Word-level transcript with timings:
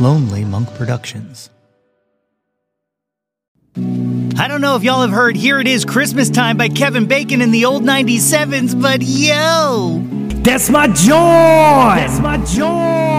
Lonely 0.00 0.44
Monk 0.46 0.72
Productions. 0.76 1.50
I 3.76 4.48
don't 4.48 4.62
know 4.62 4.74
if 4.74 4.82
y'all 4.82 5.02
have 5.02 5.10
heard 5.10 5.36
Here 5.36 5.60
It 5.60 5.68
Is 5.68 5.84
Christmas 5.84 6.30
Time 6.30 6.56
by 6.56 6.70
Kevin 6.70 7.04
Bacon 7.04 7.42
in 7.42 7.50
the 7.50 7.66
old 7.66 7.82
97s, 7.82 8.80
but 8.80 9.02
yo! 9.02 10.00
That's 10.42 10.70
my 10.70 10.86
joy! 10.88 11.12
That's 11.12 12.18
my 12.20 12.38
joy! 12.46 13.09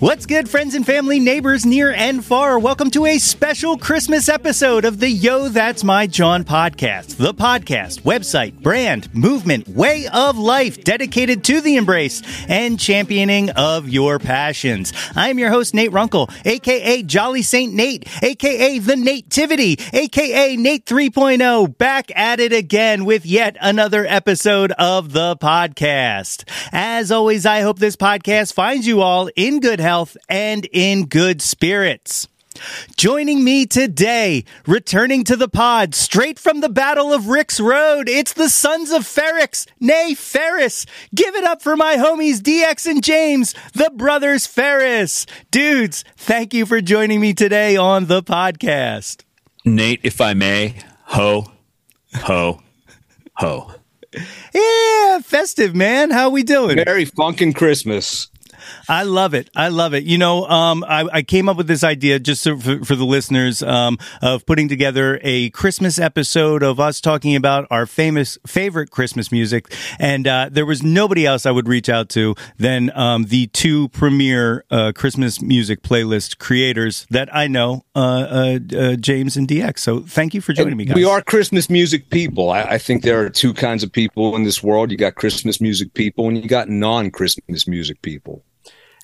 What's 0.00 0.24
good, 0.24 0.48
friends 0.48 0.74
and 0.74 0.86
family, 0.86 1.20
neighbors 1.20 1.66
near 1.66 1.92
and 1.92 2.24
far? 2.24 2.58
Welcome 2.58 2.90
to 2.92 3.04
a 3.04 3.18
special 3.18 3.76
Christmas 3.76 4.30
episode 4.30 4.86
of 4.86 4.98
the 4.98 5.10
Yo 5.10 5.50
That's 5.50 5.84
My 5.84 6.06
Jam 6.06 6.42
podcast. 6.42 7.18
The 7.18 7.34
podcast, 7.34 8.00
website, 8.00 8.62
brand, 8.62 9.14
movement, 9.14 9.68
way 9.68 10.08
of 10.10 10.38
life 10.38 10.84
dedicated 10.84 11.44
to 11.44 11.60
the 11.60 11.76
embrace 11.76 12.22
and 12.48 12.80
championing 12.80 13.50
of 13.50 13.90
your 13.90 14.18
passions. 14.18 14.94
I'm 15.14 15.38
your 15.38 15.50
host, 15.50 15.74
Nate 15.74 15.92
Runkle, 15.92 16.30
aka 16.46 17.02
Jolly 17.02 17.42
Saint 17.42 17.74
Nate, 17.74 18.08
aka 18.24 18.78
The 18.78 18.96
Nativity, 18.96 19.78
aka 19.92 20.56
Nate 20.56 20.86
3.0, 20.86 21.76
back 21.76 22.10
at 22.16 22.40
it 22.40 22.54
again 22.54 23.04
with 23.04 23.26
yet 23.26 23.58
another 23.60 24.06
episode 24.06 24.72
of 24.78 25.12
the 25.12 25.36
podcast. 25.36 26.44
As 26.72 27.12
always, 27.12 27.44
I 27.44 27.60
hope 27.60 27.78
this 27.78 27.96
podcast 27.96 28.54
finds 28.54 28.86
you 28.86 29.02
all 29.02 29.28
in 29.36 29.60
good 29.60 29.78
health 29.78 29.89
and 30.28 30.66
in 30.72 31.06
good 31.06 31.42
spirits. 31.42 32.28
Joining 32.96 33.42
me 33.42 33.66
today, 33.66 34.44
returning 34.66 35.24
to 35.24 35.36
the 35.36 35.48
pod, 35.48 35.94
straight 35.94 36.38
from 36.38 36.60
the 36.60 36.68
Battle 36.68 37.12
of 37.12 37.28
Rick's 37.28 37.58
Road, 37.58 38.08
it's 38.08 38.32
the 38.32 38.48
Sons 38.48 38.90
of 38.90 39.02
Ferrix, 39.02 39.66
nay 39.80 40.14
Ferris. 40.14 40.86
Give 41.14 41.34
it 41.34 41.44
up 41.44 41.62
for 41.62 41.76
my 41.76 41.96
homies 41.96 42.40
DX 42.40 42.86
and 42.86 43.02
James, 43.02 43.54
the 43.72 43.90
brothers 43.94 44.46
Ferris. 44.46 45.26
Dudes, 45.50 46.04
thank 46.16 46.52
you 46.52 46.66
for 46.66 46.80
joining 46.80 47.20
me 47.20 47.32
today 47.34 47.76
on 47.76 48.06
the 48.06 48.22
podcast. 48.22 49.22
Nate, 49.64 50.00
if 50.02 50.20
I 50.20 50.34
may, 50.34 50.76
ho, 51.04 51.46
ho, 52.14 52.62
ho. 53.34 53.74
Yeah, 54.54 55.20
festive, 55.20 55.74
man. 55.74 56.10
How 56.10 56.30
we 56.30 56.42
doing? 56.42 56.76
Merry 56.76 57.06
funkin' 57.06 57.54
Christmas. 57.54 58.29
I 58.88 59.04
love 59.04 59.34
it. 59.34 59.50
I 59.54 59.68
love 59.68 59.94
it. 59.94 60.04
You 60.04 60.18
know, 60.18 60.46
um, 60.46 60.84
I, 60.86 61.08
I, 61.12 61.22
came 61.22 61.48
up 61.48 61.56
with 61.56 61.66
this 61.66 61.84
idea 61.84 62.18
just 62.18 62.42
so 62.42 62.58
for, 62.58 62.84
for, 62.84 62.96
the 62.96 63.04
listeners 63.04 63.62
um, 63.62 63.98
of 64.22 64.44
putting 64.46 64.68
together 64.68 65.20
a 65.22 65.50
Christmas 65.50 65.98
episode 65.98 66.62
of 66.62 66.80
us 66.80 67.00
talking 67.00 67.36
about 67.36 67.66
our 67.70 67.86
famous 67.86 68.38
favorite 68.46 68.90
Christmas 68.90 69.30
music, 69.30 69.72
and 69.98 70.26
uh, 70.26 70.48
there 70.50 70.66
was 70.66 70.82
nobody 70.82 71.26
else 71.26 71.46
I 71.46 71.50
would 71.50 71.68
reach 71.68 71.88
out 71.88 72.08
to 72.10 72.34
than 72.58 72.90
um, 72.96 73.24
the 73.24 73.46
two 73.48 73.88
premier 73.90 74.64
uh, 74.70 74.92
Christmas 74.94 75.40
music 75.40 75.82
playlist 75.82 76.38
creators 76.38 77.06
that 77.10 77.34
I 77.34 77.46
know, 77.46 77.84
uh, 77.94 77.98
uh, 77.98 78.58
uh 78.76 78.96
James 78.96 79.36
and 79.36 79.46
DX. 79.46 79.78
So 79.78 80.00
thank 80.00 80.34
you 80.34 80.40
for 80.40 80.52
joining 80.52 80.76
me, 80.76 80.84
guys. 80.84 80.96
We 80.96 81.04
are 81.04 81.22
Christmas 81.22 81.70
music 81.70 82.10
people. 82.10 82.50
I, 82.50 82.62
I 82.62 82.78
think 82.78 83.02
there 83.02 83.20
are 83.24 83.30
two 83.30 83.54
kinds 83.54 83.82
of 83.82 83.92
people 83.92 84.36
in 84.36 84.44
this 84.44 84.62
world. 84.62 84.90
You 84.90 84.96
got 84.96 85.14
Christmas 85.14 85.60
music 85.60 85.94
people, 85.94 86.28
and 86.28 86.36
you 86.36 86.48
got 86.48 86.68
non-Christmas 86.68 87.66
music 87.66 88.02
people 88.02 88.44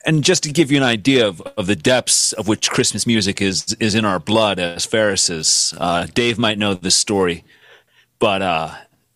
and 0.06 0.22
just 0.22 0.44
to 0.44 0.52
give 0.52 0.70
you 0.70 0.76
an 0.76 0.84
idea 0.84 1.26
of, 1.26 1.40
of 1.58 1.66
the 1.66 1.74
depths 1.74 2.32
of 2.32 2.46
which 2.46 2.70
Christmas 2.70 3.06
music 3.06 3.42
is 3.42 3.76
is 3.80 3.94
in 3.94 4.04
our 4.04 4.20
blood 4.20 4.58
as 4.58 4.86
Ferrises, 4.86 5.76
uh, 5.78 6.06
Dave 6.14 6.38
might 6.38 6.58
know 6.58 6.72
this 6.74 6.94
story, 6.94 7.44
but 8.20 8.40
uh, 8.40 8.72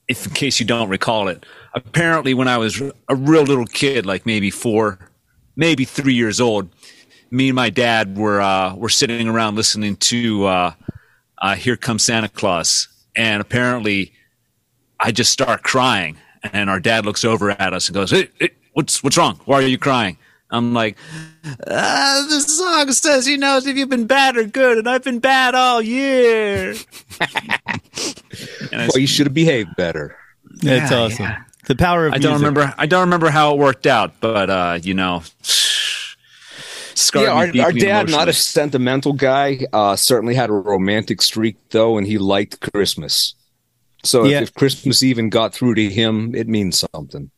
if 0.08 0.26
in 0.26 0.34
case 0.34 0.58
you 0.58 0.66
don't 0.66 0.88
recall 0.88 1.28
it, 1.28 1.46
apparently 1.74 2.34
when 2.34 2.48
I 2.48 2.58
was 2.58 2.82
a 3.08 3.14
real 3.14 3.44
little 3.44 3.66
kid, 3.66 4.04
like 4.04 4.26
maybe 4.26 4.50
four, 4.50 4.98
maybe 5.54 5.84
three 5.84 6.14
years 6.14 6.40
old, 6.40 6.68
me 7.30 7.50
and 7.50 7.56
my 7.56 7.70
dad 7.70 8.18
were 8.18 8.40
uh, 8.40 8.74
were 8.74 8.88
sitting 8.88 9.28
around 9.28 9.54
listening 9.54 9.94
to 9.96 10.46
uh, 10.46 10.72
uh, 11.38 11.54
"Here 11.54 11.76
Comes 11.76 12.02
Santa 12.02 12.28
Claus," 12.28 12.88
and 13.16 13.40
apparently 13.40 14.12
I 14.98 15.12
just 15.12 15.30
start 15.30 15.62
crying, 15.62 16.16
and 16.42 16.68
our 16.68 16.80
dad 16.80 17.06
looks 17.06 17.24
over 17.24 17.52
at 17.52 17.72
us 17.72 17.88
and 17.88 17.94
goes, 17.94 18.10
hey, 18.10 18.28
hey, 18.40 18.50
"What's 18.72 19.04
what's 19.04 19.16
wrong? 19.16 19.40
Why 19.44 19.58
are 19.58 19.62
you 19.66 19.78
crying?" 19.78 20.18
I'm 20.50 20.74
like, 20.74 20.96
ah, 21.44 22.26
the 22.28 22.40
song 22.40 22.90
says 22.92 23.26
he 23.26 23.36
knows 23.36 23.66
if 23.66 23.76
you've 23.76 23.88
been 23.88 24.06
bad 24.06 24.36
or 24.36 24.44
good, 24.44 24.78
and 24.78 24.88
I've 24.88 25.04
been 25.04 25.20
bad 25.20 25.54
all 25.54 25.80
year. 25.80 26.74
well, 28.72 28.98
you 28.98 29.06
should 29.06 29.26
have 29.26 29.34
behaved 29.34 29.76
better. 29.76 30.16
That's 30.62 30.90
yeah, 30.90 30.98
awesome. 30.98 31.24
Yeah. 31.24 31.42
The 31.66 31.76
power 31.76 32.06
of 32.06 32.14
I 32.14 32.16
music. 32.16 32.30
don't 32.30 32.40
remember. 32.40 32.74
I 32.76 32.86
don't 32.86 33.02
remember 33.02 33.30
how 33.30 33.54
it 33.54 33.58
worked 33.58 33.86
out, 33.86 34.14
but 34.20 34.50
uh, 34.50 34.78
you 34.82 34.94
know. 34.94 35.22
yeah, 37.14 37.28
our, 37.28 37.46
our 37.60 37.72
dad, 37.72 38.10
not 38.10 38.28
a 38.28 38.32
sentimental 38.32 39.12
guy, 39.12 39.60
uh, 39.72 39.94
certainly 39.94 40.34
had 40.34 40.50
a 40.50 40.54
romantic 40.54 41.22
streak 41.22 41.56
though, 41.70 41.96
and 41.96 42.06
he 42.06 42.18
liked 42.18 42.72
Christmas. 42.72 43.34
So 44.02 44.24
yeah. 44.24 44.38
if, 44.38 44.48
if 44.48 44.54
Christmas 44.54 45.02
even 45.02 45.28
got 45.28 45.54
through 45.54 45.74
to 45.76 45.88
him, 45.88 46.34
it 46.34 46.48
means 46.48 46.84
something. 46.92 47.30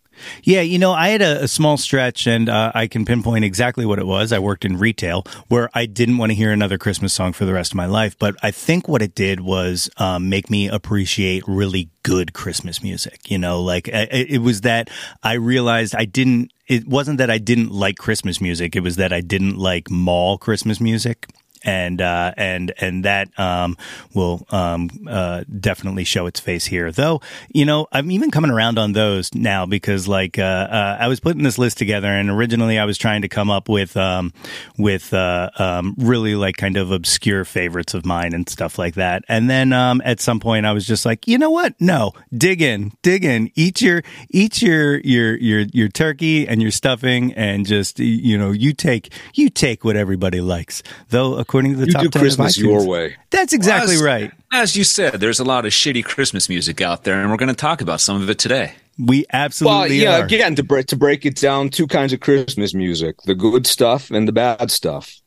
Yeah, 0.43 0.61
you 0.61 0.79
know, 0.79 0.93
I 0.93 1.09
had 1.09 1.23
a, 1.23 1.45
a 1.45 1.49
small 1.49 1.77
stretch, 1.77 2.27
and 2.27 2.49
uh, 2.49 2.73
I 2.75 2.87
can 2.87 3.05
pinpoint 3.05 3.45
exactly 3.45 3.87
what 3.87 3.99
it 3.99 4.07
was. 4.07 4.33
I 4.33 4.39
worked 4.39 4.65
in 4.65 4.79
retail 4.79 5.25
where 5.49 5.71
I 5.75 5.87
didn't 5.87 6.19
want 6.19 6.31
to 6.31 6.35
hear 6.35 6.53
another 6.53 6.79
Christmas 6.79 7.13
song 7.13 7.33
for 7.33 7.45
the 7.45 7.53
rest 7.53 7.73
of 7.73 7.77
my 7.77 7.87
life. 7.87 8.19
But 8.19 8.37
I 8.43 8.51
think 8.51 8.89
what 8.89 9.03
it 9.03 9.15
did 9.15 9.41
was 9.41 9.91
um, 9.97 10.29
make 10.29 10.51
me 10.51 10.69
appreciate 10.69 11.45
really 11.47 11.91
good 12.03 12.33
Christmas 12.33 12.83
music. 12.83 13.31
You 13.31 13.39
know, 13.39 13.61
like 13.61 13.89
it, 13.89 14.31
it 14.31 14.39
was 14.39 14.63
that 14.63 14.91
I 15.23 15.35
realized 15.35 15.95
I 15.95 16.05
didn't. 16.05 16.53
It 16.69 16.87
wasn't 16.87 17.19
that 17.19 17.31
I 17.31 17.39
didn't 17.39 17.71
like 17.71 17.97
Christmas 17.97 18.41
music. 18.41 18.77
It 18.77 18.81
was 18.81 18.97
that 18.97 19.13
I 19.13 19.21
didn't 19.21 19.59
like 19.59 19.91
mall 19.91 20.39
Christmas 20.39 20.81
music 20.81 21.27
and 21.65 22.01
uh, 22.01 22.33
and 22.37 22.73
and 22.79 23.05
that 23.05 23.39
um, 23.39 23.77
will 24.15 24.47
um, 24.51 24.91
uh, 25.09 25.45
definitely 25.61 26.05
show 26.05 26.27
its 26.27 26.41
face 26.41 26.67
here. 26.67 26.93
Though 26.93 27.21
you 27.53 27.65
know, 27.65 27.87
I'm 27.93 28.11
even 28.11 28.31
coming 28.31 28.51
around 28.51 28.79
on 28.79 28.93
those 28.93 29.35
now 29.35 29.67
because 29.67 30.09
like 30.09 30.39
uh, 30.39 30.43
uh 30.43 30.97
I 31.01 31.09
was 31.09 31.21
putting 31.21 31.43
this 31.43 31.59
list 31.59 31.79
together, 31.79 32.09
and 32.09 32.31
originally 32.31 32.79
I 32.79 32.85
was 32.85 32.99
trying 32.99 33.23
to 33.23 33.29
come 33.29 33.51
up 33.51 33.69
with 33.69 33.97
um, 33.97 34.33
with 34.79 35.13
uh, 35.15 35.51
um, 35.59 35.95
really 35.99 36.35
like 36.35 36.57
kind 36.57 36.77
of 36.77 36.91
obscure 36.91 37.45
favorites 37.45 37.95
of 37.95 38.05
mine 38.05 38.33
and 38.33 38.49
stuff 38.49 38.79
like 38.79 38.95
that. 38.95 39.25
And 39.29 39.49
then 39.49 39.73
um, 39.73 40.03
at 40.05 40.21
some 40.21 40.41
point, 40.41 40.67
I 40.67 40.73
was 40.73 40.87
just 40.87 41.05
like, 41.05 41.27
you 41.27 41.39
know 41.39 41.51
what? 41.51 41.75
No, 41.81 42.13
dig 42.37 42.63
in, 42.63 42.93
dig 43.03 43.25
in, 43.25 43.51
eat 43.55 43.81
your 43.81 44.03
eat 44.31 44.63
your 44.63 44.99
your 45.01 45.37
your 45.37 45.61
your 45.73 45.89
turkey 45.89 46.47
and 46.47 46.63
your 46.63 46.71
stuffing, 46.71 47.33
and 47.35 47.67
just 47.67 47.99
you 47.99 48.39
know, 48.39 48.51
you 48.51 48.73
take 48.73 49.13
you 49.35 49.51
take 49.51 49.85
what 49.85 49.97
everybody 49.97 50.41
likes. 50.41 50.83
Though 51.09 51.37
according 51.53 51.73
to 51.73 51.81
the 51.81 51.87
you 51.87 51.93
top 51.93 52.03
do 52.05 52.09
10 52.09 52.23
Christmas 52.23 52.57
your 52.57 52.87
way. 52.87 53.15
That's 53.29 53.53
exactly 53.53 53.97
well, 53.97 53.97
as, 53.97 54.03
right. 54.03 54.33
As 54.55 54.75
you 54.75 54.85
said, 54.85 55.21
there's 55.21 55.39
a 55.39 55.45
lot 55.45 55.67
of 55.67 55.73
shitty 55.73 56.03
Christmas 56.03 56.49
music 56.49 56.81
out 56.81 57.05
there, 57.05 57.21
and 57.21 57.31
we're 57.31 57.37
going 57.37 57.51
to 57.51 57.55
talk 57.55 57.83
about 57.83 58.01
some 58.01 58.23
of 58.23 58.31
it 58.31 58.39
today. 58.39 58.73
We 58.99 59.27
absolutely 59.35 59.79
well, 59.79 59.91
yeah. 59.91 60.21
Are. 60.21 60.25
Again, 60.25 60.55
to 60.55 60.63
break 60.63 60.87
to 60.87 60.97
break 60.97 61.27
it 61.27 61.37
down, 61.37 61.69
two 61.69 61.87
kinds 61.87 62.15
of 62.15 62.21
Christmas 62.21 62.73
music: 62.73 63.17
the 63.27 63.35
good 63.35 63.67
stuff 63.67 64.11
and 64.11 64.27
the 64.27 64.33
bad 64.33 64.71
stuff. 64.71 65.21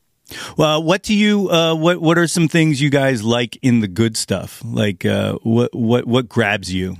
Well, 0.56 0.82
what 0.82 1.04
do 1.04 1.14
you 1.14 1.48
uh, 1.48 1.76
what 1.76 2.00
what 2.00 2.18
are 2.18 2.26
some 2.26 2.48
things 2.48 2.82
you 2.82 2.90
guys 2.90 3.22
like 3.22 3.56
in 3.62 3.78
the 3.78 3.88
good 3.88 4.16
stuff? 4.16 4.60
Like 4.64 5.06
uh, 5.06 5.34
what 5.44 5.72
what 5.74 6.08
what 6.08 6.28
grabs 6.28 6.74
you? 6.74 6.96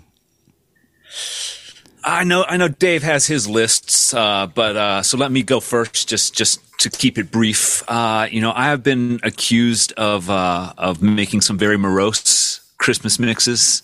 I 2.07 2.23
know 2.23 2.45
I 2.45 2.57
know 2.57 2.69
Dave 2.69 3.03
has 3.03 3.27
his 3.27 3.49
lists, 3.49 4.15
uh, 4.15 4.47
but 4.47 4.77
uh, 4.77 5.03
so 5.03 5.19
let 5.19 5.33
me 5.33 5.43
go 5.43 5.59
first. 5.59 6.09
Just 6.09 6.35
just 6.35 6.61
to 6.79 6.89
keep 6.89 7.19
it 7.19 7.33
brief, 7.33 7.83
uh, 7.89 8.29
you 8.31 8.41
know, 8.41 8.53
I 8.55 8.67
have 8.67 8.85
been 8.85 9.19
accused 9.25 9.93
of 9.95 10.31
uh, 10.31 10.73
of 10.79 11.03
making 11.03 11.41
some 11.41 11.59
very 11.59 11.77
morose 11.77 12.61
Christmas 12.79 13.19
mixes. 13.19 13.83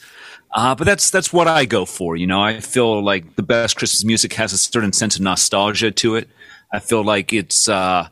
Uh, 0.55 0.75
but 0.77 0.85
that's 0.85 1.11
that's 1.11 1.33
what 1.33 1.49
I 1.49 1.65
go 1.65 1.85
for. 1.85 2.15
You 2.15 2.29
know, 2.29 2.41
I 2.41 2.61
feel 2.61 3.03
like 3.03 3.35
the 3.35 3.43
best 3.43 3.77
Christmas 3.77 4.05
music 4.05 4.35
has 4.35 4.53
a 4.53 4.59
certain 4.59 4.93
sense 4.93 5.17
of 5.17 5.23
nostalgia 5.23 5.91
to 5.91 6.15
it. 6.15 6.29
I 6.73 6.79
feel 6.79 7.03
like 7.03 7.33
it's 7.33 7.69
uh, 7.69 8.07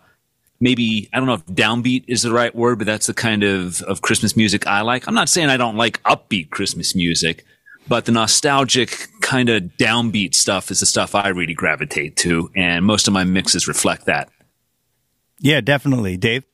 maybe 0.59 1.09
I 1.13 1.19
don't 1.19 1.27
know 1.27 1.35
if 1.35 1.47
downbeat 1.47 2.05
is 2.09 2.23
the 2.23 2.33
right 2.33 2.55
word, 2.55 2.79
but 2.79 2.87
that's 2.87 3.06
the 3.06 3.15
kind 3.15 3.45
of 3.45 3.81
of 3.83 4.03
Christmas 4.03 4.37
music 4.37 4.67
I 4.67 4.81
like. 4.81 5.06
I'm 5.06 5.15
not 5.15 5.29
saying 5.29 5.51
I 5.51 5.56
don't 5.56 5.77
like 5.77 6.03
upbeat 6.03 6.51
Christmas 6.51 6.97
music, 6.97 7.45
but 7.91 8.05
the 8.05 8.13
nostalgic 8.13 9.09
kind 9.21 9.49
of 9.49 9.65
downbeat 9.77 10.33
stuff 10.33 10.71
is 10.71 10.79
the 10.79 10.87
stuff 10.87 11.17
I 11.17 11.29
really 11.29 11.55
gravitate 11.55 12.17
to, 12.19 12.49
and 12.55 12.87
most 12.87 13.09
of 13.09 13.13
my 13.13 13.25
mixes 13.25 13.67
reflect 13.67 14.07
that. 14.07 14.31
Yeah, 15.41 15.61
definitely, 15.61 16.17
Dave. 16.17 16.45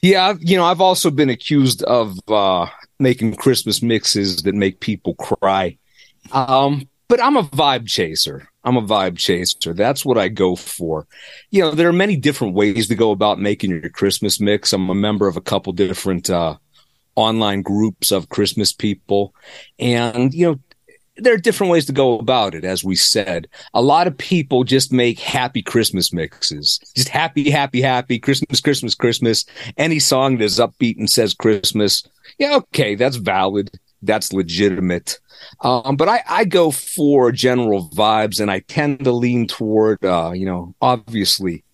Yeah, 0.00 0.34
you 0.38 0.56
know, 0.56 0.64
I've 0.64 0.80
also 0.80 1.10
been 1.10 1.28
accused 1.28 1.82
of 1.82 2.16
uh, 2.28 2.66
making 3.00 3.34
Christmas 3.34 3.82
mixes 3.82 4.44
that 4.44 4.54
make 4.54 4.78
people 4.78 5.16
cry. 5.16 5.76
Um, 6.30 6.88
but 7.08 7.20
I'm 7.20 7.36
a 7.36 7.42
vibe 7.42 7.88
chaser. 7.88 8.48
I'm 8.62 8.76
a 8.76 8.82
vibe 8.82 9.18
chaser. 9.18 9.74
That's 9.74 10.04
what 10.04 10.18
I 10.18 10.28
go 10.28 10.54
for. 10.54 11.08
You 11.50 11.62
know, 11.62 11.70
there 11.72 11.88
are 11.88 11.92
many 11.92 12.16
different 12.16 12.54
ways 12.54 12.86
to 12.88 12.94
go 12.94 13.10
about 13.10 13.40
making 13.40 13.70
your 13.70 13.88
Christmas 13.88 14.38
mix. 14.38 14.72
I'm 14.72 14.88
a 14.88 14.94
member 14.94 15.26
of 15.26 15.36
a 15.36 15.40
couple 15.40 15.72
different 15.72 16.30
uh, 16.30 16.58
online 17.16 17.62
groups 17.62 18.12
of 18.12 18.28
Christmas 18.28 18.72
people. 18.72 19.34
And, 19.78 20.32
you 20.34 20.46
know, 20.46 20.60
there 21.16 21.34
are 21.34 21.38
different 21.38 21.70
ways 21.70 21.86
to 21.86 21.92
go 21.92 22.18
about 22.18 22.54
it, 22.54 22.64
as 22.64 22.82
we 22.82 22.96
said. 22.96 23.46
A 23.72 23.82
lot 23.82 24.06
of 24.06 24.18
people 24.18 24.64
just 24.64 24.92
make 24.92 25.18
happy 25.20 25.62
Christmas 25.62 26.12
mixes. 26.12 26.80
Just 26.96 27.08
happy, 27.08 27.50
happy, 27.50 27.80
happy, 27.80 28.18
Christmas, 28.18 28.60
Christmas, 28.60 28.94
Christmas. 28.94 29.44
Any 29.76 30.00
song 30.00 30.38
that 30.38 30.44
is 30.44 30.58
upbeat 30.58 30.98
and 30.98 31.08
says 31.08 31.32
Christmas. 31.34 32.04
Yeah, 32.38 32.56
okay, 32.56 32.96
that's 32.96 33.16
valid. 33.16 33.70
That's 34.02 34.32
legitimate. 34.32 35.20
Um, 35.60 35.96
but 35.96 36.08
I, 36.08 36.22
I 36.28 36.44
go 36.44 36.70
for 36.70 37.30
general 37.30 37.88
vibes 37.90 38.40
and 38.40 38.50
I 38.50 38.60
tend 38.60 39.04
to 39.04 39.12
lean 39.12 39.46
toward, 39.46 40.04
uh, 40.04 40.32
you 40.34 40.46
know, 40.46 40.74
obviously 40.80 41.64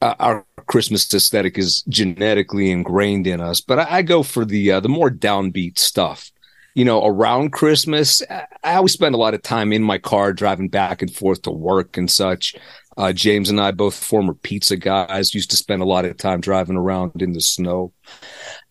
uh, 0.00 0.14
our 0.18 0.46
Christmas 0.66 1.12
aesthetic 1.12 1.58
is 1.58 1.82
genetically 1.88 2.70
ingrained 2.70 3.26
in 3.26 3.40
us, 3.40 3.60
but 3.60 3.78
I, 3.78 3.98
I 3.98 4.02
go 4.02 4.22
for 4.22 4.44
the, 4.44 4.72
uh, 4.72 4.80
the 4.80 4.88
more 4.88 5.10
downbeat 5.10 5.78
stuff 5.78 6.30
you 6.76 6.84
know, 6.84 7.06
around 7.06 7.52
Christmas, 7.52 8.20
I 8.28 8.74
always 8.74 8.92
spend 8.92 9.14
a 9.14 9.18
lot 9.18 9.32
of 9.32 9.40
time 9.40 9.72
in 9.72 9.82
my 9.82 9.96
car 9.96 10.34
driving 10.34 10.68
back 10.68 11.00
and 11.00 11.10
forth 11.10 11.40
to 11.42 11.50
work 11.50 11.96
and 11.96 12.10
such. 12.10 12.54
Uh, 12.98 13.14
James 13.14 13.48
and 13.48 13.58
I, 13.58 13.70
both 13.70 13.94
former 13.94 14.34
pizza 14.34 14.76
guys, 14.76 15.34
used 15.34 15.50
to 15.52 15.56
spend 15.56 15.80
a 15.80 15.86
lot 15.86 16.04
of 16.04 16.18
time 16.18 16.42
driving 16.42 16.76
around 16.76 17.22
in 17.22 17.32
the 17.32 17.40
snow. 17.40 17.94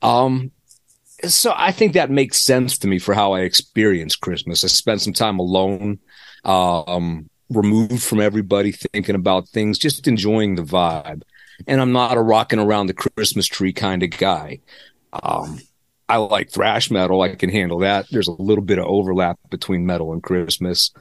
Um, 0.03 0.51
so 1.27 1.51
I 1.55 1.71
think 1.71 1.93
that 1.93 2.11
makes 2.11 2.39
sense 2.41 2.77
to 2.79 2.87
me 2.87 2.99
for 2.99 3.15
how 3.15 3.33
I 3.33 3.41
experience 3.41 4.15
Christmas. 4.15 4.63
I 4.63 4.67
spend 4.67 5.01
some 5.01 5.13
time 5.13 5.39
alone, 5.39 5.97
um, 6.43 7.27
removed 7.55 8.03
from 8.03 8.21
everybody, 8.21 8.71
thinking 8.71 9.15
about 9.15 9.49
things, 9.49 9.77
just 9.77 10.07
enjoying 10.07 10.55
the 10.55 10.63
vibe. 10.63 11.23
And 11.67 11.79
I'm 11.79 11.91
not 11.91 12.17
a 12.17 12.21
rocking 12.21 12.59
around 12.59 12.87
the 12.87 12.93
Christmas 12.93 13.47
tree 13.47 13.73
kind 13.73 14.03
of 14.03 14.09
guy. 14.11 14.59
Um, 15.13 15.59
I 16.07 16.17
like 16.17 16.51
thrash 16.51 16.91
metal. 16.91 17.21
I 17.21 17.35
can 17.35 17.49
handle 17.49 17.79
that. 17.79 18.05
There's 18.11 18.27
a 18.27 18.31
little 18.31 18.63
bit 18.63 18.77
of 18.77 18.85
overlap 18.85 19.39
between 19.49 19.85
metal 19.85 20.13
and 20.13 20.21
Christmas, 20.21 20.91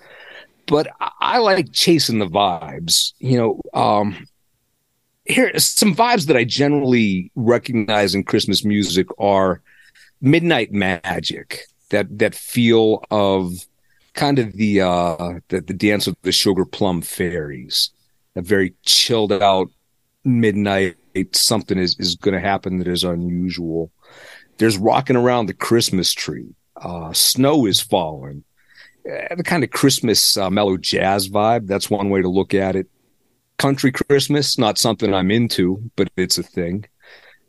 but 0.67 0.89
I 1.21 1.39
like 1.39 1.73
chasing 1.73 2.19
the 2.19 2.27
vibes. 2.27 3.12
You 3.19 3.37
know, 3.37 3.61
um, 3.79 4.27
here 5.25 5.59
some 5.59 5.95
vibes 5.95 6.27
that 6.27 6.37
I 6.37 6.45
generally 6.45 7.31
recognize 7.35 8.15
in 8.15 8.25
Christmas 8.25 8.65
music 8.65 9.09
are 9.19 9.61
midnight 10.21 10.73
magic. 10.73 11.67
That 11.91 12.19
that 12.19 12.35
feel 12.35 13.05
of 13.11 13.53
kind 14.14 14.38
of 14.38 14.52
the 14.55 14.81
uh 14.81 15.40
the, 15.49 15.61
the 15.61 15.75
dance 15.75 16.06
of 16.06 16.16
the 16.22 16.32
sugar 16.32 16.64
plum 16.64 17.02
fairies. 17.02 17.90
A 18.37 18.43
very 18.43 18.75
chilled 18.84 19.32
out 19.32 19.69
midnight. 20.25 20.96
Something 21.32 21.78
is 21.78 21.96
is 21.99 22.16
going 22.16 22.34
to 22.34 22.40
happen 22.40 22.78
that 22.78 22.88
is 22.88 23.05
unusual. 23.05 23.93
There's 24.58 24.78
rocking 24.78 25.16
around 25.16 25.46
the 25.46 25.55
Christmas 25.55 26.12
tree. 26.12 26.55
Uh, 26.76 27.12
snow 27.12 27.66
is 27.66 27.81
falling. 27.81 28.44
Uh, 29.08 29.34
the 29.34 29.43
kind 29.43 29.62
of 29.62 29.70
Christmas 29.70 30.37
uh, 30.37 30.50
mellow 30.50 30.76
jazz 30.76 31.28
vibe. 31.28 31.67
That's 31.67 31.90
one 31.90 32.10
way 32.10 32.22
to 32.22 32.28
look 32.28 32.55
at 32.55 32.75
it. 32.75 32.88
Country 33.58 33.93
Christmas, 33.93 34.58
not 34.58 34.78
something 34.78 35.14
I'm 35.14 35.31
into, 35.31 35.90
but 35.96 36.08
it's 36.17 36.38
a 36.38 36.43
thing. 36.43 36.87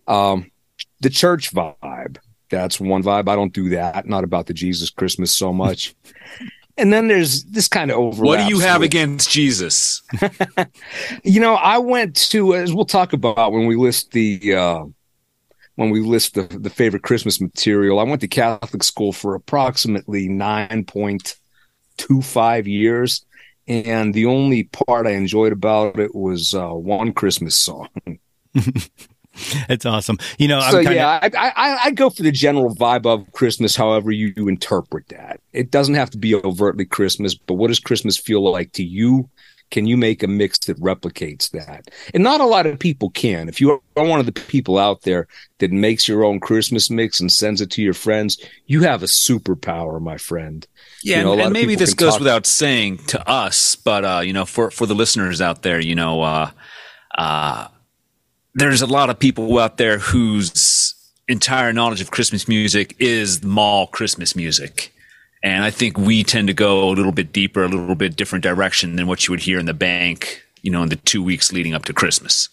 Um, 0.08 0.52
the 1.00 1.10
church 1.10 1.54
vibe. 1.54 2.18
That's 2.50 2.80
one 2.80 3.04
vibe. 3.04 3.28
I 3.28 3.36
don't 3.36 3.54
do 3.54 3.70
that. 3.70 4.06
Not 4.06 4.24
about 4.24 4.46
the 4.46 4.54
Jesus 4.54 4.90
Christmas 4.90 5.34
so 5.34 5.52
much. 5.52 5.96
and 6.78 6.92
then 6.92 7.08
there's 7.08 7.44
this 7.46 7.68
kind 7.68 7.92
of 7.92 7.98
overlap. 7.98 8.26
What 8.26 8.38
do 8.38 8.54
you 8.54 8.60
have 8.60 8.82
with, 8.82 8.88
against 8.88 9.30
Jesus? 9.30 10.02
you 11.24 11.40
know, 11.40 11.56
I 11.56 11.78
went 11.78 12.16
to, 12.32 12.56
as 12.56 12.74
we'll 12.74 12.86
talk 12.86 13.14
about 13.14 13.52
when 13.52 13.66
we 13.66 13.76
list 13.76 14.12
the 14.12 14.56
uh, 14.56 14.86
when 15.76 15.90
we 15.90 16.02
list 16.02 16.34
the, 16.34 16.44
the 16.44 16.70
favorite 16.70 17.04
Christmas 17.04 17.40
material. 17.40 18.00
I 18.00 18.04
went 18.04 18.20
to 18.22 18.28
Catholic 18.28 18.84
school 18.84 19.14
for 19.14 19.36
approximately 19.36 20.28
9.25 20.30 22.66
years. 22.66 23.26
And 23.68 24.14
the 24.14 24.28
only 24.28 24.66
part 24.66 25.08
I 25.08 25.14
enjoyed 25.14 25.52
about 25.52 26.00
it 26.00 26.14
was 26.14 26.54
uh, 26.54 26.70
one 26.70 27.14
Christmas 27.14 27.58
song. 27.58 27.90
It's 29.70 29.86
awesome. 29.86 30.18
You 30.38 30.48
know, 30.48 30.62
so 30.62 30.78
kinda... 30.78 30.96
yeah, 30.96 31.20
I, 31.22 31.30
I, 31.34 31.78
I 31.86 31.92
go 31.92 32.10
for 32.10 32.24
the 32.24 32.32
general 32.32 32.76
vibe 32.76 33.06
of 33.06 33.32
Christmas, 33.32 33.76
however 33.76 34.12
you 34.12 34.34
interpret 34.48 35.08
that. 35.10 35.40
It 35.54 35.72
doesn't 35.72 35.96
have 35.96 36.10
to 36.12 36.18
be 36.18 36.36
overtly 36.36 36.86
Christmas, 36.86 37.36
but 37.36 37.56
what 37.56 37.68
does 37.68 37.80
Christmas 37.80 38.18
feel 38.18 38.50
like 38.50 38.72
to 38.74 38.84
you? 38.84 39.30
Can 39.72 39.88
you 39.88 39.98
make 39.98 40.22
a 40.22 40.28
mix 40.28 40.60
that 40.60 40.80
replicates 40.80 41.50
that? 41.52 41.90
And 42.14 42.24
not 42.24 42.40
a 42.40 42.46
lot 42.46 42.68
of 42.68 42.78
people 42.78 43.10
can. 43.10 43.50
If 43.50 43.60
you 43.60 43.72
are 43.72 44.06
one 44.06 44.20
of 44.20 44.28
the 44.28 44.32
people 44.32 44.78
out 44.78 45.02
there 45.02 45.28
that 45.58 45.72
makes 45.72 46.08
your 46.08 46.24
own 46.24 46.40
Christmas 46.40 46.90
mix 46.90 47.20
and 47.20 47.32
sends 47.32 47.62
it 47.62 47.72
to 47.72 47.82
your 47.82 47.96
friends, 47.96 48.38
you 48.68 48.84
have 48.84 49.02
a 49.02 49.08
superpower, 49.08 50.00
my 50.00 50.18
friend. 50.18 50.68
Yeah, 51.04 51.18
you 51.18 51.24
know, 51.24 51.34
and, 51.34 51.42
and 51.42 51.54
maybe 51.54 51.76
this 51.76 51.96
goes 51.96 52.12
talk- 52.12 52.20
without 52.20 52.46
saying 52.46 52.98
to 53.08 53.28
us, 53.28 53.76
but 53.76 54.06
uh, 54.06 54.22
you 54.24 54.34
know, 54.34 54.46
for 54.46 54.70
for 54.70 54.86
the 54.86 54.96
listeners 54.96 55.42
out 55.42 55.64
there, 55.64 55.80
you 55.80 55.96
know, 55.96 56.22
uh, 56.22 56.52
uh, 57.18 57.68
there's 58.56 58.82
a 58.82 58.88
lot 58.88 59.10
of 59.10 59.20
people 59.20 59.60
out 59.60 59.78
there 59.78 60.00
whose 60.00 60.96
entire 61.28 61.74
knowledge 61.74 62.00
of 62.00 62.12
Christmas 62.12 62.48
music 62.48 62.96
is 63.00 63.44
mall 63.44 63.88
Christmas 63.88 64.36
music. 64.36 64.94
And 65.44 65.64
I 65.64 65.70
think 65.70 65.98
we 65.98 66.24
tend 66.24 66.48
to 66.48 66.54
go 66.54 66.90
a 66.90 66.92
little 66.92 67.12
bit 67.12 67.34
deeper, 67.34 67.64
a 67.64 67.68
little 67.68 67.96
bit 67.96 68.16
different 68.16 68.44
direction 68.44 68.96
than 68.96 69.08
what 69.08 69.28
you 69.28 69.32
would 69.32 69.42
hear 69.42 69.60
in 69.60 69.66
the 69.66 69.74
bank, 69.74 70.42
you 70.62 70.72
know, 70.72 70.82
in 70.84 70.90
the 70.90 70.96
two 70.96 71.22
weeks 71.22 71.52
leading 71.52 71.74
up 71.74 71.84
to 71.86 71.94
Christmas. 71.94 72.50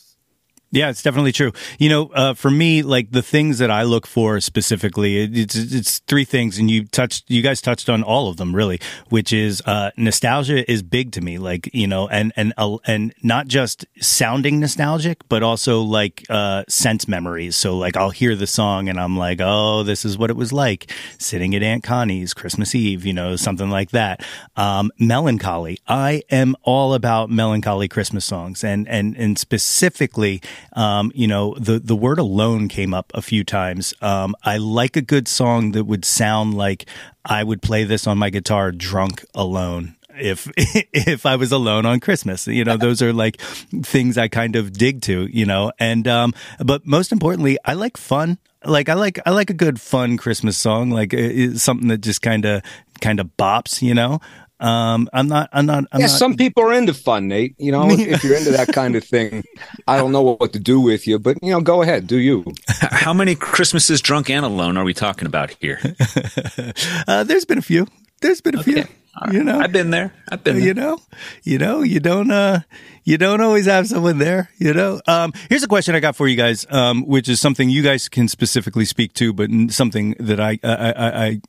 Yeah, 0.75 0.89
it's 0.89 1.03
definitely 1.03 1.33
true. 1.33 1.53
You 1.79 1.91
know, 1.91 2.07
uh, 2.15 2.33
for 2.33 2.51
me, 2.51 2.83
like 2.83 3.11
the 3.11 3.21
things 3.21 3.59
that 3.59 3.71
I 3.71 3.83
look 3.83 4.07
for 4.07 4.41
specifically, 4.41 5.19
it's 5.23 5.55
it's 5.55 5.99
three 5.99 6.25
things, 6.25 6.59
and 6.59 6.71
you 6.71 6.87
touched, 6.87 7.31
you 7.31 7.43
guys 7.43 7.61
touched 7.61 7.91
on 7.91 8.03
all 8.03 8.31
of 8.31 8.39
them 8.39 8.57
really, 8.57 8.81
which 9.11 9.35
is 9.35 9.61
uh, 9.67 9.91
nostalgia 9.99 10.69
is 10.71 10.83
big 10.83 11.13
to 11.13 11.21
me. 11.21 11.37
Like 11.37 11.69
you 11.75 11.87
know, 11.87 12.09
and 12.09 12.33
and 12.37 12.55
uh, 12.57 12.79
and 12.87 13.13
not 13.23 13.49
just 13.49 13.85
sounding 14.01 14.61
nostalgic, 14.61 15.19
but 15.29 15.43
also 15.43 15.83
like 15.83 16.25
uh, 16.31 16.65
sense 16.71 17.07
memories. 17.07 17.55
So 17.55 17.77
like 17.77 17.95
I'll 17.99 18.09
hear 18.09 18.35
the 18.35 18.47
song 18.47 18.89
and 18.89 18.99
I'm 18.99 19.19
like, 19.19 19.41
oh, 19.43 19.83
this 19.83 20.07
is 20.07 20.17
what 20.17 20.31
it 20.31 20.37
was 20.37 20.55
like 20.55 20.91
sitting 21.19 21.55
at 21.55 21.63
Aunt 21.63 21.85
Connie's 21.85 22.33
Christmas 22.33 22.75
Eve, 22.75 23.05
you 23.05 23.13
know, 23.13 23.37
something 23.37 23.69
like 23.69 23.91
that. 23.91 24.25
Um, 24.57 24.91
melancholy. 24.99 25.81
I 25.87 26.23
am 26.31 26.57
all 26.63 26.95
about 26.95 27.29
melancholy 27.29 27.89
Christmas 27.89 28.25
songs, 28.25 28.65
and 28.65 28.89
and 28.89 29.15
and 29.19 29.39
specifically 29.39 30.41
um, 30.75 31.13
you 31.15 31.27
know, 31.27 31.55
the 31.59 31.79
the 31.79 31.97
word 31.97 32.19
alone 32.19 32.69
came 32.69 32.95
up 32.95 33.13
a 33.15 33.23
few 33.23 33.45
times. 33.45 33.95
Um, 34.01 34.35
I 34.43 34.57
like 34.59 34.97
a 34.97 35.03
good 35.03 35.29
song 35.29 35.73
that 35.73 35.85
would 35.85 36.05
sound 36.05 36.55
like 36.55 36.87
I 37.25 37.45
would 37.45 37.63
play 37.63 37.85
this 37.85 38.07
on 38.07 38.19
my 38.19 38.31
guitar 38.31 38.73
drunk 38.73 39.25
alone 39.35 39.97
if 40.17 40.51
if 40.57 41.27
I 41.27 41.37
was 41.37 41.53
alone 41.53 41.87
on 41.87 42.01
Christmas. 42.01 42.47
You 42.47 42.65
know, 42.65 42.77
those 42.77 43.03
are 43.03 43.13
like 43.13 43.41
things 43.41 44.19
I 44.19 44.29
kind 44.29 44.57
of 44.57 44.73
dig 44.73 45.03
to, 45.03 45.27
you 45.27 45.47
know. 45.47 45.73
And 45.79 46.07
um 46.09 46.35
but 46.59 46.87
most 46.87 47.13
importantly, 47.13 47.59
I 47.65 47.75
like 47.75 47.97
fun. 47.97 48.39
Like 48.65 48.89
I 48.89 48.95
like 48.95 49.19
I 49.27 49.31
like 49.31 49.51
a 49.51 49.55
good 49.55 49.81
fun 49.81 50.17
Christmas 50.17 50.57
song, 50.57 50.91
like 50.91 51.13
something 51.57 51.89
that 51.89 52.01
just 52.01 52.23
kind 52.23 52.45
of 52.45 52.63
kind 53.01 53.21
of 53.21 53.37
bops, 53.37 53.83
you 53.83 53.95
know. 53.95 54.21
Um, 54.63 55.11
I'm 55.13 55.27
not. 55.27 55.51
I'm 55.53 55.67
not. 55.67 55.85
I'm 55.91 56.01
yeah, 56.01 56.07
not, 56.07 56.19
some 56.19 56.37
people 56.37 56.63
are 56.63 56.73
into 56.73 56.95
fun, 56.95 57.27
Nate. 57.27 57.57
You 57.59 57.73
know, 57.73 57.91
if 57.91 58.23
you're 58.23 58.37
into 58.37 58.53
that 58.53 58.69
kind 58.69 58.95
of 58.95 59.03
thing, 59.03 59.43
I 59.89 59.97
don't 59.97 60.13
know 60.13 60.23
what 60.23 60.53
to 60.53 60.61
do 60.61 60.81
with 60.81 61.09
you, 61.09 61.19
but 61.19 61.37
you 61.43 61.51
know, 61.51 61.61
go 61.61 61.83
ahead, 61.83 62.07
do 62.07 62.17
you. 62.17 62.45
How 62.69 63.13
many 63.13 63.35
Christmases 63.35 64.01
drunk 64.01 64.31
and 64.31 64.45
alone 64.45 64.77
are 64.77 64.85
we 64.85 64.95
talking 64.95 65.27
about 65.27 65.57
here? 65.61 65.81
uh, 67.09 67.25
there's 67.25 67.45
been 67.45 67.59
a 67.59 67.63
few. 67.63 67.89
There's 68.21 68.41
been 68.41 68.55
a 68.55 68.61
okay. 68.61 68.73
few. 68.73 68.85
Right. 69.21 69.35
You 69.35 69.45
know, 69.45 69.59
I've 69.61 69.73
been 69.73 69.91
there. 69.91 70.13
I've 70.31 70.43
been. 70.43 70.57
There. 70.57 70.65
You 70.65 70.75
know, 70.75 70.99
you 71.43 71.59
know, 71.59 71.83
you 71.83 72.01
don't. 72.01 72.31
uh 72.31 72.61
You 73.05 73.19
don't 73.19 73.41
always 73.41 73.67
have 73.67 73.87
someone 73.89 74.19
there. 74.19 74.49
You 74.59 74.73
know. 74.73 75.01
Um 75.07 75.33
Here's 75.51 75.63
a 75.63 75.69
question 75.69 75.95
I 75.95 76.01
got 76.01 76.17
for 76.17 76.29
you 76.29 76.37
guys, 76.37 76.65
um, 76.71 77.05
which 77.07 77.29
is 77.29 77.41
something 77.41 77.69
you 77.69 77.83
guys 77.83 78.09
can 78.09 78.27
specifically 78.29 78.85
speak 78.87 79.13
to, 79.15 79.33
but 79.35 79.51
something 79.69 80.15
that 80.19 80.41
I 80.41 80.59
I, 80.63 80.93
I, 80.93 81.09
I 81.27 81.41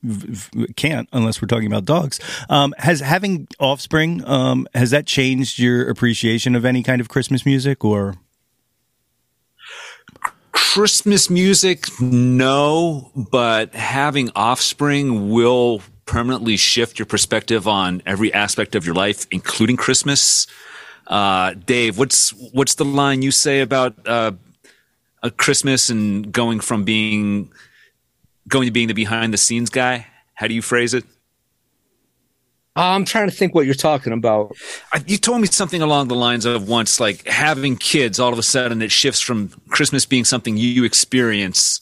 can't 0.76 1.08
unless 1.12 1.40
we're 1.40 1.48
talking 1.48 1.66
about 1.66 1.86
dogs. 1.86 2.20
Um, 2.50 2.74
has 2.78 3.00
having 3.00 3.48
offspring 3.58 4.22
um 4.28 4.66
has 4.74 4.90
that 4.90 5.06
changed 5.06 5.58
your 5.58 5.88
appreciation 5.88 6.54
of 6.56 6.64
any 6.66 6.82
kind 6.82 7.00
of 7.00 7.08
Christmas 7.08 7.46
music 7.46 7.82
or? 7.84 8.14
Christmas 10.52 11.30
music, 11.30 11.86
no, 12.00 13.10
but 13.14 13.74
having 13.74 14.30
offspring 14.34 15.30
will 15.30 15.82
permanently 16.06 16.56
shift 16.56 16.98
your 16.98 17.06
perspective 17.06 17.66
on 17.66 18.02
every 18.06 18.32
aspect 18.32 18.74
of 18.74 18.84
your 18.84 18.94
life, 18.94 19.26
including 19.30 19.76
Christmas. 19.76 20.46
Uh, 21.06 21.54
Dave, 21.54 21.98
what's 21.98 22.30
what's 22.52 22.74
the 22.74 22.84
line 22.84 23.22
you 23.22 23.30
say 23.30 23.60
about 23.60 23.94
uh, 24.06 24.32
a 25.22 25.30
Christmas 25.30 25.90
and 25.90 26.32
going 26.32 26.60
from 26.60 26.84
being 26.84 27.52
going 28.48 28.66
to 28.66 28.72
being 28.72 28.88
the 28.88 28.94
behind 28.94 29.32
the 29.32 29.38
scenes 29.38 29.70
guy? 29.70 30.06
How 30.34 30.46
do 30.46 30.54
you 30.54 30.62
phrase 30.62 30.94
it? 30.94 31.04
I'm 32.76 33.04
trying 33.04 33.28
to 33.28 33.34
think 33.34 33.54
what 33.54 33.66
you're 33.66 33.74
talking 33.74 34.12
about. 34.12 34.56
You 35.06 35.16
told 35.16 35.40
me 35.40 35.46
something 35.46 35.80
along 35.80 36.08
the 36.08 36.16
lines 36.16 36.44
of 36.44 36.68
once, 36.68 36.98
like 36.98 37.26
having 37.28 37.76
kids, 37.76 38.18
all 38.18 38.32
of 38.32 38.38
a 38.38 38.42
sudden 38.42 38.82
it 38.82 38.90
shifts 38.90 39.20
from 39.20 39.50
Christmas 39.68 40.06
being 40.06 40.24
something 40.24 40.56
you 40.56 40.82
experience 40.84 41.80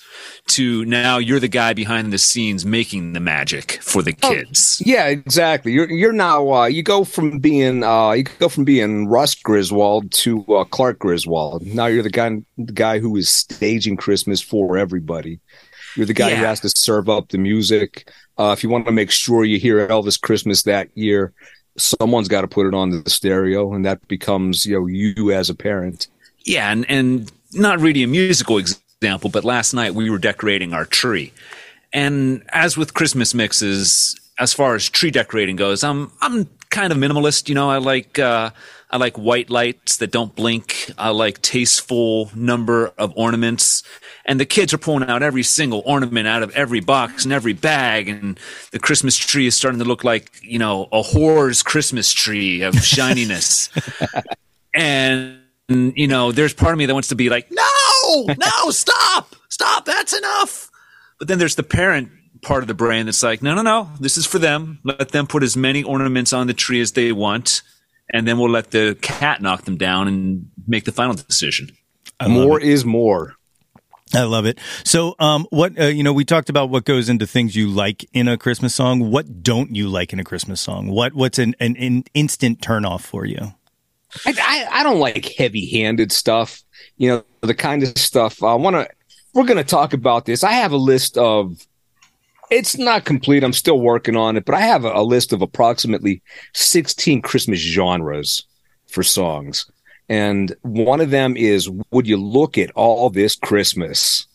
to 0.48 0.84
now 0.84 1.16
you're 1.18 1.40
the 1.40 1.48
guy 1.48 1.72
behind 1.72 2.12
the 2.12 2.18
scenes 2.18 2.66
making 2.66 3.14
the 3.14 3.20
magic 3.20 3.78
for 3.80 4.02
the 4.02 4.14
Oh, 4.22 4.30
kids. 4.30 4.82
Yeah, 4.84 5.06
exactly. 5.06 5.72
You're 5.72 5.90
you're 5.90 6.12
now 6.12 6.52
uh, 6.52 6.66
you 6.66 6.82
go 6.82 7.04
from 7.04 7.38
being 7.38 7.82
uh, 7.82 8.10
you 8.12 8.24
go 8.24 8.48
from 8.50 8.64
being 8.64 9.08
Russ 9.08 9.34
Griswold 9.34 10.12
to 10.12 10.44
uh, 10.54 10.64
Clark 10.64 10.98
Griswold. 10.98 11.64
Now 11.66 11.86
you're 11.86 12.02
the 12.02 12.10
guy 12.10 12.42
the 12.58 12.72
guy 12.72 12.98
who 12.98 13.16
is 13.16 13.30
staging 13.30 13.96
Christmas 13.96 14.42
for 14.42 14.76
everybody. 14.76 15.40
You're 15.96 16.06
the 16.06 16.14
guy 16.14 16.34
who 16.34 16.44
has 16.44 16.60
to 16.60 16.70
serve 16.70 17.08
up 17.08 17.28
the 17.28 17.38
music. 17.38 18.10
Uh, 18.38 18.54
if 18.56 18.62
you 18.62 18.70
want 18.70 18.86
to 18.86 18.92
make 18.92 19.10
sure 19.10 19.44
you 19.44 19.58
hear 19.58 19.86
Elvis 19.88 20.20
Christmas 20.20 20.62
that 20.62 20.88
year, 20.96 21.32
someone's 21.76 22.28
got 22.28 22.42
to 22.42 22.48
put 22.48 22.66
it 22.66 22.74
on 22.74 22.90
the 22.90 23.08
stereo, 23.10 23.72
and 23.74 23.84
that 23.84 24.06
becomes 24.08 24.64
you 24.64 24.74
know 24.78 24.86
you 24.86 25.32
as 25.32 25.50
a 25.50 25.54
parent. 25.54 26.08
Yeah, 26.44 26.70
and 26.70 26.88
and 26.88 27.30
not 27.52 27.80
really 27.80 28.02
a 28.02 28.08
musical 28.08 28.58
example, 28.58 29.30
but 29.30 29.44
last 29.44 29.74
night 29.74 29.94
we 29.94 30.10
were 30.10 30.18
decorating 30.18 30.72
our 30.72 30.84
tree, 30.84 31.32
and 31.92 32.42
as 32.50 32.76
with 32.76 32.94
Christmas 32.94 33.34
mixes, 33.34 34.18
as 34.38 34.52
far 34.52 34.74
as 34.74 34.88
tree 34.88 35.10
decorating 35.10 35.56
goes, 35.56 35.84
I'm 35.84 36.10
I'm 36.20 36.48
kind 36.70 36.92
of 36.92 36.98
minimalist. 36.98 37.48
You 37.48 37.54
know, 37.54 37.70
I 37.70 37.78
like 37.78 38.18
uh, 38.18 38.50
I 38.90 38.96
like 38.96 39.16
white 39.16 39.50
lights 39.50 39.96
that 39.98 40.10
don't 40.10 40.34
blink. 40.34 40.90
I 40.98 41.10
like 41.10 41.40
tasteful 41.42 42.30
number 42.34 42.92
of 42.98 43.12
ornaments. 43.16 43.82
And 44.24 44.38
the 44.38 44.46
kids 44.46 44.72
are 44.72 44.78
pulling 44.78 45.08
out 45.08 45.22
every 45.22 45.42
single 45.42 45.82
ornament 45.84 46.28
out 46.28 46.42
of 46.42 46.54
every 46.54 46.80
box 46.80 47.24
and 47.24 47.32
every 47.32 47.52
bag, 47.54 48.08
and 48.08 48.38
the 48.70 48.78
Christmas 48.78 49.16
tree 49.16 49.46
is 49.46 49.56
starting 49.56 49.80
to 49.80 49.84
look 49.84 50.04
like 50.04 50.30
you 50.42 50.58
know 50.58 50.88
a 50.92 51.02
whore's 51.02 51.62
Christmas 51.62 52.12
tree 52.12 52.62
of 52.62 52.74
shininess. 52.84 53.68
and 54.74 55.38
you 55.68 56.06
know, 56.06 56.32
there's 56.32 56.54
part 56.54 56.72
of 56.72 56.78
me 56.78 56.86
that 56.86 56.94
wants 56.94 57.08
to 57.08 57.14
be 57.14 57.28
like, 57.28 57.50
no, 57.50 58.24
no, 58.26 58.70
stop, 58.70 59.34
stop, 59.48 59.84
that's 59.84 60.12
enough. 60.12 60.70
But 61.18 61.28
then 61.28 61.38
there's 61.38 61.54
the 61.54 61.62
parent 61.62 62.10
part 62.42 62.62
of 62.62 62.66
the 62.66 62.74
brain 62.74 63.06
that's 63.06 63.22
like, 63.22 63.42
no, 63.42 63.54
no, 63.54 63.62
no, 63.62 63.90
this 64.00 64.16
is 64.16 64.26
for 64.26 64.38
them. 64.38 64.80
Let 64.84 65.10
them 65.10 65.26
put 65.26 65.42
as 65.42 65.56
many 65.56 65.82
ornaments 65.82 66.32
on 66.32 66.46
the 66.46 66.54
tree 66.54 66.80
as 66.80 66.92
they 66.92 67.12
want, 67.12 67.62
and 68.12 68.26
then 68.26 68.38
we'll 68.38 68.50
let 68.50 68.70
the 68.70 68.98
cat 69.00 69.40
knock 69.40 69.64
them 69.64 69.76
down 69.76 70.08
and 70.08 70.50
make 70.66 70.84
the 70.84 70.92
final 70.92 71.14
decision. 71.14 71.70
I 72.18 72.28
more 72.28 72.60
is 72.60 72.84
more. 72.84 73.34
I 74.14 74.22
love 74.24 74.46
it. 74.46 74.58
So, 74.84 75.14
um, 75.18 75.46
what 75.50 75.78
uh, 75.78 75.86
you 75.86 76.02
know, 76.02 76.12
we 76.12 76.24
talked 76.24 76.50
about 76.50 76.70
what 76.70 76.84
goes 76.84 77.08
into 77.08 77.26
things 77.26 77.56
you 77.56 77.68
like 77.68 78.08
in 78.12 78.28
a 78.28 78.36
Christmas 78.36 78.74
song. 78.74 79.10
What 79.10 79.42
don't 79.42 79.74
you 79.74 79.88
like 79.88 80.12
in 80.12 80.20
a 80.20 80.24
Christmas 80.24 80.60
song? 80.60 80.88
What 80.88 81.14
what's 81.14 81.38
an 81.38 81.54
an, 81.60 81.76
an 81.76 82.04
instant 82.14 82.60
turnoff 82.60 83.02
for 83.02 83.24
you? 83.24 83.54
I, 84.26 84.34
I, 84.38 84.80
I 84.80 84.82
don't 84.82 84.98
like 84.98 85.24
heavy 85.36 85.66
handed 85.70 86.12
stuff. 86.12 86.62
You 86.96 87.08
know, 87.08 87.24
the 87.40 87.54
kind 87.54 87.82
of 87.82 87.96
stuff 87.98 88.42
I 88.42 88.54
want 88.54 88.76
to, 88.76 88.88
we're 89.34 89.44
going 89.44 89.56
to 89.56 89.64
talk 89.64 89.92
about 89.92 90.26
this. 90.26 90.44
I 90.44 90.52
have 90.52 90.72
a 90.72 90.76
list 90.76 91.16
of, 91.16 91.66
it's 92.50 92.76
not 92.76 93.04
complete. 93.04 93.42
I'm 93.42 93.52
still 93.52 93.80
working 93.80 94.16
on 94.16 94.36
it, 94.36 94.44
but 94.44 94.54
I 94.54 94.60
have 94.60 94.84
a, 94.84 94.92
a 94.92 95.02
list 95.02 95.32
of 95.32 95.40
approximately 95.40 96.22
16 96.52 97.22
Christmas 97.22 97.58
genres 97.58 98.46
for 98.88 99.02
songs. 99.02 99.70
And 100.12 100.54
one 100.60 101.00
of 101.00 101.08
them 101.08 101.38
is, 101.38 101.70
Would 101.90 102.06
You 102.06 102.18
Look 102.18 102.58
at 102.58 102.70
All 102.72 103.08
This 103.08 103.34
Christmas? 103.34 104.26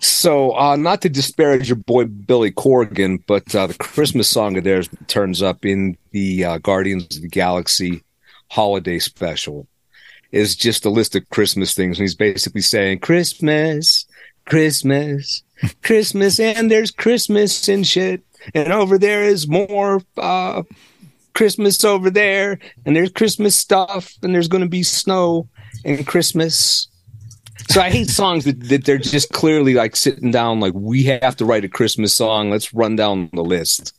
So, 0.00 0.58
uh, 0.58 0.74
not 0.74 1.02
to 1.02 1.08
disparage 1.08 1.68
your 1.68 1.76
boy 1.76 2.06
Billy 2.06 2.50
Corgan, 2.50 3.22
but 3.28 3.54
uh, 3.54 3.68
the 3.68 3.74
Christmas 3.74 4.28
song 4.28 4.56
of 4.56 4.64
theirs 4.64 4.88
turns 5.06 5.40
up 5.40 5.64
in 5.64 5.96
the 6.10 6.44
uh, 6.44 6.58
Guardians 6.58 7.14
of 7.14 7.22
the 7.22 7.28
Galaxy 7.28 8.02
holiday 8.50 8.98
special 8.98 9.68
is 10.32 10.56
just 10.56 10.84
a 10.84 10.90
list 10.90 11.14
of 11.14 11.30
Christmas 11.30 11.74
things. 11.74 11.98
And 11.98 12.02
he's 12.02 12.16
basically 12.16 12.62
saying 12.62 12.98
Christmas, 12.98 14.04
Christmas, 14.46 15.44
Christmas, 15.84 16.40
and 16.40 16.72
there's 16.72 16.90
Christmas 16.90 17.68
and 17.68 17.86
shit. 17.86 18.24
And 18.52 18.72
over 18.72 18.98
there 18.98 19.22
is 19.22 19.46
more 19.46 20.02
uh, 20.18 20.64
Christmas 21.34 21.84
over 21.84 22.10
there. 22.10 22.58
And 22.84 22.94
there's 22.94 23.10
Christmas 23.10 23.56
stuff. 23.56 24.14
And 24.22 24.34
there's 24.34 24.48
going 24.48 24.62
to 24.62 24.68
be 24.68 24.82
snow 24.82 25.48
and 25.84 26.06
Christmas. 26.06 26.88
So 27.70 27.80
I 27.80 27.90
hate 27.90 28.10
songs 28.10 28.44
that, 28.44 28.60
that 28.68 28.84
they're 28.84 28.98
just 28.98 29.30
clearly 29.32 29.74
like 29.74 29.94
sitting 29.94 30.30
down, 30.30 30.60
like, 30.60 30.74
we 30.74 31.04
have 31.04 31.36
to 31.36 31.44
write 31.44 31.64
a 31.64 31.68
Christmas 31.68 32.14
song. 32.14 32.50
Let's 32.50 32.74
run 32.74 32.96
down 32.96 33.30
the 33.32 33.42
list. 33.42 33.94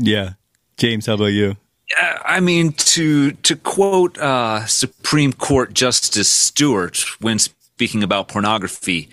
Yeah, 0.00 0.34
James, 0.76 1.06
how 1.06 1.14
about 1.14 1.26
you? 1.26 1.56
Uh, 2.00 2.18
I 2.24 2.40
mean, 2.40 2.72
to 2.72 3.32
to 3.32 3.56
quote 3.56 4.16
uh, 4.18 4.66
Supreme 4.66 5.32
Court 5.32 5.74
Justice 5.74 6.28
Stewart 6.28 7.04
when 7.20 7.38
speaking 7.38 8.02
about 8.02 8.28
pornography, 8.28 9.08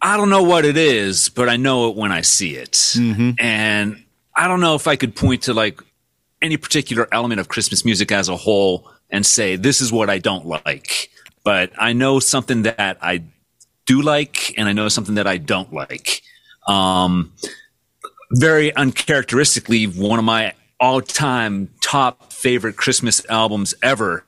I 0.00 0.16
don't 0.16 0.30
know 0.30 0.42
what 0.42 0.64
it 0.64 0.76
is, 0.76 1.28
but 1.28 1.48
I 1.48 1.56
know 1.56 1.90
it 1.90 1.96
when 1.96 2.10
I 2.10 2.22
see 2.22 2.56
it, 2.56 2.94
and 2.96 4.04
I 4.34 4.48
don't 4.48 4.60
know 4.60 4.74
if 4.74 4.88
I 4.88 4.96
could 4.96 5.14
point 5.14 5.42
to 5.42 5.54
like 5.54 5.80
any 6.42 6.56
particular 6.56 7.08
element 7.12 7.40
of 7.40 7.48
Christmas 7.48 7.84
music 7.84 8.12
as 8.12 8.28
a 8.28 8.36
whole 8.36 8.90
and 9.10 9.24
say 9.24 9.56
this 9.56 9.80
is 9.80 9.92
what 9.92 10.10
I 10.10 10.18
don't 10.18 10.46
like, 10.46 11.10
but 11.44 11.70
I 11.78 11.92
know 11.92 12.20
something 12.20 12.62
that 12.62 12.98
I 13.00 13.22
do 13.86 14.02
like, 14.02 14.54
and 14.58 14.68
I 14.68 14.72
know 14.72 14.88
something 14.88 15.16
that 15.16 15.26
I 15.26 15.36
don't 15.36 15.72
like. 15.72 16.22
Um, 16.66 17.32
very 18.32 18.74
uncharacteristically, 18.74 19.84
one 19.84 20.18
of 20.18 20.24
my 20.24 20.54
all-time 20.80 21.70
top 21.82 22.32
favorite 22.32 22.76
Christmas 22.76 23.24
albums 23.28 23.74
ever 23.82 24.24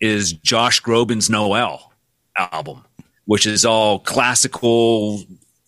is 0.00 0.32
Josh 0.32 0.82
Groban's 0.82 1.30
Noel 1.30 1.92
album, 2.36 2.84
which 3.24 3.46
is 3.46 3.64
all 3.64 3.98
classical 3.98 5.22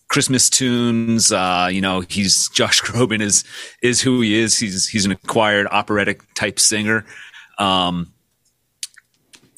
Christmas 0.07 0.49
tunes. 0.49 1.31
Uh, 1.31 1.69
you 1.71 1.81
know, 1.81 2.01
he's 2.01 2.49
Josh 2.53 2.81
Groban 2.81 3.21
is 3.21 3.43
is 3.81 4.01
who 4.01 4.21
he 4.21 4.35
is. 4.39 4.57
He's 4.57 4.87
he's 4.87 5.05
an 5.05 5.11
acquired 5.11 5.67
operatic 5.71 6.21
type 6.33 6.59
singer. 6.59 7.05
Um, 7.57 8.11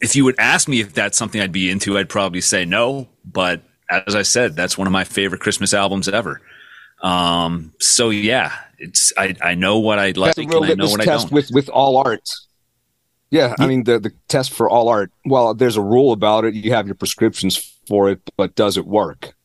if 0.02 0.16
you 0.16 0.24
would 0.26 0.40
ask 0.40 0.68
me 0.68 0.80
if 0.80 0.94
that's 0.94 1.18
something 1.18 1.42
I'd 1.42 1.52
be 1.52 1.72
into, 1.72 1.98
I'd 1.98 2.10
probably 2.10 2.42
say 2.42 2.66
no. 2.66 3.08
But 3.26 3.64
as 3.90 4.16
I 4.16 4.22
said, 4.22 4.56
that's 4.56 4.78
one 4.78 4.88
of 4.88 4.94
my 4.94 5.04
favorite 5.04 5.42
Christmas 5.42 5.74
albums 5.74 6.08
ever. 6.08 6.42
Um, 7.02 7.74
so 7.80 8.10
yeah, 8.10 8.54
it's 8.80 9.14
I, 9.18 9.36
I 9.42 9.56
know 9.56 9.80
what 9.80 10.00
I 10.00 10.12
like 10.12 10.38
and 10.38 10.54
I 10.54 10.74
know 10.74 10.88
what 10.88 11.02
I 11.02 11.06
don't. 11.06 11.32
with 11.32 11.50
with 11.52 11.70
all 11.70 11.98
art. 11.98 12.30
Yeah, 13.30 13.56
I 13.60 13.68
mean 13.68 13.84
the 13.84 14.00
the 14.00 14.14
test 14.28 14.52
for 14.54 14.70
all 14.70 14.88
art. 14.88 15.12
Well, 15.26 15.54
there's 15.54 15.78
a 15.78 15.82
rule 15.82 16.12
about 16.12 16.46
it. 16.46 16.54
You 16.54 16.72
have 16.72 16.88
your 16.88 16.96
prescriptions 16.96 17.58
for 17.88 18.10
it, 18.10 18.22
but 18.38 18.56
does 18.56 18.78
it 18.78 18.86
work? 18.86 19.36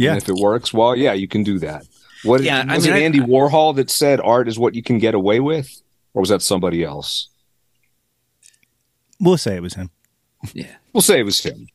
Yeah, 0.00 0.12
And 0.14 0.22
if 0.22 0.28
it 0.28 0.34
works, 0.36 0.72
well, 0.72 0.96
yeah, 0.96 1.12
you 1.12 1.28
can 1.28 1.42
do 1.42 1.58
that. 1.60 1.82
What 2.24 2.42
Yeah, 2.42 2.64
I 2.68 2.76
was 2.76 2.86
mean, 2.86 2.96
it? 2.96 2.98
I- 2.98 3.02
Andy 3.02 3.20
Warhol 3.20 3.76
that 3.76 3.90
said 3.90 4.20
art 4.20 4.48
is 4.48 4.58
what 4.58 4.74
you 4.74 4.82
can 4.82 4.98
get 4.98 5.14
away 5.14 5.40
with, 5.40 5.68
or 6.14 6.20
was 6.20 6.30
that 6.30 6.42
somebody 6.42 6.82
else? 6.84 7.28
we'll 9.20 9.36
say 9.36 9.56
it 9.56 9.62
was 9.62 9.74
him. 9.74 9.90
Yeah. 10.54 10.74
We'll 10.94 11.02
say 11.02 11.20
it 11.20 11.24
was 11.24 11.40
him. 11.42 11.66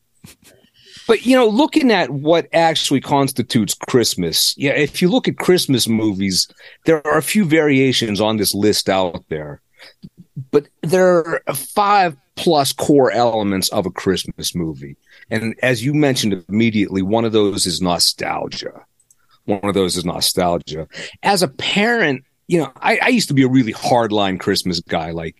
But 1.06 1.24
you 1.24 1.36
know, 1.36 1.46
looking 1.46 1.92
at 1.92 2.10
what 2.10 2.48
actually 2.52 3.00
constitutes 3.00 3.74
Christmas, 3.74 4.54
yeah, 4.58 4.72
if 4.72 5.00
you 5.00 5.08
look 5.08 5.28
at 5.28 5.38
Christmas 5.38 5.86
movies, 5.86 6.48
there 6.84 7.06
are 7.06 7.18
a 7.18 7.22
few 7.22 7.44
variations 7.44 8.20
on 8.20 8.36
this 8.38 8.52
list 8.54 8.88
out 8.88 9.24
there. 9.28 9.60
But 10.50 10.66
there 10.82 11.40
are 11.46 11.54
five 11.54 12.16
plus 12.36 12.72
core 12.72 13.10
elements 13.10 13.68
of 13.70 13.86
a 13.86 13.90
Christmas 13.90 14.54
movie. 14.54 14.96
And 15.30 15.54
as 15.62 15.84
you 15.84 15.94
mentioned 15.94 16.44
immediately, 16.48 17.02
one 17.02 17.24
of 17.24 17.32
those 17.32 17.66
is 17.66 17.80
nostalgia. 17.80 18.84
One 19.46 19.64
of 19.64 19.74
those 19.74 19.96
is 19.96 20.04
nostalgia. 20.04 20.88
As 21.22 21.42
a 21.42 21.48
parent, 21.48 22.24
you 22.46 22.58
know, 22.58 22.72
I, 22.76 22.98
I 23.02 23.08
used 23.08 23.28
to 23.28 23.34
be 23.34 23.42
a 23.42 23.48
really 23.48 23.72
hardline 23.72 24.38
Christmas 24.38 24.80
guy, 24.80 25.10
like 25.10 25.36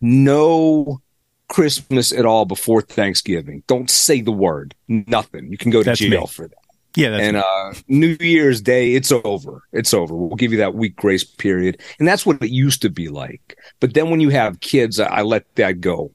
no 0.00 1.00
Christmas 1.48 2.12
at 2.12 2.26
all 2.26 2.44
before 2.44 2.82
Thanksgiving. 2.82 3.62
Don't 3.66 3.90
say 3.90 4.20
the 4.20 4.32
word. 4.32 4.74
Nothing. 4.88 5.50
You 5.50 5.58
can 5.58 5.70
go 5.70 5.80
to 5.80 5.84
That's 5.84 6.00
jail 6.00 6.22
me. 6.22 6.26
for 6.26 6.48
that. 6.48 6.56
Yeah, 6.96 7.10
that's 7.10 7.22
and 7.24 7.36
uh, 7.36 7.74
New 7.88 8.16
Year's 8.20 8.62
Day, 8.62 8.94
it's 8.94 9.12
over. 9.12 9.62
It's 9.70 9.92
over. 9.92 10.16
We'll 10.16 10.34
give 10.34 10.50
you 10.50 10.58
that 10.58 10.74
week 10.74 10.96
grace 10.96 11.24
period, 11.24 11.82
and 11.98 12.08
that's 12.08 12.24
what 12.24 12.42
it 12.42 12.50
used 12.50 12.80
to 12.82 12.90
be 12.90 13.08
like. 13.08 13.58
But 13.80 13.92
then 13.92 14.08
when 14.08 14.20
you 14.20 14.30
have 14.30 14.60
kids, 14.60 14.98
I, 14.98 15.06
I 15.06 15.22
let 15.22 15.54
that 15.56 15.82
go. 15.82 16.12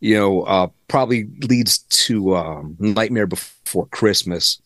You 0.00 0.16
know, 0.16 0.42
uh, 0.42 0.68
probably 0.86 1.28
leads 1.48 1.78
to 1.78 2.36
um, 2.36 2.76
nightmare 2.78 3.26
before 3.26 3.86
Christmas. 3.86 4.60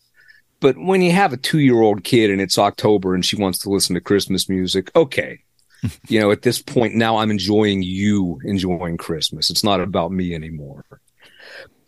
But 0.59 0.77
when 0.77 1.01
you 1.01 1.11
have 1.11 1.33
a 1.33 1.37
two-year-old 1.37 2.03
kid 2.03 2.29
and 2.29 2.39
it's 2.39 2.57
October 2.57 3.15
and 3.15 3.25
she 3.25 3.35
wants 3.35 3.59
to 3.59 3.69
listen 3.69 3.95
to 3.95 4.01
Christmas 4.01 4.47
music, 4.47 4.91
okay. 4.95 5.39
you 6.07 6.19
know, 6.19 6.31
at 6.31 6.43
this 6.43 6.61
point 6.61 6.95
now, 6.95 7.17
I'm 7.17 7.31
enjoying 7.31 7.83
you 7.83 8.39
enjoying 8.45 8.97
Christmas. 8.97 9.49
It's 9.49 9.63
not 9.63 9.81
about 9.81 10.11
me 10.11 10.33
anymore. 10.33 10.85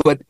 But 0.03 0.21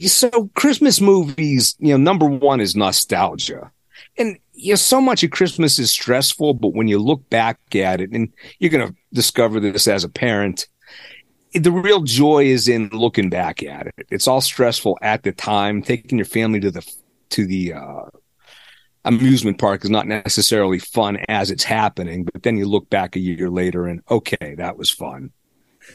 so 0.00 0.50
Christmas 0.54 1.00
movies, 1.00 1.76
you 1.78 1.88
know, 1.88 1.96
number 1.96 2.26
one 2.26 2.60
is 2.60 2.76
nostalgia. 2.76 3.70
and 4.18 4.38
you 4.52 4.72
know, 4.72 4.76
so 4.76 5.00
much 5.00 5.22
of 5.22 5.30
Christmas 5.30 5.78
is 5.78 5.90
stressful, 5.90 6.54
but 6.54 6.74
when 6.74 6.88
you 6.88 6.98
look 6.98 7.28
back 7.28 7.58
at 7.74 8.00
it, 8.00 8.10
and 8.12 8.32
you're 8.58 8.70
going 8.70 8.88
to 8.88 8.94
discover 9.12 9.60
this 9.60 9.86
as 9.86 10.04
a 10.04 10.08
parent, 10.08 10.66
the 11.58 11.72
real 11.72 12.02
joy 12.02 12.44
is 12.44 12.68
in 12.68 12.88
looking 12.88 13.30
back 13.30 13.62
at 13.62 13.86
it. 13.86 14.06
It's 14.10 14.28
all 14.28 14.40
stressful 14.40 14.98
at 15.02 15.22
the 15.22 15.32
time. 15.32 15.82
Taking 15.82 16.18
your 16.18 16.26
family 16.26 16.60
to 16.60 16.70
the 16.70 16.94
to 17.30 17.46
the 17.46 17.74
uh, 17.74 18.04
amusement 19.04 19.58
park 19.58 19.84
is 19.84 19.90
not 19.90 20.06
necessarily 20.06 20.78
fun 20.78 21.18
as 21.28 21.50
it's 21.50 21.64
happening, 21.64 22.24
but 22.24 22.42
then 22.42 22.56
you 22.56 22.66
look 22.66 22.90
back 22.90 23.16
a 23.16 23.20
year 23.20 23.48
later 23.48 23.86
and 23.86 24.02
okay, 24.10 24.54
that 24.56 24.76
was 24.76 24.90
fun. 24.90 25.30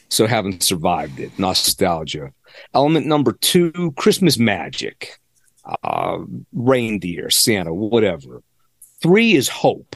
So 0.10 0.25
having 0.25 0.60
survived 0.62 1.20
it, 1.20 1.38
nostalgia. 1.38 2.32
Element 2.74 3.06
number 3.06 3.34
two, 3.34 3.94
Christmas 3.98 4.38
magic, 4.38 5.20
uh, 5.84 6.20
reindeer, 6.53 7.30
Santa, 7.30 7.74
whatever. 7.74 8.41
Three 9.01 9.34
is 9.34 9.50
hope. 9.50 9.96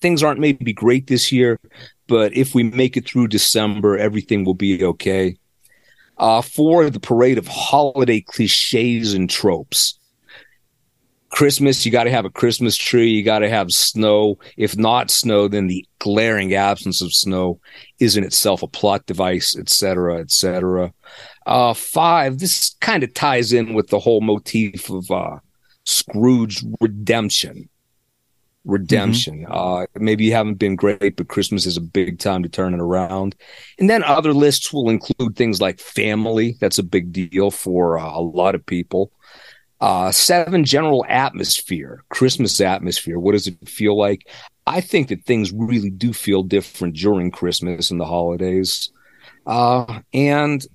Things 0.00 0.22
aren't 0.22 0.40
maybe 0.40 0.72
great 0.72 1.06
this 1.06 1.32
year, 1.32 1.58
but 2.06 2.34
if 2.36 2.54
we 2.54 2.62
make 2.62 2.96
it 2.96 3.08
through 3.08 3.28
December, 3.28 3.96
everything 3.98 4.44
will 4.44 4.54
be 4.54 4.84
okay. 4.84 5.36
Uh, 6.16 6.42
four, 6.42 6.90
the 6.90 7.00
parade 7.00 7.38
of 7.38 7.48
holiday 7.48 8.20
cliches 8.20 9.14
and 9.14 9.28
tropes. 9.28 9.98
Christmas, 11.30 11.84
you 11.84 11.90
got 11.90 12.04
to 12.04 12.12
have 12.12 12.24
a 12.24 12.30
Christmas 12.30 12.76
tree. 12.76 13.10
You 13.10 13.24
got 13.24 13.40
to 13.40 13.48
have 13.48 13.72
snow. 13.72 14.38
If 14.56 14.76
not 14.76 15.10
snow, 15.10 15.48
then 15.48 15.66
the 15.66 15.84
glaring 15.98 16.54
absence 16.54 17.02
of 17.02 17.12
snow 17.12 17.60
is 17.98 18.16
in 18.16 18.22
itself 18.22 18.62
a 18.62 18.68
plot 18.68 19.04
device, 19.06 19.56
et 19.58 19.68
cetera, 19.68 20.20
et 20.20 20.30
cetera. 20.30 20.92
Uh, 21.44 21.74
five, 21.74 22.38
this 22.38 22.76
kind 22.80 23.02
of 23.02 23.12
ties 23.14 23.52
in 23.52 23.74
with 23.74 23.88
the 23.88 23.98
whole 23.98 24.20
motif 24.20 24.88
of 24.90 25.10
uh, 25.10 25.38
Scrooge 25.82 26.64
redemption 26.80 27.68
redemption. 28.64 29.44
Mm-hmm. 29.44 29.52
Uh, 29.52 29.86
maybe 29.96 30.24
you 30.24 30.32
haven't 30.32 30.54
been 30.54 30.76
great, 30.76 31.16
but 31.16 31.28
Christmas 31.28 31.66
is 31.66 31.76
a 31.76 31.82
big 31.82 32.18
time 32.18 32.42
to 32.42 32.48
turn 32.48 32.74
it 32.74 32.80
around. 32.80 33.36
And 33.78 33.88
then 33.88 34.02
other 34.02 34.32
lists 34.32 34.72
will 34.72 34.90
include 34.90 35.36
things 35.36 35.60
like 35.60 35.78
family. 35.78 36.56
That's 36.60 36.78
a 36.78 36.82
big 36.82 37.12
deal 37.12 37.50
for 37.50 37.98
uh, 37.98 38.10
a 38.10 38.20
lot 38.20 38.54
of 38.54 38.64
people. 38.64 39.12
Uh, 39.80 40.10
seven, 40.10 40.64
general 40.64 41.04
atmosphere, 41.08 42.02
Christmas 42.08 42.60
atmosphere. 42.60 43.18
What 43.18 43.32
does 43.32 43.46
it 43.46 43.68
feel 43.68 43.98
like? 43.98 44.28
I 44.66 44.80
think 44.80 45.08
that 45.08 45.24
things 45.24 45.52
really 45.52 45.90
do 45.90 46.14
feel 46.14 46.42
different 46.42 46.96
during 46.96 47.30
Christmas 47.30 47.90
and 47.90 48.00
the 48.00 48.06
holidays. 48.06 48.90
Uh, 49.46 50.00
and 50.14 50.66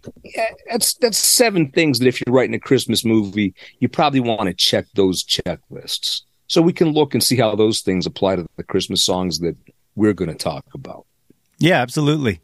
that's 0.70 0.94
that's 0.96 1.18
seven 1.18 1.72
things 1.72 1.98
that 1.98 2.08
if 2.08 2.22
you're 2.22 2.36
writing 2.36 2.54
a 2.54 2.60
Christmas 2.60 3.04
movie, 3.04 3.56
you 3.80 3.90
probably 3.90 4.20
want 4.20 4.48
to 4.48 4.54
check 4.54 4.86
those 4.94 5.24
checklists 5.24 6.22
so 6.50 6.62
we 6.62 6.74
can 6.74 6.90
look 6.90 7.14
and 7.14 7.24
see 7.24 7.38
how 7.38 7.56
those 7.56 7.82
things 7.82 8.06
apply 8.06 8.36
to 8.36 8.46
the 8.58 8.64
Christmas 8.64 9.04
songs 9.04 9.40
that 9.40 9.56
we're 9.96 10.14
going 10.14 10.32
to 10.32 10.36
talk 10.36 10.66
about. 10.74 11.06
Yeah, 11.60 11.82
absolutely. 11.82 12.40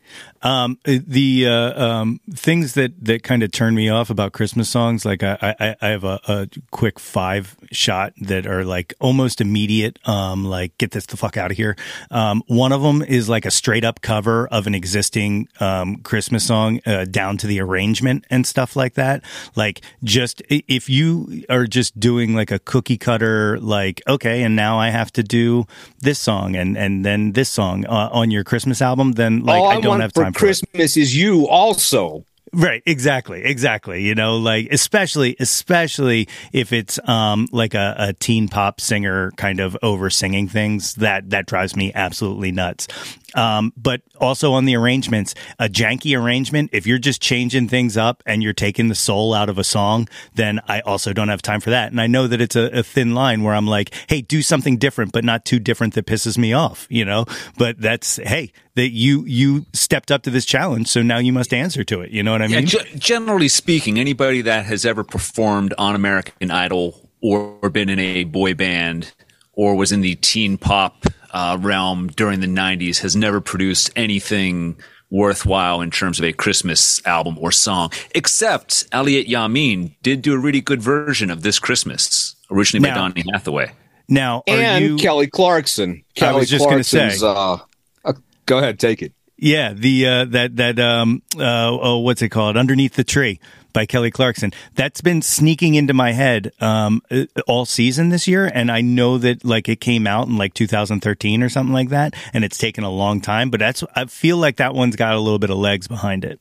Um, 0.45 0.77
the 0.83 1.47
uh, 1.47 1.83
um, 1.83 2.19
things 2.31 2.75
that, 2.75 3.03
that 3.03 3.23
kind 3.23 3.41
of 3.41 3.51
turn 3.51 3.73
me 3.73 3.89
off 3.89 4.11
about 4.11 4.33
Christmas 4.33 4.69
songs, 4.69 5.03
like 5.03 5.23
I, 5.23 5.55
I, 5.59 5.75
I 5.81 5.87
have 5.87 6.03
a, 6.03 6.19
a, 6.27 6.47
quick 6.69 6.99
five 6.99 7.55
shot 7.71 8.13
that 8.21 8.45
are 8.45 8.63
like 8.63 8.93
almost 8.99 9.41
immediate. 9.41 9.97
Um, 10.07 10.45
like 10.45 10.77
get 10.77 10.91
this 10.91 11.07
the 11.07 11.17
fuck 11.17 11.35
out 11.35 11.49
of 11.49 11.57
here. 11.57 11.75
Um, 12.11 12.43
one 12.45 12.71
of 12.71 12.83
them 12.83 13.01
is 13.01 13.27
like 13.27 13.45
a 13.45 13.51
straight 13.51 13.83
up 13.83 14.01
cover 14.01 14.47
of 14.49 14.67
an 14.67 14.75
existing 14.75 15.47
um, 15.59 15.97
Christmas 15.97 16.45
song, 16.45 16.79
uh, 16.85 17.05
down 17.05 17.37
to 17.37 17.47
the 17.47 17.59
arrangement 17.59 18.25
and 18.29 18.45
stuff 18.45 18.75
like 18.75 18.93
that. 18.95 19.23
Like 19.55 19.81
just 20.03 20.43
if 20.47 20.89
you 20.89 21.43
are 21.49 21.65
just 21.65 21.99
doing 21.99 22.35
like 22.35 22.51
a 22.51 22.59
cookie 22.59 22.97
cutter, 22.97 23.59
like 23.59 24.03
okay, 24.07 24.43
and 24.43 24.55
now 24.55 24.77
I 24.77 24.89
have 24.89 25.11
to 25.13 25.23
do 25.23 25.65
this 26.01 26.19
song 26.19 26.55
and 26.55 26.77
and 26.77 27.03
then 27.03 27.31
this 27.31 27.49
song 27.49 27.85
uh, 27.87 28.09
on 28.11 28.29
your 28.29 28.43
Christmas 28.43 28.79
album, 28.79 29.04
then 29.13 29.43
like 29.43 29.61
All 29.61 29.67
I 29.67 29.79
don't 29.79 29.99
have 29.99 30.13
time 30.13 30.33
for 30.33 30.39
Christmas 30.39 30.97
is 30.97 31.15
you 31.15 31.47
also. 31.47 32.25
Right, 32.53 32.81
exactly, 32.85 33.43
exactly. 33.43 34.01
You 34.03 34.15
know, 34.15 34.37
like 34.37 34.69
especially, 34.71 35.35
especially 35.39 36.29
if 36.53 36.71
it's 36.71 36.99
um 37.07 37.47
like 37.51 37.73
a, 37.73 37.95
a 37.97 38.13
teen 38.13 38.47
pop 38.47 38.79
singer 38.79 39.31
kind 39.31 39.59
of 39.59 39.75
over 39.83 40.09
singing 40.09 40.47
things 40.47 40.93
that 40.95 41.29
that 41.31 41.47
drives 41.47 41.75
me 41.75 41.91
absolutely 41.93 42.51
nuts. 42.51 42.87
Um, 43.35 43.73
but 43.75 44.01
also 44.19 44.53
on 44.53 44.65
the 44.65 44.75
arrangements, 44.75 45.35
a 45.59 45.67
janky 45.67 46.19
arrangement. 46.19 46.69
If 46.73 46.87
you're 46.87 46.97
just 46.97 47.21
changing 47.21 47.67
things 47.67 47.97
up 47.97 48.23
and 48.25 48.41
you're 48.41 48.53
taking 48.53 48.87
the 48.87 48.95
soul 48.95 49.33
out 49.33 49.49
of 49.49 49.57
a 49.57 49.63
song, 49.63 50.07
then 50.33 50.61
I 50.67 50.79
also 50.81 51.13
don't 51.13 51.29
have 51.29 51.41
time 51.41 51.59
for 51.59 51.69
that. 51.71 51.91
And 51.91 51.99
I 51.99 52.07
know 52.07 52.27
that 52.27 52.41
it's 52.41 52.55
a, 52.55 52.79
a 52.79 52.83
thin 52.83 53.13
line 53.13 53.43
where 53.43 53.53
I'm 53.53 53.67
like, 53.67 53.93
hey, 54.07 54.21
do 54.21 54.41
something 54.41 54.77
different, 54.77 55.11
but 55.11 55.23
not 55.23 55.45
too 55.45 55.59
different 55.59 55.93
that 55.95 56.05
pisses 56.05 56.37
me 56.37 56.53
off. 56.53 56.87
You 56.89 57.05
know, 57.05 57.25
but 57.57 57.79
that's 57.79 58.17
hey, 58.17 58.51
that 58.75 58.89
you 58.89 59.25
you 59.25 59.65
stepped 59.73 60.11
up 60.11 60.23
to 60.23 60.29
this 60.29 60.45
challenge, 60.45 60.87
so 60.87 61.01
now 61.01 61.17
you 61.17 61.33
must 61.33 61.53
answer 61.53 61.83
to 61.83 62.01
it. 62.01 62.11
You 62.11 62.23
know 62.23 62.31
what 62.31 62.41
I 62.41 62.47
mean? 62.47 62.67
Yeah, 62.67 62.83
g- 62.83 62.99
generally 62.99 63.47
speaking, 63.47 63.99
anybody 63.99 64.41
that 64.43 64.65
has 64.65 64.85
ever 64.85 65.03
performed 65.03 65.73
on 65.77 65.95
American 65.95 66.51
Idol 66.51 67.09
or 67.21 67.69
been 67.69 67.89
in 67.89 67.99
a 67.99 68.23
boy 68.23 68.53
band 68.53 69.13
or 69.53 69.75
was 69.75 69.91
in 69.91 70.01
the 70.01 70.15
teen 70.15 70.57
pop 70.57 71.05
uh, 71.35 71.57
realm 71.59 72.07
during 72.07 72.39
the 72.39 72.47
90s 72.47 72.99
has 73.01 73.13
never 73.15 73.41
produced 73.41 73.91
anything 73.97 74.77
worthwhile 75.11 75.81
in 75.81 75.91
terms 75.91 76.17
of 76.17 76.23
a 76.23 76.31
Christmas 76.31 77.05
album 77.05 77.37
or 77.37 77.51
song, 77.51 77.91
except 78.15 78.87
Elliott 78.93 79.27
Yamin 79.27 79.93
did 80.01 80.21
do 80.21 80.33
a 80.33 80.37
really 80.37 80.61
good 80.61 80.81
version 80.81 81.29
of 81.29 81.41
This 81.41 81.59
Christmas, 81.59 82.35
originally 82.49 82.87
now, 82.87 82.95
by 82.95 83.09
Donny 83.09 83.25
Hathaway. 83.33 83.71
Now, 84.07 84.43
and 84.47 84.83
you, 84.83 84.97
Kelly 84.97 85.27
Clarkson. 85.27 86.05
Kelly 86.15 86.35
I 86.35 86.39
was 86.39 86.49
just 86.49 86.63
going 86.63 86.77
to 86.77 86.83
say. 86.83 87.17
Uh, 87.21 87.57
uh, 88.05 88.13
go 88.45 88.57
ahead, 88.57 88.79
take 88.79 89.01
it. 89.01 89.11
Yeah, 89.37 89.73
the 89.73 90.07
uh, 90.07 90.25
that 90.25 90.55
that 90.55 90.79
um 90.79 91.21
uh 91.37 91.41
oh 91.69 91.97
what's 91.99 92.21
it 92.21 92.29
called? 92.29 92.55
Underneath 92.55 92.93
the 92.93 93.03
tree 93.03 93.41
by 93.75 93.85
Kelly 93.85 94.09
Clarkson. 94.09 94.51
That's 94.73 95.01
been 95.01 95.21
sneaking 95.21 95.75
into 95.75 95.93
my 95.93 96.13
head 96.13 96.51
um, 96.59 97.03
uh, 97.11 97.25
all 97.45 97.65
season 97.65 98.09
this 98.09 98.27
year, 98.27 98.49
and 98.51 98.71
I 98.71 98.81
know 98.81 99.19
that 99.19 99.45
like 99.45 99.69
it 99.69 99.79
came 99.79 100.07
out 100.07 100.27
in 100.27 100.37
like 100.37 100.55
2013 100.55 101.43
or 101.43 101.49
something 101.49 101.73
like 101.73 101.89
that, 101.89 102.15
and 102.33 102.43
it's 102.43 102.57
taken 102.57 102.83
a 102.83 102.89
long 102.89 103.21
time. 103.21 103.51
But 103.51 103.59
that's 103.59 103.83
I 103.95 104.05
feel 104.05 104.37
like 104.37 104.55
that 104.55 104.73
one's 104.73 104.95
got 104.95 105.13
a 105.13 105.19
little 105.19 105.37
bit 105.37 105.51
of 105.51 105.57
legs 105.57 105.87
behind 105.87 106.25
it. 106.25 106.39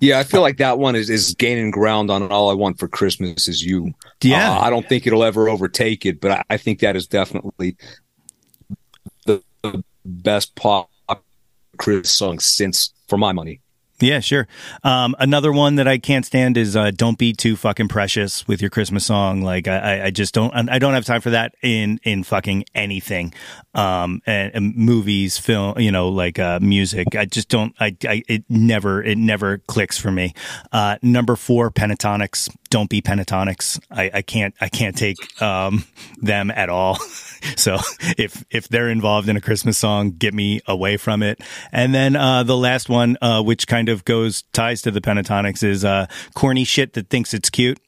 Yeah, 0.00 0.20
I 0.20 0.22
feel 0.22 0.42
like 0.42 0.58
that 0.58 0.78
one 0.78 0.94
is, 0.94 1.10
is 1.10 1.34
gaining 1.34 1.72
ground 1.72 2.08
on 2.08 2.30
all 2.30 2.50
I 2.50 2.54
want 2.54 2.78
for 2.78 2.86
Christmas 2.86 3.48
is 3.48 3.64
you. 3.64 3.94
Yeah, 4.22 4.52
uh, 4.52 4.60
I 4.60 4.70
don't 4.70 4.88
think 4.88 5.08
it'll 5.08 5.24
ever 5.24 5.48
overtake 5.48 6.06
it, 6.06 6.20
but 6.20 6.30
I, 6.30 6.44
I 6.50 6.56
think 6.56 6.80
that 6.80 6.94
is 6.94 7.08
definitely 7.08 7.76
the, 9.26 9.42
the 9.62 9.82
best 10.04 10.54
pop 10.54 10.90
Chris 11.78 12.10
song 12.10 12.40
since, 12.40 12.92
for 13.06 13.16
my 13.16 13.32
money. 13.32 13.60
Yeah, 14.00 14.20
sure. 14.20 14.46
Um, 14.84 15.16
another 15.18 15.50
one 15.50 15.74
that 15.76 15.88
I 15.88 15.98
can't 15.98 16.24
stand 16.24 16.56
is 16.56 16.76
uh, 16.76 16.92
"Don't 16.92 17.18
Be 17.18 17.32
Too 17.32 17.56
Fucking 17.56 17.88
Precious" 17.88 18.46
with 18.46 18.60
your 18.60 18.70
Christmas 18.70 19.04
song. 19.04 19.42
Like, 19.42 19.66
I, 19.66 20.04
I 20.06 20.10
just 20.10 20.34
don't, 20.34 20.52
I 20.54 20.78
don't 20.78 20.94
have 20.94 21.04
time 21.04 21.20
for 21.20 21.30
that 21.30 21.54
in 21.62 21.98
in 22.04 22.22
fucking 22.22 22.64
anything. 22.76 23.34
Um, 23.74 24.22
and, 24.26 24.50
and 24.54 24.76
movies, 24.76 25.38
film, 25.38 25.78
you 25.78 25.92
know, 25.92 26.08
like 26.08 26.38
uh, 26.38 26.58
music. 26.60 27.14
I 27.14 27.26
just 27.26 27.48
don't. 27.48 27.74
I, 27.78 27.96
I, 28.04 28.22
it 28.28 28.44
never, 28.48 29.02
it 29.02 29.18
never 29.18 29.58
clicks 29.58 29.98
for 29.98 30.10
me. 30.10 30.34
Uh, 30.72 30.96
number 31.02 31.36
four, 31.36 31.70
Pentatonix. 31.70 32.48
Don't 32.70 32.90
be 32.90 33.02
Pentatonix. 33.02 33.78
I, 33.90 34.10
I 34.14 34.22
can't, 34.22 34.54
I 34.60 34.68
can't 34.68 34.96
take 34.96 35.16
um, 35.40 35.84
them 36.20 36.50
at 36.50 36.68
all. 36.68 36.98
So 37.56 37.78
if 38.16 38.44
if 38.50 38.68
they're 38.68 38.88
involved 38.88 39.28
in 39.28 39.36
a 39.36 39.40
Christmas 39.40 39.78
song, 39.78 40.12
get 40.12 40.34
me 40.34 40.60
away 40.66 40.96
from 40.96 41.22
it. 41.22 41.40
And 41.72 41.94
then 41.94 42.16
uh, 42.16 42.42
the 42.42 42.56
last 42.56 42.88
one, 42.88 43.16
uh, 43.20 43.42
which 43.42 43.66
kind 43.66 43.88
of 43.88 44.04
goes 44.04 44.42
ties 44.52 44.82
to 44.82 44.90
the 44.90 45.00
Pentatonix, 45.00 45.62
is 45.62 45.84
uh, 45.84 46.06
corny 46.34 46.64
shit 46.64 46.94
that 46.94 47.08
thinks 47.08 47.34
it's 47.34 47.50
cute. 47.50 47.78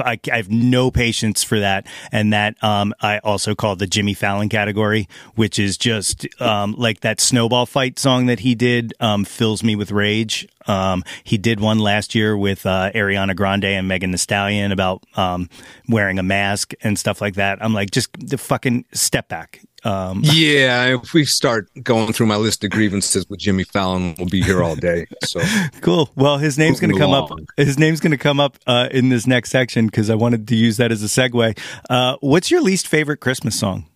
I, 0.00 0.18
I, 0.30 0.36
have 0.36 0.50
no 0.50 0.90
patience 0.90 1.42
for 1.42 1.60
that, 1.60 1.86
and 2.12 2.32
that 2.32 2.62
um, 2.62 2.94
I 3.00 3.18
also 3.18 3.54
call 3.54 3.76
the 3.76 3.86
Jimmy 3.86 4.14
Fallon 4.14 4.48
category, 4.48 5.08
which 5.34 5.58
is 5.58 5.76
just 5.76 6.26
um, 6.40 6.74
like 6.76 7.00
that 7.00 7.20
snowball 7.20 7.66
fight 7.66 7.98
song 7.98 8.26
that 8.26 8.40
he 8.40 8.54
did 8.54 8.94
um, 9.00 9.24
fills 9.24 9.62
me 9.62 9.76
with 9.76 9.90
rage. 9.90 10.48
Um, 10.68 11.04
he 11.24 11.38
did 11.38 11.60
one 11.60 11.78
last 11.78 12.14
year 12.14 12.36
with 12.36 12.66
uh, 12.66 12.92
Ariana 12.94 13.34
Grande 13.34 13.64
and 13.64 13.88
Megan 13.88 14.10
Thee 14.10 14.18
Stallion 14.18 14.72
about 14.72 15.04
um, 15.16 15.48
wearing 15.88 16.18
a 16.18 16.22
mask 16.22 16.74
and 16.82 16.98
stuff 16.98 17.20
like 17.20 17.34
that. 17.34 17.58
I'm 17.60 17.74
like, 17.74 17.90
just 17.90 18.10
the 18.18 18.38
fucking 18.38 18.84
step 18.92 19.28
back. 19.28 19.60
Um, 19.84 20.20
yeah, 20.24 20.94
if 20.94 21.14
we 21.14 21.24
start 21.24 21.68
going 21.82 22.12
through 22.12 22.26
my 22.26 22.36
list 22.36 22.64
of 22.64 22.70
grievances 22.70 23.28
with 23.28 23.40
Jimmy 23.40 23.64
Fallon, 23.64 24.14
we'll 24.18 24.28
be 24.28 24.42
here 24.42 24.62
all 24.62 24.76
day. 24.76 25.06
So 25.24 25.40
cool. 25.80 26.10
Well, 26.16 26.38
his 26.38 26.58
name's 26.58 26.80
going 26.80 26.92
to 26.92 26.98
come 26.98 27.10
along. 27.10 27.32
up. 27.32 27.38
His 27.56 27.78
name's 27.78 28.00
going 28.00 28.10
to 28.10 28.18
come 28.18 28.40
up 28.40 28.58
uh, 28.66 28.88
in 28.90 29.08
this 29.08 29.26
next 29.26 29.50
section 29.50 29.86
because 29.86 30.10
I 30.10 30.14
wanted 30.14 30.48
to 30.48 30.56
use 30.56 30.76
that 30.78 30.92
as 30.92 31.02
a 31.02 31.06
segue. 31.06 31.58
Uh, 31.88 32.16
what's 32.20 32.50
your 32.50 32.60
least 32.60 32.88
favorite 32.88 33.18
Christmas 33.18 33.58
song? 33.58 33.86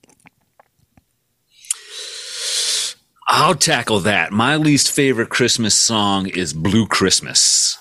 I'll 3.35 3.55
tackle 3.55 4.01
that. 4.01 4.31
My 4.31 4.57
least 4.57 4.91
favorite 4.93 5.31
Christmas 5.31 5.75
song 5.75 6.27
is 6.27 6.53
Blue 6.53 6.87
Christmas. 6.87 7.79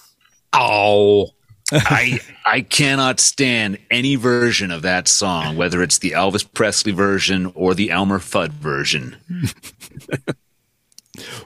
Oh, 0.54 1.32
I 1.74 2.22
I 2.46 2.62
cannot 2.62 3.20
stand 3.20 3.78
any 3.92 4.16
version 4.16 4.72
of 4.72 4.82
that 4.84 5.10
song, 5.10 5.58
whether 5.58 5.84
it's 5.84 5.98
the 5.98 6.12
Elvis 6.12 6.48
Presley 6.54 6.94
version 6.94 7.52
or 7.54 7.74
the 7.74 7.92
Elmer 7.92 8.20
Fudd 8.20 8.52
version. 8.52 9.18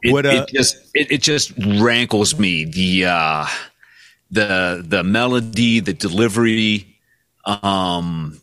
it, 0.04 0.14
What, 0.14 0.28
uh, 0.28 0.30
it 0.30 0.50
just 0.50 0.78
it, 0.94 1.12
it 1.12 1.22
just 1.24 1.52
rankles 1.58 2.38
me 2.38 2.64
the 2.66 3.06
uh, 3.06 3.48
the 4.30 4.86
the 4.88 5.04
melody, 5.04 5.80
the 5.80 5.94
delivery. 5.94 6.96
Um, 7.44 8.40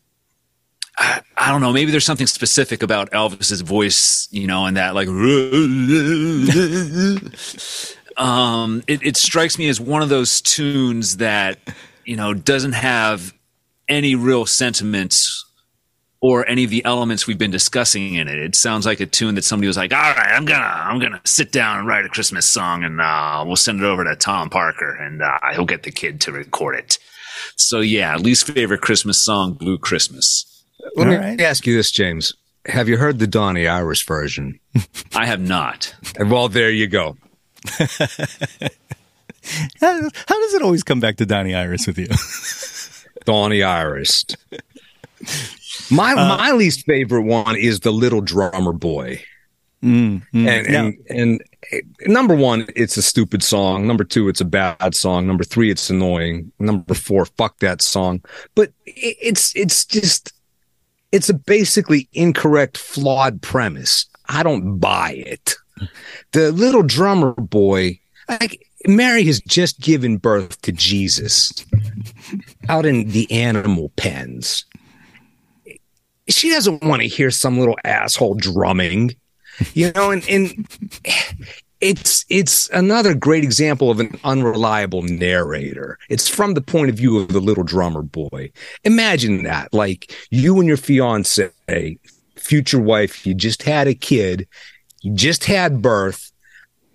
I, 0.99 1.23
I 1.37 1.51
don't 1.51 1.61
know. 1.61 1.73
Maybe 1.73 1.91
there's 1.91 2.05
something 2.05 2.27
specific 2.27 2.83
about 2.83 3.11
Elvis's 3.13 3.63
voice, 3.63 4.29
you 4.31 4.47
know, 4.47 4.67
and 4.67 4.77
that 4.77 4.95
like. 4.95 5.09
um, 8.17 8.83
it, 8.87 9.03
it 9.03 9.17
strikes 9.17 9.59
me 9.59 9.69
as 9.69 9.81
one 9.81 10.03
of 10.03 10.09
those 10.09 10.41
tunes 10.41 11.19
that 11.19 11.59
you 12.05 12.17
know 12.17 12.35
doesn't 12.35 12.73
have 12.73 13.33
any 13.89 14.15
real 14.15 14.47
sentiments 14.47 15.45
or 16.21 16.49
any 16.49 16.63
of 16.63 16.71
the 16.71 16.85
elements 16.85 17.27
we've 17.27 17.39
been 17.39 17.51
discussing 17.51 18.15
in 18.15 18.29
it. 18.29 18.39
It 18.39 18.55
sounds 18.55 18.87
like 18.87 19.01
a 19.01 19.07
tune 19.07 19.35
that 19.35 19.43
somebody 19.43 19.67
was 19.67 19.77
like, 19.77 19.93
"All 19.93 19.99
right, 19.99 20.33
I'm 20.33 20.45
gonna 20.45 20.63
I'm 20.63 21.01
gonna 21.01 21.21
sit 21.25 21.53
down 21.53 21.79
and 21.79 21.89
write 21.89 22.05
a 22.05 22.09
Christmas 22.09 22.47
song, 22.47 22.85
and 22.85 23.01
uh, 23.01 23.43
we'll 23.47 23.57
send 23.57 23.81
it 23.81 23.85
over 23.85 24.05
to 24.05 24.15
Tom 24.15 24.51
Parker, 24.51 24.95
and 24.95 25.23
uh, 25.23 25.39
he'll 25.53 25.65
get 25.65 25.83
the 25.83 25.91
kid 25.91 26.21
to 26.23 26.33
record 26.33 26.77
it." 26.77 26.99
So 27.57 27.81
yeah, 27.81 28.17
least 28.17 28.47
favorite 28.47 28.83
Christmas 28.83 29.19
song, 29.19 29.55
"Blue 29.55 29.79
Christmas." 29.79 30.52
Let 30.97 31.07
All 31.07 31.13
me 31.13 31.17
right. 31.17 31.41
ask 31.41 31.67
you 31.67 31.77
this, 31.77 31.91
James. 31.91 32.35
Have 32.67 32.89
you 32.89 32.97
heard 32.97 33.19
the 33.19 33.27
Donnie 33.27 33.67
Iris 33.67 34.03
version? 34.03 34.61
I 35.15 35.27
have 35.27 35.41
not. 35.41 35.95
And 36.19 36.31
well, 36.31 36.49
there 36.49 36.71
you 36.71 36.87
go. 36.87 37.17
How, 39.81 40.01
how 40.29 40.41
does 40.41 40.55
it 40.55 40.63
always 40.63 40.85
come 40.85 41.01
back 41.01 41.17
to 41.17 41.27
Donnie 41.27 41.55
Iris 41.55 41.87
with 41.87 41.99
you? 41.99 42.07
Donnie 43.25 43.63
Iris. 43.63 44.25
My 45.91 46.15
my 46.15 46.53
least 46.53 46.87
favorite 46.87 47.23
one 47.23 47.57
is 47.57 47.81
the 47.81 47.93
Little 47.93 48.21
Drummer 48.21 48.73
Boy. 48.73 49.23
Mm, 49.83 50.23
mm. 50.33 50.47
and 50.47 50.97
and, 51.09 51.43
and 51.73 52.13
number 52.13 52.37
one, 52.37 52.67
it's 52.77 52.97
a 52.97 53.03
stupid 53.03 53.43
song. 53.43 53.87
Number 53.87 54.05
two, 54.05 54.29
it's 54.29 54.41
a 54.41 54.45
bad 54.45 54.95
song. 54.95 55.27
Number 55.27 55.45
three, 55.45 55.71
it's 55.71 55.91
annoying. 55.91 56.53
Number 56.61 56.95
four, 56.95 57.25
fuck 57.25 57.59
that 57.59 57.83
song. 57.83 58.23
But 58.55 58.73
it, 58.87 59.17
it's 59.21 59.55
it's 59.57 59.85
just 59.85 60.33
it's 61.13 61.29
a 61.29 61.35
basically 61.35 62.09
incorrect, 62.13 62.79
flawed 62.79 63.43
premise. 63.43 64.07
I 64.29 64.43
don't 64.43 64.79
buy 64.79 65.13
it. 65.13 65.55
The 66.33 66.53
little 66.53 66.83
drummer 66.83 67.33
boy, 67.33 68.01
like 68.29 68.67
Mary 68.87 69.25
has 69.25 69.41
just 69.41 69.81
given 69.81 70.17
birth 70.17 70.61
to 70.63 70.73
Jesus 70.73 71.65
out 72.69 72.87
in 72.87 73.09
the 73.11 73.31
animal 73.31 73.91
pens. 73.97 74.65
She 76.29 76.51
doesn't 76.51 76.83
want 76.83 77.03
to 77.03 77.09
hear 77.09 77.31
some 77.31 77.59
little 77.59 77.79
asshole 77.85 78.35
drumming 78.35 79.17
you 79.75 79.93
know 79.95 80.11
and, 80.11 80.29
and 80.29 80.67
it's 81.83 82.25
it's 82.29 82.71
another 82.71 83.13
great 83.13 83.43
example 83.43 83.91
of 83.91 83.99
an 83.99 84.19
unreliable 84.23 85.03
narrator. 85.03 85.99
It's 86.09 86.29
from 86.29 86.55
the 86.55 86.61
point 86.61 86.89
of 86.89 86.97
view 86.97 87.19
of 87.19 87.29
the 87.29 87.41
little 87.41 87.65
drummer 87.65 88.03
boy. 88.03 88.53
Imagine 88.85 89.43
that. 89.43 89.75
Like 89.75 90.15
you 90.31 90.59
and 90.59 90.69
your 90.69 90.77
fiance 90.77 91.51
future 92.37 92.81
wife 92.81 93.27
you 93.27 93.35
just 93.35 93.63
had 93.63 93.87
a 93.87 93.95
kid 93.95 94.49
you 95.03 95.15
just 95.15 95.45
had 95.45 95.81
birth 95.81 96.33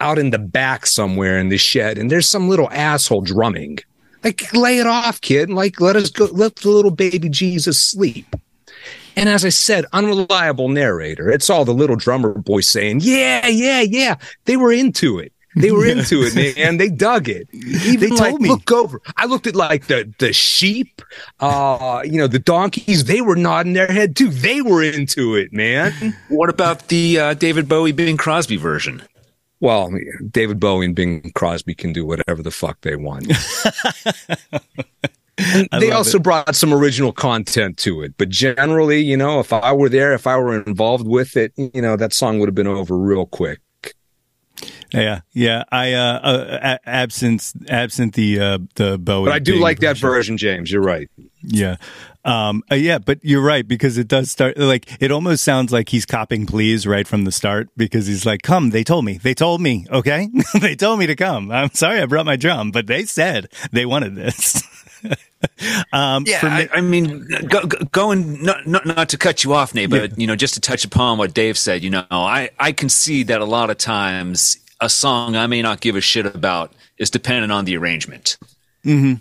out 0.02 0.20
in 0.20 0.30
the 0.32 0.38
back 0.40 0.86
somewhere 0.86 1.40
in 1.40 1.48
the 1.48 1.58
shed 1.58 1.98
and 1.98 2.12
there's 2.12 2.28
some 2.28 2.50
little 2.50 2.70
asshole 2.72 3.22
drumming. 3.22 3.78
Like 4.24 4.52
lay 4.54 4.80
it 4.80 4.88
off 4.88 5.22
kid. 5.22 5.50
Like 5.50 5.82
let 5.82 5.98
us 5.98 6.10
go 6.10 6.26
let 6.32 6.56
the 6.56 6.70
little 6.70 6.92
baby 6.92 7.28
jesus 7.30 7.82
sleep 7.82 8.36
and 9.18 9.28
as 9.28 9.44
I 9.44 9.50
said, 9.50 9.86
unreliable 9.92 10.70
narrator. 10.70 11.30
It's 11.30 11.50
all 11.50 11.66
the 11.66 11.74
little 11.74 11.96
drummer 11.98 12.34
boy 12.36 12.62
saying, 12.62 13.00
"Yeah, 13.02 13.48
yeah, 13.48 13.82
yeah." 13.82 14.16
They 14.46 14.56
were 14.56 14.72
into 14.72 15.20
it. 15.20 15.34
They 15.56 15.72
were 15.72 15.86
into 15.94 16.22
it, 16.24 16.36
man. 16.58 16.78
They 16.78 16.90
dug 16.90 17.28
it. 17.28 17.48
Even 17.52 18.00
They 18.12 18.16
like, 18.16 18.30
told 18.30 18.42
me. 18.42 18.50
look 18.50 18.72
over. 18.72 19.02
I 19.18 19.26
looked 19.26 19.48
at 19.48 19.56
like 19.56 19.88
the 19.88 20.14
the 20.20 20.32
sheep, 20.34 21.02
uh, 21.40 22.02
you 22.06 22.18
know, 22.20 22.28
the 22.28 22.40
donkeys. 22.40 23.06
They 23.06 23.22
were 23.22 23.36
nodding 23.36 23.74
their 23.74 23.88
head 23.92 24.16
too. 24.16 24.30
They 24.30 24.62
were 24.62 24.84
into 24.84 25.36
it, 25.36 25.52
man. 25.52 26.16
What 26.30 26.50
about 26.50 26.88
the 26.90 27.20
uh, 27.20 27.34
David 27.34 27.68
Bowie 27.68 27.92
Bing 27.92 28.18
Crosby 28.18 28.58
version? 28.58 29.02
Well, 29.60 29.92
David 30.30 30.60
Bowie 30.60 30.86
and 30.86 30.96
Bing 30.96 31.32
Crosby 31.34 31.74
can 31.74 31.92
do 31.92 32.06
whatever 32.06 32.44
the 32.44 32.52
fuck 32.52 32.80
they 32.82 32.96
want. 32.96 33.26
They 35.80 35.92
also 35.92 36.18
it. 36.18 36.24
brought 36.24 36.56
some 36.56 36.74
original 36.74 37.12
content 37.12 37.78
to 37.80 38.02
it. 38.02 38.16
But 38.18 38.30
generally, 38.30 39.02
you 39.02 39.18
know, 39.18 39.40
if 39.40 39.54
I 39.54 39.72
were 39.72 39.90
there, 39.90 40.14
if 40.14 40.26
I 40.26 40.38
were 40.38 40.62
involved 40.62 41.08
with 41.08 41.38
it, 41.38 41.54
you 41.56 41.82
know, 41.82 41.96
that 41.96 42.14
song 42.14 42.40
would 42.40 42.48
have 42.48 42.56
been 42.56 42.68
over 42.68 42.98
real 42.98 43.26
quick. 43.26 43.60
Yeah, 44.94 45.22
yeah. 45.34 45.64
I 45.72 45.94
uh, 45.94 46.20
uh 46.20 46.78
absent 46.86 47.54
absent 47.68 48.14
the 48.14 48.40
uh 48.40 48.58
the 48.76 48.98
Bowie. 48.98 49.26
But 49.26 49.34
I 49.34 49.40
do 49.40 49.56
like 49.56 49.80
that 49.80 49.98
version, 49.98 50.38
James. 50.38 50.72
You're 50.72 50.82
right. 50.82 51.10
Yeah. 51.44 51.76
Um 52.24 52.64
uh, 52.72 52.76
yeah, 52.76 52.98
but 52.98 53.20
you're 53.22 53.44
right 53.44 53.68
because 53.68 53.98
it 53.98 54.08
does 54.08 54.32
start 54.32 54.58
like 54.58 55.02
it 55.02 55.12
almost 55.12 55.44
sounds 55.44 55.72
like 55.72 55.90
he's 55.90 56.06
copping 56.06 56.46
please 56.46 56.88
right 56.88 57.08
from 57.08 57.26
the 57.26 57.32
start 57.32 57.70
because 57.76 58.08
he's 58.08 58.26
like, 58.26 58.42
"Come, 58.42 58.70
they 58.70 58.84
told 58.84 59.06
me. 59.06 59.18
They 59.18 59.34
told 59.34 59.62
me, 59.62 59.86
okay? 59.92 60.30
they 60.62 60.76
told 60.76 61.00
me 61.00 61.08
to 61.08 61.16
come. 61.16 61.52
I'm 61.52 61.72
sorry 61.74 62.02
I 62.02 62.06
brought 62.06 62.26
my 62.26 62.38
drum, 62.38 62.72
but 62.72 62.88
they 62.88 63.06
said 63.06 63.50
they 63.72 63.86
wanted 63.86 64.16
this." 64.16 64.64
um 65.94 66.24
Yeah, 66.26 66.42
me- 66.44 66.50
I, 66.50 66.70
I 66.74 66.82
mean, 66.82 67.28
go, 67.48 67.66
go, 67.66 67.78
going 67.92 68.44
not, 68.44 68.68
not 68.68 68.86
not 68.86 69.10
to 69.10 69.18
cut 69.18 69.44
you 69.44 69.54
off, 69.54 69.74
Nate, 69.74 69.90
but 69.90 70.18
you 70.20 70.28
know, 70.28 70.36
just 70.36 70.54
to 70.56 70.60
touch 70.60 70.86
upon 70.86 71.18
what 71.18 71.34
Dave 71.34 71.58
said, 71.58 71.84
you 71.84 71.90
know, 71.90 72.06
I 72.10 72.50
I 72.60 72.72
can 72.72 72.90
see 72.90 73.24
that 73.24 73.42
a 73.42 73.46
lot 73.46 73.70
of 73.70 73.78
times 73.78 74.58
a 74.82 74.90
song 74.90 75.36
I 75.36 75.48
may 75.48 75.62
not 75.62 75.80
give 75.80 75.96
a 75.96 76.02
shit 76.02 76.26
about 76.26 76.74
is 76.98 77.10
dependent 77.10 77.52
on 77.52 77.66
the 77.66 77.78
arrangement. 77.78 78.38
Mm-hmm. 78.86 79.16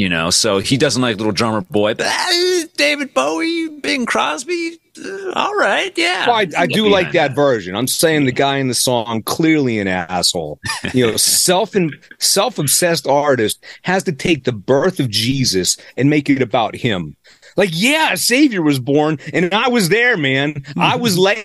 You 0.00 0.08
know, 0.08 0.30
so 0.30 0.60
he 0.60 0.78
doesn't 0.78 1.02
like 1.02 1.18
Little 1.18 1.30
Drummer 1.30 1.60
Boy, 1.60 1.92
but 1.92 2.06
uh, 2.08 2.66
David 2.78 3.12
Bowie, 3.12 3.68
Bing 3.80 4.06
Crosby, 4.06 4.78
uh, 5.04 5.32
all 5.34 5.54
right, 5.56 5.92
yeah. 5.94 6.26
Well, 6.26 6.36
I, 6.36 6.46
I 6.56 6.66
do 6.66 6.84
Yeah. 6.84 6.90
like 6.90 7.12
that 7.12 7.34
version. 7.34 7.76
I'm 7.76 7.86
saying 7.86 8.24
the 8.24 8.32
guy 8.32 8.56
in 8.56 8.68
the 8.68 8.74
song 8.74 9.22
clearly 9.24 9.78
an 9.78 9.88
asshole. 9.88 10.58
You 10.94 11.08
know, 11.08 11.16
self 11.18 11.74
and 11.74 11.94
self 12.18 12.58
obsessed 12.58 13.06
artist 13.06 13.62
has 13.82 14.02
to 14.04 14.12
take 14.12 14.44
the 14.44 14.52
birth 14.52 15.00
of 15.00 15.10
Jesus 15.10 15.76
and 15.98 16.08
make 16.08 16.30
it 16.30 16.40
about 16.40 16.74
him. 16.74 17.14
Like, 17.58 17.68
yeah, 17.72 18.14
a 18.14 18.16
savior 18.16 18.62
was 18.62 18.78
born, 18.78 19.18
and 19.34 19.52
I 19.52 19.68
was 19.68 19.90
there, 19.90 20.16
man. 20.16 20.64
I 20.78 20.96
was 20.96 21.18
laying 21.18 21.44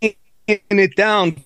it 0.00 0.96
down 0.96 1.36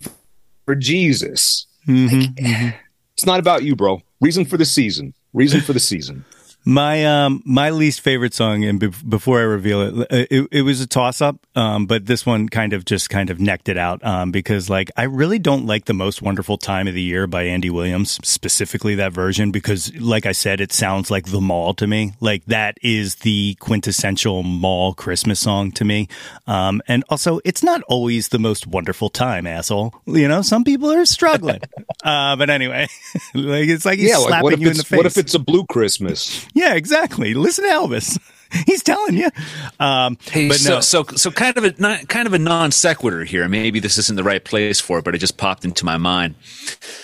for 0.66 0.76
Jesus. 0.76 1.66
Mhm. 1.88 2.74
It's 3.14 3.26
not 3.26 3.40
about 3.40 3.64
you, 3.64 3.74
bro. 3.74 4.02
Reason 4.20 4.44
for 4.44 4.56
the 4.56 4.64
season. 4.64 5.14
Reason 5.32 5.60
for 5.60 5.72
the 5.72 5.80
season. 5.80 6.24
My 6.64 7.06
um 7.06 7.42
my 7.46 7.70
least 7.70 8.02
favorite 8.02 8.34
song, 8.34 8.64
and 8.64 8.78
be- 8.78 8.88
before 8.88 9.38
I 9.38 9.44
reveal 9.44 9.80
it, 9.80 10.12
uh, 10.12 10.26
it, 10.30 10.48
it 10.52 10.62
was 10.62 10.80
a 10.80 10.86
toss 10.86 11.20
up. 11.20 11.38
Um, 11.56 11.86
but 11.86 12.06
this 12.06 12.26
one 12.26 12.48
kind 12.48 12.72
of 12.72 12.84
just 12.84 13.08
kind 13.08 13.30
of 13.30 13.40
necked 13.40 13.68
it 13.68 13.78
out. 13.78 14.04
Um, 14.04 14.30
because 14.30 14.68
like 14.68 14.90
I 14.96 15.04
really 15.04 15.38
don't 15.38 15.66
like 15.66 15.86
the 15.86 15.94
most 15.94 16.20
wonderful 16.20 16.58
time 16.58 16.86
of 16.86 16.94
the 16.94 17.02
year 17.02 17.26
by 17.26 17.44
Andy 17.44 17.70
Williams, 17.70 18.20
specifically 18.22 18.94
that 18.96 19.12
version, 19.12 19.50
because 19.50 19.94
like 19.96 20.26
I 20.26 20.32
said, 20.32 20.60
it 20.60 20.72
sounds 20.72 21.10
like 21.10 21.26
the 21.26 21.40
mall 21.40 21.72
to 21.74 21.86
me. 21.86 22.12
Like 22.20 22.44
that 22.46 22.76
is 22.82 23.16
the 23.16 23.54
quintessential 23.60 24.42
mall 24.42 24.92
Christmas 24.92 25.40
song 25.40 25.72
to 25.72 25.84
me. 25.84 26.08
Um, 26.46 26.82
and 26.86 27.04
also 27.08 27.40
it's 27.44 27.62
not 27.62 27.82
always 27.88 28.28
the 28.28 28.38
most 28.38 28.66
wonderful 28.66 29.08
time, 29.08 29.46
asshole. 29.46 29.94
You 30.06 30.28
know, 30.28 30.42
some 30.42 30.64
people 30.64 30.92
are 30.92 31.06
struggling. 31.06 31.60
uh, 32.04 32.36
but 32.36 32.50
anyway, 32.50 32.86
like 33.34 33.68
it's 33.68 33.86
like 33.86 33.98
he's 33.98 34.10
yeah, 34.10 34.18
slapping 34.18 34.50
like 34.50 34.60
you 34.60 34.70
in 34.70 34.76
the 34.76 34.84
face. 34.84 34.96
what 34.98 35.06
if 35.06 35.16
it's 35.16 35.34
a 35.34 35.38
blue 35.38 35.64
Christmas? 35.64 36.46
Yeah, 36.54 36.74
exactly. 36.74 37.34
Listen 37.34 37.64
to 37.64 37.70
Elvis. 37.70 38.18
He's 38.66 38.82
telling 38.82 39.16
you. 39.16 39.30
Um, 39.78 40.18
Hey, 40.22 40.48
but 40.48 40.56
so, 40.56 40.74
no, 40.76 40.80
so 40.80 41.04
so 41.14 41.30
kind 41.30 41.56
of 41.56 41.64
a 41.64 41.74
not, 41.78 42.08
kind 42.08 42.26
of 42.26 42.34
a 42.34 42.38
non 42.38 42.72
sequitur 42.72 43.24
here. 43.24 43.48
Maybe 43.48 43.78
this 43.78 43.96
isn't 43.96 44.16
the 44.16 44.24
right 44.24 44.44
place 44.44 44.80
for 44.80 44.98
it, 44.98 45.04
but 45.04 45.14
it 45.14 45.18
just 45.18 45.36
popped 45.36 45.64
into 45.64 45.84
my 45.84 45.98
mind. 45.98 46.34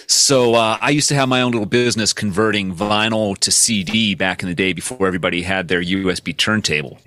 So 0.09 0.55
uh, 0.55 0.79
I 0.81 0.91
used 0.91 1.09
to 1.11 1.15
have 1.15 1.29
my 1.29 1.43
own 1.43 1.53
little 1.53 1.67
business 1.67 2.13
converting 2.13 2.75
vinyl 2.75 3.39
to 3.39 3.53
CD 3.53 4.15
back 4.17 4.43
in 4.43 4.49
the 4.49 4.55
day 4.57 4.73
before 4.73 5.07
everybody 5.07 5.43
had 5.43 5.69
their 5.69 5.81
USB 5.81 6.37
turntable. 6.37 6.99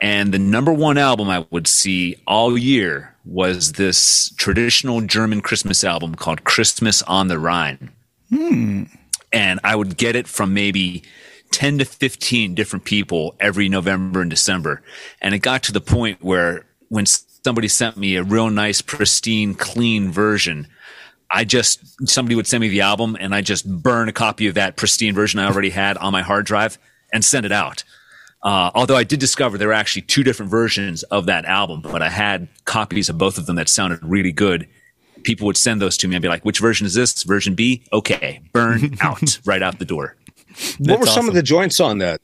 And 0.00 0.32
the 0.32 0.38
number 0.38 0.72
one 0.72 0.98
album 0.98 1.28
I 1.28 1.44
would 1.50 1.66
see 1.66 2.16
all 2.26 2.56
year 2.56 3.14
was 3.24 3.72
this 3.72 4.30
traditional 4.36 5.00
German 5.02 5.40
Christmas 5.40 5.84
album 5.84 6.14
called 6.14 6.44
Christmas 6.44 7.02
on 7.02 7.28
the 7.28 7.38
Rhine. 7.38 7.90
And 9.32 9.60
I 9.64 9.74
would 9.76 9.96
get 9.96 10.16
it 10.16 10.26
from 10.28 10.54
maybe 10.54 11.02
10 11.50 11.78
to 11.78 11.84
15 11.84 12.54
different 12.54 12.84
people 12.84 13.34
every 13.40 13.68
November 13.68 14.20
and 14.20 14.30
December. 14.30 14.82
And 15.20 15.34
it 15.34 15.40
got 15.40 15.62
to 15.64 15.72
the 15.72 15.80
point 15.80 16.22
where 16.22 16.66
when 16.88 17.06
somebody 17.06 17.68
sent 17.68 17.96
me 17.96 18.16
a 18.16 18.22
real 18.22 18.50
nice, 18.50 18.82
pristine, 18.82 19.54
clean 19.54 20.10
version, 20.10 20.66
I 21.30 21.44
just 21.44 22.08
somebody 22.08 22.34
would 22.34 22.46
send 22.46 22.62
me 22.62 22.68
the 22.68 22.80
album 22.80 23.16
and 23.18 23.34
I 23.34 23.42
just 23.42 23.68
burn 23.70 24.08
a 24.08 24.12
copy 24.12 24.46
of 24.46 24.54
that 24.54 24.76
pristine 24.76 25.14
version 25.14 25.40
I 25.40 25.46
already 25.46 25.70
had 25.70 25.96
on 25.98 26.12
my 26.12 26.22
hard 26.22 26.46
drive 26.46 26.78
and 27.12 27.24
send 27.24 27.44
it 27.44 27.52
out. 27.52 27.84
Uh, 28.42 28.70
although 28.74 28.96
I 28.96 29.04
did 29.04 29.18
discover 29.18 29.58
there 29.58 29.68
were 29.68 29.74
actually 29.74 30.02
two 30.02 30.22
different 30.22 30.50
versions 30.50 31.02
of 31.04 31.26
that 31.26 31.44
album, 31.44 31.82
but 31.82 32.02
I 32.02 32.08
had 32.08 32.48
copies 32.64 33.08
of 33.08 33.18
both 33.18 33.36
of 33.36 33.46
them 33.46 33.56
that 33.56 33.68
sounded 33.68 33.98
really 34.02 34.32
good. 34.32 34.68
People 35.24 35.46
would 35.46 35.56
send 35.56 35.82
those 35.82 35.96
to 35.98 36.08
me 36.08 36.14
and 36.14 36.22
be 36.22 36.28
like, 36.28 36.44
"Which 36.44 36.60
version 36.60 36.86
is 36.86 36.94
this? 36.94 37.24
Version 37.24 37.54
B? 37.54 37.82
Okay, 37.92 38.40
burn 38.52 38.96
out 39.00 39.40
right 39.44 39.62
out 39.62 39.80
the 39.80 39.84
door." 39.84 40.16
What 40.78 41.00
were 41.00 41.06
some 41.06 41.28
of 41.28 41.34
the 41.34 41.42
joints 41.42 41.80
on 41.80 41.98
that? 41.98 42.20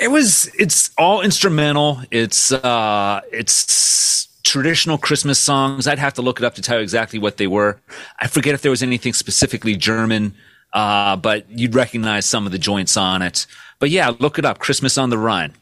It 0.00 0.08
was 0.08 0.50
it's 0.58 0.90
all 0.98 1.22
instrumental. 1.22 2.00
It's 2.10 2.52
uh 2.52 3.20
it's 3.32 4.28
traditional 4.42 4.96
Christmas 4.98 5.38
songs. 5.38 5.86
I'd 5.86 5.98
have 5.98 6.14
to 6.14 6.22
look 6.22 6.38
it 6.38 6.44
up 6.44 6.54
to 6.54 6.62
tell 6.62 6.78
you 6.78 6.82
exactly 6.82 7.18
what 7.18 7.36
they 7.36 7.46
were. 7.46 7.80
I 8.20 8.28
forget 8.28 8.54
if 8.54 8.62
there 8.62 8.70
was 8.70 8.82
anything 8.82 9.12
specifically 9.12 9.76
German, 9.76 10.34
uh, 10.72 11.16
but 11.16 11.50
you'd 11.50 11.74
recognize 11.74 12.26
some 12.26 12.46
of 12.46 12.52
the 12.52 12.58
joints 12.58 12.96
on 12.96 13.22
it. 13.22 13.46
But 13.78 13.90
yeah, 13.90 14.12
look 14.18 14.38
it 14.38 14.44
up. 14.44 14.58
Christmas 14.58 14.96
on 14.96 15.10
the 15.10 15.18
Rhine. 15.18 15.52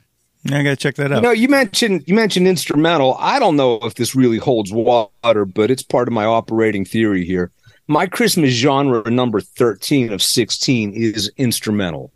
I 0.46 0.62
gotta 0.62 0.76
check 0.76 0.96
that 0.96 1.10
out. 1.10 1.16
You 1.16 1.22
know, 1.22 1.30
you 1.30 1.48
mentioned 1.48 2.04
you 2.06 2.14
mentioned 2.14 2.46
instrumental. 2.46 3.16
I 3.18 3.38
don't 3.38 3.56
know 3.56 3.78
if 3.82 3.94
this 3.94 4.14
really 4.14 4.36
holds 4.36 4.72
water, 4.72 5.44
but 5.46 5.70
it's 5.70 5.82
part 5.82 6.06
of 6.06 6.12
my 6.12 6.26
operating 6.26 6.84
theory 6.84 7.24
here. 7.24 7.50
My 7.86 8.06
Christmas 8.06 8.50
genre 8.50 9.08
number 9.10 9.40
13 9.40 10.12
of 10.12 10.22
16 10.22 10.92
is 10.94 11.30
instrumental, 11.36 12.12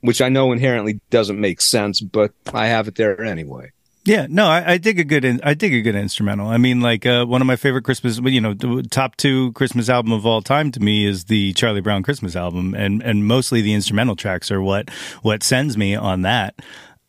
which 0.00 0.22
I 0.22 0.28
know 0.30 0.52
inherently 0.52 1.00
doesn't 1.10 1.38
make 1.38 1.60
sense, 1.60 2.00
but 2.00 2.32
I 2.52 2.66
have 2.66 2.88
it 2.88 2.94
there 2.94 3.22
anyway. 3.22 3.72
Yeah, 4.06 4.26
no, 4.28 4.46
I, 4.46 4.72
I 4.72 4.78
dig 4.78 4.98
a 4.98 5.04
good, 5.04 5.24
in, 5.24 5.40
I 5.42 5.54
dig 5.54 5.72
a 5.72 5.80
good 5.80 5.94
instrumental. 5.94 6.48
I 6.48 6.58
mean, 6.58 6.82
like 6.82 7.06
uh, 7.06 7.24
one 7.24 7.40
of 7.40 7.46
my 7.46 7.56
favorite 7.56 7.84
Christmas, 7.84 8.18
you 8.22 8.40
know, 8.40 8.54
top 8.90 9.16
two 9.16 9.52
Christmas 9.52 9.88
album 9.88 10.12
of 10.12 10.26
all 10.26 10.42
time 10.42 10.70
to 10.72 10.80
me 10.80 11.06
is 11.06 11.24
the 11.24 11.54
Charlie 11.54 11.80
Brown 11.80 12.02
Christmas 12.02 12.36
album, 12.36 12.74
and 12.74 13.02
and 13.02 13.26
mostly 13.26 13.62
the 13.62 13.72
instrumental 13.72 14.14
tracks 14.14 14.50
are 14.50 14.60
what 14.60 14.90
what 15.22 15.42
sends 15.42 15.78
me 15.78 15.94
on 15.94 16.22
that. 16.22 16.54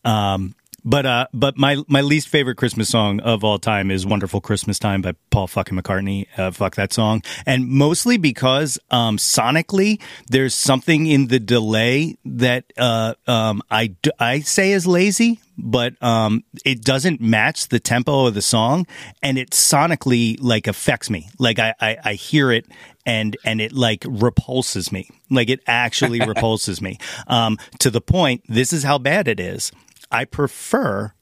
Um, 0.05 0.55
but 0.86 1.06
uh, 1.06 1.28
but 1.34 1.58
my 1.58 1.78
my 1.88 2.02
least 2.02 2.30
favorite 2.30 2.56
Christmas 2.56 2.89
song 2.89 3.19
of 3.21 3.43
all 3.43 3.58
time 3.58 3.89
is 3.89 4.06
"Wonderful 4.06 4.39
Christmas 4.39 4.78
Time" 4.78 5.02
by 5.02 5.13
Paul 5.32 5.48
fucking 5.48 5.78
McCartney. 5.78 6.28
Uh, 6.38 6.52
fuck 6.52 6.76
that 6.76 6.93
song, 6.93 7.24
and 7.45 7.67
mostly 7.67 8.17
because 8.17 8.78
um, 8.91 9.17
sonically, 9.17 10.00
there's 10.28 10.54
something 10.54 11.08
in 11.08 11.28
the 11.28 11.39
delay 11.39 12.15
that 12.24 12.71
uh, 12.78 13.15
um, 13.26 13.63
I 13.71 13.95
I 14.19 14.41
say 14.41 14.74
is 14.74 14.86
lazy, 14.86 15.39
but 15.58 16.02
um, 16.04 16.43
it 16.63 16.84
doesn't 16.84 17.19
match 17.19 17.69
the 17.69 17.80
tempo 17.80 18.28
of 18.28 18.36
the 18.36 18.43
song, 18.43 18.86
and 19.24 19.39
it 19.39 19.50
sonically 19.50 20.38
like 20.39 20.67
affects 20.67 21.10
me. 21.10 21.30
Like 21.39 21.58
I, 21.58 21.74
I, 21.82 21.98
I 22.04 22.13
hear 22.13 22.52
it, 22.52 22.67
and 23.08 23.36
and 23.43 23.60
it 23.60 23.74
like 23.74 24.06
repulses 24.08 24.91
me. 24.91 25.10
Like 25.32 25.50
it 25.50 25.62
actually 25.65 26.19
repulses 26.28 26.80
me 26.80 27.00
um, 27.26 27.58
to 27.80 27.89
the 27.89 28.02
point. 28.02 28.43
This 28.48 28.71
is 28.71 28.84
how 28.84 29.00
bad 29.00 29.28
it 29.28 29.39
is. 29.39 29.71
I 30.11 30.25
prefer 30.25 31.13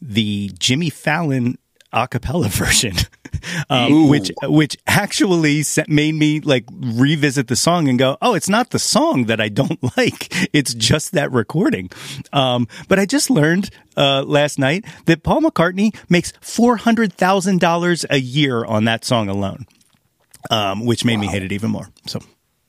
the 0.00 0.50
Jimmy 0.58 0.90
Fallon 0.90 1.58
a 1.92 2.06
cappella 2.06 2.48
version, 2.48 2.94
um, 3.68 4.08
which 4.08 4.30
which 4.42 4.76
actually 4.86 5.64
made 5.88 6.14
me 6.14 6.40
like 6.40 6.64
revisit 6.70 7.48
the 7.48 7.56
song 7.56 7.88
and 7.88 7.98
go, 7.98 8.16
oh, 8.22 8.34
it's 8.34 8.48
not 8.48 8.70
the 8.70 8.78
song 8.78 9.24
that 9.24 9.40
I 9.40 9.48
don't 9.48 9.82
like; 9.96 10.28
it's 10.52 10.74
just 10.74 11.12
that 11.12 11.32
recording. 11.32 11.90
Um, 12.32 12.68
but 12.88 12.98
I 12.98 13.06
just 13.06 13.30
learned 13.30 13.70
uh, 13.96 14.22
last 14.22 14.58
night 14.58 14.84
that 15.06 15.22
Paul 15.22 15.42
McCartney 15.42 15.96
makes 16.08 16.32
four 16.40 16.76
hundred 16.76 17.12
thousand 17.12 17.60
dollars 17.60 18.04
a 18.08 18.18
year 18.18 18.64
on 18.64 18.84
that 18.84 19.04
song 19.04 19.28
alone, 19.28 19.66
um, 20.50 20.86
which 20.86 21.04
made 21.04 21.16
wow. 21.16 21.22
me 21.22 21.26
hate 21.28 21.42
it 21.42 21.52
even 21.52 21.70
more. 21.70 21.88
So 22.06 22.20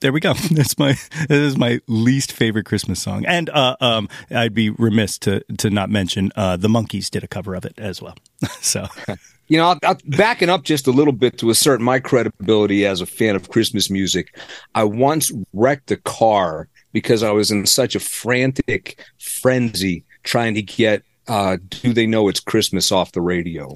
there 0.02 0.12
we 0.12 0.20
go. 0.20 0.34
That's 0.52 0.78
my 0.78 0.94
that 1.30 1.32
is 1.32 1.58
my 1.58 1.80
least 1.88 2.34
favorite 2.34 2.66
Christmas 2.66 3.02
song, 3.02 3.26
and 3.26 3.50
uh, 3.50 3.78
um, 3.80 4.10
I'd 4.30 4.54
be 4.54 4.70
remiss 4.72 5.18
to 5.20 5.42
to 5.58 5.70
not 5.70 5.90
mention 5.90 6.32
uh, 6.36 6.58
the 6.58 6.68
Monkees 6.68 7.10
did 7.10 7.24
a 7.24 7.28
cover 7.28 7.56
of 7.56 7.66
it 7.66 7.76
as 7.78 8.02
well. 8.02 8.16
so. 8.62 8.88
You 9.48 9.58
know, 9.58 9.68
I'll, 9.68 9.80
I'll, 9.84 9.98
backing 10.06 10.50
up 10.50 10.64
just 10.64 10.88
a 10.88 10.92
little 10.92 11.12
bit 11.12 11.38
to 11.40 11.50
assert 11.50 11.82
my 11.82 12.00
credibility 12.00 12.86
as 12.86 13.02
a 13.02 13.06
fan 13.06 13.36
of 13.36 13.50
Christmas 13.50 13.90
music. 13.90 14.40
I 14.76 14.86
once 14.86 15.30
wrecked 15.52 15.92
a 15.92 15.98
car 15.98 16.70
because 16.94 17.22
I 17.22 17.32
was 17.32 17.52
in 17.52 17.66
such 17.66 17.94
a 17.94 18.00
frantic 18.00 19.04
frenzy 19.20 20.06
trying 20.24 20.54
to 20.54 20.62
get 20.62 21.04
uh, 21.28 21.58
do 21.70 21.92
they 21.92 22.08
know 22.08 22.30
it's 22.30 22.40
Christmas 22.40 22.94
off 22.94 23.12
the 23.12 23.20
radio? 23.20 23.76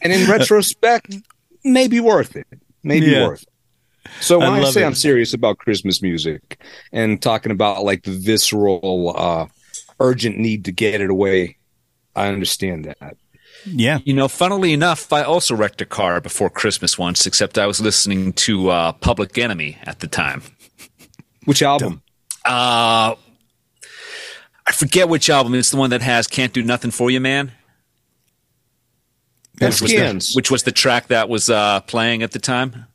and 0.00 0.10
in 0.10 0.26
retrospect, 0.26 1.14
maybe 1.62 2.00
worth 2.00 2.34
it. 2.34 2.46
Maybe 2.82 3.08
yeah. 3.08 3.26
worth 3.26 3.42
it. 3.42 3.51
So 4.20 4.38
when 4.38 4.48
I, 4.48 4.60
I 4.60 4.70
say 4.70 4.82
it. 4.82 4.86
I'm 4.86 4.94
serious 4.94 5.34
about 5.34 5.58
Christmas 5.58 6.02
music 6.02 6.62
and 6.92 7.20
talking 7.20 7.52
about 7.52 7.84
like 7.84 8.02
the 8.04 8.12
visceral, 8.12 9.14
uh, 9.16 9.46
urgent 10.00 10.38
need 10.38 10.64
to 10.66 10.72
get 10.72 11.00
it 11.00 11.10
away, 11.10 11.56
I 12.14 12.28
understand 12.28 12.84
that. 12.84 13.16
Yeah. 13.64 14.00
You 14.04 14.12
know, 14.12 14.28
funnily 14.28 14.72
enough, 14.72 15.12
I 15.12 15.22
also 15.22 15.54
wrecked 15.54 15.80
a 15.80 15.86
car 15.86 16.20
before 16.20 16.50
Christmas 16.50 16.98
once, 16.98 17.26
except 17.26 17.58
I 17.58 17.66
was 17.66 17.80
listening 17.80 18.32
to 18.34 18.70
uh, 18.70 18.92
Public 18.92 19.38
Enemy 19.38 19.78
at 19.84 20.00
the 20.00 20.08
time. 20.08 20.42
Which 21.44 21.62
album? 21.62 22.02
Uh, 22.44 23.14
I 24.66 24.72
forget 24.72 25.08
which 25.08 25.30
album. 25.30 25.54
It's 25.54 25.70
the 25.70 25.76
one 25.76 25.90
that 25.90 26.02
has 26.02 26.26
"Can't 26.26 26.52
Do 26.52 26.62
Nothing 26.62 26.90
for 26.90 27.10
You, 27.10 27.20
Man." 27.20 27.52
Which 29.60 29.80
was, 29.80 29.92
the, 29.92 30.32
which 30.34 30.50
was 30.50 30.62
the 30.64 30.72
track 30.72 31.08
that 31.08 31.28
was 31.28 31.48
uh, 31.48 31.80
playing 31.82 32.22
at 32.22 32.32
the 32.32 32.38
time. 32.38 32.86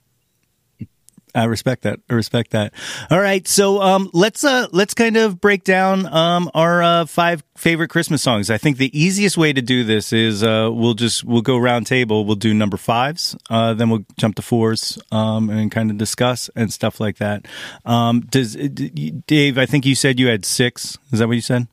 I 1.37 1.43
respect 1.43 1.83
that. 1.83 1.99
I 2.09 2.13
respect 2.15 2.51
that. 2.51 2.73
All 3.11 3.19
right, 3.19 3.47
so 3.47 3.79
um, 3.79 4.09
let's 4.11 4.43
uh, 4.43 4.67
let's 4.71 4.95
kind 4.95 5.17
of 5.17 5.39
break 5.39 5.63
down 5.63 6.07
um, 6.07 6.49
our 6.55 6.81
uh, 6.81 7.05
five 7.05 7.43
favorite 7.55 7.89
Christmas 7.89 8.23
songs. 8.23 8.49
I 8.49 8.57
think 8.57 8.77
the 8.77 8.97
easiest 8.99 9.37
way 9.37 9.53
to 9.53 9.61
do 9.61 9.83
this 9.83 10.11
is 10.11 10.41
uh, 10.41 10.71
we'll 10.73 10.95
just 10.95 11.23
we'll 11.23 11.43
go 11.43 11.57
round 11.57 11.85
table. 11.85 12.25
We'll 12.25 12.37
do 12.37 12.55
number 12.55 12.75
fives, 12.75 13.37
uh, 13.51 13.75
then 13.75 13.91
we'll 13.91 14.05
jump 14.17 14.35
to 14.37 14.41
fours 14.41 14.97
um, 15.11 15.51
and 15.51 15.71
kind 15.71 15.91
of 15.91 15.97
discuss 15.99 16.49
and 16.55 16.73
stuff 16.73 16.99
like 16.99 17.17
that. 17.17 17.45
Um, 17.85 18.21
does 18.21 18.55
Dave? 18.55 19.59
I 19.59 19.67
think 19.67 19.85
you 19.85 19.93
said 19.93 20.19
you 20.19 20.27
had 20.27 20.43
six. 20.43 20.97
Is 21.11 21.19
that 21.19 21.27
what 21.27 21.35
you 21.35 21.41
said? 21.41 21.67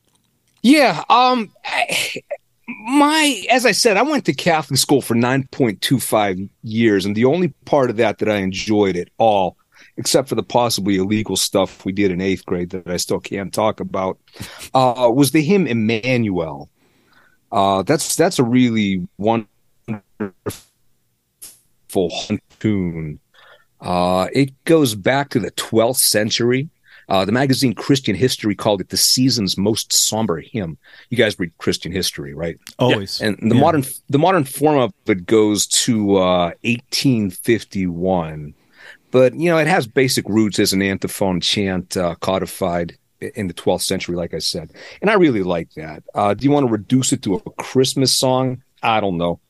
Yeah. 0.63 1.03
Um. 1.09 1.53
My 2.85 3.43
as 3.51 3.65
i 3.65 3.73
said 3.73 3.97
i 3.97 4.03
went 4.03 4.25
to 4.25 4.35
catholic 4.35 4.79
school 4.79 5.01
for 5.01 5.15
9.25 5.15 6.49
years 6.63 7.07
and 7.07 7.17
the 7.17 7.25
only 7.25 7.49
part 7.65 7.91
of 7.91 7.97
that 7.97 8.19
that 8.19 8.29
i 8.29 8.37
enjoyed 8.37 8.97
at 8.97 9.09
all 9.19 9.57
except 9.97 10.29
for 10.29 10.35
the 10.35 10.43
possibly 10.43 10.97
illegal 10.97 11.37
stuff 11.37 11.85
we 11.85 11.93
did 11.93 12.11
in 12.11 12.21
eighth 12.21 12.45
grade 12.45 12.71
that 12.71 12.87
i 12.89 12.97
still 12.97 13.21
can't 13.21 13.55
talk 13.55 13.81
about 13.81 14.19
uh, 14.75 15.11
was 15.13 15.31
the 15.31 15.43
hymn 15.43 15.67
emmanuel. 15.67 16.69
Uh, 17.55 17.85
that's 17.85 18.17
that's 18.17 18.41
a 18.41 18.43
really 18.43 19.07
wonderful 19.17 19.47
tune. 22.59 23.21
Uh, 23.81 24.29
it 24.33 24.53
goes 24.65 24.97
back 24.97 25.31
to 25.31 25.39
the 25.39 25.53
12th 25.53 25.99
century 25.99 26.69
uh, 27.09 27.25
the 27.25 27.33
magazine 27.33 27.75
Christian 27.75 28.15
History 28.15 28.55
called 28.55 28.81
it 28.81 28.89
the 28.89 28.97
season's 28.97 29.57
most 29.59 29.93
somber 29.93 30.41
hymn. 30.41 30.79
You 31.11 31.17
guys 31.17 31.39
read 31.39 31.57
Christian 31.59 31.93
history, 31.93 32.35
right? 32.35 32.59
Always. 32.79 33.21
Yeah. 33.21 33.29
And 33.29 33.51
the 33.51 33.55
yeah. 33.55 33.61
modern 33.61 33.85
the 34.09 34.19
modern 34.19 34.45
form 34.45 34.79
of 34.79 34.93
it 35.07 35.27
goes 35.27 35.67
to 35.67 36.17
uh, 36.17 36.53
1851, 36.63 38.55
but 39.11 39.35
you 39.35 39.51
know 39.51 39.59
it 39.59 39.67
has 39.67 39.87
basic 39.87 40.29
roots 40.29 40.59
as 40.59 40.73
an 40.73 40.83
antiphon 40.83 41.41
chant 41.41 41.97
uh, 41.97 42.15
codified 42.17 42.97
in 43.35 43.49
the 43.49 43.55
12th 43.55 43.83
century, 43.83 44.17
like 44.17 44.35
I 44.35 44.39
said. 44.39 44.73
And 45.01 45.11
I 45.11 45.15
really 45.15 45.43
like 45.43 45.73
that. 45.75 46.03
Uh, 46.15 46.35
do 46.35 46.45
you 46.45 46.51
want 46.51 46.67
to 46.67 46.73
reduce 46.73 47.13
it 47.13 47.23
to 47.23 47.37
a 47.37 47.41
Christmas 47.63 48.17
song? 48.17 48.63
I 48.83 49.01
don't 49.01 49.17
know. 49.17 49.41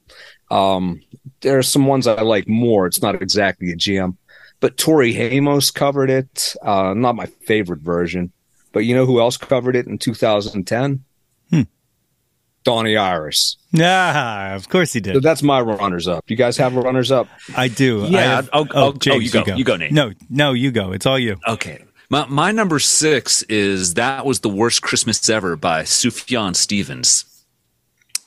Um, 0.51 1.01
there 1.41 1.59
are 1.59 1.63
some 1.63 1.87
ones 1.87 2.07
I 2.07 2.21
like 2.23 2.47
more. 2.47 2.87
It's 2.87 3.03
not 3.03 3.21
exactly 3.21 3.73
a 3.73 3.77
jam 3.77 4.19
but 4.65 4.79
Tori 4.79 5.15
Amos 5.19 5.71
covered 5.71 6.09
it. 6.09 6.57
Uh, 6.63 6.95
not 6.95 7.15
my 7.15 7.27
favorite 7.27 7.81
version, 7.81 8.33
but 8.73 8.87
you 8.87 8.95
know 8.95 9.05
who 9.05 9.21
else 9.21 9.37
covered 9.37 9.77
it 9.77 9.87
in 9.87 9.99
2010? 9.99 11.05
Hmm. 11.51 11.63
Donnie 12.63 12.97
Iris. 12.97 13.59
Yeah, 13.73 14.55
of 14.55 14.71
course 14.71 14.95
he 14.95 15.01
did. 15.01 15.17
So 15.17 15.21
that's 15.21 15.43
my 15.43 15.61
runners 15.61 16.09
up. 16.09 16.25
You 16.29 16.37
guys 16.37 16.57
have 16.57 16.75
runners 16.77 17.13
up? 17.13 17.29
I 17.55 17.69
do. 17.69 18.07
Yeah. 18.09 18.19
I 18.19 18.23
have, 18.23 18.49
I'll, 18.55 18.67
oh, 18.71 18.93
James, 18.95 19.17
oh, 19.17 19.19
you 19.19 19.31
go. 19.31 19.41
you 19.41 19.45
go. 19.45 19.57
You 19.57 19.65
go, 19.65 19.77
Nate. 19.77 19.93
No, 19.93 20.13
no, 20.31 20.55
you 20.55 20.71
go. 20.71 20.93
It's 20.93 21.05
all 21.05 21.19
you. 21.19 21.37
Okay. 21.47 21.85
My, 22.09 22.25
my 22.25 22.51
number 22.51 22.79
six 22.79 23.43
is 23.43 23.93
That 23.93 24.25
Was 24.25 24.41
the 24.41 24.49
Worst 24.49 24.81
Christmas 24.81 25.29
Ever 25.29 25.57
by 25.57 25.83
Sufjan 25.83 26.57
Stevens. 26.57 27.27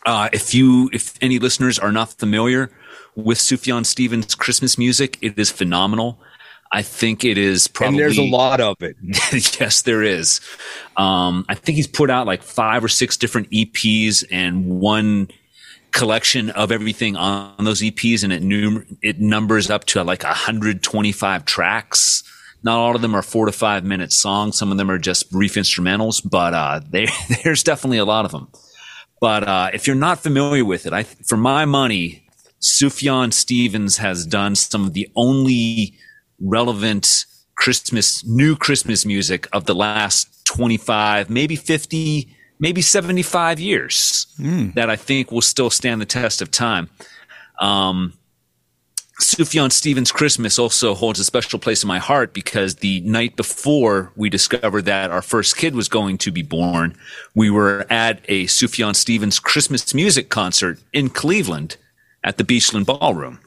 Uh, 0.05 0.29
if 0.31 0.53
you, 0.53 0.91
if 0.93 1.15
any 1.19 1.39
listeners 1.39 1.79
are 1.79 1.91
not 1.91 2.13
familiar 2.13 2.69
with 3.15 3.39
Sufjan 3.39 3.87
Stevens' 3.87 4.35
Christmas 4.35 4.77
music, 4.77 5.17
it 5.19 5.39
is 5.39 5.49
phenomenal. 5.49 6.19
I 6.71 6.81
think 6.81 7.23
it 7.23 7.37
is 7.37 7.67
probably. 7.67 7.95
And 7.95 7.99
there's 7.99 8.17
a 8.17 8.29
lot 8.29 8.59
of 8.59 8.75
it. 8.81 8.95
yes, 9.59 9.83
there 9.83 10.03
is. 10.03 10.41
Um, 10.95 11.45
I 11.49 11.55
think 11.55 11.75
he's 11.75 11.87
put 11.87 12.09
out 12.09 12.27
like 12.27 12.43
five 12.43 12.83
or 12.83 12.87
six 12.87 13.17
different 13.17 13.49
EPs 13.51 14.25
and 14.31 14.79
one 14.79 15.29
collection 15.91 16.49
of 16.51 16.71
everything 16.71 17.15
on 17.15 17.63
those 17.63 17.81
EPs, 17.81 18.23
and 18.23 18.33
it 18.33 18.43
num- 18.43 18.97
it 19.01 19.19
numbers 19.19 19.69
up 19.69 19.85
to 19.85 20.03
like 20.03 20.23
125 20.23 21.45
tracks. 21.45 22.23
Not 22.63 22.77
all 22.77 22.95
of 22.95 23.01
them 23.01 23.15
are 23.15 23.21
four 23.21 23.45
to 23.45 23.51
five 23.51 23.83
minute 23.83 24.11
songs. 24.11 24.57
Some 24.57 24.71
of 24.71 24.77
them 24.77 24.91
are 24.91 24.97
just 24.97 25.31
brief 25.31 25.53
instrumentals, 25.53 26.27
but 26.27 26.53
uh, 26.53 26.81
they, 26.89 27.07
there's 27.43 27.63
definitely 27.63 27.99
a 27.99 28.05
lot 28.05 28.25
of 28.25 28.31
them. 28.31 28.49
But 29.19 29.47
uh, 29.47 29.69
if 29.73 29.87
you're 29.87 29.95
not 29.95 30.19
familiar 30.19 30.63
with 30.63 30.85
it, 30.85 30.93
I, 30.93 31.03
for 31.03 31.37
my 31.37 31.65
money, 31.65 32.27
Sufjan 32.61 33.33
Stevens 33.33 33.97
has 33.97 34.25
done 34.25 34.55
some 34.55 34.85
of 34.85 34.93
the 34.93 35.09
only 35.15 35.95
relevant 36.39 37.25
Christmas, 37.55 38.25
new 38.25 38.55
Christmas 38.55 39.05
music 39.05 39.47
of 39.51 39.65
the 39.65 39.75
last 39.75 40.45
25, 40.45 41.29
maybe 41.29 41.55
50, 41.55 42.27
maybe 42.59 42.81
75 42.81 43.59
years 43.59 44.27
mm. 44.39 44.73
that 44.75 44.89
I 44.89 44.95
think 44.95 45.31
will 45.31 45.41
still 45.41 45.69
stand 45.69 45.99
the 46.01 46.05
test 46.05 46.41
of 46.41 46.51
time. 46.51 46.89
Um, 47.59 48.13
Sufjan 49.19 49.71
Stevens' 49.71 50.11
Christmas 50.11 50.59
also 50.59 50.93
holds 50.93 51.19
a 51.19 51.23
special 51.23 51.57
place 51.57 51.81
in 51.81 51.87
my 51.87 51.97
heart 51.97 52.33
because 52.33 52.75
the 52.75 53.01
night 53.01 53.35
before 53.35 54.11
we 54.15 54.29
discovered 54.29 54.83
that 54.83 55.09
our 55.09 55.23
first 55.23 55.57
kid 55.57 55.73
was 55.73 55.89
going 55.89 56.19
to 56.19 56.31
be 56.31 56.43
born, 56.43 56.95
we 57.33 57.49
were 57.49 57.87
at 57.89 58.21
a 58.27 58.45
Sufjan 58.45 58.95
Stevens 58.95 59.39
Christmas 59.39 59.95
music 59.95 60.29
concert 60.29 60.79
in 60.93 61.09
Cleveland 61.09 61.77
at 62.23 62.37
the 62.37 62.43
Beachland 62.43 62.85
Ballroom. 62.85 63.39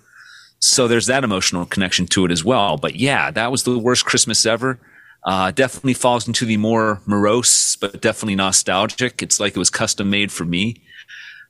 So 0.60 0.86
there's 0.86 1.06
that 1.06 1.24
emotional 1.24 1.64
connection 1.64 2.06
to 2.08 2.24
it 2.24 2.30
as 2.30 2.44
well. 2.44 2.76
But 2.76 2.96
yeah, 2.96 3.30
that 3.30 3.50
was 3.50 3.62
the 3.64 3.78
worst 3.78 4.04
Christmas 4.04 4.44
ever. 4.44 4.78
Uh, 5.24 5.50
definitely 5.50 5.94
falls 5.94 6.26
into 6.26 6.46
the 6.46 6.56
more 6.56 7.00
morose, 7.06 7.76
but 7.76 8.00
definitely 8.00 8.36
nostalgic. 8.36 9.22
It's 9.22 9.40
like 9.40 9.54
it 9.54 9.58
was 9.58 9.70
custom 9.70 10.08
made 10.08 10.32
for 10.32 10.44
me. 10.44 10.82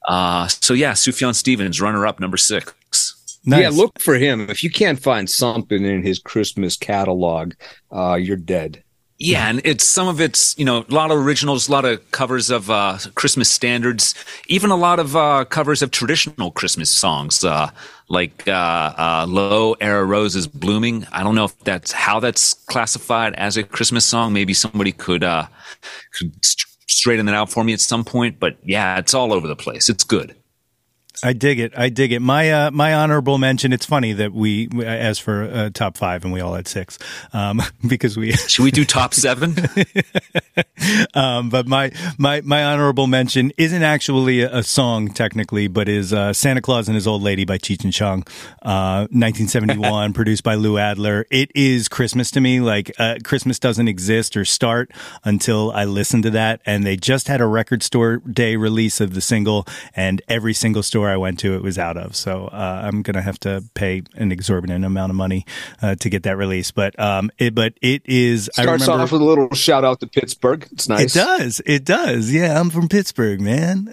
Uh, 0.09 0.49
so 0.49 0.75
yeah, 0.75 0.93
Sufjan 0.93 1.35
Stevens, 1.35 1.81
runner 1.81 2.07
up, 2.07 2.21
number 2.21 2.37
six. 2.37 2.75
Nice. 3.45 3.63
Yeah, 3.63 3.69
look 3.71 3.99
for 3.99 4.17
him. 4.17 4.51
If 4.51 4.63
you 4.63 4.71
can't 4.71 5.01
find 5.01 5.29
something 5.29 5.85
in 5.85 6.03
his 6.03 6.19
Christmas 6.19 6.77
catalog, 6.77 7.55
uh, 7.91 8.15
you're 8.15 8.37
dead. 8.37 8.83
Yeah, 9.23 9.51
and 9.51 9.61
it's 9.67 9.87
some 9.87 10.09
of 10.09 10.19
it's 10.19 10.59
you 10.59 10.65
know 10.65 10.79
a 10.89 10.95
lot 10.95 11.11
of 11.11 11.19
originals, 11.19 11.69
a 11.69 11.73
lot 11.73 11.85
of 11.85 12.11
covers 12.11 12.49
of 12.49 12.71
uh, 12.71 12.97
Christmas 13.17 13.51
standards, 13.51 14.15
even 14.49 14.71
a 14.71 14.77
lot 14.77 14.99
of 14.99 15.15
uh, 15.15 15.45
covers 15.45 15.83
of 15.83 15.91
traditional 15.91 16.51
Christmas 16.51 16.89
songs, 16.89 17.45
uh, 17.45 17.71
like 18.09 18.49
uh, 18.49 18.51
uh, 18.97 19.27
"Lo 19.29 19.75
Era 19.79 20.07
Roses 20.07 20.47
Blooming." 20.47 21.07
I 21.13 21.23
don't 21.23 21.35
know 21.35 21.45
if 21.45 21.59
that's 21.65 21.93
how 21.93 22.19
that's 22.19 22.55
classified 22.55 23.35
as 23.35 23.59
a 23.59 23.63
Christmas 23.63 24.07
song. 24.07 24.33
Maybe 24.33 24.55
somebody 24.55 24.91
could 24.91 25.23
uh, 25.23 25.49
could 26.15 26.33
straighten 26.89 27.27
that 27.27 27.35
out 27.35 27.51
for 27.51 27.63
me 27.63 27.75
at 27.75 27.81
some 27.81 28.05
point. 28.05 28.41
But 28.41 28.57
yeah, 28.65 28.99
it's 28.99 29.13
all 29.13 29.35
over 29.35 29.47
the 29.47 29.57
place. 29.57 29.91
It's 29.91 30.03
good. 30.03 30.35
I 31.23 31.33
dig 31.33 31.61
it. 31.61 31.73
I 31.77 31.89
dig 31.89 32.13
it. 32.13 32.21
My 32.21 32.51
uh, 32.51 32.71
my 32.71 32.95
honorable 32.95 33.39
mention. 33.39 33.73
It's 33.73 33.87
funny 33.87 34.13
that 34.15 34.33
we 34.33 34.69
as 34.85 35.19
for 35.19 35.43
uh, 35.43 35.71
top 35.73 35.97
five 35.97 36.25
and 36.25 36.33
we 36.33 36.41
all 36.41 36.55
had 36.55 36.67
six, 36.67 36.99
um, 37.33 37.61
because 37.87 38.17
we 38.17 38.33
should 38.49 38.63
we 38.63 38.71
do 38.71 38.85
top 38.85 39.13
seven. 39.15 39.55
um, 41.15 41.51
but 41.51 41.67
my 41.67 41.93
my 42.19 42.41
my 42.43 42.65
honorable 42.65 43.07
mention 43.07 43.53
isn't 43.59 43.83
actually 43.83 44.43
a, 44.43 44.59
a 44.59 44.63
song 44.63 45.09
technically, 45.09 45.69
but 45.69 45.89
is 45.89 46.13
uh, 46.13 46.33
Santa 46.33 46.63
Claus 46.63 46.89
and 46.89 46.95
His 46.95 47.07
Old 47.07 47.23
Lady 47.23 47.45
by 47.45 47.59
Cheech 47.59 47.85
and 47.85 47.93
Chong, 47.93 48.25
1971, 48.63 50.11
uh, 50.11 50.13
produced 50.13 50.43
by 50.43 50.55
Lou 50.55 50.79
Adler. 50.79 51.27
It 51.31 51.51
is 51.55 51.89
Christmas 51.89 52.31
to 52.33 52.41
me. 52.41 52.61
Like 52.61 52.93
uh, 52.99 53.17
Christmas 53.25 53.59
doesn't 53.59 53.89
exist 53.89 54.37
or 54.37 54.45
start 54.45 54.91
until 55.25 55.71
I 55.73 55.85
listen 55.85 56.23
to 56.23 56.31
that. 56.31 56.61
And 56.65 56.85
they 56.85 56.97
just 56.97 57.29
had 57.29 57.41
a 57.41 57.47
record 57.47 57.83
store 57.83 58.19
day 58.19 58.57
release 58.57 59.01
of 59.01 59.15
the 59.15 59.21
single, 59.21 59.67
and 59.95 60.23
every 60.29 60.55
single 60.55 60.83
store 60.83 61.10
I 61.11 61.17
went 61.17 61.39
to, 61.41 61.55
it 61.55 61.63
was 61.63 61.79
out 61.79 61.97
of. 61.97 62.17
So 62.17 62.47
uh, 62.47 62.83
I'm 62.85 63.03
gonna 63.03 63.23
have 63.23 63.39
to 63.41 63.65
pay 63.75 64.03
an 64.15 64.33
exorbitant 64.33 64.85
amount 64.85 65.11
of 65.11 65.17
money 65.17 65.45
uh, 65.83 65.95
to 65.97 66.11
get 66.11 66.23
that 66.25 66.37
release. 66.37 66.71
But 66.71 66.99
um, 66.99 67.31
it 67.39 67.55
but 67.55 67.75
it 67.83 68.03
is 68.05 68.51
starts 68.53 68.83
remember, 68.83 69.05
off 69.05 69.13
with 69.13 69.21
a 69.21 69.25
little 69.25 69.55
shout 69.55 69.85
out 69.85 70.01
to 70.01 70.07
Pittsburgh. 70.07 70.67
It's 70.73 70.89
nice. 70.89 71.15
It 71.15 71.19
does. 71.19 71.63
It 71.67 71.85
does. 71.85 72.33
Yeah, 72.33 72.59
I'm 72.59 72.71
from 72.71 72.89
Pittsburgh, 72.89 73.41
man. 73.41 73.89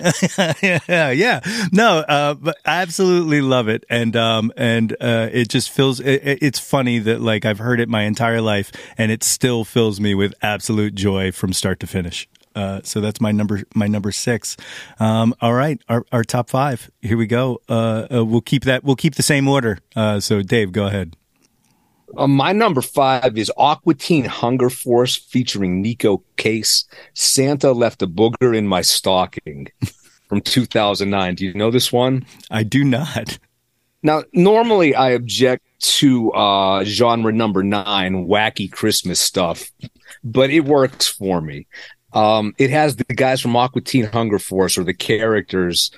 yeah, 0.62 1.12
yeah. 1.12 1.68
No, 1.72 2.00
uh, 2.00 2.34
but 2.36 2.58
I 2.66 2.82
absolutely 2.82 3.42
love 3.42 3.68
it, 3.68 3.84
and 3.90 4.16
um, 4.16 4.52
and 4.58 4.94
uh, 5.02 5.30
it 5.32 5.50
just 5.50 5.70
feels. 5.70 6.00
It, 6.00 6.40
it's 6.42 6.60
funny 6.60 7.00
that 7.00 7.22
like 7.22 7.46
I've 7.46 7.60
heard 7.60 7.80
it 7.80 7.90
my 7.90 8.04
entire 8.04 8.42
life, 8.42 8.72
and 8.98 9.12
it 9.12 9.24
still 9.24 9.64
fills 9.64 10.00
me 10.00 10.16
with 10.16 10.34
absolute 10.42 10.96
joy 10.96 11.32
from 11.32 11.54
start 11.54 11.80
to 11.82 11.88
finish. 11.88 12.28
Uh, 12.58 12.82
so 12.84 13.00
that's 13.00 13.22
my 13.22 13.32
number 13.32 13.62
my 13.76 13.86
number 13.86 14.12
six. 14.12 14.58
Um, 15.00 15.36
all 15.42 15.54
right, 15.54 15.80
our, 15.88 16.04
our 16.12 16.24
top 16.24 16.50
five. 16.50 16.90
Here 17.02 17.16
we 17.16 17.28
go. 17.28 17.62
Uh, 17.70 18.08
uh, 18.12 18.26
we'll 18.26 18.42
keep 18.42 18.64
that. 18.64 18.84
We'll 18.84 18.96
keep 18.96 19.14
the 19.14 19.24
same 19.24 19.48
order. 19.48 19.78
Uh, 19.96 20.20
so 20.20 20.42
Dave, 20.42 20.72
go 20.72 20.88
ahead. 20.88 21.16
Uh, 22.18 22.26
my 22.26 22.54
number 22.54 22.82
five 22.82 23.38
is 23.38 23.52
Aqua 23.58 23.94
Teen 23.94 24.26
Hunger 24.26 24.72
Force 24.72 25.16
featuring 25.16 25.84
Neko 25.84 26.24
Case. 26.38 26.86
Santa 27.14 27.74
left 27.74 28.02
a 28.02 28.08
booger 28.08 28.58
in 28.58 28.66
my 28.68 28.82
stocking 28.82 29.68
from 30.28 30.42
2009. 30.42 31.36
Do 31.36 31.46
you 31.46 31.54
know 31.54 31.70
this 31.70 31.94
one? 31.94 32.26
I 32.50 32.64
do 32.64 32.84
not. 32.84 33.38
Now, 34.02 34.24
normally 34.34 34.96
I 34.96 35.10
object 35.10 35.64
to 35.80 36.32
uh, 36.32 36.84
genre 36.86 37.32
number 37.32 37.62
nine, 37.62 38.28
wacky 38.28 38.72
Christmas 38.72 39.20
stuff, 39.20 39.70
but 40.24 40.50
it 40.50 40.62
works 40.62 41.08
for 41.08 41.42
me. 41.42 41.68
Um, 42.18 42.56
it 42.58 42.72
has 42.72 42.96
the 42.96 43.04
guys 43.04 43.42
from 43.42 43.56
Aqua 43.56 43.82
Teen 43.82 44.06
Hunger 44.06 44.40
Force 44.40 44.76
or 44.76 44.84
the 44.84 44.92
characters 44.92 45.92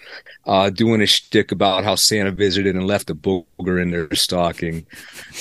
uh, 0.45 0.69
doing 0.69 1.01
a 1.01 1.05
shtick 1.05 1.53
about 1.53 1.85
how 1.85 1.95
Santa 1.95 2.31
visited 2.31 2.75
and 2.75 2.85
left 2.85 3.09
a 3.09 3.15
booger 3.15 3.81
in 3.81 3.91
their 3.91 4.13
stocking, 4.13 4.85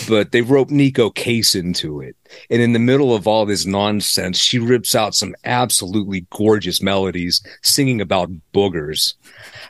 but 0.09 0.31
they 0.31 0.41
roped 0.41 0.71
Neko 0.71 1.13
Case 1.13 1.57
into 1.57 2.01
it. 2.01 2.15
And 2.49 2.63
in 2.63 2.75
the 2.75 2.79
middle 2.79 3.13
of 3.13 3.27
all 3.27 3.45
this 3.45 3.67
nonsense, 3.67 4.39
she 4.39 4.61
rips 4.61 4.95
out 4.95 5.17
some 5.17 5.35
absolutely 5.45 6.29
gorgeous 6.31 6.81
melodies 6.81 7.43
singing 7.63 8.01
about 8.01 8.31
boogers. 8.55 9.15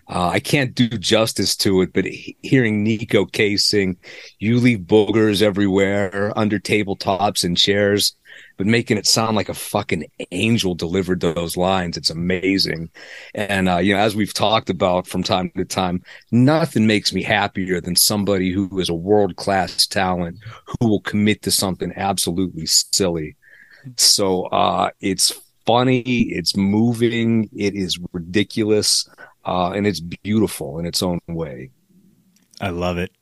Uh, 0.08 0.28
I 0.28 0.40
can't 0.40 0.74
do 0.74 0.88
justice 0.88 1.56
to 1.58 1.80
it, 1.80 1.94
but 1.94 2.04
hearing 2.04 2.84
Neko 2.84 3.32
Case 3.32 3.64
sing, 3.64 3.96
"You 4.40 4.60
leave 4.60 4.80
boogers 4.80 5.40
everywhere 5.40 6.34
under 6.36 6.58
tabletops 6.58 7.44
and 7.44 7.56
chairs," 7.56 8.14
but 8.58 8.66
making 8.66 8.98
it 8.98 9.06
sound 9.06 9.36
like 9.36 9.48
a 9.48 9.54
fucking 9.54 10.04
angel 10.32 10.74
delivered 10.74 11.20
those 11.20 11.56
lines. 11.56 11.96
It's 11.96 12.10
amazing. 12.10 12.90
And, 13.34 13.68
uh, 13.68 13.78
you 13.78 13.94
know, 13.94 14.00
as 14.00 14.16
we've 14.16 14.34
talked 14.34 14.68
about 14.68 15.06
from 15.06 15.22
time 15.22 15.50
to 15.56 15.64
time, 15.64 16.02
nothing 16.32 16.86
makes 16.86 17.12
me 17.12 17.22
happier 17.22 17.80
than 17.80 17.94
somebody 17.96 18.52
who 18.52 18.78
is 18.80 18.88
a 18.88 18.94
world 18.94 19.36
class 19.36 19.86
talent 19.86 20.40
who 20.66 20.88
will 20.88 21.00
commit 21.00 21.42
to 21.42 21.52
something 21.52 21.92
absolutely 21.96 22.66
silly. 22.66 23.36
So, 23.96 24.46
uh, 24.46 24.90
it's 25.00 25.32
funny. 25.64 26.00
It's 26.00 26.56
moving. 26.56 27.48
It 27.56 27.76
is 27.76 27.96
ridiculous. 28.12 29.08
Uh, 29.44 29.70
and 29.70 29.86
it's 29.86 30.00
beautiful 30.00 30.80
in 30.80 30.84
its 30.84 31.02
own 31.02 31.20
way. 31.28 31.70
I 32.60 32.70
love 32.70 32.98
it. 32.98 33.12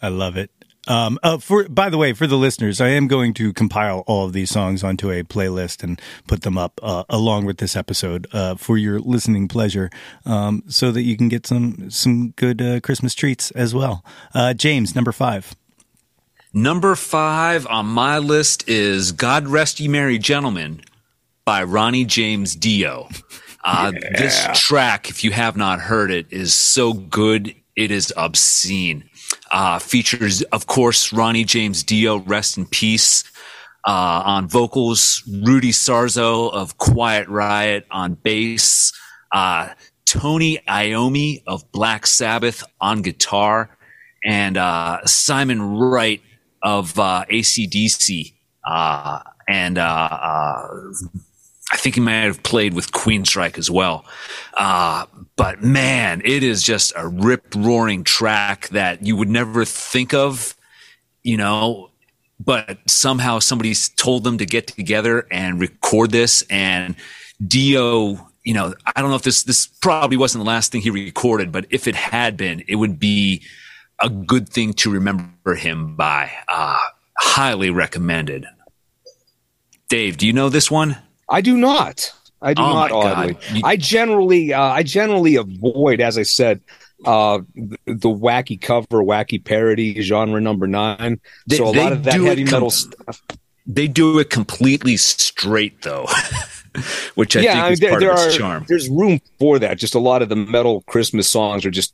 I 0.00 0.08
love 0.08 0.38
it. 0.38 0.50
Um, 0.86 1.18
uh, 1.22 1.38
for 1.38 1.68
by 1.68 1.88
the 1.90 1.98
way, 1.98 2.12
for 2.12 2.26
the 2.26 2.36
listeners, 2.36 2.80
I 2.80 2.88
am 2.88 3.08
going 3.08 3.34
to 3.34 3.52
compile 3.52 4.04
all 4.06 4.26
of 4.26 4.32
these 4.32 4.50
songs 4.50 4.84
onto 4.84 5.10
a 5.10 5.22
playlist 5.22 5.82
and 5.82 6.00
put 6.26 6.42
them 6.42 6.56
up 6.56 6.78
uh, 6.82 7.04
along 7.08 7.44
with 7.44 7.58
this 7.58 7.74
episode 7.74 8.26
uh, 8.32 8.54
for 8.54 8.78
your 8.78 9.00
listening 9.00 9.48
pleasure, 9.48 9.90
um, 10.24 10.62
so 10.68 10.92
that 10.92 11.02
you 11.02 11.16
can 11.16 11.28
get 11.28 11.46
some 11.46 11.90
some 11.90 12.30
good 12.30 12.62
uh, 12.62 12.80
Christmas 12.80 13.14
treats 13.14 13.50
as 13.52 13.74
well. 13.74 14.04
Uh, 14.34 14.54
James, 14.54 14.94
number 14.94 15.12
five. 15.12 15.54
Number 16.52 16.94
five 16.94 17.66
on 17.66 17.86
my 17.86 18.18
list 18.18 18.68
is 18.68 19.12
"God 19.12 19.48
Rest 19.48 19.80
Ye 19.80 19.88
Merry 19.88 20.18
Gentlemen" 20.18 20.80
by 21.44 21.62
Ronnie 21.64 22.04
James 22.04 22.54
Dio. 22.54 23.08
Uh, 23.64 23.92
yeah. 23.92 24.08
This 24.16 24.46
track, 24.54 25.10
if 25.10 25.24
you 25.24 25.32
have 25.32 25.56
not 25.56 25.80
heard 25.80 26.12
it, 26.12 26.26
is 26.30 26.54
so 26.54 26.92
good. 26.92 27.54
It 27.74 27.90
is 27.90 28.14
obscene. 28.16 29.10
Uh, 29.50 29.78
features, 29.78 30.42
of 30.42 30.66
course, 30.66 31.12
Ronnie 31.12 31.44
James 31.44 31.82
Dio, 31.82 32.18
rest 32.18 32.58
in 32.58 32.66
peace. 32.66 33.24
Uh, 33.86 34.22
on 34.24 34.48
vocals, 34.48 35.22
Rudy 35.44 35.70
Sarzo 35.70 36.52
of 36.52 36.76
Quiet 36.76 37.28
Riot 37.28 37.86
on 37.90 38.14
bass, 38.14 38.92
uh, 39.32 39.68
Tony 40.06 40.58
Iommi 40.68 41.42
of 41.46 41.70
Black 41.70 42.06
Sabbath 42.06 42.64
on 42.80 43.02
guitar, 43.02 43.76
and 44.24 44.56
uh, 44.56 45.06
Simon 45.06 45.76
Wright 45.76 46.20
of 46.62 46.98
uh, 46.98 47.24
ACDC. 47.30 48.34
Uh, 48.68 49.20
and 49.48 49.78
uh, 49.78 50.58
I 51.72 51.76
think 51.76 51.96
he 51.96 52.00
might 52.00 52.22
have 52.22 52.42
played 52.42 52.74
with 52.74 52.92
Queensryche 52.92 53.58
as 53.58 53.70
well. 53.70 54.04
Uh, 54.56 55.06
but 55.34 55.62
man, 55.62 56.22
it 56.24 56.42
is 56.42 56.62
just 56.62 56.92
a 56.96 57.08
rip 57.08 57.54
roaring 57.56 58.04
track 58.04 58.68
that 58.68 59.04
you 59.04 59.16
would 59.16 59.28
never 59.28 59.64
think 59.64 60.14
of, 60.14 60.54
you 61.24 61.36
know, 61.36 61.90
but 62.38 62.78
somehow 62.86 63.40
somebody's 63.40 63.88
told 63.88 64.22
them 64.22 64.38
to 64.38 64.46
get 64.46 64.68
together 64.68 65.26
and 65.30 65.60
record 65.60 66.12
this. 66.12 66.44
And 66.50 66.94
Dio, 67.44 68.28
you 68.44 68.54
know, 68.54 68.74
I 68.94 69.00
don't 69.00 69.10
know 69.10 69.16
if 69.16 69.22
this 69.22 69.42
this 69.42 69.66
probably 69.66 70.16
wasn't 70.16 70.44
the 70.44 70.48
last 70.48 70.70
thing 70.70 70.82
he 70.82 70.90
recorded, 70.90 71.50
but 71.50 71.66
if 71.70 71.88
it 71.88 71.96
had 71.96 72.36
been, 72.36 72.62
it 72.68 72.76
would 72.76 73.00
be 73.00 73.42
a 74.00 74.08
good 74.08 74.48
thing 74.48 74.72
to 74.74 74.90
remember 74.90 75.56
him 75.56 75.96
by. 75.96 76.30
Uh, 76.46 76.78
highly 77.18 77.70
recommended. 77.70 78.46
Dave, 79.88 80.16
do 80.16 80.26
you 80.26 80.32
know 80.32 80.48
this 80.48 80.70
one? 80.70 80.96
I 81.28 81.40
do 81.40 81.56
not. 81.56 82.12
I 82.42 82.54
do 82.54 82.62
Oh 82.62 82.72
not. 82.72 82.92
Oddly, 82.92 83.36
You- 83.52 83.62
I 83.64 83.76
generally, 83.76 84.52
uh, 84.52 84.60
I 84.62 84.82
generally 84.82 85.36
avoid, 85.36 86.00
as 86.00 86.18
I 86.18 86.22
said, 86.22 86.60
uh, 87.04 87.40
the, 87.54 87.78
the 87.86 88.08
wacky 88.08 88.60
cover, 88.60 89.02
wacky 89.02 89.42
parody 89.42 90.00
genre 90.02 90.40
number 90.40 90.66
nine. 90.66 91.18
They- 91.46 91.56
so 91.56 91.68
a 91.68 91.70
lot 91.70 91.92
of 91.92 92.04
that 92.04 92.20
heavy 92.20 92.44
com- 92.44 92.52
metal 92.52 92.70
stuff. 92.70 93.22
They 93.66 93.88
do 93.88 94.18
it 94.20 94.30
completely 94.30 94.96
straight 94.96 95.82
though, 95.82 96.06
which 97.16 97.36
I 97.36 97.40
yeah, 97.40 97.52
think 97.52 97.58
I 97.58 97.64
mean, 97.64 97.72
is 97.72 97.80
there, 97.80 97.90
part 97.90 98.00
there 98.00 98.12
of 98.12 98.18
are 98.18 98.26
its 98.28 98.36
charm. 98.36 98.64
there's 98.68 98.88
room 98.88 99.20
for 99.40 99.58
that. 99.58 99.78
Just 99.78 99.94
a 99.96 99.98
lot 99.98 100.22
of 100.22 100.28
the 100.28 100.36
metal 100.36 100.82
Christmas 100.82 101.28
songs 101.28 101.66
are 101.66 101.70
just 101.70 101.92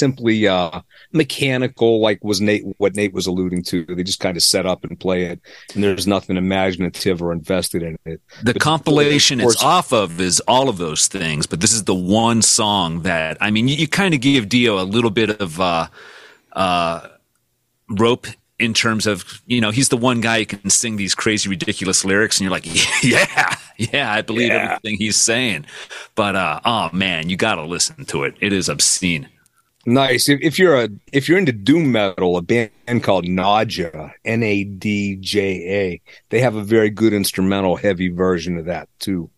simply 0.00 0.48
uh, 0.48 0.80
mechanical, 1.12 2.00
like 2.00 2.18
was 2.24 2.40
Nate 2.40 2.64
what 2.78 2.96
Nate 2.96 3.12
was 3.12 3.26
alluding 3.28 3.62
to. 3.64 3.84
They 3.84 4.02
just 4.02 4.18
kind 4.18 4.36
of 4.36 4.42
set 4.42 4.66
up 4.66 4.82
and 4.84 4.98
play 4.98 5.26
it, 5.26 5.40
and 5.74 5.84
there's 5.84 6.06
nothing 6.08 6.36
imaginative 6.36 7.22
or 7.22 7.32
invested 7.32 7.82
in 7.84 7.96
it. 8.04 8.20
The 8.42 8.54
But- 8.54 8.62
compilation 8.62 9.38
of 9.40 9.46
it's 9.50 9.62
off 9.62 9.92
of 9.92 10.20
is 10.20 10.40
all 10.48 10.68
of 10.68 10.78
those 10.78 11.06
things, 11.06 11.46
but 11.46 11.60
this 11.60 11.72
is 11.72 11.84
the 11.84 11.94
one 11.94 12.42
song 12.42 13.02
that 13.02 13.36
I 13.40 13.52
mean, 13.52 13.68
you, 13.68 13.76
you 13.76 13.86
kind 13.86 14.14
of 14.14 14.20
give 14.20 14.48
Dio 14.48 14.80
a 14.80 14.84
little 14.84 15.10
bit 15.10 15.30
of 15.40 15.60
uh, 15.60 15.86
uh, 16.54 17.06
rope 17.90 18.26
in 18.58 18.74
terms 18.74 19.06
of 19.06 19.40
you 19.46 19.60
know 19.60 19.70
he's 19.70 19.88
the 19.90 19.96
one 19.96 20.20
guy 20.20 20.40
who 20.40 20.46
can 20.46 20.70
sing 20.70 20.96
these 20.96 21.14
crazy 21.14 21.48
ridiculous 21.48 22.04
lyrics, 22.04 22.38
and 22.38 22.44
you're 22.44 22.50
like, 22.50 22.66
yeah, 23.04 23.54
yeah, 23.78 24.12
I 24.12 24.22
believe 24.22 24.48
Yeah. 24.48 24.72
everything 24.78 24.96
he's 24.98 25.16
saying. 25.16 25.66
But 26.14 26.36
uh, 26.36 26.60
oh 26.64 26.90
man, 26.92 27.28
you 27.28 27.36
got 27.36 27.54
to 27.56 27.62
listen 27.64 28.04
to 28.06 28.24
it. 28.24 28.34
It 28.40 28.52
is 28.52 28.68
obscene. 28.68 29.28
Nice. 29.86 30.28
If, 30.28 30.40
if 30.42 30.58
you're 30.58 30.76
a 30.76 30.88
if 31.10 31.28
you're 31.28 31.38
into 31.38 31.52
doom 31.52 31.90
metal, 31.92 32.36
a 32.36 32.42
band 32.42 33.02
called 33.02 33.24
Nadja, 33.24 34.12
N 34.24 34.42
A 34.42 34.64
D 34.64 35.16
J 35.16 35.40
A, 35.40 36.00
they 36.28 36.40
have 36.40 36.54
a 36.54 36.62
very 36.62 36.90
good 36.90 37.14
instrumental 37.14 37.76
heavy 37.76 38.08
version 38.08 38.58
of 38.58 38.66
that 38.66 38.88
too. 38.98 39.30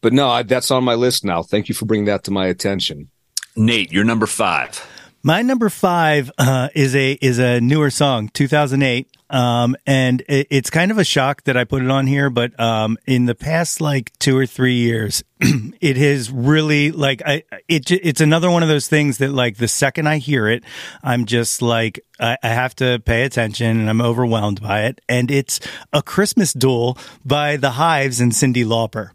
But 0.00 0.12
no, 0.12 0.28
I, 0.28 0.42
that's 0.44 0.70
on 0.70 0.84
my 0.84 0.94
list 0.94 1.24
now. 1.24 1.42
Thank 1.42 1.68
you 1.68 1.74
for 1.74 1.86
bringing 1.86 2.06
that 2.06 2.24
to 2.24 2.30
my 2.30 2.46
attention. 2.46 3.10
Nate, 3.56 3.90
you're 3.90 4.04
number 4.04 4.26
five. 4.26 4.86
My 5.26 5.40
number 5.40 5.70
five 5.70 6.30
uh, 6.36 6.68
is 6.74 6.94
a 6.94 7.12
is 7.12 7.38
a 7.38 7.58
newer 7.58 7.88
song, 7.88 8.28
2008, 8.28 9.08
um, 9.30 9.74
and 9.86 10.20
it, 10.28 10.48
it's 10.50 10.68
kind 10.68 10.90
of 10.90 10.98
a 10.98 11.04
shock 11.04 11.44
that 11.44 11.56
I 11.56 11.64
put 11.64 11.82
it 11.82 11.90
on 11.90 12.06
here. 12.06 12.28
But 12.28 12.60
um, 12.60 12.98
in 13.06 13.24
the 13.24 13.34
past 13.34 13.80
like 13.80 14.12
two 14.18 14.36
or 14.36 14.44
three 14.44 14.74
years, 14.74 15.24
it 15.40 15.96
has 15.96 16.30
really 16.30 16.92
like 16.92 17.22
I 17.24 17.44
it 17.68 17.90
it's 17.90 18.20
another 18.20 18.50
one 18.50 18.62
of 18.62 18.68
those 18.68 18.86
things 18.86 19.16
that 19.16 19.32
like 19.32 19.56
the 19.56 19.66
second 19.66 20.08
I 20.08 20.18
hear 20.18 20.46
it, 20.46 20.62
I'm 21.02 21.24
just 21.24 21.62
like 21.62 22.04
I, 22.20 22.36
I 22.42 22.48
have 22.48 22.76
to 22.76 22.98
pay 22.98 23.22
attention 23.22 23.80
and 23.80 23.88
I'm 23.88 24.02
overwhelmed 24.02 24.60
by 24.60 24.82
it. 24.82 25.00
And 25.08 25.30
it's 25.30 25.58
a 25.94 26.02
Christmas 26.02 26.52
duel 26.52 26.98
by 27.24 27.56
the 27.56 27.70
Hives 27.70 28.20
and 28.20 28.32
Cyndi 28.32 28.66
Lauper. 28.66 29.08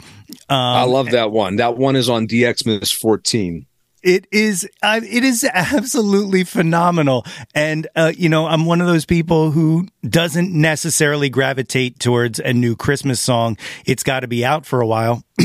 I 0.50 0.86
love 0.86 1.12
that 1.12 1.30
one. 1.30 1.58
That 1.58 1.78
one 1.78 1.96
is 1.96 2.10
on 2.10 2.28
DXmas 2.28 2.92
14. 2.92 3.68
It 4.02 4.28
is, 4.32 4.68
uh, 4.82 5.02
it 5.04 5.24
is 5.24 5.44
absolutely 5.44 6.44
phenomenal. 6.44 7.26
And, 7.54 7.88
uh, 7.96 8.14
you 8.16 8.30
know, 8.30 8.48
I'm 8.48 8.66
one 8.66 8.82
of 8.82 8.88
those 8.88 9.06
people 9.06 9.52
who 9.52 9.88
doesn't 10.08 10.52
necessarily 10.52 11.30
gravitate 11.30 12.00
towards 12.00 12.40
a 12.40 12.54
new 12.54 12.76
Christmas 12.76 13.20
song. 13.20 13.58
It's 13.86 14.04
got 14.04 14.22
to 14.22 14.28
be 14.28 14.46
out 14.46 14.66
for 14.66 14.82
a 14.82 14.88
while. 14.88 15.24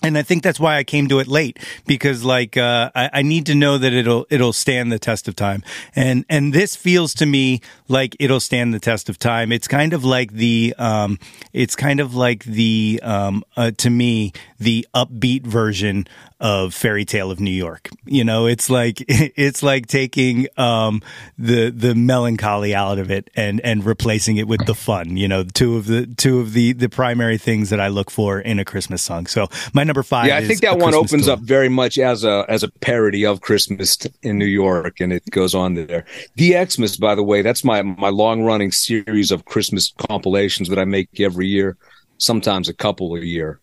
And 0.00 0.16
I 0.16 0.22
think 0.22 0.44
that's 0.44 0.60
why 0.60 0.76
I 0.76 0.84
came 0.84 1.08
to 1.08 1.18
it 1.18 1.26
late 1.26 1.58
because 1.84 2.24
like, 2.24 2.56
uh, 2.56 2.90
I, 2.94 3.10
I 3.14 3.22
need 3.22 3.46
to 3.46 3.54
know 3.56 3.78
that 3.78 3.92
it'll, 3.92 4.26
it'll 4.30 4.52
stand 4.52 4.92
the 4.92 4.98
test 4.98 5.26
of 5.26 5.34
time. 5.34 5.64
And, 5.96 6.24
and 6.30 6.52
this 6.52 6.76
feels 6.76 7.14
to 7.14 7.26
me 7.26 7.62
like 7.88 8.14
it'll 8.20 8.38
stand 8.38 8.72
the 8.72 8.78
test 8.78 9.08
of 9.08 9.18
time. 9.18 9.50
It's 9.50 9.66
kind 9.66 9.92
of 9.92 10.04
like 10.04 10.32
the, 10.32 10.72
um, 10.78 11.18
it's 11.52 11.74
kind 11.74 11.98
of 11.98 12.14
like 12.14 12.44
the, 12.44 13.00
um, 13.02 13.42
uh, 13.56 13.72
to 13.78 13.90
me, 13.90 14.32
the 14.60 14.86
upbeat 14.94 15.42
version 15.42 16.06
of 16.40 16.74
Fairy 16.74 17.04
Tale 17.04 17.30
of 17.30 17.40
New 17.40 17.50
York. 17.50 17.90
You 18.04 18.24
know, 18.24 18.46
it's 18.46 18.70
like, 18.70 19.04
it's 19.08 19.62
like 19.62 19.86
taking, 19.86 20.46
um, 20.56 21.02
the, 21.36 21.70
the 21.70 21.94
melancholy 21.94 22.74
out 22.74 22.98
of 22.98 23.10
it 23.10 23.30
and, 23.34 23.60
and 23.62 23.84
replacing 23.84 24.36
it 24.36 24.46
with 24.46 24.64
the 24.66 24.74
fun, 24.74 25.16
you 25.16 25.28
know, 25.28 25.44
two 25.44 25.76
of 25.76 25.86
the, 25.86 26.06
two 26.06 26.40
of 26.40 26.52
the, 26.52 26.72
the 26.72 26.88
primary 26.88 27.38
things 27.38 27.70
that 27.70 27.80
I 27.80 27.88
look 27.88 28.10
for 28.10 28.40
in 28.40 28.58
a 28.58 28.64
Christmas 28.64 29.02
song. 29.02 29.26
So 29.26 29.48
my 29.72 29.84
number 29.84 30.02
five. 30.02 30.26
Yeah, 30.26 30.36
I 30.36 30.46
think 30.46 30.60
that 30.60 30.78
one 30.78 30.92
Christmas 30.92 31.10
opens 31.10 31.24
Duel. 31.24 31.34
up 31.34 31.40
very 31.40 31.68
much 31.68 31.98
as 31.98 32.24
a 32.24 32.44
as 32.48 32.62
a 32.62 32.68
parody 32.68 33.26
of 33.26 33.40
Christmas 33.40 33.98
in 34.22 34.38
New 34.38 34.46
York, 34.46 35.00
and 35.00 35.12
it 35.12 35.24
goes 35.30 35.54
on 35.54 35.74
there. 35.74 36.04
DXmas, 36.36 36.98
by 36.98 37.14
the 37.14 37.22
way, 37.22 37.42
that's 37.42 37.64
my 37.64 37.82
my 37.82 38.10
long 38.10 38.42
running 38.42 38.72
series 38.72 39.30
of 39.30 39.44
Christmas 39.44 39.92
compilations 40.08 40.68
that 40.68 40.78
I 40.78 40.84
make 40.84 41.20
every 41.20 41.46
year, 41.46 41.76
sometimes 42.18 42.68
a 42.68 42.74
couple 42.74 43.14
a 43.16 43.20
year. 43.20 43.60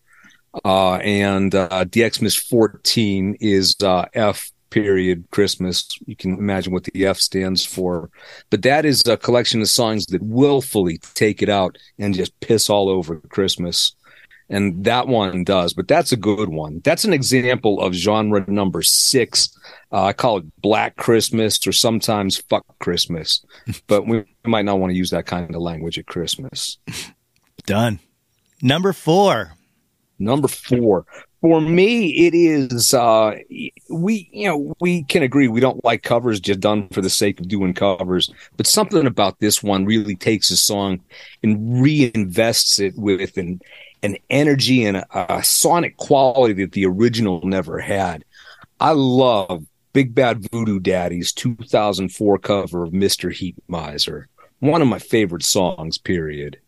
Uh, 0.64 0.94
and 0.96 1.54
uh, 1.54 1.84
DXmas 1.84 2.38
14 2.48 3.36
is 3.40 3.76
uh, 3.82 4.06
F 4.14 4.50
period 4.70 5.24
Christmas. 5.30 5.88
You 6.06 6.16
can 6.16 6.38
imagine 6.38 6.72
what 6.72 6.84
the 6.84 7.06
F 7.06 7.18
stands 7.18 7.64
for, 7.64 8.10
but 8.50 8.62
that 8.62 8.84
is 8.84 9.06
a 9.06 9.16
collection 9.16 9.60
of 9.60 9.68
songs 9.68 10.06
that 10.06 10.22
willfully 10.22 10.98
take 11.14 11.42
it 11.42 11.48
out 11.48 11.78
and 11.98 12.14
just 12.14 12.38
piss 12.40 12.68
all 12.68 12.88
over 12.88 13.20
Christmas 13.20 13.94
and 14.48 14.84
that 14.84 15.08
one 15.08 15.42
does 15.42 15.74
but 15.74 15.88
that's 15.88 16.12
a 16.12 16.16
good 16.16 16.48
one 16.48 16.80
that's 16.84 17.04
an 17.04 17.12
example 17.12 17.80
of 17.80 17.92
genre 17.92 18.44
number 18.46 18.80
six 18.80 19.48
uh, 19.90 20.04
i 20.04 20.12
call 20.12 20.36
it 20.36 20.62
black 20.62 20.94
christmas 20.94 21.66
or 21.66 21.72
sometimes 21.72 22.36
fuck 22.48 22.64
christmas 22.78 23.44
but 23.88 24.06
we 24.06 24.22
might 24.44 24.64
not 24.64 24.78
want 24.78 24.92
to 24.92 24.96
use 24.96 25.10
that 25.10 25.26
kind 25.26 25.52
of 25.52 25.60
language 25.60 25.98
at 25.98 26.06
christmas 26.06 26.78
Done. 27.66 27.98
Number 28.62 28.92
four. 28.92 29.54
Number 30.18 30.48
four. 30.48 31.04
For 31.40 31.60
me 31.60 32.26
it 32.26 32.34
is 32.34 32.94
uh 32.94 33.36
we 33.90 34.28
you 34.32 34.48
know 34.48 34.74
we 34.80 35.04
can 35.04 35.22
agree 35.22 35.48
we 35.48 35.60
don't 35.60 35.84
like 35.84 36.02
covers 36.02 36.40
just 36.40 36.60
done 36.60 36.88
for 36.88 37.00
the 37.00 37.10
sake 37.10 37.38
of 37.40 37.48
doing 37.48 37.74
covers. 37.74 38.30
But 38.56 38.66
something 38.66 39.06
about 39.06 39.38
this 39.38 39.62
one 39.62 39.84
really 39.84 40.16
takes 40.16 40.50
a 40.50 40.56
song 40.56 41.00
and 41.42 41.58
reinvests 41.84 42.80
it 42.80 42.94
with 42.96 43.36
an 43.36 43.60
an 44.02 44.16
energy 44.30 44.84
and 44.84 44.98
a, 44.98 45.36
a 45.36 45.44
sonic 45.44 45.96
quality 45.96 46.54
that 46.54 46.72
the 46.72 46.86
original 46.86 47.40
never 47.44 47.78
had. 47.78 48.24
I 48.80 48.92
love 48.92 49.64
big 49.92 50.14
bad 50.14 50.50
voodoo 50.50 50.78
daddy's 50.78 51.32
2004 51.32 52.38
cover 52.38 52.84
of 52.84 52.92
mr 52.92 53.32
heat 53.32 53.56
miser. 53.68 54.28
One 54.60 54.82
of 54.82 54.88
my 54.88 54.98
favorite 54.98 55.44
songs 55.44 55.96
period 55.98 56.58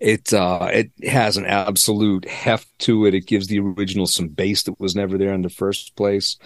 it 0.00 0.32
uh 0.32 0.68
it 0.72 0.90
has 1.04 1.36
an 1.36 1.46
absolute 1.46 2.26
heft 2.26 2.66
to 2.80 3.06
it. 3.06 3.14
It 3.14 3.26
gives 3.26 3.46
the 3.46 3.60
original 3.60 4.06
some 4.06 4.28
bass 4.28 4.62
that 4.64 4.80
was 4.80 4.96
never 4.96 5.18
there 5.18 5.34
in 5.34 5.42
the 5.42 5.50
first 5.50 5.94
place. 5.96 6.36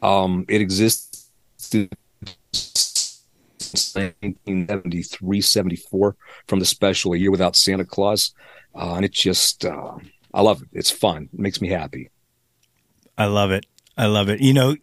Um 0.00 0.44
it 0.48 0.60
exists 0.60 1.30
since 1.56 1.90
1973 3.94 5.40
74 5.40 6.16
from 6.46 6.58
the 6.58 6.64
special 6.64 7.12
a 7.12 7.16
year 7.16 7.30
without 7.30 7.56
santa 7.56 7.84
claus. 7.84 8.34
Uh, 8.74 8.94
and 8.94 9.04
it 9.04 9.12
just 9.12 9.64
uh, 9.64 9.96
i 10.34 10.40
love 10.40 10.62
it. 10.62 10.68
It's 10.72 10.90
fun. 10.90 11.28
It 11.32 11.38
makes 11.38 11.60
me 11.60 11.68
happy. 11.68 12.10
I 13.18 13.26
love 13.26 13.50
it. 13.50 13.66
I 13.96 14.06
love 14.06 14.28
it. 14.28 14.40
You 14.40 14.54
know, 14.54 14.76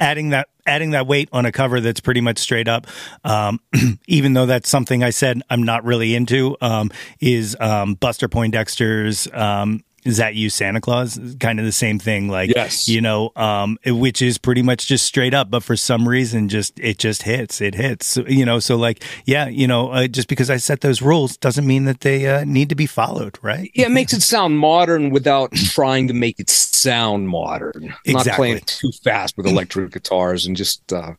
adding 0.00 0.30
that 0.30 0.48
adding 0.66 0.92
that 0.92 1.06
weight 1.06 1.28
on 1.32 1.44
a 1.44 1.52
cover 1.52 1.80
that's 1.80 2.00
pretty 2.00 2.22
much 2.22 2.38
straight 2.38 2.68
up, 2.68 2.86
um, 3.22 3.60
even 4.06 4.32
though 4.32 4.46
that's 4.46 4.68
something 4.68 5.02
I 5.02 5.10
said 5.10 5.42
I'm 5.50 5.62
not 5.62 5.84
really 5.84 6.14
into, 6.14 6.56
um, 6.60 6.90
is 7.20 7.56
um, 7.60 7.94
Buster 7.94 8.28
Poindexter's 8.28 9.28
um, 9.32 9.84
"Is 10.04 10.18
That 10.18 10.34
You, 10.34 10.50
Santa 10.50 10.80
Claus?" 10.80 11.18
Kind 11.40 11.58
of 11.58 11.64
the 11.64 11.72
same 11.72 11.98
thing, 11.98 12.28
like 12.28 12.50
Yes. 12.54 12.88
you 12.88 13.00
know, 13.00 13.32
um, 13.36 13.78
which 13.86 14.22
is 14.22 14.38
pretty 14.38 14.62
much 14.62 14.86
just 14.86 15.04
straight 15.04 15.34
up, 15.34 15.50
but 15.50 15.62
for 15.62 15.76
some 15.76 16.08
reason, 16.08 16.48
just 16.48 16.78
it 16.78 16.98
just 16.98 17.22
hits. 17.22 17.60
It 17.60 17.74
hits. 17.74 18.06
So, 18.06 18.24
you 18.26 18.44
know, 18.44 18.58
so 18.58 18.76
like, 18.76 19.02
yeah, 19.24 19.48
you 19.48 19.66
know, 19.66 19.90
uh, 19.90 20.06
just 20.06 20.28
because 20.28 20.50
I 20.50 20.56
set 20.58 20.80
those 20.82 21.02
rules 21.02 21.36
doesn't 21.36 21.66
mean 21.66 21.84
that 21.84 22.00
they 22.00 22.26
uh, 22.28 22.44
need 22.44 22.68
to 22.68 22.74
be 22.74 22.86
followed, 22.86 23.38
right? 23.42 23.70
yeah 23.74 23.86
it 23.86 23.90
makes 23.92 24.12
it 24.12 24.22
sound 24.22 24.58
modern 24.58 25.10
without 25.10 25.52
trying 25.52 26.08
to 26.08 26.14
make 26.14 26.38
it 26.38 26.50
sound 26.50 27.28
modern 27.28 27.94
not 28.06 28.26
playing 28.28 28.56
it 28.58 28.66
too 28.66 28.90
fast 29.02 29.36
with 29.36 29.46
electric 29.46 29.92
guitars 29.92 30.46
and 30.46 30.56
just 30.56 30.92
uh, 30.92 31.12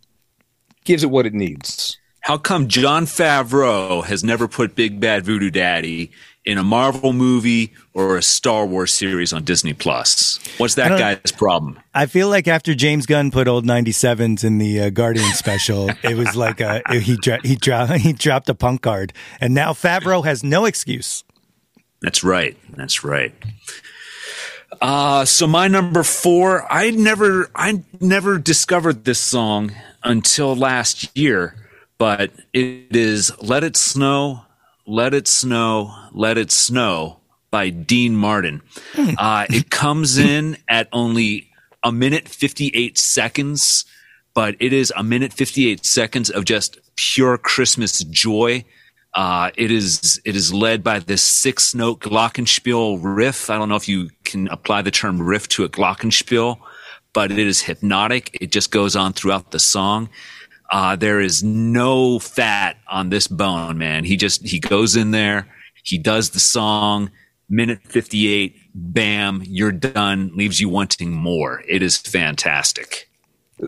gives 0.84 1.04
it 1.04 1.10
what 1.10 1.26
it 1.26 1.34
needs 1.34 1.98
How 2.22 2.38
come 2.38 2.68
Jon 2.68 3.06
Favreau 3.06 4.04
has 4.04 4.24
never 4.24 4.48
put 4.48 4.76
Big 4.76 5.00
Bad 5.00 5.26
Voodoo 5.26 5.50
Daddy 5.52 6.12
in 6.46 6.58
a 6.58 6.64
Marvel 6.64 7.14
movie 7.14 7.74
or 7.94 8.18
a 8.18 8.22
Star 8.22 8.66
Wars 8.66 8.94
series 8.94 9.34
on 9.34 9.44
Disney 9.44 9.74
Plus? 9.74 10.40
What's 10.58 10.76
that 10.76 10.98
guy's 11.00 11.32
problem? 11.32 11.80
I 11.94 12.06
feel 12.06 12.30
like 12.30 12.48
after 12.48 12.76
James 12.76 13.06
Gunn 13.06 13.32
put 13.32 13.48
old 13.48 13.66
97s 13.66 14.44
in 14.44 14.58
the 14.58 14.82
uh, 14.82 14.90
Guardian 14.90 15.32
special, 15.34 15.90
it 16.04 16.16
was 16.16 16.36
like 16.36 16.62
uh 16.62 16.82
he 16.92 17.18
dro- 17.18 17.40
he 17.44 17.56
dro- 17.56 17.86
he 17.98 18.14
dropped 18.14 18.50
a 18.50 18.56
punk 18.56 18.82
card, 18.82 19.14
and 19.42 19.54
now 19.54 19.74
Favreau 19.74 20.24
has 20.24 20.44
no 20.44 20.66
excuse. 20.66 21.24
That's 22.02 22.24
right. 22.24 22.58
That's 22.76 23.04
right. 23.04 23.34
Uh, 24.82 25.26
so 25.26 25.48
my 25.48 25.68
number 25.68 26.04
four, 26.04 26.72
I 26.72 26.92
never, 26.92 27.50
I 27.56 27.84
never 28.02 28.38
discovered 28.38 29.06
this 29.06 29.20
song 29.20 29.72
until 30.04 30.56
last 30.56 31.18
year, 31.18 31.56
but 31.98 32.32
it 32.54 32.96
is 32.96 33.32
"Let 33.42 33.64
It 33.64 33.78
Snow, 33.78 34.42
Let 34.88 35.14
It 35.14 35.28
Snow, 35.28 35.96
Let 36.12 36.38
It 36.38 36.52
Snow" 36.52 37.20
by 37.50 37.70
Dean 37.70 38.16
Martin. 38.16 38.62
Uh, 39.18 39.46
it 39.50 39.70
comes 39.70 40.18
in 40.18 40.58
at 40.68 40.88
only 40.92 41.50
a 41.84 41.92
minute 41.92 42.28
fifty-eight 42.28 42.98
seconds, 42.98 43.86
but 44.34 44.56
it 44.60 44.74
is 44.74 44.94
a 44.96 45.04
minute 45.04 45.34
fifty-eight 45.34 45.86
seconds 45.86 46.30
of 46.30 46.46
just 46.46 46.80
pure 46.96 47.38
Christmas 47.38 48.04
joy. 48.04 48.64
Uh, 49.14 49.50
it 49.56 49.72
is 49.72 50.22
it 50.26 50.36
is 50.36 50.54
led 50.54 50.84
by 50.84 51.00
this 51.00 51.24
six 51.24 51.74
note 51.74 52.02
glockenspiel 52.02 53.00
riff. 53.02 53.50
I 53.50 53.58
don't 53.58 53.70
know 53.70 53.78
if 53.78 53.88
you 53.88 54.10
can 54.24 54.48
apply 54.50 54.82
the 54.82 54.92
term 54.92 55.22
riff 55.22 55.48
to 55.50 55.64
a 55.64 55.70
glockenspiel, 55.70 56.58
but 57.14 57.32
it 57.32 57.40
is 57.40 57.62
hypnotic. 57.62 58.38
It 58.40 58.52
just 58.52 58.72
goes 58.72 58.96
on 58.96 59.14
throughout 59.14 59.52
the 59.52 59.60
song. 59.60 60.10
Uh, 60.72 60.96
there 60.96 61.22
is 61.22 61.44
no 61.44 62.20
fat 62.20 62.78
on 62.88 63.10
this 63.10 63.28
bone, 63.28 63.78
man. 63.78 64.04
He 64.04 64.18
just 64.18 64.46
he 64.46 64.60
goes 64.60 64.96
in 64.96 65.12
there, 65.12 65.48
he 65.84 65.98
does 65.98 66.32
the 66.32 66.40
song, 66.40 67.12
minute 67.50 67.80
fifty 67.84 68.28
eight, 68.28 68.56
bam, 68.74 69.44
you're 69.46 69.72
done. 69.72 70.32
Leaves 70.36 70.60
you 70.60 70.70
wanting 70.70 71.12
more. 71.12 71.64
It 71.68 71.82
is 71.82 71.98
fantastic. 71.98 73.10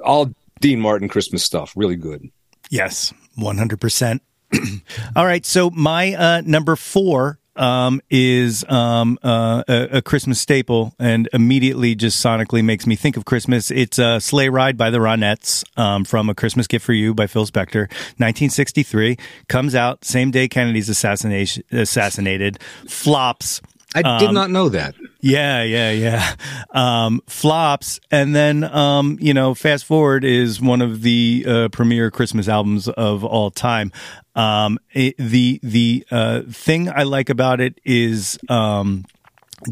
All 0.04 0.34
Dean 0.60 0.80
Martin 0.80 1.08
Christmas 1.08 1.44
stuff, 1.44 1.74
really 1.76 1.96
good. 1.96 2.30
Yes, 2.70 3.14
100%. 3.38 4.20
All 5.16 5.26
right. 5.26 5.46
So 5.46 5.70
my 5.70 6.14
uh, 6.14 6.42
number 6.46 6.76
four 6.76 7.40
um, 7.58 8.02
is 8.10 8.64
um, 8.70 9.18
uh, 9.24 9.64
a, 9.68 9.98
a, 9.98 10.02
Christmas 10.02 10.40
staple 10.40 10.94
and 11.00 11.28
immediately 11.34 11.96
just 11.96 12.24
sonically 12.24 12.64
makes 12.64 12.86
me 12.86 12.96
think 12.96 13.18
of 13.18 13.26
Christmas. 13.26 13.72
It's 13.72 14.00
a 14.00 14.20
Sleigh 14.20 14.50
Ride 14.50 14.78
by 14.78 14.90
the 14.90 15.00
Ronettes 15.00 15.64
um, 15.78 16.06
from 16.06 16.30
A 16.30 16.36
Christmas 16.36 16.68
Gift 16.68 16.86
for 16.86 16.94
You 16.94 17.14
by 17.14 17.28
Phil 17.28 17.46
Spector, 17.46 17.90
1963. 18.18 19.18
Comes 19.48 19.76
out 19.76 20.06
same 20.06 20.32
day 20.32 20.48
Kennedy's 20.48 20.90
assassination 20.90 21.64
assassinated, 21.72 22.60
flops. 22.88 23.62
I 23.96 24.02
did 24.20 24.30
um, 24.30 24.34
not 24.34 24.50
know 24.52 24.70
that. 24.70 24.96
Yeah, 25.20 25.64
yeah, 25.64 25.92
yeah. 25.92 26.36
Um, 26.72 27.22
flops, 27.28 28.00
and 28.12 28.36
then 28.36 28.64
um, 28.64 29.18
you 29.20 29.34
know, 29.34 29.56
fast 29.56 29.86
forward 29.86 30.24
is 30.24 30.62
one 30.62 30.82
of 30.82 31.02
the 31.02 31.46
uh, 31.48 31.70
premier 31.70 32.12
Christmas 32.12 32.48
albums 32.48 32.88
of 32.88 33.24
all 33.24 33.50
time. 33.50 33.92
Um, 34.36 34.78
it, 34.94 35.16
the 35.18 35.60
the 35.64 36.06
uh, 36.12 36.42
thing 36.52 36.90
I 36.90 37.04
like 37.04 37.30
about 37.30 37.62
it 37.62 37.80
is 37.84 38.38
um, 38.48 39.06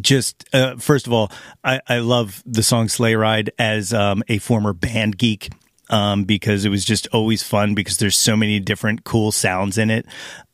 just 0.02 0.46
uh, 0.54 0.78
first 0.78 1.06
of 1.06 1.14
all, 1.14 1.32
I, 1.64 1.80
I 1.88 2.00
love 2.00 2.42
the 2.46 2.64
song 2.64 2.88
"Sleigh 2.90 3.16
Ride" 3.16 3.52
as 3.60 3.94
um, 3.94 4.24
a 4.28 4.40
former 4.40 4.74
band 4.74 5.18
geek 5.18 5.50
um, 5.90 6.24
because 6.24 6.66
it 6.66 6.70
was 6.70 6.86
just 6.86 7.08
always 7.08 7.44
fun 7.44 7.76
because 7.76 7.98
there's 7.98 8.18
so 8.18 8.36
many 8.36 8.60
different 8.60 9.04
cool 9.04 9.32
sounds 9.32 9.78
in 9.78 9.90
it. 9.90 10.06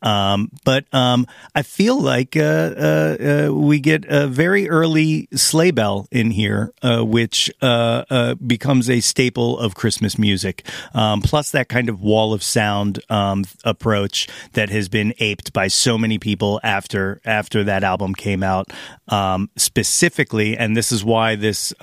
Um, 0.02 0.50
but 0.66 0.86
um, 0.94 1.28
I 1.54 1.62
feel 1.62 2.00
like 2.00 2.36
uh, 2.36 2.40
uh, 2.42 3.18
uh, 3.50 3.54
we 3.54 3.80
get 3.80 4.06
a 4.08 4.28
very 4.28 4.70
early 4.70 5.28
sleigh 5.34 5.72
bell 5.72 6.08
in 6.12 6.32
here, 6.32 6.74
uh, 6.82 7.06
which 7.06 7.52
uh, 7.62 8.04
uh, 8.10 8.36
becomes 8.36 8.90
a 8.90 9.00
staple 9.00 9.60
of 9.60 9.76
Christmas 9.76 10.18
music. 10.18 10.66
Um, 10.94 11.22
plus, 11.22 11.52
that 11.52 11.70
kind 11.70 11.88
of 11.88 12.02
wall 12.02 12.34
of 12.34 12.42
sound 12.42 13.00
um, 13.10 13.46
approach 13.64 14.28
that 14.54 14.70
has 14.70 14.90
been 14.90 15.14
aped 15.20 15.54
by 15.54 15.68
so 15.68 15.98
many 15.98 16.18
people 16.18 16.60
after 16.64 17.22
after 17.24 17.64
that 17.66 17.84
album 17.84 18.16
came 18.16 18.42
out. 18.44 18.72
Um, 19.08 19.50
specifically, 19.56 20.58
and 20.58 20.76
this 20.76 20.92
is 20.92 21.04
why 21.04 21.36
this 21.36 21.74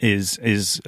is 0.00 0.38
is 0.38 0.80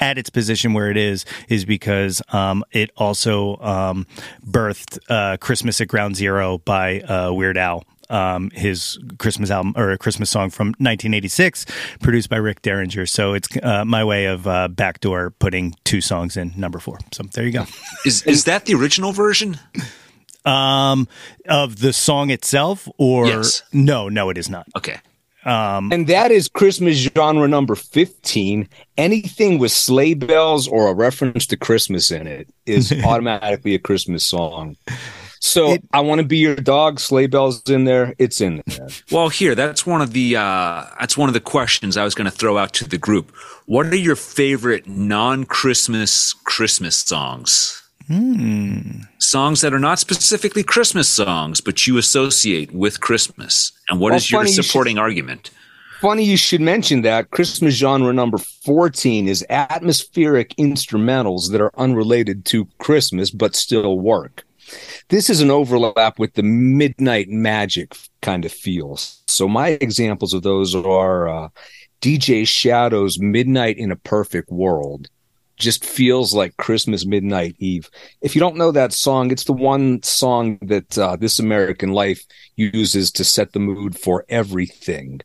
at 0.00 0.18
its 0.18 0.30
position 0.30 0.72
where 0.72 0.90
it 0.90 0.96
is 0.96 1.24
is 1.48 1.64
because 1.64 2.22
um, 2.32 2.64
it 2.72 2.90
also 2.96 3.56
um, 3.58 4.06
birthed 4.46 4.98
uh, 5.08 5.36
"Christmas 5.38 5.80
at 5.80 5.88
Ground 5.88 6.16
Zero 6.16 6.58
by 6.58 7.00
uh, 7.00 7.32
Weird 7.32 7.58
Al. 7.58 7.84
Um, 8.10 8.48
his 8.54 8.98
Christmas 9.18 9.50
album 9.50 9.74
or 9.76 9.90
a 9.90 9.98
Christmas 9.98 10.30
song 10.30 10.48
from 10.48 10.68
1986, 10.78 11.66
produced 12.00 12.30
by 12.30 12.36
Rick 12.36 12.62
Derringer. 12.62 13.04
So 13.04 13.34
it's 13.34 13.48
uh, 13.62 13.84
my 13.84 14.02
way 14.02 14.24
of 14.24 14.46
uh, 14.46 14.68
backdoor 14.68 15.32
putting 15.32 15.74
two 15.84 16.00
songs 16.00 16.34
in 16.38 16.54
number 16.56 16.78
four. 16.78 16.96
So 17.12 17.24
there 17.24 17.44
you 17.44 17.52
go. 17.52 17.66
Is 18.06 18.22
is 18.22 18.44
that 18.44 18.64
the 18.64 18.74
original 18.74 19.12
version? 19.12 19.58
Um, 20.46 21.06
of 21.46 21.80
the 21.80 21.92
song 21.92 22.30
itself, 22.30 22.88
or 22.96 23.26
yes. 23.26 23.62
no, 23.74 24.08
no, 24.08 24.30
it 24.30 24.38
is 24.38 24.48
not. 24.48 24.66
Okay. 24.74 25.00
Um, 25.44 25.92
and 25.92 26.06
that 26.08 26.30
is 26.30 26.48
Christmas 26.48 26.96
genre 26.96 27.48
number 27.48 27.74
15. 27.74 28.68
Anything 28.96 29.58
with 29.58 29.72
sleigh 29.72 30.14
bells 30.14 30.66
or 30.66 30.88
a 30.88 30.94
reference 30.94 31.46
to 31.46 31.56
Christmas 31.56 32.10
in 32.10 32.26
it 32.26 32.48
is 32.66 32.92
automatically 33.04 33.74
a 33.74 33.78
Christmas 33.78 34.24
song. 34.26 34.76
So 35.40 35.74
it, 35.74 35.84
I 35.92 36.00
want 36.00 36.20
to 36.20 36.26
be 36.26 36.38
your 36.38 36.56
dog. 36.56 36.98
Sleigh 36.98 37.28
bells 37.28 37.62
in 37.68 37.84
there. 37.84 38.14
It's 38.18 38.40
in 38.40 38.62
there. 38.66 38.88
Well, 39.10 39.28
here 39.28 39.54
that's 39.54 39.86
one 39.86 40.02
of 40.02 40.12
the 40.12 40.36
uh, 40.36 40.84
that's 40.98 41.16
one 41.16 41.28
of 41.28 41.32
the 41.32 41.40
questions 41.40 41.96
I 41.96 42.04
was 42.04 42.14
going 42.14 42.30
to 42.30 42.36
throw 42.36 42.58
out 42.58 42.72
to 42.74 42.88
the 42.88 42.98
group. 42.98 43.34
What 43.66 43.86
are 43.86 43.96
your 43.96 44.16
favorite 44.16 44.86
non-Christmas 44.88 46.32
Christmas 46.32 46.96
songs? 46.96 47.77
Hmm. 48.08 49.02
Songs 49.18 49.60
that 49.60 49.74
are 49.74 49.78
not 49.78 49.98
specifically 49.98 50.62
Christmas 50.62 51.08
songs, 51.08 51.60
but 51.60 51.86
you 51.86 51.98
associate 51.98 52.72
with 52.72 53.00
Christmas. 53.00 53.72
And 53.90 54.00
what 54.00 54.10
well, 54.10 54.16
is 54.16 54.30
your 54.30 54.46
supporting 54.46 54.96
you 54.96 55.00
should, 55.00 55.02
argument? 55.02 55.50
Funny 56.00 56.24
you 56.24 56.38
should 56.38 56.62
mention 56.62 57.02
that. 57.02 57.30
Christmas 57.32 57.74
genre 57.74 58.12
number 58.14 58.38
14 58.38 59.28
is 59.28 59.44
atmospheric 59.50 60.56
instrumentals 60.56 61.52
that 61.52 61.60
are 61.60 61.78
unrelated 61.78 62.46
to 62.46 62.66
Christmas 62.78 63.30
but 63.30 63.54
still 63.54 63.98
work. 63.98 64.44
This 65.10 65.28
is 65.28 65.42
an 65.42 65.50
overlap 65.50 66.18
with 66.18 66.32
the 66.32 66.42
midnight 66.42 67.28
magic 67.28 67.94
kind 68.22 68.46
of 68.46 68.52
feels. 68.52 69.22
So 69.26 69.48
my 69.48 69.70
examples 69.80 70.32
of 70.32 70.42
those 70.42 70.74
are 70.74 71.28
uh, 71.28 71.48
DJ 72.00 72.46
Shadow's 72.46 73.18
Midnight 73.18 73.76
in 73.76 73.90
a 73.90 73.96
Perfect 73.96 74.50
World 74.50 75.08
just 75.58 75.84
feels 75.84 76.34
like 76.34 76.56
Christmas 76.56 77.04
Midnight 77.04 77.56
Eve. 77.58 77.90
If 78.20 78.34
you 78.34 78.40
don't 78.40 78.56
know 78.56 78.72
that 78.72 78.92
song, 78.92 79.30
it's 79.30 79.44
the 79.44 79.52
one 79.52 80.02
song 80.02 80.58
that 80.62 80.96
uh, 80.96 81.16
This 81.16 81.38
American 81.38 81.92
Life 81.92 82.24
uses 82.56 83.10
to 83.12 83.24
set 83.24 83.52
the 83.52 83.58
mood 83.58 83.98
for 83.98 84.24
everything. 84.28 85.20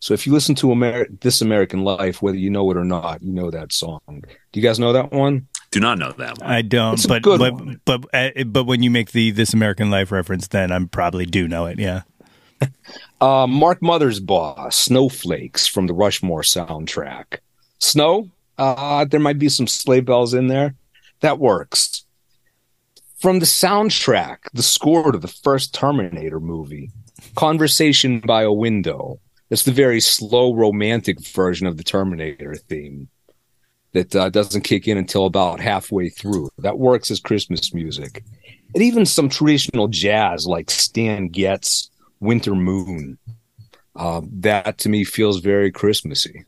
So 0.00 0.14
if 0.14 0.26
you 0.26 0.32
listen 0.32 0.54
to 0.56 0.72
Amer- 0.72 1.08
This 1.20 1.42
American 1.42 1.84
Life, 1.84 2.22
whether 2.22 2.38
you 2.38 2.48
know 2.50 2.70
it 2.70 2.76
or 2.76 2.84
not, 2.84 3.22
you 3.22 3.32
know 3.32 3.50
that 3.50 3.72
song. 3.72 4.00
Do 4.06 4.60
you 4.60 4.62
guys 4.62 4.78
know 4.78 4.94
that 4.94 5.12
one? 5.12 5.46
Do 5.70 5.78
not 5.78 5.98
know 5.98 6.12
that 6.12 6.38
one. 6.38 6.50
I 6.50 6.62
don't. 6.62 6.94
It's 6.94 7.06
but 7.06 7.22
but 7.22 7.38
one. 7.40 7.80
but 7.84 8.06
uh, 8.12 8.44
but 8.44 8.64
when 8.64 8.82
you 8.82 8.90
make 8.90 9.12
the 9.12 9.30
This 9.30 9.52
American 9.52 9.90
Life 9.90 10.10
reference, 10.10 10.48
then 10.48 10.72
I 10.72 10.84
probably 10.86 11.26
do 11.26 11.46
know 11.46 11.66
it. 11.66 11.78
Yeah. 11.78 12.02
uh, 13.20 13.46
Mark 13.46 13.80
Mothersbaugh, 13.80 14.72
Snowflakes 14.72 15.66
from 15.66 15.86
the 15.86 15.94
Rushmore 15.94 16.42
soundtrack. 16.42 17.38
Snow, 17.78 18.30
uh, 18.60 19.04
there 19.06 19.20
might 19.20 19.38
be 19.38 19.48
some 19.48 19.66
sleigh 19.66 20.00
bells 20.00 20.34
in 20.34 20.48
there. 20.48 20.74
That 21.20 21.38
works. 21.38 22.04
From 23.18 23.38
the 23.38 23.46
soundtrack, 23.46 24.38
the 24.52 24.62
score 24.62 25.12
to 25.12 25.18
the 25.18 25.28
first 25.28 25.74
Terminator 25.74 26.40
movie, 26.40 26.90
Conversation 27.34 28.20
by 28.20 28.42
a 28.42 28.52
Window. 28.52 29.20
It's 29.50 29.64
the 29.64 29.72
very 29.72 30.00
slow, 30.00 30.54
romantic 30.54 31.20
version 31.26 31.66
of 31.66 31.76
the 31.76 31.84
Terminator 31.84 32.54
theme 32.54 33.08
that 33.92 34.14
uh, 34.14 34.28
doesn't 34.28 34.62
kick 34.62 34.86
in 34.86 34.96
until 34.96 35.26
about 35.26 35.60
halfway 35.60 36.08
through. 36.08 36.50
That 36.58 36.78
works 36.78 37.10
as 37.10 37.18
Christmas 37.18 37.74
music. 37.74 38.24
And 38.74 38.82
even 38.82 39.04
some 39.04 39.28
traditional 39.28 39.88
jazz 39.88 40.46
like 40.46 40.70
Stan 40.70 41.28
Getz, 41.28 41.90
Winter 42.20 42.54
Moon. 42.54 43.18
Uh, 43.96 44.20
that 44.32 44.78
to 44.78 44.88
me 44.88 45.04
feels 45.04 45.40
very 45.40 45.72
Christmassy. 45.72 46.44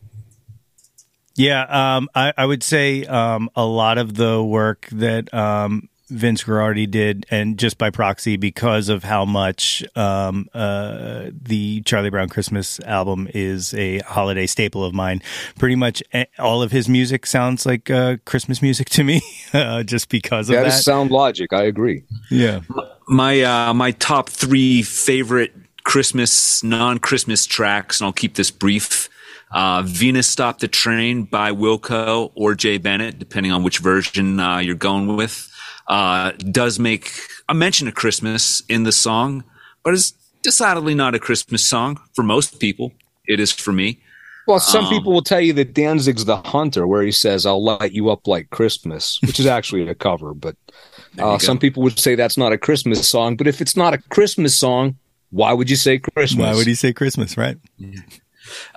Yeah, 1.35 1.97
um, 1.97 2.09
I, 2.15 2.33
I, 2.37 2.47
would 2.47 2.63
say 2.63 3.05
um, 3.05 3.51
a 3.57 3.65
lot 3.65 3.97
of 3.99 4.15
the 4.15 4.43
work 4.43 4.89
that 4.93 5.33
um, 5.33 5.89
Vince 6.13 6.45
Guaraldi 6.45 6.91
did, 6.91 7.27
and 7.31 7.59
just 7.59 7.79
by 7.79 7.91
proxy, 7.91 8.37
because 8.37 8.89
of 8.89 9.03
how 9.03 9.25
much 9.25 9.83
um, 9.97 10.49
uh, 10.53 11.31
the 11.31 11.81
Charlie 11.83 12.11
Brown 12.11 12.29
Christmas 12.29 12.81
album 12.81 13.29
is 13.33 13.73
a 13.75 14.01
holiday 14.01 14.47
staple 14.47 14.85
of 14.85 14.93
mine. 14.93 15.23
Pretty 15.59 15.75
much 15.75 16.03
all 16.39 16.63
of 16.63 16.71
his 16.71 16.89
music 16.89 17.25
sounds 17.25 17.65
like 17.65 17.91
uh, 17.91 18.19
Christmas 18.27 18.61
music 18.61 18.91
to 18.91 19.05
me, 19.05 19.23
uh, 19.55 19.83
just 19.83 20.11
because 20.11 20.51
of 20.51 20.57
that. 20.57 20.63
That 20.65 20.69
is 20.69 20.85
sound 20.85 21.11
logic. 21.11 21.53
I 21.53 21.63
agree. 21.63 22.05
Yeah, 22.31 22.61
my 23.09 23.41
uh, 23.41 23.75
my 23.75 23.93
top 23.93 24.29
three 24.29 24.83
favorite 24.83 25.55
Christmas 25.85 26.63
non-Christmas 26.63 27.47
tracks, 27.47 28.01
and 28.01 28.07
I'll 28.07 28.13
keep 28.13 28.35
this 28.35 28.51
brief. 28.51 29.09
Uh, 29.55 29.83
Venus 29.85 30.27
Stop 30.29 30.59
the 30.61 30.69
Train 30.69 31.25
by 31.25 31.51
Wilco 31.53 32.31
or 32.35 32.55
Jay 32.55 32.79
Bennett, 32.79 33.19
depending 33.19 33.53
on 33.53 33.63
which 33.63 33.79
version 33.79 34.41
uh, 34.41 34.59
you're 34.59 34.75
going 34.75 35.17
with, 35.17 35.51
uh, 35.89 36.33
does 36.51 36.79
make 36.79 37.13
a 37.49 37.55
mention 37.55 37.87
of 37.89 37.95
Christmas 37.95 38.63
in 38.69 38.85
the 38.85 38.93
song, 38.93 39.45
but 39.83 39.93
it's 39.95 40.13
decidedly 40.43 40.95
not 40.95 41.15
a 41.15 41.19
Christmas 41.19 41.65
song 41.65 42.01
for 42.15 42.23
most 42.23 42.59
people. 42.61 42.93
it 43.29 43.39
is 43.39 43.53
for 43.53 43.73
me. 43.73 44.01
Well, 44.49 44.59
some 44.59 44.87
Um, 44.87 44.91
people 44.91 45.13
will 45.13 45.23
tell 45.23 45.41
you 45.41 45.53
that 45.53 45.73
Danzig's 45.75 46.25
the 46.25 46.39
hunter, 46.39 46.85
where 46.89 47.03
he 47.03 47.13
says, 47.13 47.47
"I'll 47.47 47.63
light 47.63 47.93
you 47.93 48.11
up 48.11 48.27
like 48.27 48.51
Christmas," 48.51 49.21
which 49.23 49.39
is 49.39 49.47
actually 49.47 49.87
a 49.87 49.95
cover. 49.95 50.35
But 50.35 50.57
uh, 51.19 51.39
some 51.39 51.59
people 51.61 51.85
would 51.85 52.01
say 52.01 52.17
that's 52.17 52.37
not 52.37 52.53
a 52.53 52.59
Christmas 52.59 53.09
song. 53.09 53.37
But 53.37 53.47
if 53.47 53.61
it's 53.61 53.77
not 53.77 53.95
a 53.95 53.99
Christmas 53.99 54.59
song, 54.59 54.97
why 55.31 55.53
would 55.53 55.71
you 55.71 55.77
say 55.77 55.99
Christmas? 56.01 56.45
Why 56.45 56.55
would 56.57 56.67
he 56.67 56.75
say 56.75 56.93
Christmas, 56.93 57.37
right? 57.37 57.57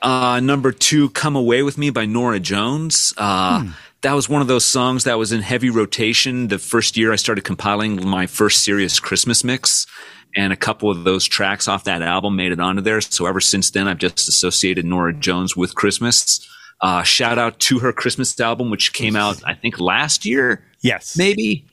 Uh, 0.01 0.39
number 0.39 0.71
two, 0.71 1.09
"Come 1.09 1.35
Away 1.35 1.63
with 1.63 1.77
Me" 1.77 1.89
by 1.89 2.05
Norah 2.05 2.39
Jones. 2.39 3.13
Uh, 3.17 3.63
That 4.01 4.13
was 4.13 4.29
one 4.29 4.41
of 4.41 4.47
those 4.47 4.65
songs 4.65 5.05
that 5.05 5.17
was 5.17 5.31
in 5.31 5.41
heavy 5.41 5.71
rotation 5.71 6.49
the 6.49 6.59
first 6.59 6.95
year 6.95 7.11
I 7.11 7.15
started 7.15 7.43
compiling 7.43 8.07
my 8.07 8.27
first 8.27 8.63
serious 8.63 8.99
Christmas 8.99 9.43
mix, 9.43 9.87
and 10.35 10.53
a 10.53 10.55
couple 10.55 10.91
of 10.91 11.05
those 11.05 11.25
tracks 11.25 11.67
off 11.67 11.85
that 11.85 12.03
album 12.03 12.35
made 12.35 12.51
it 12.51 12.59
onto 12.59 12.83
there. 12.83 13.01
So 13.01 13.25
ever 13.25 13.41
since 13.41 13.71
then, 13.71 13.87
I've 13.87 13.97
just 13.97 14.27
associated 14.29 14.85
Norah 14.85 15.13
Jones 15.13 15.57
with 15.57 15.73
Christmas. 15.73 16.47
Uh, 16.81 17.01
shout 17.01 17.39
out 17.39 17.59
to 17.61 17.79
her 17.79 17.91
Christmas 17.91 18.39
album, 18.39 18.69
which 18.69 18.93
came 18.93 19.15
out 19.15 19.41
I 19.43 19.55
think 19.55 19.79
last 19.79 20.23
year. 20.23 20.63
Yes. 20.81 21.17
maybe. 21.17 21.65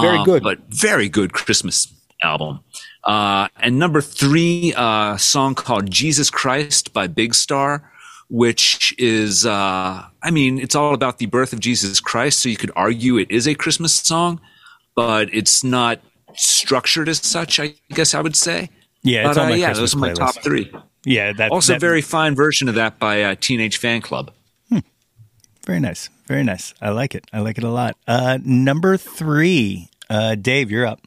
Very 0.00 0.18
Uh, 0.18 0.24
good. 0.24 0.42
but 0.44 0.58
very 0.68 1.08
good 1.08 1.32
Christmas 1.32 1.88
album. 2.22 2.60
Uh, 3.04 3.48
and 3.60 3.78
number 3.78 4.00
three, 4.00 4.74
uh, 4.76 5.16
song 5.16 5.54
called 5.54 5.90
Jesus 5.90 6.30
Christ 6.30 6.92
by 6.92 7.06
Big 7.06 7.34
Star, 7.34 7.90
which 8.28 8.94
is, 8.98 9.46
uh, 9.46 10.04
I 10.22 10.30
mean, 10.30 10.58
it's 10.58 10.74
all 10.74 10.94
about 10.94 11.18
the 11.18 11.26
birth 11.26 11.52
of 11.52 11.60
Jesus 11.60 11.98
Christ. 12.00 12.40
So 12.40 12.48
you 12.48 12.56
could 12.56 12.70
argue 12.76 13.16
it 13.18 13.30
is 13.30 13.48
a 13.48 13.54
Christmas 13.54 13.94
song, 13.94 14.40
but 14.94 15.32
it's 15.34 15.64
not 15.64 16.00
structured 16.34 17.08
as 17.08 17.18
such, 17.18 17.58
I 17.58 17.74
guess 17.90 18.14
I 18.14 18.20
would 18.20 18.36
say. 18.36 18.70
Yeah, 19.02 19.28
it's 19.28 19.36
but, 19.36 19.42
on 19.42 19.46
uh, 19.46 19.50
my 19.50 19.56
yeah, 19.56 19.66
Christmas 19.68 19.92
those 19.92 19.94
are 19.96 19.98
my 19.98 20.10
playlist. 20.12 20.34
top 20.34 20.42
three. 20.42 20.72
Yeah, 21.04 21.32
that 21.32 21.50
Also, 21.50 21.72
that- 21.72 21.80
very 21.80 22.02
fine 22.02 22.34
version 22.34 22.68
of 22.68 22.74
that 22.74 22.98
by 22.98 23.22
uh, 23.22 23.34
Teenage 23.40 23.80
Fanclub. 23.80 24.28
very 25.66 25.80
nice, 25.80 26.10
very 26.26 26.44
nice. 26.44 26.74
I 26.82 26.90
like 26.90 27.14
it. 27.14 27.24
I 27.32 27.40
like 27.40 27.56
it 27.56 27.64
a 27.64 27.70
lot. 27.70 27.96
Uh, 28.06 28.38
number 28.44 28.96
three, 28.98 29.88
uh, 30.10 30.34
Dave, 30.34 30.70
you're 30.70 30.86
up. 30.86 31.00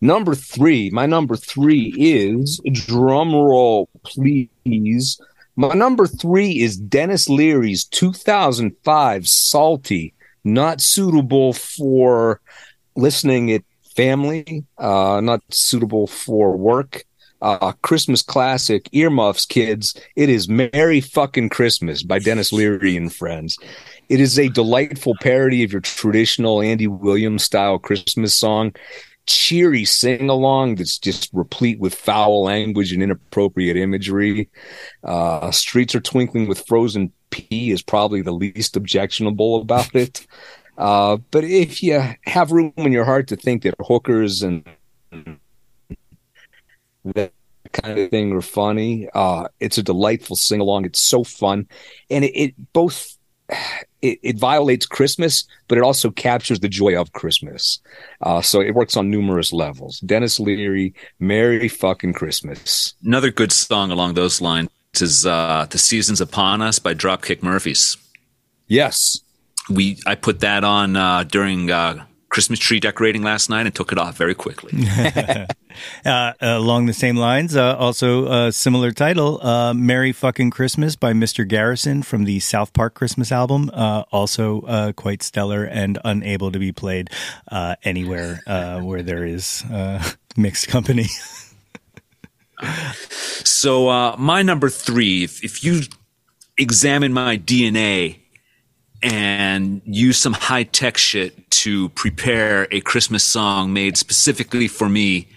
Number 0.00 0.34
three, 0.34 0.90
my 0.90 1.06
number 1.06 1.36
three 1.36 1.92
is 1.98 2.60
drum 2.72 3.34
roll, 3.34 3.88
please. 4.04 5.20
My 5.56 5.74
number 5.74 6.06
three 6.06 6.60
is 6.60 6.76
Denis 6.76 7.28
Leary's 7.28 7.84
2005 7.84 9.26
Salty, 9.26 10.14
not 10.44 10.80
suitable 10.80 11.52
for 11.52 12.40
listening 12.94 13.50
at 13.50 13.62
family, 13.96 14.64
uh, 14.78 15.20
not 15.20 15.42
suitable 15.50 16.06
for 16.06 16.56
work. 16.56 17.04
Uh, 17.40 17.72
Christmas 17.82 18.20
classic, 18.20 18.88
earmuffs, 18.92 19.46
kids. 19.46 20.00
It 20.16 20.28
is 20.28 20.48
Merry 20.48 21.00
Fucking 21.00 21.50
Christmas 21.50 22.02
by 22.02 22.18
Denis 22.18 22.52
Leary 22.52 22.96
and 22.96 23.12
Friends. 23.12 23.56
It 24.08 24.20
is 24.20 24.38
a 24.38 24.48
delightful 24.48 25.14
parody 25.20 25.62
of 25.62 25.70
your 25.70 25.80
traditional 25.80 26.60
Andy 26.60 26.88
Williams 26.88 27.44
style 27.44 27.78
Christmas 27.78 28.36
song 28.36 28.74
cheery 29.28 29.84
sing 29.84 30.30
along 30.30 30.76
that's 30.76 30.98
just 30.98 31.30
replete 31.32 31.78
with 31.78 31.94
foul 31.94 32.42
language 32.42 32.92
and 32.92 33.02
inappropriate 33.02 33.76
imagery. 33.76 34.48
Uh, 35.04 35.50
Streets 35.50 35.94
are 35.94 36.00
twinkling 36.00 36.48
with 36.48 36.66
frozen 36.66 37.12
pea 37.30 37.70
is 37.70 37.82
probably 37.82 38.22
the 38.22 38.32
least 38.32 38.74
objectionable 38.74 39.60
about 39.60 39.94
it. 39.94 40.26
Uh, 40.78 41.18
but 41.30 41.44
if 41.44 41.82
you 41.82 42.02
have 42.24 42.52
room 42.52 42.72
in 42.78 42.92
your 42.92 43.04
heart 43.04 43.28
to 43.28 43.36
think 43.36 43.64
that 43.64 43.74
hookers 43.80 44.42
and 44.42 44.64
that 47.04 47.32
kind 47.72 47.98
of 47.98 48.10
thing 48.10 48.32
are 48.32 48.40
funny, 48.40 49.08
uh, 49.12 49.48
it's 49.60 49.76
a 49.76 49.82
delightful 49.82 50.36
sing 50.36 50.60
along. 50.60 50.86
It's 50.86 51.04
so 51.04 51.22
fun, 51.22 51.68
and 52.08 52.24
it, 52.24 52.32
it 52.34 52.72
both 52.72 53.17
it, 54.02 54.18
it 54.22 54.38
violates 54.38 54.86
Christmas, 54.86 55.44
but 55.66 55.78
it 55.78 55.84
also 55.84 56.10
captures 56.10 56.60
the 56.60 56.68
joy 56.68 56.98
of 56.98 57.12
Christmas. 57.12 57.80
Uh, 58.20 58.42
so 58.42 58.60
it 58.60 58.74
works 58.74 58.96
on 58.96 59.10
numerous 59.10 59.52
levels. 59.52 60.00
Denis 60.00 60.38
Leary, 60.38 60.94
Merry 61.18 61.68
fucking 61.68 62.12
Christmas. 62.12 62.94
Another 63.04 63.30
good 63.30 63.52
song 63.52 63.90
along 63.90 64.14
those 64.14 64.40
lines 64.40 64.68
is 65.00 65.26
uh, 65.26 65.66
"The 65.70 65.78
Seasons 65.78 66.20
Upon 66.20 66.62
Us" 66.62 66.78
by 66.78 66.94
Dropkick 66.94 67.42
Murphys. 67.42 67.96
Yes. 68.66 69.20
we 69.70 69.98
I 70.06 70.14
put 70.14 70.40
that 70.40 70.64
on 70.64 70.96
uh, 70.96 71.24
during 71.24 71.70
uh, 71.70 72.04
Christmas 72.28 72.58
tree 72.58 72.78
decorating 72.80 73.22
last 73.22 73.48
night 73.48 73.66
and 73.66 73.74
took 73.74 73.90
it 73.92 73.98
off 73.98 74.16
very 74.16 74.34
quickly. 74.34 74.72
Uh, 76.04 76.32
along 76.40 76.86
the 76.86 76.92
same 76.92 77.14
lines, 77.14 77.54
uh, 77.54 77.76
also 77.76 78.26
a 78.26 78.50
similar 78.50 78.90
title, 78.90 79.40
uh, 79.46 79.72
"Merry 79.72 80.10
Fucking 80.10 80.50
Christmas" 80.50 80.96
by 80.96 81.12
Mr. 81.12 81.46
Garrison 81.46 82.02
from 82.02 82.24
the 82.24 82.40
South 82.40 82.72
Park 82.72 82.94
Christmas 82.94 83.30
album. 83.30 83.70
Uh, 83.72 84.02
also 84.10 84.62
uh, 84.62 84.90
quite 84.92 85.22
stellar 85.22 85.62
and 85.62 85.96
unable 86.04 86.50
to 86.50 86.58
be 86.58 86.72
played 86.72 87.10
uh, 87.52 87.76
anywhere 87.84 88.42
uh, 88.48 88.80
where 88.80 89.02
there 89.02 89.24
is 89.24 89.62
uh, 89.72 90.02
mixed 90.36 90.66
company. 90.66 91.06
so 93.44 93.88
uh, 93.88 94.16
my 94.18 94.42
number 94.42 94.68
three, 94.68 95.22
if, 95.22 95.44
if 95.44 95.62
you 95.62 95.82
examine 96.56 97.12
my 97.12 97.36
DNA 97.36 98.18
and 99.02 99.80
use 99.84 100.18
some 100.18 100.32
high 100.32 100.64
tech 100.64 100.96
shit 100.96 101.47
to 101.62 101.88
prepare 101.90 102.68
a 102.70 102.80
Christmas 102.80 103.24
song 103.24 103.72
made 103.72 103.96
specifically 103.96 104.68
for 104.68 104.88
me, 104.88 105.28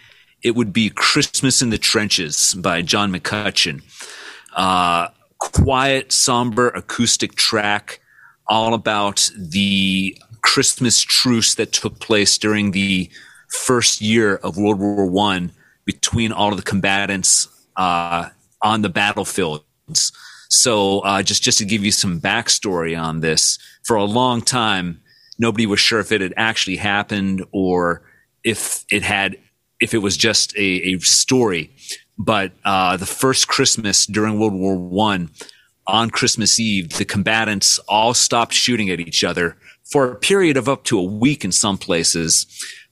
it 0.43 0.55
would 0.55 0.71
be 0.71 0.89
"Christmas 0.89 1.61
in 1.61 1.69
the 1.69 1.77
Trenches" 1.77 2.53
by 2.53 2.81
John 2.81 3.11
McCutcheon. 3.11 3.81
Uh, 4.55 5.07
quiet, 5.39 6.11
somber 6.11 6.69
acoustic 6.69 7.35
track, 7.35 7.99
all 8.47 8.73
about 8.73 9.31
the 9.37 10.17
Christmas 10.41 11.01
truce 11.01 11.55
that 11.55 11.71
took 11.71 11.99
place 11.99 12.37
during 12.37 12.71
the 12.71 13.09
first 13.47 14.01
year 14.01 14.35
of 14.37 14.57
World 14.57 14.79
War 14.79 15.05
One 15.05 15.51
between 15.85 16.31
all 16.31 16.51
of 16.51 16.57
the 16.57 16.63
combatants 16.63 17.47
uh, 17.77 18.29
on 18.61 18.81
the 18.81 18.89
battlefields. 18.89 20.11
So, 20.49 20.99
uh, 20.99 21.23
just 21.23 21.41
just 21.41 21.57
to 21.59 21.65
give 21.65 21.83
you 21.83 21.91
some 21.91 22.19
backstory 22.19 22.99
on 22.99 23.21
this, 23.21 23.57
for 23.83 23.95
a 23.95 24.03
long 24.03 24.41
time, 24.41 25.01
nobody 25.41 25.65
was 25.65 25.79
sure 25.79 25.99
if 25.99 26.11
it 26.11 26.21
had 26.21 26.33
actually 26.37 26.77
happened 26.77 27.43
or 27.51 28.03
if 28.43 28.85
it 28.89 29.03
had 29.03 29.37
if 29.81 29.93
it 29.93 29.97
was 29.97 30.15
just 30.15 30.55
a, 30.55 30.93
a 30.93 30.99
story. 30.99 31.71
But 32.17 32.51
uh, 32.63 32.97
the 32.97 33.07
first 33.07 33.47
Christmas 33.47 34.05
during 34.05 34.39
World 34.39 34.53
War 34.53 34.77
One, 34.77 35.31
on 35.87 36.09
Christmas 36.11 36.59
Eve, 36.59 36.89
the 36.89 37.05
combatants 37.05 37.79
all 37.89 38.13
stopped 38.13 38.53
shooting 38.53 38.89
at 38.89 38.99
each 38.99 39.23
other 39.23 39.57
for 39.91 40.11
a 40.11 40.15
period 40.15 40.55
of 40.55 40.69
up 40.69 40.83
to 40.85 40.99
a 40.99 41.03
week 41.03 41.43
in 41.43 41.51
some 41.51 41.77
places, 41.77 42.45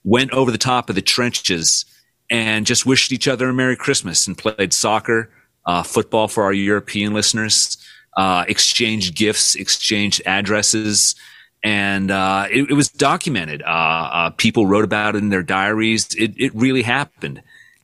went 0.04 0.32
over 0.32 0.50
the 0.50 0.58
top 0.58 0.90
of 0.90 0.96
the 0.96 1.02
trenches 1.02 1.84
and 2.30 2.66
just 2.66 2.84
wished 2.84 3.12
each 3.12 3.28
other 3.28 3.48
a 3.48 3.54
Merry 3.54 3.76
Christmas 3.76 4.26
and 4.26 4.36
played 4.36 4.72
soccer, 4.72 5.30
uh, 5.66 5.82
football 5.82 6.28
for 6.28 6.42
our 6.44 6.52
European 6.52 7.14
listeners, 7.14 7.78
uh, 8.16 8.44
exchanged 8.48 9.14
gifts, 9.14 9.54
exchanged 9.54 10.20
addresses. 10.26 11.14
And 11.62 12.10
uh, 12.10 12.46
it, 12.50 12.70
it 12.70 12.74
was 12.74 12.88
documented. 12.88 13.62
Uh, 13.62 13.66
uh, 13.66 14.30
people 14.30 14.66
wrote 14.66 14.84
about 14.84 15.14
it 15.14 15.18
in 15.18 15.28
their 15.28 15.42
diaries. 15.42 16.14
It, 16.14 16.32
it 16.38 16.54
really 16.54 16.82
happened. 16.82 17.42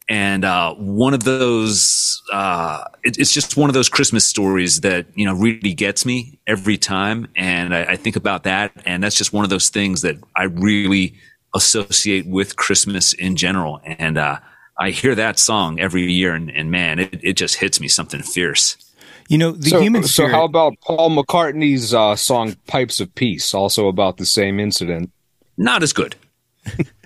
And 0.09 0.45
uh, 0.45 0.75
one 0.75 1.15
of 1.15 1.25
those, 1.25 2.23
uh, 2.33 2.85
it, 3.03 3.19
it's 3.19 3.33
just 3.33 3.57
one 3.57 3.69
of 3.69 3.75
those 3.75 3.89
Christmas 3.89 4.25
stories 4.25 4.83
that 4.83 5.07
you 5.17 5.25
know 5.25 5.35
really 5.35 5.75
gets 5.75 6.07
me 6.07 6.39
every 6.47 6.79
time. 6.79 7.27
And 7.35 7.75
I, 7.75 7.83
I 7.85 7.97
think 7.97 8.15
about 8.15 8.45
that, 8.45 8.71
and 8.87 9.03
that's 9.03 9.17
just 9.17 9.33
one 9.33 9.43
of 9.43 9.51
those 9.51 9.69
things 9.69 10.03
that 10.03 10.17
I 10.37 10.45
really 10.45 11.15
associate 11.55 12.27
with 12.27 12.55
Christmas 12.55 13.15
in 13.15 13.35
general. 13.35 13.81
And 13.85 14.17
uh, 14.17 14.39
I 14.79 14.91
hear 14.91 15.17
that 15.17 15.41
song 15.41 15.81
every 15.81 16.13
year, 16.13 16.35
and, 16.35 16.51
and 16.51 16.71
man, 16.71 17.01
it, 17.01 17.19
it 17.23 17.33
just 17.33 17.57
hits 17.57 17.81
me 17.81 17.89
something 17.89 18.23
fierce. 18.23 18.77
You 19.29 19.39
know, 19.39 19.53
the 19.53 19.71
so, 19.71 19.81
human 19.81 20.05
so 20.05 20.29
how 20.29 20.45
about 20.45 20.75
Paul 20.81 21.11
McCartney's 21.11 21.93
uh, 21.93 22.17
song 22.17 22.57
"Pipes 22.67 23.01
of 23.01 23.15
Peace"? 23.15 23.55
Also 23.55 23.89
about 23.89 24.19
the 24.19 24.27
same 24.27 24.61
incident. 24.61 25.11
Not 25.57 25.83
as 25.83 25.93
good. 25.93 26.17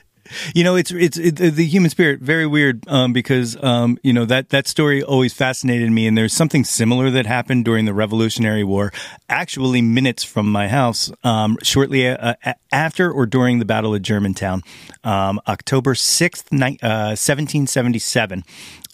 You 0.54 0.64
know, 0.64 0.76
it's 0.76 0.90
it's 0.90 1.18
it, 1.18 1.36
the 1.36 1.66
human 1.66 1.90
spirit. 1.90 2.20
Very 2.20 2.46
weird, 2.46 2.84
um, 2.86 3.12
because 3.12 3.60
um, 3.62 3.98
you 4.02 4.12
know 4.12 4.24
that 4.26 4.50
that 4.50 4.66
story 4.68 5.02
always 5.02 5.32
fascinated 5.32 5.90
me. 5.90 6.06
And 6.06 6.16
there's 6.16 6.32
something 6.32 6.64
similar 6.64 7.10
that 7.10 7.26
happened 7.26 7.64
during 7.64 7.84
the 7.84 7.94
Revolutionary 7.94 8.64
War, 8.64 8.92
actually 9.28 9.82
minutes 9.82 10.22
from 10.22 10.50
my 10.50 10.68
house, 10.68 11.10
um, 11.24 11.58
shortly 11.62 12.08
uh, 12.08 12.34
a- 12.44 12.54
after 12.72 13.10
or 13.10 13.26
during 13.26 13.58
the 13.58 13.64
Battle 13.64 13.94
of 13.94 14.02
Germantown, 14.02 14.62
um, 15.02 15.40
October 15.48 15.94
sixth, 15.94 16.48
uh, 16.82 17.16
seventeen 17.16 17.66
seventy 17.66 17.98
seven. 17.98 18.44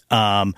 Um, 0.09 0.55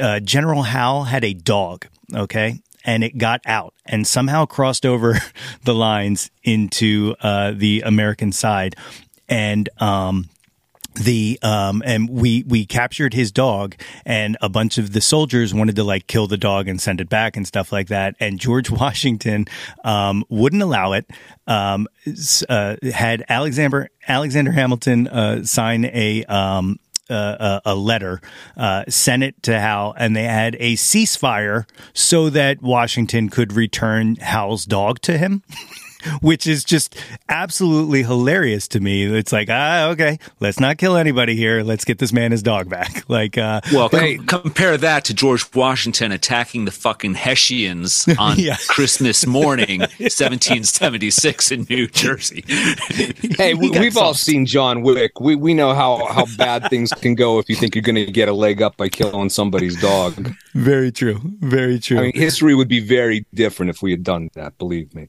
uh, 0.00 0.20
General 0.20 0.62
Howe 0.62 1.02
had 1.02 1.24
a 1.24 1.34
dog. 1.34 1.86
Okay, 2.14 2.60
and 2.84 3.04
it 3.04 3.18
got 3.18 3.40
out 3.46 3.74
and 3.86 4.06
somehow 4.06 4.46
crossed 4.46 4.86
over 4.86 5.18
the 5.64 5.74
lines 5.74 6.30
into 6.42 7.14
uh, 7.20 7.52
the 7.54 7.82
American 7.84 8.32
side. 8.32 8.76
And 9.28 9.68
um, 9.78 10.28
the 10.94 11.38
um 11.42 11.82
and 11.86 12.08
we 12.10 12.44
we 12.46 12.66
captured 12.66 13.14
his 13.14 13.32
dog 13.32 13.76
and 14.04 14.36
a 14.42 14.48
bunch 14.48 14.78
of 14.78 14.92
the 14.92 15.00
soldiers 15.00 15.54
wanted 15.54 15.76
to 15.76 15.84
like 15.84 16.06
kill 16.06 16.26
the 16.26 16.36
dog 16.36 16.68
and 16.68 16.80
send 16.80 17.00
it 17.00 17.08
back 17.08 17.36
and 17.36 17.46
stuff 17.46 17.72
like 17.72 17.88
that. 17.88 18.14
And 18.20 18.38
george 18.38 18.70
washington 18.70 19.46
um 19.84 20.24
wouldn't 20.28 20.62
allow 20.62 20.92
it. 20.92 21.06
Um 21.46 21.88
uh, 22.48 22.76
had 22.92 23.24
alexander 23.28 23.88
alexander 24.06 24.52
hamilton 24.52 25.08
uh 25.08 25.44
sign 25.44 25.86
a 25.86 26.24
um 26.24 26.78
uh, 27.12 27.60
a, 27.64 27.74
letter, 27.74 28.20
uh, 28.56 28.84
sent 28.88 29.22
it 29.22 29.42
to 29.44 29.58
Hal, 29.58 29.94
and 29.96 30.16
they 30.16 30.24
had 30.24 30.56
a 30.58 30.74
ceasefire 30.74 31.66
so 31.92 32.30
that 32.30 32.62
Washington 32.62 33.28
could 33.28 33.52
return 33.52 34.16
Hal's 34.16 34.64
dog 34.64 35.00
to 35.02 35.18
him. 35.18 35.42
which 36.20 36.46
is 36.46 36.64
just 36.64 36.96
absolutely 37.28 38.02
hilarious 38.02 38.68
to 38.68 38.80
me. 38.80 39.04
It's 39.04 39.32
like, 39.32 39.48
ah, 39.50 39.88
okay, 39.88 40.18
let's 40.40 40.60
not 40.60 40.78
kill 40.78 40.96
anybody 40.96 41.36
here. 41.36 41.62
Let's 41.62 41.84
get 41.84 41.98
this 41.98 42.12
man 42.12 42.32
his 42.32 42.42
dog 42.42 42.68
back. 42.68 43.04
Like, 43.12 43.36
uh, 43.36 43.60
well, 43.74 43.90
com- 43.90 44.24
compare 44.26 44.78
that 44.78 45.04
to 45.06 45.14
George 45.14 45.44
Washington 45.54 46.12
attacking 46.12 46.64
the 46.64 46.70
fucking 46.70 47.14
Hessians 47.14 48.08
on 48.18 48.38
yeah. 48.38 48.56
Christmas 48.68 49.26
morning, 49.32 49.80
1776 49.80 51.50
in 51.50 51.66
New 51.68 51.88
Jersey. 51.88 52.42
hey, 53.36 53.52
we, 53.52 53.70
have 53.72 53.96
all 53.98 54.14
seen 54.14 54.46
John 54.46 54.82
Wick. 54.82 55.20
We 55.20 55.36
we 55.36 55.52
know 55.52 55.74
how 55.74 56.06
how 56.06 56.24
bad 56.38 56.70
things 56.70 56.90
can 56.92 57.14
go 57.14 57.38
if 57.38 57.50
you 57.50 57.56
think 57.56 57.74
you're 57.74 57.82
going 57.82 57.96
to 57.96 58.10
get 58.10 58.28
a 58.28 58.32
leg 58.32 58.62
up 58.62 58.78
by 58.78 58.88
killing 58.88 59.28
somebody's 59.28 59.78
dog. 59.78 60.32
Very 60.54 60.90
true. 60.90 61.20
Very 61.40 61.78
true. 61.78 61.98
I 61.98 62.02
mean, 62.02 62.12
history 62.14 62.54
would 62.54 62.68
be 62.68 62.80
very 62.80 63.26
different 63.34 63.70
if 63.70 63.82
we 63.82 63.90
had 63.90 64.02
done 64.02 64.30
that. 64.34 64.56
Believe 64.58 64.94
me. 64.94 65.08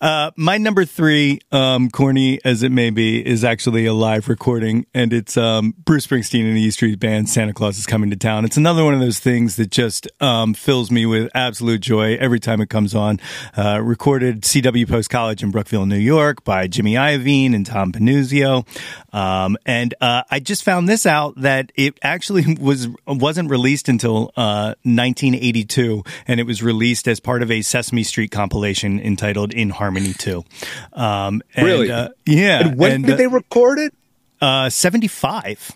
Uh, 0.00 0.30
my 0.36 0.58
number 0.58 0.84
three, 0.84 1.40
um, 1.52 1.90
corny 1.90 2.40
as 2.44 2.62
it 2.62 2.72
may 2.72 2.90
be, 2.90 3.26
is 3.26 3.44
actually 3.44 3.86
a 3.86 3.92
live 3.92 4.28
recording, 4.28 4.86
and 4.94 5.12
it's 5.12 5.36
um, 5.36 5.74
Bruce 5.84 6.06
Springsteen 6.06 6.46
and 6.46 6.56
the 6.56 6.60
E 6.60 6.70
Street 6.70 6.98
Band. 6.98 7.28
Santa 7.28 7.52
Claus 7.52 7.78
is 7.78 7.86
coming 7.86 8.10
to 8.10 8.16
town. 8.16 8.44
It's 8.44 8.56
another 8.56 8.84
one 8.84 8.94
of 8.94 9.00
those 9.00 9.18
things 9.18 9.56
that 9.56 9.70
just 9.70 10.08
um, 10.22 10.54
fills 10.54 10.90
me 10.90 11.04
with 11.06 11.30
absolute 11.34 11.80
joy 11.80 12.16
every 12.16 12.40
time 12.40 12.60
it 12.60 12.70
comes 12.70 12.94
on. 12.94 13.20
Uh, 13.56 13.80
recorded 13.82 14.42
CW 14.42 14.88
Post 14.88 15.10
College 15.10 15.42
in 15.42 15.50
Brookville, 15.50 15.86
New 15.86 15.96
York, 15.96 16.44
by 16.44 16.66
Jimmy 16.66 16.94
Iovine 16.94 17.54
and 17.54 17.66
Thom 17.66 17.92
Panunzio, 17.92 18.66
um, 19.12 19.56
and 19.66 19.94
uh, 20.00 20.22
I 20.30 20.40
just 20.40 20.62
found 20.62 20.88
this 20.88 21.06
out 21.06 21.34
that 21.40 21.72
it 21.74 21.98
actually 22.02 22.56
was 22.60 22.88
wasn't 23.06 23.50
released 23.50 23.88
until 23.88 24.32
1982, 24.36 25.98
uh, 25.98 26.10
and 26.26 26.40
it 26.40 26.44
was 26.44 26.62
released 26.62 27.08
as 27.08 27.20
part 27.20 27.42
of 27.42 27.50
a 27.50 27.62
Sesame 27.62 28.02
Street 28.02 28.30
compilation 28.30 29.00
entitled 29.00 29.52
in 29.58 29.70
Harmony 29.70 30.12
too. 30.12 30.44
Um, 30.92 31.42
and, 31.54 31.66
really? 31.66 31.90
Uh, 31.90 32.10
yeah. 32.24 32.60
And 32.60 32.78
when 32.78 32.92
and, 32.92 33.04
did 33.04 33.14
uh, 33.14 33.16
they 33.16 33.26
record 33.26 33.78
it? 33.78 33.94
Uh, 34.40 34.70
75. 34.70 35.72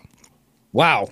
Wow. 0.71 1.09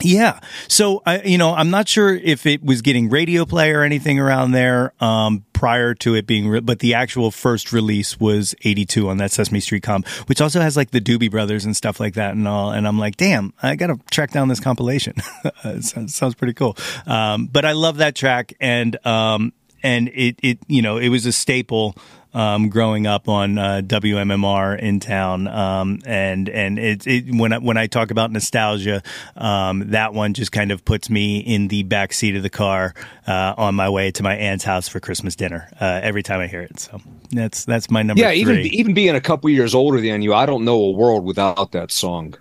Yeah. 0.00 0.38
So, 0.68 1.02
I, 1.04 1.22
you 1.22 1.38
know, 1.38 1.54
I'm 1.54 1.70
not 1.70 1.88
sure 1.88 2.14
if 2.14 2.46
it 2.46 2.62
was 2.62 2.82
getting 2.82 3.08
radio 3.08 3.44
play 3.44 3.72
or 3.72 3.82
anything 3.82 4.20
around 4.20 4.52
there 4.52 4.92
um, 5.00 5.44
prior 5.52 5.94
to 5.94 6.14
it 6.14 6.26
being, 6.26 6.48
re- 6.48 6.60
but 6.60 6.78
the 6.78 6.94
actual 6.94 7.30
first 7.30 7.72
release 7.72 8.18
was 8.20 8.54
82 8.64 9.08
on 9.08 9.16
that 9.16 9.32
Sesame 9.32 9.58
Street 9.58 9.82
comp, 9.82 10.06
which 10.26 10.40
also 10.40 10.60
has 10.60 10.76
like 10.76 10.92
the 10.92 11.00
Doobie 11.00 11.30
Brothers 11.30 11.64
and 11.64 11.76
stuff 11.76 11.98
like 11.98 12.14
that 12.14 12.32
and 12.32 12.46
all. 12.46 12.70
And 12.70 12.86
I'm 12.86 12.98
like, 12.98 13.16
damn, 13.16 13.52
I 13.60 13.74
got 13.74 13.88
to 13.88 13.98
track 14.10 14.30
down 14.30 14.46
this 14.46 14.60
compilation. 14.60 15.14
sounds, 15.80 16.14
sounds, 16.14 16.34
pretty 16.36 16.54
cool. 16.54 16.76
Um, 17.06 17.46
but 17.46 17.64
I 17.64 17.72
love 17.72 17.96
that 17.96 18.14
track. 18.14 18.54
And, 18.60 19.04
um, 19.04 19.52
and 19.82 20.08
it, 20.08 20.38
it, 20.42 20.58
you 20.66 20.82
know, 20.82 20.98
it 20.98 21.08
was 21.08 21.26
a 21.26 21.32
staple 21.32 21.94
um, 22.34 22.68
growing 22.68 23.06
up 23.06 23.28
on 23.28 23.58
uh, 23.58 23.80
WMMR 23.84 24.78
in 24.78 25.00
town, 25.00 25.48
um, 25.48 26.00
and 26.04 26.48
and 26.48 26.78
it, 26.78 27.06
it, 27.06 27.34
when 27.34 27.52
I, 27.52 27.58
when 27.58 27.76
I 27.76 27.86
talk 27.86 28.10
about 28.10 28.30
nostalgia, 28.30 29.02
um, 29.36 29.90
that 29.90 30.12
one 30.12 30.34
just 30.34 30.52
kind 30.52 30.70
of 30.70 30.84
puts 30.84 31.08
me 31.08 31.38
in 31.38 31.68
the 31.68 31.84
back 31.84 32.12
seat 32.12 32.36
of 32.36 32.42
the 32.42 32.50
car 32.50 32.94
uh, 33.26 33.54
on 33.56 33.74
my 33.74 33.88
way 33.88 34.10
to 34.12 34.22
my 34.22 34.36
aunt's 34.36 34.64
house 34.64 34.88
for 34.88 35.00
Christmas 35.00 35.36
dinner 35.36 35.68
uh, 35.80 36.00
every 36.02 36.22
time 36.22 36.40
I 36.40 36.46
hear 36.46 36.62
it. 36.62 36.78
So 36.78 37.00
that's 37.30 37.64
that's 37.64 37.90
my 37.90 38.02
number. 38.02 38.20
Yeah, 38.20 38.30
three. 38.30 38.40
even 38.40 38.58
even 38.58 38.94
being 38.94 39.14
a 39.14 39.20
couple 39.20 39.48
years 39.50 39.74
older 39.74 40.00
than 40.00 40.22
you, 40.22 40.34
I 40.34 40.46
don't 40.46 40.64
know 40.64 40.80
a 40.80 40.90
world 40.90 41.24
without 41.24 41.72
that 41.72 41.90
song 41.90 42.34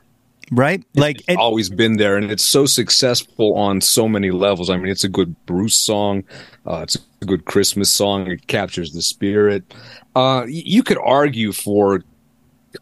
right? 0.52 0.84
Like 0.96 1.22
it's 1.28 1.38
always 1.38 1.70
been 1.70 1.98
there, 1.98 2.18
and 2.18 2.32
it's 2.32 2.46
so 2.46 2.66
successful 2.66 3.56
on 3.56 3.82
so 3.82 4.08
many 4.08 4.32
levels. 4.32 4.70
I 4.70 4.78
mean, 4.78 4.92
it's 4.92 5.04
a 5.04 5.10
good 5.10 5.36
Bruce 5.46 5.76
song. 5.76 6.24
Uh, 6.66 6.82
it's 6.84 6.98
a 7.22 7.26
good 7.26 7.46
Christmas 7.46 7.90
song. 7.92 8.28
It 8.28 8.48
captures 8.48 8.94
the 8.94 9.02
spirit. 9.02 9.74
Uh, 10.16 10.46
you 10.48 10.84
could 10.84 10.98
argue 10.98 11.52
for 11.52 12.04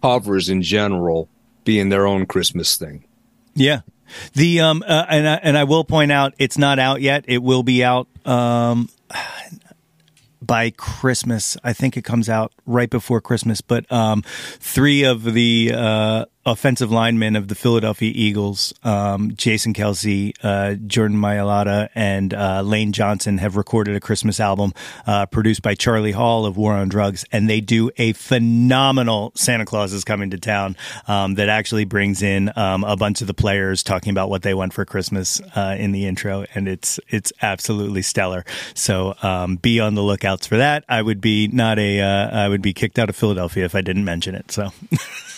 covers 0.01 0.49
in 0.49 0.61
general 0.61 1.29
being 1.63 1.89
their 1.89 2.05
own 2.05 2.25
Christmas 2.25 2.77
thing. 2.77 3.05
Yeah. 3.53 3.81
The 4.33 4.61
um 4.61 4.83
uh, 4.87 5.05
and 5.09 5.27
I, 5.27 5.35
and 5.35 5.57
I 5.57 5.63
will 5.63 5.83
point 5.83 6.11
out 6.11 6.35
it's 6.37 6.59
not 6.59 6.77
out 6.77 7.01
yet. 7.01 7.25
It 7.27 7.39
will 7.39 7.63
be 7.63 7.83
out 7.83 8.07
um 8.23 8.89
by 10.45 10.69
Christmas. 10.71 11.57
I 11.63 11.73
think 11.73 11.97
it 11.97 12.03
comes 12.03 12.29
out 12.29 12.53
right 12.65 12.89
before 12.89 13.21
Christmas. 13.21 13.61
But 13.61 13.91
um, 13.91 14.23
three 14.59 15.03
of 15.03 15.23
the 15.23 15.71
uh, 15.73 16.25
offensive 16.45 16.91
linemen 16.91 17.35
of 17.35 17.47
the 17.47 17.55
Philadelphia 17.55 18.11
Eagles, 18.13 18.73
um, 18.83 19.35
Jason 19.35 19.73
Kelce, 19.73 20.33
uh, 20.43 20.75
Jordan 20.75 21.17
Mailata, 21.17 21.89
and 21.95 22.33
uh, 22.33 22.61
Lane 22.61 22.91
Johnson 22.91 23.39
have 23.39 23.55
recorded 23.55 23.95
a 23.95 23.99
Christmas 23.99 24.39
album 24.39 24.73
uh, 25.07 25.25
produced 25.25 25.63
by 25.63 25.73
Charlie 25.73 26.11
Hall 26.11 26.45
of 26.45 26.55
War 26.55 26.73
on 26.73 26.87
Drugs, 26.87 27.25
and 27.31 27.49
they 27.49 27.61
do 27.61 27.89
a 27.97 28.13
phenomenal 28.13 29.31
Santa 29.35 29.65
Claus 29.65 29.91
is 29.91 30.03
coming 30.03 30.29
to 30.29 30.37
town 30.37 30.77
um, 31.07 31.35
that 31.35 31.49
actually 31.49 31.85
brings 31.85 32.21
in 32.21 32.51
um, 32.55 32.83
a 32.83 32.95
bunch 32.95 33.21
of 33.21 33.27
the 33.27 33.33
players 33.33 33.81
talking 33.81 34.11
about 34.11 34.29
what 34.29 34.43
they 34.43 34.53
want 34.53 34.73
for 34.73 34.85
Christmas 34.85 35.41
uh, 35.55 35.75
in 35.77 35.91
the 35.91 36.05
intro, 36.05 36.45
and 36.53 36.67
it's 36.67 36.99
it's 37.09 37.33
absolutely 37.41 38.03
stellar. 38.03 38.45
So 38.75 39.15
um, 39.23 39.55
be 39.55 39.79
on 39.79 39.95
the 39.95 40.03
lookouts 40.03 40.45
for 40.45 40.57
that. 40.57 40.83
I 40.87 41.01
would 41.01 41.21
be 41.21 41.47
not 41.47 41.79
a 41.79 42.01
uh, 42.01 42.45
I 42.45 42.47
would 42.47 42.61
be 42.61 42.73
kicked 42.73 42.99
out 42.99 43.09
of 43.09 43.15
Philadelphia 43.15 43.65
if 43.65 43.73
I 43.73 43.81
didn't 43.81 44.05
mention 44.05 44.35
it. 44.35 44.51
So. 44.51 44.69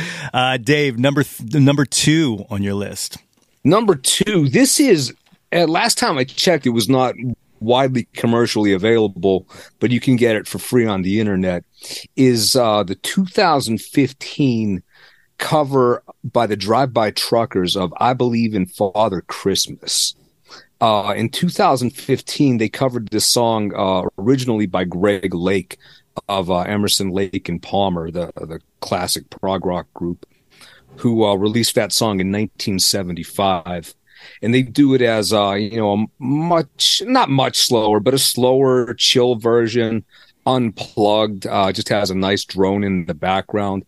Uh, 0.34 0.58
Dave, 0.58 0.98
number 0.98 1.22
th- 1.22 1.54
number 1.54 1.86
two 1.86 2.44
on 2.50 2.62
your 2.62 2.74
list. 2.74 3.16
Number 3.64 3.94
two. 3.94 4.48
This 4.48 4.78
is 4.78 5.14
uh, 5.52 5.66
last 5.66 5.96
time 5.98 6.18
I 6.18 6.24
checked, 6.24 6.66
it 6.66 6.70
was 6.70 6.88
not 6.88 7.14
widely 7.60 8.06
commercially 8.14 8.72
available, 8.72 9.46
but 9.80 9.90
you 9.90 10.00
can 10.00 10.16
get 10.16 10.36
it 10.36 10.46
for 10.46 10.58
free 10.58 10.86
on 10.86 11.02
the 11.02 11.20
internet. 11.20 11.64
Is 12.16 12.56
uh, 12.56 12.82
the 12.82 12.96
2015 12.96 14.82
cover 15.38 16.02
by 16.24 16.46
the 16.46 16.56
Drive 16.56 16.92
By 16.92 17.10
Truckers 17.12 17.76
of 17.76 17.94
"I 17.98 18.12
Believe 18.12 18.54
in 18.54 18.66
Father 18.66 19.22
Christmas." 19.22 20.14
Uh, 20.80 21.14
in 21.16 21.30
2015, 21.30 22.58
they 22.58 22.68
covered 22.68 23.08
this 23.08 23.26
song 23.26 23.72
uh, 23.74 24.02
originally 24.18 24.66
by 24.66 24.84
Greg 24.84 25.34
Lake 25.34 25.78
of 26.28 26.50
uh, 26.50 26.60
Emerson, 26.60 27.10
Lake, 27.10 27.48
and 27.48 27.62
Palmer, 27.62 28.10
the 28.10 28.32
the 28.36 28.60
classic 28.80 29.28
prog 29.30 29.64
rock 29.64 29.86
group, 29.94 30.26
who 30.96 31.24
uh, 31.24 31.34
released 31.34 31.74
that 31.74 31.92
song 31.92 32.20
in 32.20 32.32
1975, 32.32 33.94
and 34.42 34.54
they 34.54 34.62
do 34.62 34.94
it 34.94 35.02
as 35.02 35.32
uh, 35.32 35.52
you 35.52 35.76
know 35.76 35.92
a 35.92 36.22
much 36.22 37.02
not 37.04 37.28
much 37.28 37.58
slower, 37.58 38.00
but 38.00 38.14
a 38.14 38.18
slower, 38.18 38.94
chill 38.94 39.36
version, 39.36 40.04
unplugged. 40.46 41.46
Uh, 41.46 41.72
just 41.72 41.88
has 41.88 42.10
a 42.10 42.14
nice 42.14 42.44
drone 42.44 42.84
in 42.84 43.06
the 43.06 43.14
background. 43.14 43.84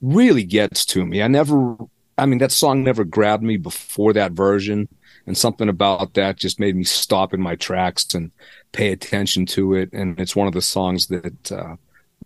Really 0.00 0.44
gets 0.44 0.84
to 0.86 1.06
me. 1.06 1.22
I 1.22 1.28
never, 1.28 1.76
I 2.18 2.26
mean, 2.26 2.38
that 2.38 2.52
song 2.52 2.84
never 2.84 3.04
grabbed 3.04 3.42
me 3.42 3.56
before 3.56 4.12
that 4.12 4.32
version 4.32 4.88
and 5.26 5.36
something 5.36 5.68
about 5.68 6.14
that 6.14 6.36
just 6.36 6.60
made 6.60 6.76
me 6.76 6.84
stop 6.84 7.32
in 7.34 7.40
my 7.40 7.56
tracks 7.56 8.14
and 8.14 8.30
pay 8.72 8.92
attention 8.92 9.46
to 9.46 9.74
it. 9.74 9.92
And 9.92 10.20
it's 10.20 10.36
one 10.36 10.46
of 10.46 10.54
the 10.54 10.62
songs 10.62 11.06
that 11.08 11.52
uh, 11.52 11.76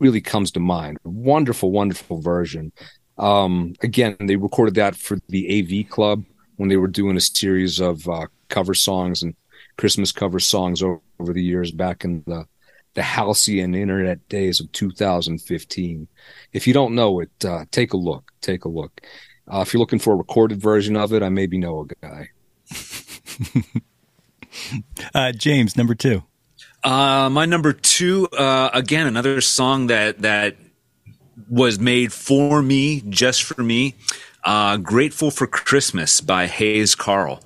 really 0.00 0.20
comes 0.20 0.50
to 0.52 0.60
mind. 0.60 0.98
Wonderful, 1.04 1.70
wonderful 1.70 2.20
version. 2.20 2.72
Um, 3.18 3.74
again, 3.82 4.16
they 4.20 4.36
recorded 4.36 4.74
that 4.76 4.96
for 4.96 5.18
the 5.28 5.84
AV 5.84 5.90
Club 5.90 6.24
when 6.56 6.68
they 6.68 6.76
were 6.76 6.88
doing 6.88 7.16
a 7.16 7.20
series 7.20 7.80
of 7.80 8.08
uh, 8.08 8.26
cover 8.48 8.74
songs 8.74 9.22
and 9.22 9.34
Christmas 9.76 10.12
cover 10.12 10.40
songs 10.40 10.82
over, 10.82 11.00
over 11.20 11.32
the 11.32 11.42
years 11.42 11.70
back 11.70 12.04
in 12.04 12.22
the 12.26 12.46
the 12.94 13.02
halcyon 13.02 13.76
internet 13.76 14.28
days 14.28 14.58
of 14.58 14.72
2015. 14.72 16.08
If 16.52 16.66
you 16.66 16.74
don't 16.74 16.96
know 16.96 17.20
it, 17.20 17.30
uh, 17.44 17.64
take 17.70 17.92
a 17.92 17.96
look. 17.96 18.32
Take 18.40 18.64
a 18.64 18.68
look. 18.68 19.02
Uh, 19.46 19.60
if 19.60 19.72
you're 19.72 19.78
looking 19.78 20.00
for 20.00 20.14
a 20.14 20.16
recorded 20.16 20.60
version 20.60 20.96
of 20.96 21.12
it, 21.12 21.22
I 21.22 21.28
maybe 21.28 21.58
know 21.58 21.80
a 21.80 22.06
guy. 22.06 22.30
uh, 25.14 25.32
James, 25.32 25.76
number 25.76 25.94
two. 25.94 26.22
Uh, 26.84 27.28
my 27.30 27.44
number 27.44 27.72
two, 27.72 28.28
uh, 28.28 28.70
again, 28.72 29.06
another 29.06 29.40
song 29.40 29.88
that 29.88 30.20
that 30.20 30.56
was 31.48 31.78
made 31.78 32.12
for 32.12 32.62
me, 32.62 33.02
just 33.08 33.42
for 33.42 33.62
me. 33.62 33.94
Uh, 34.44 34.76
"Grateful 34.76 35.30
for 35.30 35.46
Christmas" 35.46 36.20
by 36.20 36.46
Hayes 36.46 36.94
Carll. 36.94 37.42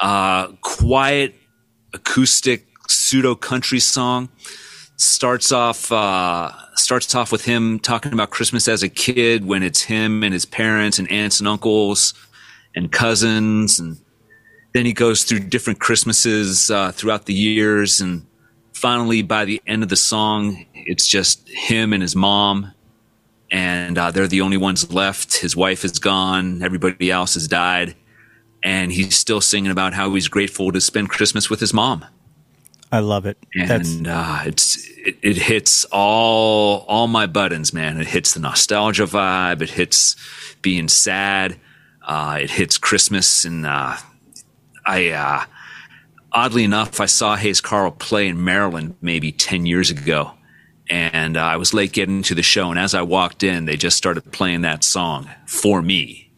Uh, 0.00 0.48
quiet, 0.60 1.34
acoustic, 1.94 2.66
pseudo 2.88 3.34
country 3.34 3.80
song 3.80 4.28
starts 4.96 5.52
off 5.52 5.90
uh, 5.92 6.50
starts 6.74 7.14
off 7.14 7.32
with 7.32 7.44
him 7.44 7.78
talking 7.78 8.12
about 8.12 8.30
Christmas 8.30 8.68
as 8.68 8.82
a 8.82 8.88
kid 8.88 9.44
when 9.44 9.62
it's 9.62 9.82
him 9.82 10.22
and 10.22 10.32
his 10.32 10.44
parents 10.44 10.98
and 10.98 11.10
aunts 11.10 11.38
and 11.38 11.48
uncles 11.48 12.14
and 12.74 12.92
cousins, 12.92 13.78
and 13.78 13.98
then 14.76 14.84
he 14.84 14.92
goes 14.92 15.24
through 15.24 15.40
different 15.40 15.80
Christmases 15.80 16.70
uh, 16.70 16.92
throughout 16.92 17.24
the 17.24 17.34
years, 17.34 18.00
and 18.00 18.26
finally 18.72 19.22
by 19.22 19.44
the 19.44 19.62
end 19.66 19.82
of 19.82 19.88
the 19.88 19.96
song, 19.96 20.66
it's 20.74 21.06
just 21.06 21.48
him 21.48 21.92
and 21.92 22.02
his 22.02 22.14
mom, 22.14 22.72
and 23.50 23.96
uh, 23.96 24.10
they're 24.10 24.26
the 24.26 24.42
only 24.42 24.58
ones 24.58 24.92
left. 24.92 25.38
His 25.38 25.56
wife 25.56 25.84
is 25.84 25.98
gone, 25.98 26.62
everybody 26.62 27.10
else 27.10 27.34
has 27.34 27.48
died, 27.48 27.96
and 28.62 28.92
he's 28.92 29.16
still 29.16 29.40
singing 29.40 29.70
about 29.70 29.94
how 29.94 30.12
he's 30.14 30.28
grateful 30.28 30.70
to 30.72 30.80
spend 30.80 31.08
Christmas 31.08 31.48
with 31.48 31.60
his 31.60 31.72
mom 31.72 32.04
I 32.92 33.00
love 33.00 33.26
it. 33.26 33.36
And 33.54 34.06
uh, 34.06 34.42
it's 34.46 34.86
it, 34.96 35.16
it 35.22 35.36
hits 35.36 35.84
all 35.86 36.84
all 36.88 37.08
my 37.08 37.26
buttons, 37.26 37.72
man. 37.72 38.00
It 38.00 38.06
hits 38.06 38.34
the 38.34 38.40
nostalgia 38.40 39.04
vibe. 39.04 39.60
It 39.60 39.70
hits 39.70 40.16
being 40.62 40.88
sad. 40.88 41.58
Uh, 42.06 42.38
it 42.40 42.50
hits 42.50 42.78
Christmas, 42.78 43.44
and 43.44 43.66
uh, 43.66 43.96
I 44.86 45.10
uh, 45.10 45.44
oddly 46.32 46.64
enough, 46.64 47.00
I 47.00 47.06
saw 47.06 47.36
Hayes 47.36 47.60
Carll 47.60 47.90
play 47.90 48.28
in 48.28 48.44
Maryland 48.44 48.96
maybe 49.00 49.32
ten 49.32 49.66
years 49.66 49.90
ago, 49.90 50.32
and 50.88 51.36
uh, 51.36 51.40
I 51.40 51.56
was 51.56 51.74
late 51.74 51.92
getting 51.92 52.22
to 52.22 52.34
the 52.34 52.42
show. 52.42 52.70
And 52.70 52.78
as 52.78 52.94
I 52.94 53.02
walked 53.02 53.42
in, 53.42 53.64
they 53.64 53.76
just 53.76 53.96
started 53.96 54.32
playing 54.32 54.62
that 54.62 54.84
song 54.84 55.28
for 55.46 55.82
me. 55.82 56.30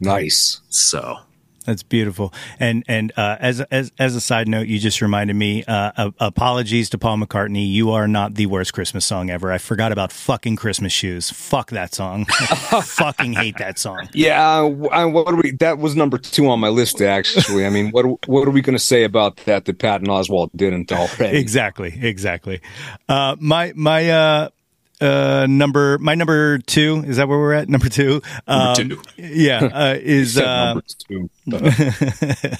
Nice. 0.00 0.60
So 0.68 1.18
That's 1.64 1.82
beautiful. 1.82 2.32
And 2.60 2.84
and 2.88 3.12
uh, 3.16 3.36
as 3.40 3.60
as 3.62 3.90
as 3.98 4.14
a 4.14 4.20
side 4.20 4.48
note, 4.48 4.66
you 4.66 4.78
just 4.78 5.00
reminded 5.00 5.34
me. 5.34 5.64
Uh, 5.64 5.92
uh, 5.96 6.10
apologies 6.20 6.90
to 6.90 6.98
Paul 6.98 7.18
McCartney. 7.18 7.70
You 7.70 7.90
are 7.92 8.06
not 8.06 8.34
the 8.34 8.46
worst 8.46 8.72
Christmas 8.74 9.04
song 9.04 9.30
ever. 9.30 9.50
I 9.50 9.58
forgot 9.58 9.92
about 9.92 10.12
fucking 10.12 10.56
Christmas 10.56 10.92
shoes. 10.92 11.30
Fuck 11.30 11.70
that 11.70 11.94
song. 11.94 12.24
Fucking 12.82 13.32
hate 13.32 13.58
that 13.58 13.78
song. 13.78 14.08
Yeah, 14.12 14.60
uh, 14.60 14.88
I, 14.88 15.04
what 15.06 15.28
are 15.28 15.36
we? 15.36 15.52
That 15.52 15.78
was 15.78 15.96
number 15.96 16.18
two 16.18 16.48
on 16.48 16.60
my 16.60 16.68
list. 16.68 17.00
Actually, 17.00 17.66
I 17.66 17.70
mean, 17.70 17.90
what 17.90 18.04
what 18.28 18.46
are 18.46 18.50
we 18.50 18.60
going 18.60 18.76
to 18.76 18.84
say 18.84 19.04
about 19.04 19.36
that 19.44 19.64
that 19.64 19.78
Patton 19.78 20.08
Oswalt 20.08 20.50
didn't 20.54 20.92
already? 20.92 21.38
Exactly. 21.38 21.98
Exactly. 22.00 22.60
Uh, 23.08 23.36
my 23.40 23.72
my 23.74 24.50
uh, 25.00 25.46
number 25.48 25.98
my 25.98 26.14
number 26.14 26.58
two 26.58 27.02
is 27.06 27.16
that 27.16 27.28
where 27.28 27.38
we're 27.38 27.52
at? 27.52 27.68
Number 27.68 27.88
two. 27.88 28.22
Um, 28.46 28.74
Number 28.88 28.96
two. 28.96 29.02
Yeah. 29.16 29.64
Uh, 29.64 29.96
is 30.00 30.38
uh, 30.38 30.80
two. 31.08 31.30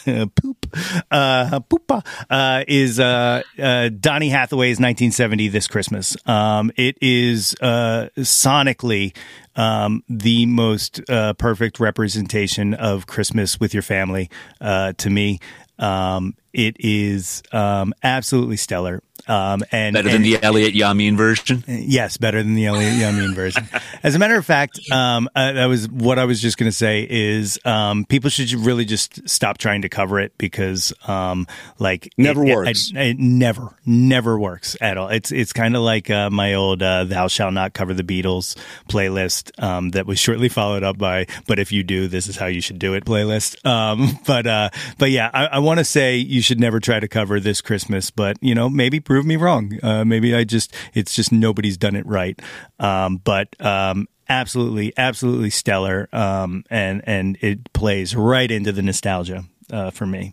Uh, 0.07 0.27
poop 0.35 0.67
uh 1.11 1.61
poopa 1.61 2.05
uh 2.29 2.65
is 2.69 3.01
uh 3.01 3.43
uh 3.59 3.89
Donny 3.89 4.29
Hathaway's 4.29 4.79
1970 4.79 5.49
this 5.49 5.67
Christmas 5.67 6.17
um 6.27 6.71
it 6.77 6.99
is 7.01 7.55
uh 7.63 8.09
sonically 8.19 9.17
um 9.57 10.03
the 10.09 10.47
most 10.47 11.01
uh 11.09 11.33
perfect 11.35 11.81
representation 11.81 12.75
of 12.75 13.07
Christmas 13.07 13.59
with 13.59 13.73
your 13.73 13.83
family 13.83 14.29
uh 14.61 14.93
to 14.99 15.09
me 15.09 15.39
um 15.79 16.35
it 16.53 16.77
is 16.79 17.43
um 17.53 17.95
absolutely 18.03 18.57
stellar 18.57 19.03
um 19.29 19.63
and 19.73 19.95
better 19.95 20.09
and- 20.09 20.17
than 20.17 20.23
the 20.23 20.43
Elliott 20.43 20.75
Yamin 20.75 21.17
version. 21.17 21.65
Yes, 21.67 22.17
better 22.17 22.43
than 22.43 22.55
the 22.55 22.67
Elliott 22.67 22.95
Yamin 22.95 23.35
version. 23.35 23.67
As 24.03 24.15
a 24.15 24.19
matter 24.19 24.37
of 24.37 24.45
fact, 24.45 24.81
um, 24.93 25.29
uh, 25.35 25.53
that 25.53 25.67
was 25.67 25.89
what 25.89 26.19
I 26.19 26.25
was 26.25 26.41
just 26.43 26.59
going 26.59 26.71
to 26.71 26.77
say 26.77 27.07
is 27.09 27.59
um, 27.65 28.05
people 28.05 28.31
should 28.31 28.53
really 28.53 28.85
just 28.85 29.29
stop 29.29 29.59
trying 29.59 29.83
to 29.83 29.89
cover 29.89 30.21
it 30.21 30.37
because, 30.39 30.93
um, 31.09 31.47
like, 31.79 32.13
Never 32.19 32.45
it, 32.45 32.49
it- 32.51 32.55
works. 32.57 32.93
I- 32.95 33.01
it 33.01 33.19
never, 33.19 33.75
never 33.87 34.39
works 34.39 34.77
at 34.81 34.97
all. 34.99 35.09
It's 35.09 35.31
it's 35.33 35.53
kind 35.53 35.77
of 35.77 35.83
like 35.83 36.11
uh, 36.11 36.31
my 36.31 36.55
old 36.55 36.83
uh, 36.83 37.05
"Thou 37.05 37.29
Shall 37.29 37.51
Not 37.51 37.73
Cover 37.75 37.95
the 37.95 38.03
Beatles" 38.05 38.57
playlist 38.89 39.51
um, 39.63 39.91
that 39.91 40.07
was 40.07 40.19
shortly 40.19 40.49
followed 40.49 40.83
up 40.83 40.99
by 40.99 41.27
"But 41.47 41.59
if 41.59 41.73
you 41.73 41.83
do, 41.83 42.09
this 42.09 42.27
is 42.27 42.37
how 42.37 42.47
you 42.47 42.61
should 42.61 42.79
do 42.79 42.95
it" 42.95 43.05
playlist. 43.05 43.65
Um, 43.67 44.19
but 44.27 44.47
uh, 44.47 44.71
but 44.99 45.11
yeah, 45.11 45.31
I, 45.33 45.47
I 45.47 45.59
want 45.59 45.79
to 45.79 45.85
say 45.85 46.17
you 46.17 46.41
should 46.43 46.61
never 46.61 46.81
try 46.81 47.01
to 47.01 47.09
cover 47.09 47.41
this 47.41 47.61
Christmas, 47.61 48.11
but 48.11 48.37
you 48.41 48.55
know, 48.55 48.69
maybe 48.69 49.01
prove 49.15 49.27
me 49.27 49.37
wrong. 49.37 49.79
Uh, 49.81 50.05
maybe 50.05 50.35
I 50.35 50.43
just 50.43 50.75
it's 50.93 51.15
just 51.15 51.31
nobody's 51.31 51.77
done 51.77 51.95
it 51.95 52.05
right. 52.05 52.37
Um, 52.81 53.19
but 53.19 53.49
um, 53.65 54.09
absolutely, 54.29 54.93
absolutely 54.97 55.51
stellar, 55.51 56.09
um, 56.13 56.65
and 56.69 57.01
and 57.07 57.39
it 57.41 57.73
plays 57.73 58.17
right 58.17 58.51
into 58.51 58.73
the 58.73 58.83
nostalgia 58.83 59.45
uh, 59.73 59.93
for 59.93 60.05
me. 60.05 60.33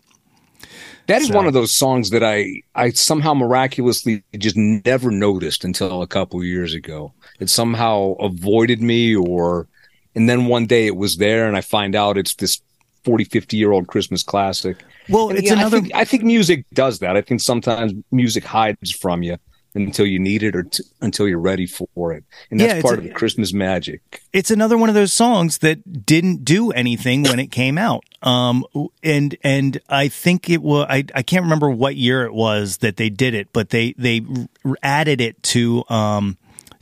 That 1.06 1.22
is 1.22 1.28
So- 1.28 1.34
one 1.36 1.46
of 1.46 1.52
those 1.52 1.76
songs 1.76 2.10
that 2.10 2.24
I 2.24 2.62
I 2.74 2.90
somehow 2.90 3.34
miraculously 3.34 4.24
just 4.36 4.56
never 4.56 5.12
noticed 5.12 5.64
until 5.64 6.02
a 6.02 6.08
couple 6.08 6.40
of 6.40 6.44
years 6.46 6.74
ago. 6.74 7.12
It 7.38 7.48
somehow 7.48 8.14
avoided 8.18 8.82
me 8.82 9.14
or 9.14 9.68
and 10.16 10.28
then 10.28 10.46
one 10.46 10.66
day 10.66 10.88
it 10.88 10.96
was 10.96 11.18
there 11.18 11.46
and 11.46 11.56
I 11.56 11.60
find 11.60 11.94
out 11.94 12.18
it's 12.18 12.34
this 12.34 12.60
40 13.04 13.22
50 13.26 13.56
year 13.56 13.70
old 13.70 13.86
Christmas 13.86 14.24
classic. 14.24 14.82
Well, 15.08 15.30
And, 15.30 15.38
it's 15.38 15.46
yeah, 15.48 15.54
another. 15.54 15.78
I 15.78 15.80
think, 15.80 15.94
I 15.94 16.04
think 16.04 16.22
music 16.24 16.64
does 16.72 16.98
that. 17.00 17.16
I 17.16 17.20
think 17.22 17.40
sometimes 17.40 17.92
music 18.10 18.44
hides 18.44 18.90
from 18.90 19.22
you 19.22 19.36
until 19.74 20.04
you 20.04 20.18
need 20.18 20.42
it 20.42 20.54
or 20.54 20.64
t- 20.64 20.84
until 21.00 21.26
you're 21.26 21.38
ready 21.40 21.66
for 21.66 22.12
it. 22.12 22.24
And 22.50 22.60
that's 22.60 22.74
it's 22.74 22.82
part 22.82 22.96
a- 22.96 22.98
of 22.98 23.04
the 23.04 23.10
Christmas 23.10 23.52
magic. 23.54 24.22
it's 24.32 24.50
another 24.50 24.76
one 24.76 24.90
of 24.90 24.94
those 24.94 25.12
songs 25.14 25.58
that 25.58 26.04
didn't 26.04 26.44
do 26.44 26.70
anything 26.72 27.22
when 27.22 27.38
it 27.38 27.50
came 27.50 27.78
out. 27.78 28.04
Um, 28.22 28.64
and 29.02 29.34
and 29.42 29.80
I 29.88 30.08
think 30.08 30.50
it 30.50 30.62
was 30.62 30.86
I, 30.90 31.04
I 31.14 31.22
can't 31.22 31.42
remember 31.44 31.70
what 31.70 31.96
year 31.96 32.24
it 32.24 32.34
was 32.34 32.76
that 32.78 32.96
they 32.98 33.08
did 33.08 33.32
it, 33.34 33.48
but 33.54 33.70
they 33.70 33.94
they 33.96 34.20
r- 34.64 34.76
added 34.82 35.20
it 35.22 35.42
to 35.44 35.84
um 35.88 36.36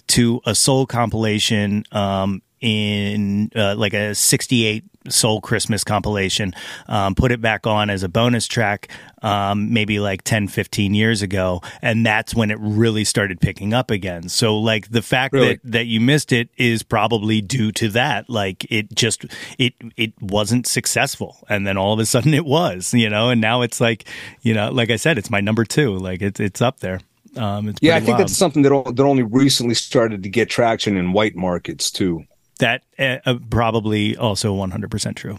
to 0.09 0.41
a 0.45 0.55
soul 0.57 0.85
compilation 0.85 1.85
um 1.93 2.43
in 2.61 3.51
uh, 3.57 3.75
like 3.77 3.95
a 3.95 4.15
68 4.15 4.85
soul 5.09 5.41
christmas 5.41 5.83
compilation 5.83 6.53
um, 6.89 7.15
put 7.15 7.33
it 7.33 7.41
back 7.41 7.67
on 7.67 7.89
as 7.91 8.03
a 8.03 8.09
bonus 8.09 8.47
track 8.47 8.89
um, 9.23 9.73
maybe 9.73 9.99
like 9.99 10.23
10 10.25 10.49
15 10.49 10.93
years 10.95 11.23
ago 11.23 11.63
and 11.81 12.05
that's 12.05 12.35
when 12.35 12.51
it 12.51 12.59
really 12.61 13.05
started 13.05 13.41
picking 13.41 13.73
up 13.73 13.91
again 13.91 14.29
so 14.29 14.59
like 14.59 14.91
the 14.91 15.03
fact 15.03 15.33
Really? 15.33 15.55
that 15.55 15.61
that 15.65 15.87
you 15.87 16.01
missed 16.01 16.33
it 16.33 16.49
is 16.57 16.83
probably 16.83 17.41
due 17.41 17.73
to 17.73 17.89
that 17.91 18.29
like 18.29 18.67
it 18.71 18.95
just 18.95 19.25
it 19.59 19.75
it 19.97 20.13
wasn't 20.21 20.67
successful 20.67 21.39
and 21.49 21.67
then 21.67 21.77
all 21.79 21.93
of 21.95 21.99
a 21.99 22.07
sudden 22.07 22.35
it 22.35 22.45
was 22.45 22.93
you 22.93 23.09
know 23.09 23.31
and 23.31 23.41
now 23.41 23.63
it's 23.63 23.81
like 23.81 24.07
you 24.43 24.53
know 24.55 24.71
like 24.71 24.91
i 24.91 24.97
said 24.97 25.17
it's 25.19 25.31
my 25.31 25.41
number 25.41 25.65
two 25.65 25.97
like 25.97 26.21
it's 26.23 26.41
it's 26.41 26.61
up 26.61 26.81
there 26.81 27.01
um 27.37 27.69
it's 27.69 27.79
Yeah, 27.81 27.95
I 27.97 28.01
think 28.01 28.09
wild. 28.19 28.21
that's 28.23 28.37
something 28.37 28.63
that, 28.63 28.93
that 28.97 29.03
only 29.05 29.23
recently 29.23 29.75
started 29.75 30.25
to 30.25 30.29
get 30.29 30.51
traction 30.51 30.97
in 30.97 31.13
white 31.13 31.37
markets 31.37 31.91
too. 31.91 32.25
That 32.61 32.83
uh, 32.99 33.19
uh, 33.27 33.35
probably 33.51 34.17
also 34.17 34.55
100% 34.55 35.17
true 35.17 35.37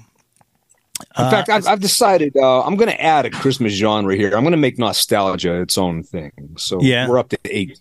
In 1.18 1.30
fact, 1.32 1.50
I've, 1.50 1.66
I've 1.66 1.80
decided 1.80 2.36
uh, 2.38 2.62
I'm 2.64 2.76
going 2.76 2.90
to 2.92 3.02
add 3.02 3.26
a 3.26 3.30
Christmas 3.32 3.74
genre 3.74 4.16
here. 4.16 4.36
I'm 4.36 4.44
going 4.44 4.52
to 4.52 4.58
make 4.58 4.78
nostalgia 4.78 5.60
its 5.62 5.78
own 5.78 6.04
thing. 6.04 6.32
So 6.58 6.80
Yeah. 6.82 7.08
we're 7.08 7.18
up 7.20 7.30
to 7.30 7.38
eight. 7.46 7.80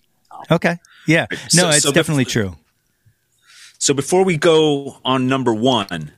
okay 0.50 0.76
yeah 1.06 1.26
no 1.54 1.62
So- 1.64 1.68
it's 1.70 1.82
so 1.82 1.92
definitely 1.92 2.24
bef- 2.24 2.30
true 2.32 2.56
So 3.78 3.92
before 3.94 4.24
we 4.24 4.36
go 4.36 4.96
on 5.04 5.26
number 5.26 5.52
one, 5.54 6.12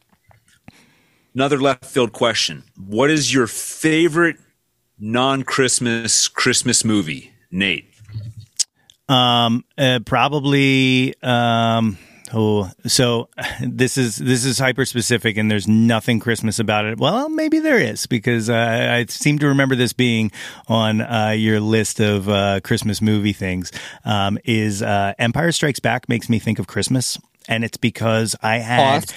another 1.34 1.58
left 1.58 1.84
field 1.84 2.12
question: 2.12 2.62
What 2.76 3.08
is 3.10 3.32
your 3.32 3.46
favorite 3.46 4.36
non-Christmas 4.98 6.28
Christmas 6.28 6.84
movie, 6.84 7.30
Nate? 7.50 7.86
Um, 9.08 9.64
uh, 9.78 10.00
probably. 10.04 11.14
Um, 11.22 11.98
oh, 12.32 12.70
so 12.86 13.28
this 13.60 13.96
is 13.96 14.16
this 14.16 14.44
is 14.44 14.58
hyper 14.58 14.84
specific, 14.84 15.36
and 15.36 15.50
there's 15.50 15.68
nothing 15.68 16.20
Christmas 16.20 16.58
about 16.58 16.84
it. 16.84 16.98
Well, 16.98 17.28
maybe 17.28 17.58
there 17.58 17.78
is 17.78 18.06
because 18.06 18.50
uh, 18.50 18.54
I 18.54 19.06
seem 19.08 19.38
to 19.40 19.48
remember 19.48 19.76
this 19.76 19.92
being 19.92 20.32
on 20.68 21.00
uh, 21.00 21.30
your 21.30 21.60
list 21.60 22.00
of 22.00 22.28
uh, 22.28 22.60
Christmas 22.60 23.00
movie 23.00 23.32
things. 23.32 23.72
Um, 24.04 24.38
is 24.44 24.82
uh, 24.82 25.14
Empire 25.18 25.52
Strikes 25.52 25.80
Back 25.80 26.08
makes 26.08 26.28
me 26.28 26.38
think 26.38 26.58
of 26.58 26.66
Christmas, 26.66 27.18
and 27.48 27.64
it's 27.64 27.76
because 27.76 28.36
I 28.42 28.58
had 28.58 29.12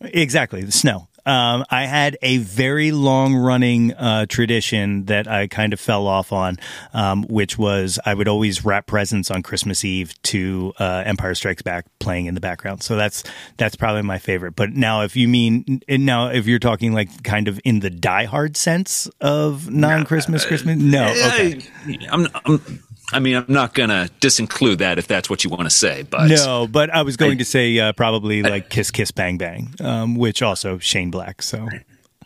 exactly 0.00 0.62
the 0.62 0.72
snow. 0.72 1.08
Um, 1.26 1.64
I 1.70 1.86
had 1.86 2.16
a 2.22 2.38
very 2.38 2.92
long 2.92 3.34
running 3.36 3.92
uh, 3.92 4.26
tradition 4.26 5.04
that 5.06 5.28
I 5.28 5.46
kind 5.46 5.72
of 5.72 5.80
fell 5.80 6.06
off 6.06 6.32
on, 6.32 6.58
um, 6.92 7.24
which 7.24 7.58
was 7.58 7.98
I 8.04 8.14
would 8.14 8.28
always 8.28 8.64
wrap 8.64 8.86
presents 8.86 9.30
on 9.30 9.42
Christmas 9.42 9.84
Eve 9.84 10.20
to 10.24 10.72
uh, 10.78 11.02
Empire 11.06 11.34
Strikes 11.34 11.62
Back 11.62 11.86
playing 11.98 12.26
in 12.26 12.34
the 12.34 12.40
background. 12.40 12.82
So 12.82 12.96
that's 12.96 13.22
that's 13.56 13.76
probably 13.76 14.02
my 14.02 14.18
favorite. 14.18 14.56
But 14.56 14.70
now, 14.70 15.02
if 15.02 15.16
you 15.16 15.28
mean 15.28 15.82
now, 15.88 16.28
if 16.28 16.46
you're 16.46 16.58
talking 16.58 16.92
like 16.92 17.22
kind 17.22 17.48
of 17.48 17.60
in 17.64 17.80
the 17.80 17.90
Die 17.90 18.24
Hard 18.24 18.56
sense 18.56 19.08
of 19.20 19.70
non 19.70 20.04
Christmas 20.04 20.44
Christmas, 20.44 20.76
no, 20.78 21.10
okay. 21.10 21.60
I, 21.86 22.08
I'm, 22.10 22.26
I'm, 22.44 22.82
I 23.12 23.18
mean, 23.18 23.36
I'm 23.36 23.44
not 23.48 23.74
gonna 23.74 24.08
disinclude 24.20 24.78
that 24.78 24.98
if 24.98 25.06
that's 25.06 25.28
what 25.28 25.42
you 25.44 25.50
want 25.50 25.64
to 25.64 25.70
say, 25.70 26.02
but 26.02 26.28
No, 26.28 26.66
but 26.66 26.90
I 26.90 27.02
was 27.02 27.16
going 27.16 27.38
to 27.38 27.44
say 27.44 27.78
uh, 27.78 27.92
probably 27.92 28.42
like 28.42 28.70
Kiss 28.70 28.90
Kiss 28.90 29.10
Bang 29.10 29.36
Bang, 29.38 29.74
um, 29.80 30.14
which 30.16 30.42
also 30.42 30.78
Shane 30.78 31.10
Black. 31.10 31.42
So 31.42 31.68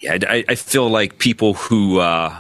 yeah, 0.01 0.19
I, 0.29 0.45
I 0.49 0.55
feel 0.55 0.89
like 0.89 1.19
people 1.19 1.55
who 1.55 2.01
uh, 2.01 2.35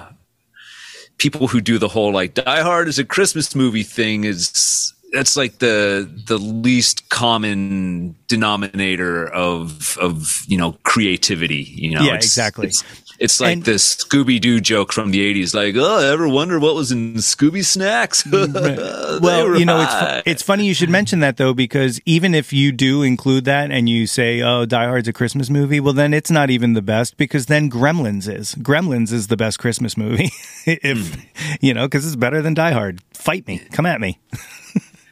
people 1.18 1.48
who 1.48 1.60
do 1.60 1.78
the 1.78 1.88
whole 1.88 2.12
like 2.12 2.34
Die 2.34 2.60
Hard 2.62 2.88
is 2.88 2.98
a 2.98 3.04
Christmas 3.04 3.54
movie 3.54 3.82
thing 3.82 4.24
is 4.24 4.92
that's 5.12 5.36
like 5.36 5.58
the 5.60 6.10
the 6.26 6.38
least 6.38 7.08
common 7.08 8.16
denominator 8.28 9.26
of 9.32 9.96
of 9.98 10.42
you 10.48 10.58
know 10.58 10.72
creativity. 10.82 11.62
You 11.74 11.92
know, 11.94 12.00
Yeah, 12.02 12.08
It's- 12.14 12.24
exactly. 12.24 12.66
It's, 12.68 12.82
it's 13.18 13.40
like 13.40 13.52
And- 13.54 13.64
the 13.64 13.72
Scooby 13.72 14.40
Doo 14.40 14.60
joke 14.60 14.92
from 14.92 15.10
the 15.10 15.20
'80s, 15.20 15.54
like, 15.54 15.74
"Oh, 15.76 15.98
ever 16.12 16.28
wonder 16.28 16.58
what 16.58 16.74
was 16.74 16.90
in 16.92 17.14
Scooby 17.14 17.64
snacks?" 17.64 18.24
Well, 19.20 19.58
you 19.58 19.64
know, 19.64 19.80
it's 19.80 19.92
high. 19.92 20.22
fu- 20.24 20.30
it's 20.30 20.42
funny 20.42 20.66
you 20.66 20.74
should 20.74 20.90
mention 20.90 21.20
that 21.20 21.36
though, 21.36 21.54
because 21.54 22.00
even 22.04 22.34
if 22.34 22.52
you 22.52 22.72
do 22.72 23.02
include 23.02 23.44
that 23.44 23.70
and 23.70 23.88
you 23.88 24.06
say, 24.06 24.42
"Oh, 24.42 24.64
Die 24.66 24.84
Hard's 24.86 25.08
a 25.08 25.12
Christmas 25.12 25.50
movie," 25.50 25.80
well, 25.80 25.92
then 25.92 26.12
it's 26.12 26.30
not 26.30 26.50
even 26.50 26.72
the 26.74 26.82
best 26.82 27.16
because 27.16 27.46
then 27.46 27.70
Gremlins 27.70 28.28
is. 28.28 28.54
Gremlins 28.56 29.12
is 29.12 29.28
the 29.28 29.36
best 29.36 29.58
Christmas 29.58 29.96
movie. 29.96 30.30
if 30.66 31.16
you 31.60 31.72
know, 31.74 31.86
because 31.86 32.06
it's 32.06 32.16
better 32.16 32.42
than 32.42 32.54
Die 32.54 32.72
Hard. 32.72 33.00
Fight 33.12 33.46
me, 33.46 33.58
come 33.72 33.86
at 33.86 34.00
me. 34.00 34.18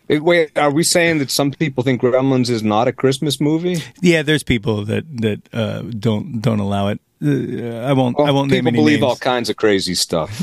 Wait, 0.09 0.59
are 0.59 0.71
we 0.71 0.83
saying 0.83 1.19
that 1.19 1.31
some 1.31 1.53
people 1.53 1.83
think 1.85 2.03
Gremlins 2.03 2.51
is 2.51 2.63
not 2.63 2.87
a 2.89 2.93
Christmas 2.93 3.41
movie? 3.41 3.79
Yeah, 4.03 4.23
there's 4.23 4.43
people 4.43 4.85
that 4.85 5.05
that 5.23 5.41
uh, 5.55 5.83
don't 5.83 6.43
don't 6.43 6.59
allow 6.61 6.89
it. 6.89 7.01
Uh, 7.25 7.87
I 7.87 7.93
won't. 7.93 8.19
I 8.19 8.31
won't 8.31 8.51
name 8.51 8.65
people 8.65 8.83
believe 8.83 9.01
names. 9.01 9.11
all 9.11 9.17
kinds 9.17 9.49
of 9.49 9.57
crazy 9.57 9.95
stuff. 9.95 10.43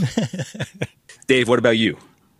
Dave, 1.28 1.50
what 1.50 1.60
about 1.60 1.78
you? 1.78 1.98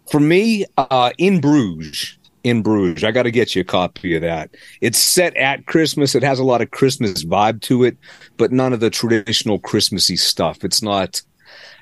For 0.10 0.20
me, 0.20 0.66
uh, 0.78 1.12
in 1.18 1.42
Bruges, 1.42 2.18
in 2.44 2.64
Bruges, 2.64 3.04
I 3.04 3.12
got 3.12 3.24
to 3.24 3.32
get 3.32 3.54
you 3.54 3.62
a 3.62 3.66
copy 3.66 4.16
of 4.16 4.22
that. 4.22 4.50
It's 4.82 4.98
set 4.98 5.36
at 5.36 5.66
Christmas. 5.66 6.16
It 6.16 6.24
has 6.24 6.40
a 6.40 6.44
lot 6.44 6.62
of 6.62 6.72
Christmas 6.72 7.26
vibe 7.26 7.62
to 7.64 7.84
it, 7.84 7.98
but 8.38 8.52
none 8.52 8.72
of 8.72 8.80
the 8.80 8.90
traditional 8.90 9.60
Christmassy 9.60 10.16
stuff. 10.16 10.64
It's 10.64 10.82
not. 10.82 11.22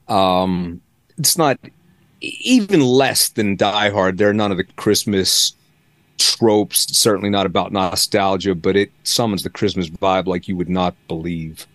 Um, 0.07 0.81
it's 1.17 1.37
not 1.37 1.59
even 2.21 2.81
less 2.81 3.29
than 3.29 3.55
Die 3.55 3.89
Hard. 3.89 4.17
There 4.17 4.29
are 4.29 4.33
none 4.33 4.51
of 4.51 4.57
the 4.57 4.63
Christmas 4.63 5.53
tropes. 6.17 6.97
Certainly 6.97 7.29
not 7.29 7.45
about 7.45 7.71
nostalgia, 7.71 8.55
but 8.55 8.75
it 8.75 8.91
summons 9.03 9.43
the 9.43 9.49
Christmas 9.49 9.89
vibe 9.89 10.25
like 10.25 10.47
you 10.47 10.55
would 10.55 10.69
not 10.69 10.95
believe. 11.07 11.67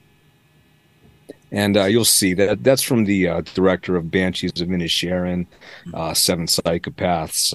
And 1.53 1.77
uh, 1.77 1.85
you'll 1.85 2.05
see 2.05 2.35
that 2.35 2.65
that's 2.65 2.83
from 2.83 3.05
the 3.05 3.29
uh, 3.29 3.43
director 3.55 3.97
of 3.97 4.11
Banshees 4.11 4.61
of 4.61 4.69
Inisherin, 4.69 5.47
uh, 5.93 6.15
Seven 6.15 6.47
Psychopaths. 6.47 7.55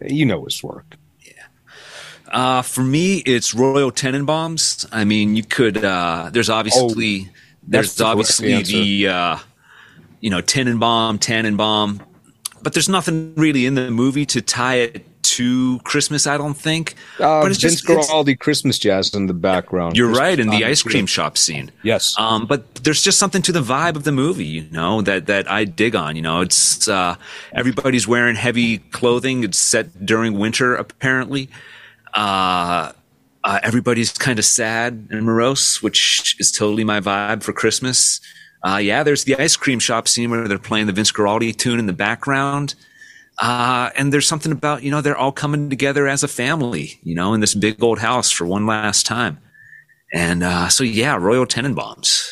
You 0.00 0.26
know 0.26 0.44
his 0.46 0.62
work. 0.64 0.96
Uh, 2.28 2.62
for 2.62 2.82
me, 2.82 3.18
it's 3.18 3.54
Royal 3.54 3.92
Tenenbaums. 3.92 4.86
I 4.90 5.04
mean, 5.04 5.36
you 5.36 5.44
could. 5.44 5.84
Uh, 5.84 6.30
there's 6.32 6.50
obviously 6.50 7.30
that's 7.68 7.94
there's 7.94 7.94
the 7.96 8.04
obviously 8.04 8.62
the 8.62 9.08
uh, 9.08 9.38
you 10.20 10.30
know 10.30 10.42
Tenenbaum, 10.42 11.20
Tannenbaum, 11.20 12.00
but 12.66 12.72
there's 12.72 12.88
nothing 12.88 13.32
really 13.36 13.64
in 13.64 13.76
the 13.76 13.92
movie 13.92 14.26
to 14.26 14.42
tie 14.42 14.74
it 14.74 15.22
to 15.22 15.78
Christmas. 15.84 16.26
I 16.26 16.36
don't 16.36 16.56
think. 16.56 16.96
Uh, 17.16 17.42
but 17.42 17.52
it's 17.52 17.60
Vince 17.60 17.80
just 17.80 17.86
Guaraldi 17.86 18.36
Christmas 18.36 18.76
jazz 18.76 19.14
in 19.14 19.26
the 19.26 19.34
background. 19.34 19.96
you're 19.96 20.08
Christmas 20.08 20.20
right 20.20 20.40
in 20.40 20.48
the 20.48 20.64
ice 20.64 20.82
cream 20.82 21.06
shop 21.06 21.38
scene. 21.38 21.70
Yes. 21.84 22.16
Um, 22.18 22.44
but 22.44 22.74
there's 22.82 23.04
just 23.04 23.18
something 23.18 23.40
to 23.42 23.52
the 23.52 23.62
vibe 23.62 23.94
of 23.94 24.02
the 24.02 24.10
movie, 24.10 24.46
you 24.46 24.68
know, 24.72 25.00
that, 25.02 25.26
that 25.26 25.48
I 25.48 25.62
dig 25.62 25.94
on. 25.94 26.16
You 26.16 26.22
know, 26.22 26.40
it's 26.40 26.88
uh, 26.88 27.14
everybody's 27.52 28.08
wearing 28.08 28.34
heavy 28.34 28.78
clothing. 28.78 29.44
It's 29.44 29.58
set 29.58 30.04
during 30.04 30.36
winter, 30.36 30.74
apparently. 30.74 31.48
Uh, 32.14 32.90
uh, 33.44 33.60
everybody's 33.62 34.10
kind 34.10 34.40
of 34.40 34.44
sad 34.44 35.06
and 35.12 35.24
morose, 35.24 35.84
which 35.84 36.34
is 36.40 36.50
totally 36.50 36.82
my 36.82 36.98
vibe 36.98 37.44
for 37.44 37.52
Christmas. 37.52 38.20
Uh, 38.64 38.76
yeah, 38.78 39.02
there's 39.02 39.24
the 39.24 39.36
ice 39.36 39.56
cream 39.56 39.78
shop 39.78 40.08
scene 40.08 40.30
where 40.30 40.48
they're 40.48 40.58
playing 40.58 40.86
the 40.86 40.92
Vince 40.92 41.12
Guaraldi 41.12 41.56
tune 41.56 41.78
in 41.78 41.86
the 41.86 41.92
background. 41.92 42.74
Uh, 43.38 43.90
and 43.96 44.12
there's 44.12 44.26
something 44.26 44.52
about, 44.52 44.82
you 44.82 44.90
know, 44.90 45.00
they're 45.00 45.16
all 45.16 45.32
coming 45.32 45.68
together 45.68 46.08
as 46.08 46.22
a 46.22 46.28
family, 46.28 46.98
you 47.02 47.14
know, 47.14 47.34
in 47.34 47.40
this 47.40 47.54
big 47.54 47.82
old 47.82 47.98
house 47.98 48.30
for 48.30 48.46
one 48.46 48.66
last 48.66 49.04
time. 49.04 49.38
And 50.12 50.42
uh, 50.42 50.68
so, 50.68 50.84
yeah, 50.84 51.16
Royal 51.16 51.46
Tenenbaums. 51.46 52.30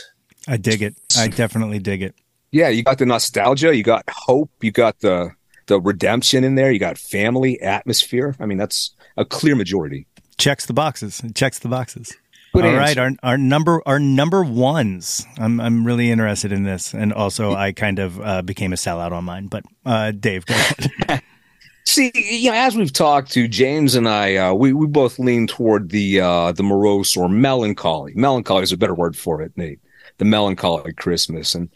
I 0.49 0.57
dig 0.57 0.83
it. 0.83 0.97
I 1.19 1.29
definitely 1.29 1.79
dig 1.79 2.03
it. 2.03 2.15
Yeah, 2.53 2.69
you 2.69 2.83
got 2.83 2.99
the 2.99 3.07
nostalgia, 3.07 3.75
you 3.75 3.83
got 3.83 4.05
hope, 4.09 4.51
you 4.61 4.71
got 4.71 5.01
the 5.01 5.31
the 5.67 5.81
redemption 5.81 6.45
in 6.45 6.55
there, 6.57 6.71
you 6.71 6.79
got 6.79 6.99
family 6.99 7.61
atmosphere. 7.61 8.37
I 8.39 8.47
mean, 8.47 8.59
that's 8.59 8.95
a 9.17 9.25
clear 9.25 9.57
majority. 9.57 10.07
Checks 10.37 10.67
the 10.67 10.73
boxes. 10.73 11.21
It 11.25 11.35
checks 11.35 11.59
the 11.59 11.69
boxes. 11.69 12.15
Good 12.55 12.67
All 12.67 12.71
answer. 12.71 13.01
right, 13.01 13.17
our 13.25 13.31
our 13.33 13.37
number 13.37 13.83
our 13.85 13.99
number 13.99 14.45
ones. 14.45 15.27
I'm 15.39 15.61
I'm 15.61 15.85
really 15.85 16.13
interested 16.13 16.53
in 16.53 16.63
this, 16.63 16.95
and 16.95 17.13
also 17.13 17.53
I 17.53 17.73
kind 17.73 17.99
of 17.99 18.21
uh, 18.21 18.43
became 18.43 18.73
a 18.73 18.77
sellout 18.77 19.11
on 19.11 19.25
mine. 19.25 19.49
But 19.49 19.65
uh, 19.85 20.13
Dave, 20.13 20.47
go 20.47 20.55
ahead. 20.55 21.21
See, 21.85 22.13
you 22.15 22.53
know, 22.53 22.57
as 22.57 22.77
we've 22.77 22.93
talked 22.93 23.33
to 23.33 23.49
James 23.49 23.97
and 23.97 24.09
I, 24.09 24.37
uh, 24.37 24.55
we 24.55 24.73
we 24.73 24.87
both 24.87 25.19
lean 25.19 25.49
toward 25.49 25.91
the 25.91 26.21
uh, 26.21 26.53
the 26.53 26.63
morose 26.63 27.17
or 27.17 27.29
melancholy. 27.29 28.13
Melancholy 28.15 28.63
is 28.63 28.71
a 28.71 28.77
better 28.77 28.95
word 28.95 29.17
for 29.17 29.43
it, 29.43 29.51
Nate. 29.57 29.81
The 30.19 30.25
melancholy 30.25 30.93
Christmas, 30.93 31.57
and 31.57 31.69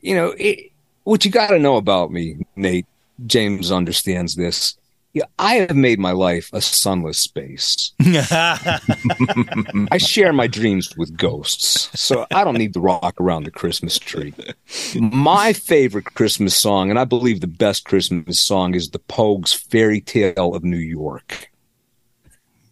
you 0.00 0.16
know 0.16 0.34
it, 0.36 0.72
what 1.04 1.24
you 1.24 1.30
got 1.30 1.50
to 1.50 1.60
know 1.60 1.76
about 1.76 2.10
me, 2.10 2.44
Nate. 2.56 2.86
James 3.26 3.70
understands 3.70 4.34
this. 4.34 4.76
Yeah, 5.14 5.24
I 5.38 5.56
have 5.56 5.76
made 5.76 5.98
my 5.98 6.12
life 6.12 6.48
a 6.54 6.62
sunless 6.62 7.18
space. 7.18 7.92
I 8.00 9.98
share 9.98 10.32
my 10.32 10.46
dreams 10.46 10.96
with 10.96 11.14
ghosts, 11.18 11.90
so 12.00 12.26
I 12.30 12.44
don't 12.44 12.56
need 12.56 12.72
to 12.74 12.80
rock 12.80 13.20
around 13.20 13.44
the 13.44 13.50
Christmas 13.50 13.98
tree. 13.98 14.32
My 14.98 15.52
favorite 15.52 16.06
Christmas 16.14 16.56
song, 16.56 16.88
and 16.88 16.98
I 16.98 17.04
believe 17.04 17.40
the 17.42 17.46
best 17.46 17.84
Christmas 17.84 18.40
song, 18.40 18.74
is 18.74 18.88
the 18.88 19.00
Pogues' 19.00 19.54
"Fairy 19.54 20.00
Tale 20.00 20.54
of 20.54 20.64
New 20.64 20.78
York." 20.78 21.50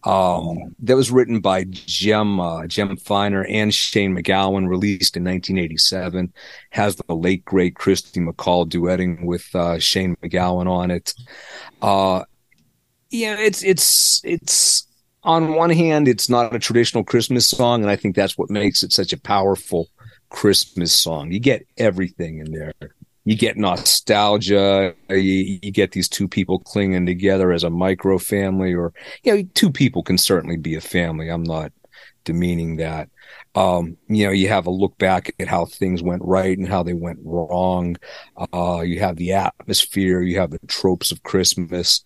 Um, 0.03 0.75
that 0.79 0.95
was 0.95 1.11
written 1.11 1.41
by 1.41 1.65
Jem 1.65 2.39
uh, 2.39 2.65
Jem 2.65 2.97
Finer 2.97 3.45
and 3.45 3.71
Shane 3.71 4.15
MacGowan, 4.15 4.67
released 4.67 5.15
in 5.15 5.23
1987. 5.23 6.33
Has 6.71 6.95
the 6.95 7.15
late 7.15 7.45
great 7.45 7.75
Kirsty 7.75 8.19
MacColl 8.19 8.67
duetting 8.67 9.25
with 9.25 9.53
uh, 9.55 9.77
Shane 9.77 10.15
MacGowan 10.23 10.67
on 10.67 10.89
it. 10.89 11.13
Uh, 11.83 12.23
yeah, 13.11 13.37
it's 13.37 13.63
it's 13.63 14.21
it's 14.23 14.87
on 15.23 15.53
one 15.53 15.69
hand, 15.69 16.07
it's 16.07 16.29
not 16.29 16.55
a 16.55 16.59
traditional 16.59 17.03
Christmas 17.03 17.47
song, 17.47 17.81
and 17.81 17.91
I 17.91 17.95
think 17.95 18.15
that's 18.15 18.37
what 18.37 18.49
makes 18.49 18.81
it 18.83 18.91
such 18.91 19.13
a 19.13 19.19
powerful 19.19 19.87
Christmas 20.29 20.93
song. 20.93 21.31
You 21.31 21.39
get 21.39 21.67
everything 21.77 22.39
in 22.39 22.51
there. 22.51 22.73
You 23.23 23.37
get 23.37 23.57
nostalgia. 23.57 24.95
You, 25.09 25.59
you 25.61 25.71
get 25.71 25.91
these 25.91 26.09
two 26.09 26.27
people 26.27 26.59
clinging 26.59 27.05
together 27.05 27.51
as 27.51 27.63
a 27.63 27.69
micro 27.69 28.17
family, 28.17 28.73
or 28.73 28.93
you 29.23 29.35
know, 29.35 29.43
two 29.53 29.71
people 29.71 30.01
can 30.01 30.17
certainly 30.17 30.57
be 30.57 30.75
a 30.75 30.81
family. 30.81 31.29
I'm 31.29 31.43
not 31.43 31.71
demeaning 32.23 32.77
that. 32.77 33.09
Um, 33.53 33.97
you 34.07 34.25
know, 34.25 34.31
you 34.31 34.47
have 34.47 34.65
a 34.65 34.71
look 34.71 34.97
back 34.97 35.33
at 35.39 35.47
how 35.47 35.65
things 35.65 36.01
went 36.01 36.23
right 36.23 36.57
and 36.57 36.67
how 36.67 36.83
they 36.83 36.93
went 36.93 37.19
wrong. 37.23 37.97
Uh, 38.53 38.81
you 38.81 38.99
have 38.99 39.17
the 39.17 39.33
atmosphere. 39.33 40.21
You 40.21 40.39
have 40.39 40.51
the 40.51 40.59
tropes 40.67 41.11
of 41.11 41.23
Christmas. 41.23 42.01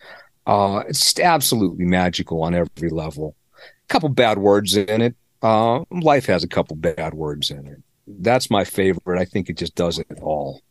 Uh, 0.46 0.84
it's 0.88 1.20
absolutely 1.20 1.86
magical 1.86 2.44
on 2.44 2.54
every 2.54 2.90
level. 2.90 3.36
A 3.58 3.88
couple 3.88 4.10
bad 4.10 4.38
words 4.38 4.76
in 4.76 5.02
it. 5.02 5.16
Uh, 5.42 5.84
life 5.92 6.26
has 6.26 6.44
a 6.44 6.48
couple 6.48 6.76
bad 6.76 7.14
words 7.14 7.52
in 7.52 7.68
it. 7.68 7.82
That's 8.08 8.50
my 8.50 8.64
favorite. 8.64 9.20
I 9.20 9.26
think 9.26 9.50
it 9.50 9.58
just 9.58 9.76
does 9.76 10.00
it 10.00 10.20
all. 10.22 10.62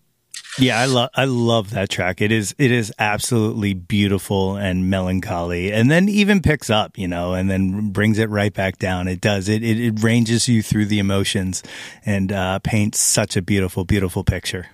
Yeah, 0.58 0.78
I 0.78 0.86
love 0.86 1.10
I 1.14 1.24
love 1.24 1.70
that 1.70 1.88
track. 1.88 2.20
It 2.20 2.30
is 2.30 2.54
it 2.58 2.70
is 2.70 2.92
absolutely 2.98 3.74
beautiful 3.74 4.56
and 4.56 4.88
melancholy, 4.88 5.72
and 5.72 5.90
then 5.90 6.08
even 6.08 6.42
picks 6.42 6.70
up, 6.70 6.96
you 6.96 7.08
know, 7.08 7.34
and 7.34 7.50
then 7.50 7.90
brings 7.90 8.18
it 8.18 8.30
right 8.30 8.52
back 8.52 8.78
down. 8.78 9.08
It 9.08 9.20
does. 9.20 9.48
It 9.48 9.64
it, 9.64 9.80
it 9.80 10.02
ranges 10.02 10.48
you 10.48 10.62
through 10.62 10.86
the 10.86 11.00
emotions 11.00 11.64
and 12.06 12.30
uh, 12.30 12.60
paints 12.60 13.00
such 13.00 13.36
a 13.36 13.42
beautiful, 13.42 13.84
beautiful 13.84 14.22
picture. 14.22 14.68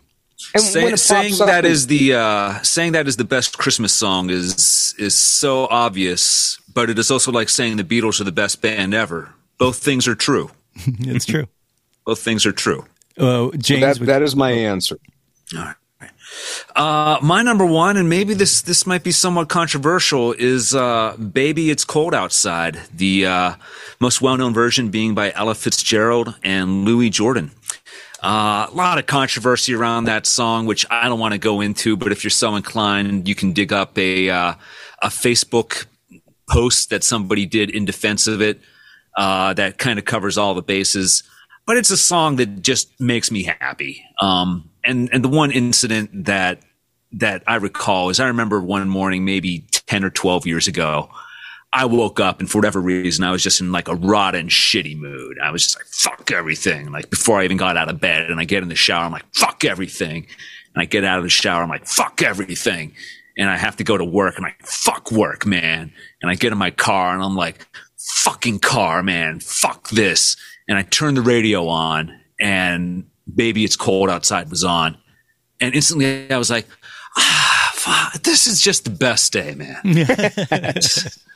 And 0.55 0.63
Say, 0.63 0.85
when 0.85 0.95
it 0.95 0.99
saying 0.99 1.31
pops 1.31 1.41
up 1.41 1.47
that 1.49 1.65
the 1.89 2.15
uh, 2.15 2.63
saying 2.63 2.93
that 2.93 3.07
is 3.07 3.17
the 3.17 3.25
best 3.25 3.59
Christmas 3.59 3.93
song 3.93 4.31
is 4.31 4.95
is 4.99 5.15
so 5.15 5.67
obvious, 5.71 6.59
but 6.75 6.91
it 6.91 6.99
is 6.99 7.11
also 7.11 7.31
like 7.31 7.49
saying 7.49 7.77
the 7.77 7.85
Beatles 7.85 8.21
are 8.21 8.25
the 8.25 8.33
best 8.33 8.61
band 8.61 8.95
ever. 8.95 9.33
Both 9.59 9.79
things 9.79 10.09
are 10.09 10.15
true. 10.17 10.51
it's 10.77 11.25
true. 11.27 11.47
Both 12.07 12.21
things 12.21 12.47
are 12.47 12.53
true. 12.53 12.85
Oh, 13.19 13.53
James, 13.53 13.83
that, 13.83 13.99
would- 14.01 14.09
that 14.09 14.23
is 14.23 14.35
my 14.35 14.51
answer. 14.51 14.99
All 15.57 15.63
right. 15.65 15.75
Uh, 16.77 17.19
my 17.23 17.43
number 17.43 17.67
one, 17.67 17.97
and 17.97 18.09
maybe 18.09 18.35
this 18.35 18.63
this 18.63 18.87
might 18.87 19.03
be 19.03 19.11
somewhat 19.11 19.49
controversial, 19.49 20.33
is 20.33 20.75
uh, 20.75 21.17
"Baby 21.17 21.71
It's 21.71 21.85
Cold 21.85 22.15
Outside." 22.15 22.81
The 22.95 23.27
uh, 23.27 23.55
most 24.01 24.23
well 24.23 24.37
known 24.37 24.55
version 24.55 24.89
being 24.91 25.15
by 25.15 25.33
Ella 25.33 25.55
Fitzgerald 25.55 26.37
and 26.43 26.85
Louis 26.85 27.11
Jordan. 27.11 27.51
Uh, 28.23 28.67
a 28.71 28.75
lot 28.75 28.99
of 28.99 29.07
controversy 29.07 29.75
around 29.75 30.05
that 30.05 30.27
song, 30.27 30.67
which 30.67 30.85
I 30.91 31.09
don't 31.09 31.19
want 31.19 31.33
to 31.33 31.39
go 31.39 31.61
into. 31.61 31.97
But 31.97 32.13
if 32.13 32.23
you're 32.23 32.31
so 32.31 32.55
inclined, 32.55 33.27
you 33.27 33.35
can 33.35 33.53
dig 33.53 33.73
up 33.73 33.97
a 33.97 34.29
uh, 34.29 34.55
a 35.03 35.09
Facebook 35.09 35.87
post 36.49 36.91
that 36.91 37.03
somebody 37.03 37.47
did 37.47 37.71
in 37.71 37.85
defense 37.85 38.27
of 38.27 38.43
it. 38.43 38.61
Uh, 39.17 39.55
that 39.55 39.79
kind 39.79 39.99
of 39.99 40.05
covers 40.05 40.39
all 40.39 40.55
the 40.55 40.63
bases. 40.63 41.23
But 41.67 41.77
it's 41.77 41.91
a 41.91 41.97
song 41.97 42.37
that 42.37 42.63
just 42.63 43.01
makes 43.01 43.31
me 43.31 43.45
happy. 43.45 44.05
Um, 44.21 44.71
and 44.85 45.09
and 45.13 45.25
the 45.25 45.29
one 45.29 45.51
incident 45.51 46.25
that 46.27 46.61
that 47.13 47.43
I 47.47 47.57
recall 47.57 48.11
is 48.11 48.21
I 48.21 48.27
remember 48.27 48.61
one 48.61 48.89
morning, 48.89 49.25
maybe 49.25 49.65
ten 49.87 50.05
or 50.05 50.11
twelve 50.11 50.47
years 50.47 50.69
ago. 50.69 51.09
I 51.73 51.85
woke 51.85 52.19
up 52.19 52.41
and 52.41 52.51
for 52.51 52.59
whatever 52.59 52.81
reason, 52.81 53.25
I 53.25 53.31
was 53.31 53.43
just 53.43 53.61
in 53.61 53.71
like 53.71 53.87
a 53.87 53.95
rotten, 53.95 54.49
shitty 54.49 54.99
mood. 54.99 55.39
I 55.43 55.51
was 55.53 55.63
just 55.63 55.79
like, 55.79 55.87
fuck 55.87 56.33
everything. 56.33 56.91
Like 56.91 57.11
before 57.11 57.39
I 57.39 57.45
even 57.45 57.57
got 57.57 57.77
out 57.77 57.89
of 57.89 58.01
bed 58.01 58.29
and 58.29 58.41
I 58.41 58.45
get 58.45 58.63
in 58.63 58.69
the 58.69 58.75
shower, 58.75 59.05
I'm 59.05 59.13
like, 59.13 59.33
fuck 59.35 59.65
everything. 59.65 60.27
And 60.75 60.83
I 60.83 60.85
get 60.85 61.05
out 61.05 61.19
of 61.19 61.25
the 61.25 61.31
shower, 61.31 61.63
I'm 61.63 61.69
like, 61.69 61.87
fuck 61.87 62.23
everything. 62.23 62.93
And 63.39 63.49
I 63.49 63.57
have 63.57 63.77
to 63.77 63.85
go 63.85 63.97
to 63.97 64.05
work 64.05 64.37
and 64.37 64.45
I'm 64.45 64.51
like, 64.51 64.67
fuck 64.67 65.13
work, 65.13 65.47
man. 65.47 65.93
And 66.21 66.31
I 66.31 66.35
get 66.35 66.51
in 66.51 66.59
my 66.59 66.71
car 66.73 67.15
and 67.15 67.23
I'm 67.23 67.37
like, 67.37 67.67
fucking 67.97 68.59
car, 68.59 69.03
man. 69.05 69.39
Fuck 69.39 69.91
this. 69.91 70.37
And 70.69 70.77
I 70.77 70.83
turn 70.83 71.15
the 71.15 71.23
radio 71.23 71.69
on 71.69 72.19
and 72.41 73.05
Baby 73.33 73.65
It's 73.65 73.77
Cold 73.77 74.11
Outside 74.11 74.51
was 74.51 74.65
on. 74.65 74.99
And 75.61 75.73
instantly 75.75 76.31
I 76.33 76.37
was 76.37 76.51
like, 76.51 76.67
ah, 77.17 77.71
fuck, 77.75 78.23
this 78.23 78.49
is 78.49 78.61
just 78.61 78.85
the 78.85 78.91
best 78.91 79.33
day, 79.33 79.55
man. 79.55 79.81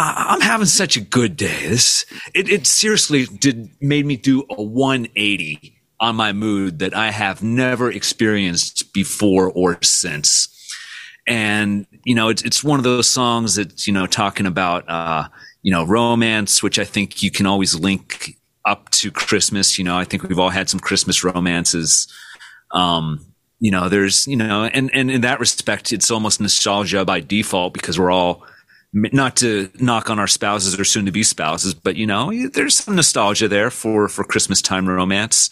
I'm 0.00 0.40
having 0.40 0.66
such 0.66 0.96
a 0.96 1.00
good 1.00 1.36
day. 1.36 1.68
This 1.68 2.06
it, 2.32 2.48
it 2.48 2.66
seriously 2.66 3.26
did 3.26 3.70
made 3.80 4.06
me 4.06 4.16
do 4.16 4.44
a 4.48 4.62
180 4.62 5.76
on 5.98 6.14
my 6.14 6.32
mood 6.32 6.78
that 6.78 6.94
I 6.94 7.10
have 7.10 7.42
never 7.42 7.90
experienced 7.90 8.92
before 8.92 9.50
or 9.50 9.82
since. 9.82 10.54
And 11.26 11.86
you 12.04 12.14
know, 12.14 12.28
it's 12.28 12.42
it's 12.42 12.62
one 12.62 12.78
of 12.78 12.84
those 12.84 13.08
songs 13.08 13.56
that's 13.56 13.88
you 13.88 13.92
know 13.92 14.06
talking 14.06 14.46
about 14.46 14.88
uh, 14.88 15.28
you 15.62 15.72
know 15.72 15.84
romance, 15.84 16.62
which 16.62 16.78
I 16.78 16.84
think 16.84 17.22
you 17.22 17.32
can 17.32 17.46
always 17.46 17.74
link 17.74 18.38
up 18.64 18.90
to 18.90 19.10
Christmas. 19.10 19.78
You 19.78 19.84
know, 19.84 19.98
I 19.98 20.04
think 20.04 20.22
we've 20.22 20.38
all 20.38 20.50
had 20.50 20.70
some 20.70 20.78
Christmas 20.80 21.24
romances. 21.24 22.06
Um, 22.70 23.26
you 23.58 23.72
know, 23.72 23.88
there's 23.88 24.28
you 24.28 24.36
know, 24.36 24.64
and 24.64 24.90
and 24.94 25.10
in 25.10 25.22
that 25.22 25.40
respect, 25.40 25.92
it's 25.92 26.10
almost 26.10 26.40
nostalgia 26.40 27.04
by 27.04 27.18
default 27.18 27.74
because 27.74 27.98
we're 27.98 28.12
all 28.12 28.46
not 28.92 29.36
to 29.36 29.70
knock 29.78 30.10
on 30.10 30.18
our 30.18 30.26
spouses 30.26 30.78
or 30.78 30.84
soon 30.84 31.06
to 31.06 31.12
be 31.12 31.22
spouses, 31.22 31.74
but 31.74 31.96
you 31.96 32.06
know, 32.06 32.32
there's 32.48 32.76
some 32.76 32.96
nostalgia 32.96 33.48
there 33.48 33.70
for, 33.70 34.08
for 34.08 34.24
Christmas 34.24 34.62
time 34.62 34.88
romance. 34.88 35.50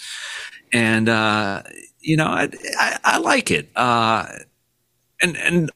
And, 0.72 1.08
uh, 1.08 1.62
you 2.00 2.16
know, 2.16 2.26
I, 2.26 2.48
I, 2.78 2.98
I 3.04 3.18
like 3.18 3.50
it. 3.50 3.70
Uh, 3.76 4.26
and, 5.20 5.36
and 5.36 5.70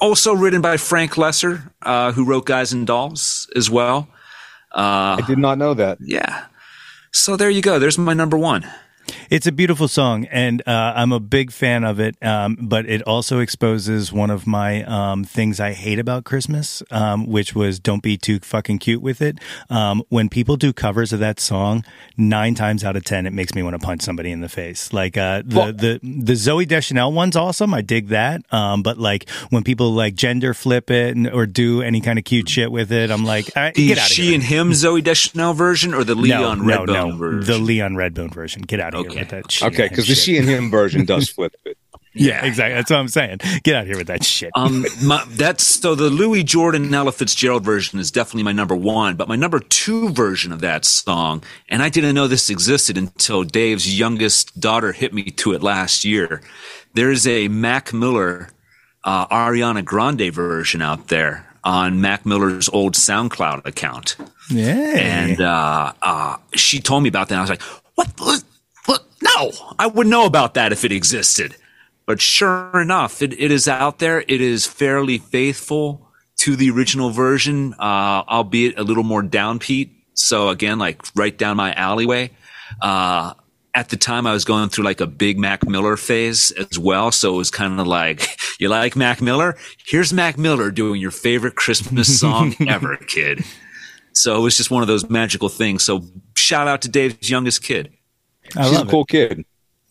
also 0.00 0.34
written 0.34 0.60
by 0.60 0.76
Frank 0.76 1.12
Loesser, 1.12 1.70
uh, 1.82 2.12
who 2.12 2.24
wrote 2.24 2.46
Guys 2.46 2.72
and 2.72 2.86
Dolls 2.86 3.50
as 3.54 3.70
well. 3.70 4.08
Uh, 4.74 5.18
I 5.18 5.24
did 5.26 5.38
not 5.38 5.58
know 5.58 5.74
that. 5.74 5.98
Yeah. 6.00 6.46
So 7.12 7.36
there 7.36 7.50
you 7.50 7.62
go. 7.62 7.78
There's 7.78 7.96
my 7.96 8.14
number 8.14 8.36
one. 8.36 8.68
It's 9.30 9.46
a 9.46 9.52
beautiful 9.52 9.88
song, 9.88 10.26
and 10.26 10.62
uh, 10.66 10.92
I'm 10.96 11.12
a 11.12 11.20
big 11.20 11.50
fan 11.52 11.84
of 11.84 12.00
it. 12.00 12.16
Um, 12.24 12.56
but 12.60 12.86
it 12.86 13.02
also 13.02 13.38
exposes 13.40 14.12
one 14.12 14.30
of 14.30 14.46
my 14.46 14.82
um, 14.84 15.24
things 15.24 15.60
I 15.60 15.72
hate 15.72 15.98
about 15.98 16.24
Christmas, 16.24 16.82
um, 16.90 17.26
which 17.26 17.54
was 17.54 17.78
don't 17.78 18.02
be 18.02 18.16
too 18.16 18.38
fucking 18.40 18.78
cute 18.78 19.02
with 19.02 19.20
it. 19.22 19.38
Um, 19.70 20.02
when 20.08 20.28
people 20.28 20.56
do 20.56 20.72
covers 20.72 21.12
of 21.12 21.20
that 21.20 21.40
song, 21.40 21.84
nine 22.16 22.54
times 22.54 22.84
out 22.84 22.96
of 22.96 23.04
ten, 23.04 23.26
it 23.26 23.32
makes 23.32 23.54
me 23.54 23.62
want 23.62 23.74
to 23.74 23.84
punch 23.84 24.02
somebody 24.02 24.30
in 24.30 24.40
the 24.40 24.48
face. 24.48 24.92
Like 24.92 25.16
uh, 25.16 25.42
the 25.44 25.56
well, 25.56 25.72
the 25.72 26.00
the 26.02 26.32
Zooey 26.34 26.66
Deschanel 26.66 27.12
one's 27.12 27.36
awesome. 27.36 27.74
I 27.74 27.80
dig 27.82 28.08
that. 28.08 28.42
Um, 28.52 28.82
but 28.82 28.98
like 28.98 29.28
when 29.50 29.64
people 29.64 29.92
like 29.92 30.14
gender 30.14 30.54
flip 30.54 30.90
it 30.90 31.16
and, 31.16 31.28
or 31.30 31.46
do 31.46 31.82
any 31.82 32.00
kind 32.00 32.18
of 32.18 32.24
cute 32.24 32.48
shit 32.48 32.70
with 32.70 32.92
it, 32.92 33.10
I'm 33.10 33.24
like, 33.24 33.50
right, 33.56 33.74
the 33.74 33.88
get 33.88 33.98
out 33.98 34.08
she 34.08 34.22
of 34.22 34.26
here. 34.26 34.34
and 34.34 34.42
him 34.42 34.74
Zooey 34.74 35.02
Deschanel 35.02 35.54
version 35.54 35.94
or 35.94 36.04
the 36.04 36.14
Leon 36.14 36.58
no, 36.58 36.64
Redbone 36.64 36.86
no, 36.86 37.10
no. 37.10 37.16
version? 37.16 37.44
The 37.52 37.58
Leon 37.58 37.94
Redbone 37.94 38.32
version. 38.32 38.62
Get 38.62 38.80
out 38.80 38.94
of 38.94 39.00
Okay. 39.00 39.02
here 39.03 39.03
with 39.08 39.28
that 39.30 39.50
shit. 39.50 39.72
Okay, 39.72 39.88
because 39.88 40.08
the 40.08 40.14
she 40.14 40.38
and 40.38 40.48
him 40.48 40.70
version 40.70 41.04
does 41.04 41.28
flip 41.28 41.54
it. 41.64 41.78
Yeah, 42.16 42.44
exactly. 42.44 42.74
That's 42.76 42.90
what 42.92 43.00
I'm 43.00 43.08
saying. 43.08 43.40
Get 43.64 43.74
out 43.74 43.82
of 43.82 43.86
here 43.88 43.96
with 43.96 44.06
that 44.06 44.22
shit. 44.22 44.52
Um, 44.54 44.86
my, 45.02 45.24
that's 45.30 45.64
so 45.64 45.96
the 45.96 46.10
Louis 46.10 46.44
Jordan 46.44 46.84
and 46.84 46.94
Ella 46.94 47.10
Fitzgerald 47.10 47.64
version 47.64 47.98
is 47.98 48.12
definitely 48.12 48.44
my 48.44 48.52
number 48.52 48.76
one, 48.76 49.16
but 49.16 49.26
my 49.26 49.34
number 49.34 49.58
two 49.58 50.10
version 50.10 50.52
of 50.52 50.60
that 50.60 50.84
song, 50.84 51.42
and 51.68 51.82
I 51.82 51.88
didn't 51.88 52.14
know 52.14 52.28
this 52.28 52.50
existed 52.50 52.96
until 52.96 53.42
Dave's 53.42 53.98
youngest 53.98 54.60
daughter 54.60 54.92
hit 54.92 55.12
me 55.12 55.24
to 55.24 55.54
it 55.54 55.62
last 55.62 56.04
year. 56.04 56.40
There's 56.92 57.26
a 57.26 57.48
Mac 57.48 57.92
Miller, 57.92 58.50
uh, 59.02 59.26
Ariana 59.26 59.84
Grande 59.84 60.32
version 60.32 60.82
out 60.82 61.08
there 61.08 61.44
on 61.64 62.00
Mac 62.00 62.24
Miller's 62.24 62.68
old 62.68 62.94
SoundCloud 62.94 63.66
account. 63.66 64.16
yeah. 64.50 64.96
And 64.96 65.40
uh, 65.40 65.92
uh, 66.00 66.36
she 66.54 66.78
told 66.78 67.02
me 67.02 67.08
about 67.08 67.28
that. 67.30 67.34
And 67.34 67.40
I 67.40 67.42
was 67.42 67.50
like, 67.50 67.62
what, 67.96 68.44
No, 69.36 69.52
I 69.78 69.86
would 69.86 70.06
know 70.06 70.26
about 70.26 70.54
that 70.54 70.72
if 70.72 70.84
it 70.84 70.92
existed. 70.92 71.56
But 72.06 72.20
sure 72.20 72.80
enough, 72.80 73.22
it, 73.22 73.32
it 73.32 73.50
is 73.50 73.66
out 73.66 73.98
there. 73.98 74.20
It 74.20 74.40
is 74.40 74.66
fairly 74.66 75.18
faithful 75.18 76.08
to 76.38 76.56
the 76.56 76.70
original 76.70 77.10
version, 77.10 77.74
uh, 77.78 78.24
albeit 78.28 78.78
a 78.78 78.82
little 78.82 79.04
more 79.04 79.22
downbeat. 79.22 79.90
So 80.14 80.50
again, 80.50 80.78
like 80.78 81.02
right 81.14 81.36
down 81.36 81.56
my 81.56 81.72
alleyway. 81.72 82.30
Uh, 82.80 83.34
at 83.74 83.88
the 83.88 83.96
time, 83.96 84.26
I 84.26 84.32
was 84.32 84.44
going 84.44 84.68
through 84.68 84.84
like 84.84 85.00
a 85.00 85.06
big 85.06 85.38
Mac 85.38 85.66
Miller 85.66 85.96
phase 85.96 86.52
as 86.52 86.78
well. 86.78 87.10
So 87.10 87.34
it 87.34 87.36
was 87.38 87.50
kind 87.50 87.80
of 87.80 87.86
like, 87.86 88.28
you 88.60 88.68
like 88.68 88.94
Mac 88.94 89.20
Miller? 89.20 89.56
Here's 89.86 90.12
Mac 90.12 90.38
Miller 90.38 90.70
doing 90.70 91.00
your 91.00 91.10
favorite 91.10 91.56
Christmas 91.56 92.20
song 92.20 92.54
ever, 92.68 92.96
kid. 92.96 93.42
So 94.12 94.36
it 94.36 94.40
was 94.40 94.56
just 94.56 94.70
one 94.70 94.82
of 94.82 94.88
those 94.88 95.08
magical 95.08 95.48
things. 95.48 95.82
So 95.82 96.04
shout 96.36 96.68
out 96.68 96.82
to 96.82 96.88
Dave's 96.88 97.28
youngest 97.30 97.62
kid. 97.62 97.93
I 98.56 98.68
She's 98.68 98.80
a 98.80 98.86
cool 98.86 99.02
it. 99.02 99.08
kid. 99.08 99.44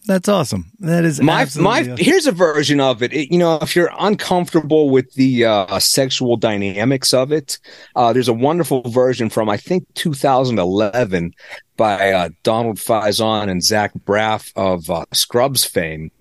That's 0.05 0.27
awesome. 0.27 0.69
That 0.79 1.05
is 1.05 1.21
My 1.21 1.47
my 1.57 1.79
awesome. 1.79 1.95
here's 1.97 2.27
a 2.27 2.33
version 2.33 2.81
of 2.81 3.01
it. 3.01 3.13
It- 3.13 3.31
You 3.31 3.37
know, 3.37 3.57
if 3.61 3.73
you're 3.73 3.89
uncomfortable 3.97 4.89
with 4.89 5.13
the 5.13 5.45
uh, 5.45 5.79
sexual 5.79 6.35
dynamics 6.35 7.13
of 7.13 7.31
it, 7.31 7.57
uh, 7.95 8.11
there's 8.11 8.27
a 8.27 8.33
wonderful 8.33 8.81
version 8.89 9.29
from 9.29 9.49
I 9.49 9.55
think 9.55 9.85
2011 9.93 11.31
by 11.77 12.11
uh, 12.11 12.29
Donald 12.43 12.77
Faison 12.77 13.49
and 13.49 13.63
Zach 13.63 13.91
Braff 14.05 14.51
of 14.57 14.89
uh, 14.89 15.05
Scrubs 15.13 15.63
fame. 15.65 16.11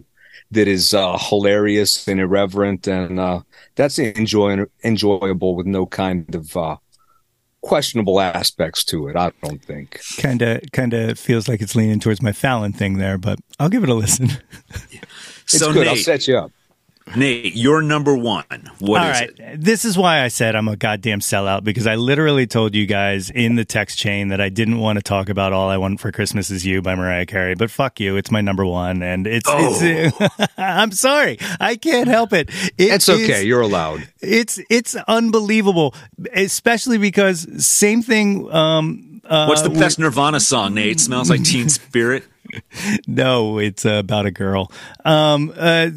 That 0.52 0.68
is 0.68 0.92
uh, 0.94 1.16
hilarious 1.18 2.06
and 2.06 2.20
irreverent, 2.20 2.86
and 2.86 3.18
uh, 3.18 3.40
that's 3.74 3.98
enjoy- 3.98 4.66
enjoyable 4.84 5.56
with 5.56 5.66
no 5.66 5.86
kind 5.86 6.32
of 6.34 6.54
uh, 6.56 6.76
questionable 7.62 8.20
aspects 8.20 8.84
to 8.84 9.08
it. 9.08 9.16
I 9.16 9.32
don't 9.42 9.62
think. 9.62 10.00
kind 10.18 10.42
of 10.42 10.60
kind 10.72 10.92
of 10.92 11.18
feels 11.18 11.48
like 11.48 11.62
it's 11.62 11.74
leaning 11.74 12.00
towards 12.00 12.20
my 12.20 12.32
Fallon 12.32 12.72
thing 12.72 12.98
there, 12.98 13.16
but 13.16 13.38
I'll 13.58 13.70
give 13.70 13.82
it 13.82 13.88
a 13.88 13.94
listen. 13.94 14.30
It's 15.44 15.58
so 15.58 15.72
good. 15.72 15.86
I'll 15.86 15.96
set 15.96 16.26
you 16.28 16.38
up. 16.38 16.50
Nate, 17.16 17.54
you're 17.54 17.82
number 17.82 18.16
one. 18.16 18.44
What 18.78 19.00
All 19.02 19.08
is 19.10 19.20
right, 19.20 19.30
it? 19.38 19.60
this 19.60 19.84
is 19.84 19.98
why 19.98 20.22
I 20.22 20.28
said 20.28 20.54
I'm 20.56 20.68
a 20.68 20.76
goddamn 20.76 21.20
sellout 21.20 21.64
because 21.64 21.86
I 21.86 21.96
literally 21.96 22.46
told 22.46 22.74
you 22.74 22.86
guys 22.86 23.28
in 23.30 23.56
the 23.56 23.64
text 23.64 23.98
chain 23.98 24.28
that 24.28 24.40
I 24.40 24.48
didn't 24.48 24.78
want 24.78 24.98
to 24.98 25.02
talk 25.02 25.28
about 25.28 25.52
"All 25.52 25.68
I 25.68 25.76
Want 25.76 26.00
for 26.00 26.10
Christmas 26.12 26.50
Is 26.50 26.64
You" 26.64 26.80
by 26.80 26.94
Mariah 26.94 27.26
Carey, 27.26 27.54
but 27.54 27.70
fuck 27.70 28.00
you, 28.00 28.16
it's 28.16 28.30
my 28.30 28.40
number 28.40 28.64
one, 28.64 29.02
and 29.02 29.26
it's. 29.26 29.48
it's 29.50 30.52
I'm 30.58 30.92
sorry, 30.92 31.38
I 31.60 31.76
can't 31.76 32.08
help 32.08 32.32
it. 32.32 32.48
It 32.78 32.92
It's 32.92 33.08
okay. 33.08 33.40
is- 33.40 33.44
You're 33.44 33.60
allowed. 33.62 34.08
it's 34.20 34.58
it's 34.70 34.94
unbelievable, 34.94 35.94
especially 36.34 36.98
because 36.98 37.46
same 37.66 38.02
thing. 38.02 38.50
Um, 38.52 39.20
uh, 39.24 39.46
What's 39.46 39.62
the 39.62 39.70
best 39.70 39.98
Nirvana 39.98 40.40
song, 40.40 40.74
Nate? 40.74 40.98
Smells 41.00 41.30
like 41.30 41.44
Teen 41.44 41.68
Spirit. 41.68 42.24
No, 43.06 43.58
it's 43.58 43.84
uh, 43.84 43.94
about 43.94 44.26
a 44.26 44.30
girl. 44.30 44.70
Um, 45.04 45.52
uh, 45.56 45.90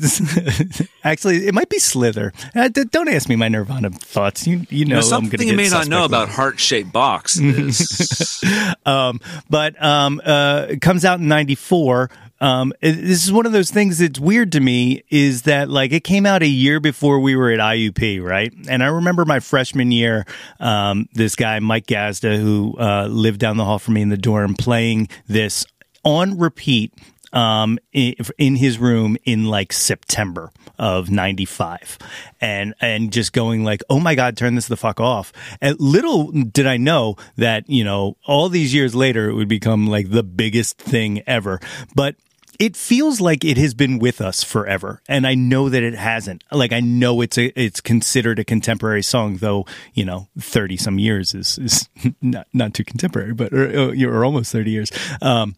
actually, 1.04 1.48
it 1.48 1.54
might 1.54 1.70
be 1.70 1.80
Slither. 1.80 2.34
Uh, 2.54 2.68
d- 2.68 2.84
don't 2.86 3.08
ask 3.10 3.30
me 3.30 3.36
my 3.36 3.48
Nirvana 3.48 3.90
thoughts. 3.92 4.46
You 4.46 4.66
you 4.70 4.86
know 4.86 4.96
Now, 4.96 5.02
I'm 5.02 5.08
something 5.08 5.48
you 5.48 5.56
may 5.56 5.70
not 5.70 5.88
know 5.88 6.06
about 6.06 6.30
heart 6.30 6.60
shaped 6.60 6.92
boxes. 6.92 8.44
Um, 8.86 9.20
but 9.50 9.82
um, 9.84 10.22
uh, 10.24 10.68
it 10.70 10.82
comes 10.82 11.06
out 11.06 11.20
in 11.20 11.28
'94. 11.28 12.12
Um, 12.42 12.74
this 12.82 13.26
is 13.26 13.32
one 13.32 13.46
of 13.46 13.54
those 13.54 13.72
things 13.72 13.98
that's 13.98 14.20
weird 14.20 14.52
to 14.52 14.60
me 14.60 15.04
is 15.10 15.44
that 15.44 15.70
like 15.70 15.92
it 15.92 16.04
came 16.04 16.26
out 16.26 16.44
a 16.44 16.48
year 16.48 16.80
before 16.80 17.20
we 17.20 17.36
were 17.36 17.50
at 17.50 17.60
IUP, 17.60 18.22
right? 18.24 18.54
And 18.70 18.84
I 18.84 18.88
remember 18.88 19.26
my 19.26 19.40
freshman 19.40 19.92
year, 19.92 20.26
um, 20.60 21.08
this 21.14 21.36
guy 21.36 21.60
Mike 21.60 21.88
Gazda, 21.88 22.38
who 22.38 22.76
uh, 22.78 23.08
lived 23.08 23.40
down 23.40 23.58
the 23.58 23.66
hall 23.66 23.80
from 23.80 23.96
me 23.96 24.02
in 24.02 24.10
the 24.10 24.18
dorm, 24.18 24.54
playing 24.54 25.08
this 25.28 25.66
on 26.06 26.38
repeat 26.38 26.94
um, 27.34 27.78
in, 27.92 28.16
in 28.38 28.56
his 28.56 28.80
room 28.80 29.18
in 29.26 29.46
like 29.46 29.74
September 29.74 30.52
of 30.80 31.10
95 31.10 31.98
and, 32.40 32.74
and 32.80 33.12
just 33.12 33.34
going 33.34 33.64
like, 33.64 33.84
oh 33.90 34.00
my 34.00 34.16
God, 34.16 34.38
turn 34.38 34.56
this 34.56 34.68
the 34.68 34.78
fuck 34.78 35.00
off. 35.00 35.34
And 35.62 35.80
little 35.80 36.32
did 36.32 36.66
I 36.66 36.78
know 36.78 37.18
that, 37.36 37.70
you 37.70 37.84
know, 37.84 38.16
all 38.26 38.48
these 38.48 38.74
years 38.74 38.96
later, 38.96 39.30
it 39.30 39.34
would 39.34 39.50
become 39.50 39.88
like 39.88 40.12
the 40.12 40.24
biggest 40.24 40.78
thing 40.78 41.22
ever. 41.28 41.60
But 41.94 42.16
it 42.58 42.78
feels 42.78 43.20
like 43.20 43.44
it 43.44 43.58
has 43.58 43.74
been 43.74 44.00
with 44.00 44.22
us 44.22 44.42
forever 44.42 45.02
and 45.10 45.28
i 45.28 45.36
know 45.36 45.68
that 45.68 45.84
it 45.84 45.94
hasn't 45.94 46.42
like 46.52 46.72
i 46.72 46.80
know 46.80 47.20
it's 47.20 47.38
a 47.38 47.48
it's 47.60 47.82
considered 47.82 48.40
a 48.40 48.46
contemporary 48.46 49.04
song 49.04 49.38
though 49.38 49.66
you 49.94 50.06
know 50.06 50.30
30 50.40 50.78
some 50.78 50.98
years 50.98 51.34
is 51.34 51.58
is 51.58 51.90
not 52.22 52.48
not 52.54 52.74
too 52.74 52.86
contemporary 52.86 53.34
but 53.34 53.52
or, 53.54 54.24
almost 54.24 54.54
30 54.54 54.72
years 54.72 54.92
um 55.22 55.56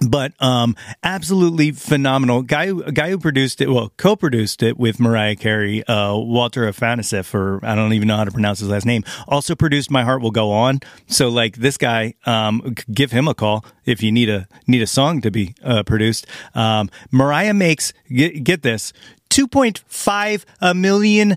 but 0.00 0.32
um, 0.40 0.76
absolutely 1.02 1.72
phenomenal 1.72 2.42
guy. 2.42 2.72
Guy 2.72 3.10
who 3.10 3.18
produced 3.18 3.60
it, 3.60 3.68
well, 3.68 3.92
co-produced 3.96 4.62
it 4.62 4.76
with 4.76 5.00
Mariah 5.00 5.36
Carey, 5.36 5.86
uh, 5.86 6.16
Walter 6.16 6.70
Afanasieff, 6.70 7.34
or 7.34 7.64
I 7.64 7.74
don't 7.74 7.92
even 7.92 8.08
know 8.08 8.16
how 8.16 8.24
to 8.24 8.30
pronounce 8.30 8.60
his 8.60 8.68
last 8.68 8.86
name. 8.86 9.04
Also 9.28 9.54
produced 9.54 9.90
"My 9.90 10.02
Heart 10.02 10.22
Will 10.22 10.30
Go 10.30 10.52
On." 10.52 10.80
So, 11.06 11.28
like 11.28 11.56
this 11.56 11.76
guy, 11.76 12.14
um, 12.24 12.74
give 12.92 13.12
him 13.12 13.28
a 13.28 13.34
call 13.34 13.64
if 13.84 14.02
you 14.02 14.12
need 14.12 14.28
a 14.28 14.48
need 14.66 14.82
a 14.82 14.86
song 14.86 15.20
to 15.22 15.30
be 15.30 15.54
uh, 15.62 15.82
produced. 15.82 16.26
Um, 16.54 16.90
Mariah 17.10 17.54
makes 17.54 17.92
get, 18.08 18.42
get 18.44 18.62
this. 18.62 18.92
$2.5 19.30 20.76
million 20.76 21.36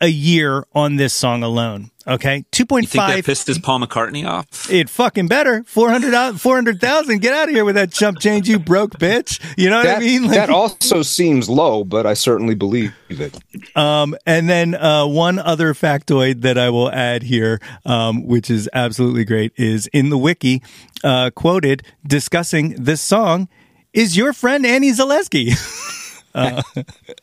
a 0.00 0.08
year 0.08 0.64
on 0.74 0.96
this 0.96 1.14
song 1.14 1.42
alone. 1.42 1.90
Okay. 2.06 2.44
2.5. 2.50 2.82
You 2.82 2.86
think 2.86 3.04
that 3.04 3.24
pisses 3.24 3.62
Paul 3.62 3.80
McCartney 3.80 4.26
off? 4.26 4.70
It 4.70 4.88
fucking 4.88 5.28
better. 5.28 5.62
400, 5.64 6.40
400,000. 6.40 7.20
Get 7.20 7.34
out 7.34 7.48
of 7.48 7.54
here 7.54 7.64
with 7.64 7.74
that 7.74 7.92
chump 7.92 8.18
change, 8.18 8.48
you 8.48 8.58
broke 8.58 8.92
bitch. 8.92 9.40
You 9.56 9.70
know 9.70 9.82
that, 9.82 9.94
what 9.94 10.02
I 10.02 10.06
mean? 10.06 10.24
Like, 10.24 10.34
that 10.34 10.50
also 10.50 11.02
seems 11.02 11.48
low, 11.48 11.84
but 11.84 12.06
I 12.06 12.14
certainly 12.14 12.54
believe 12.54 12.94
it. 13.08 13.38
um, 13.76 14.16
and 14.26 14.48
then 14.48 14.74
uh, 14.74 15.06
one 15.06 15.38
other 15.38 15.74
factoid 15.74 16.40
that 16.40 16.56
I 16.58 16.70
will 16.70 16.90
add 16.90 17.22
here, 17.22 17.60
um, 17.84 18.26
which 18.26 18.50
is 18.50 18.68
absolutely 18.72 19.24
great, 19.24 19.52
is 19.56 19.86
in 19.88 20.10
the 20.10 20.18
wiki, 20.18 20.62
uh, 21.04 21.30
quoted 21.30 21.82
discussing 22.06 22.74
this 22.82 23.00
song 23.00 23.48
is 23.92 24.16
your 24.16 24.32
friend 24.32 24.64
Annie 24.64 24.92
Zaleski. 24.92 25.96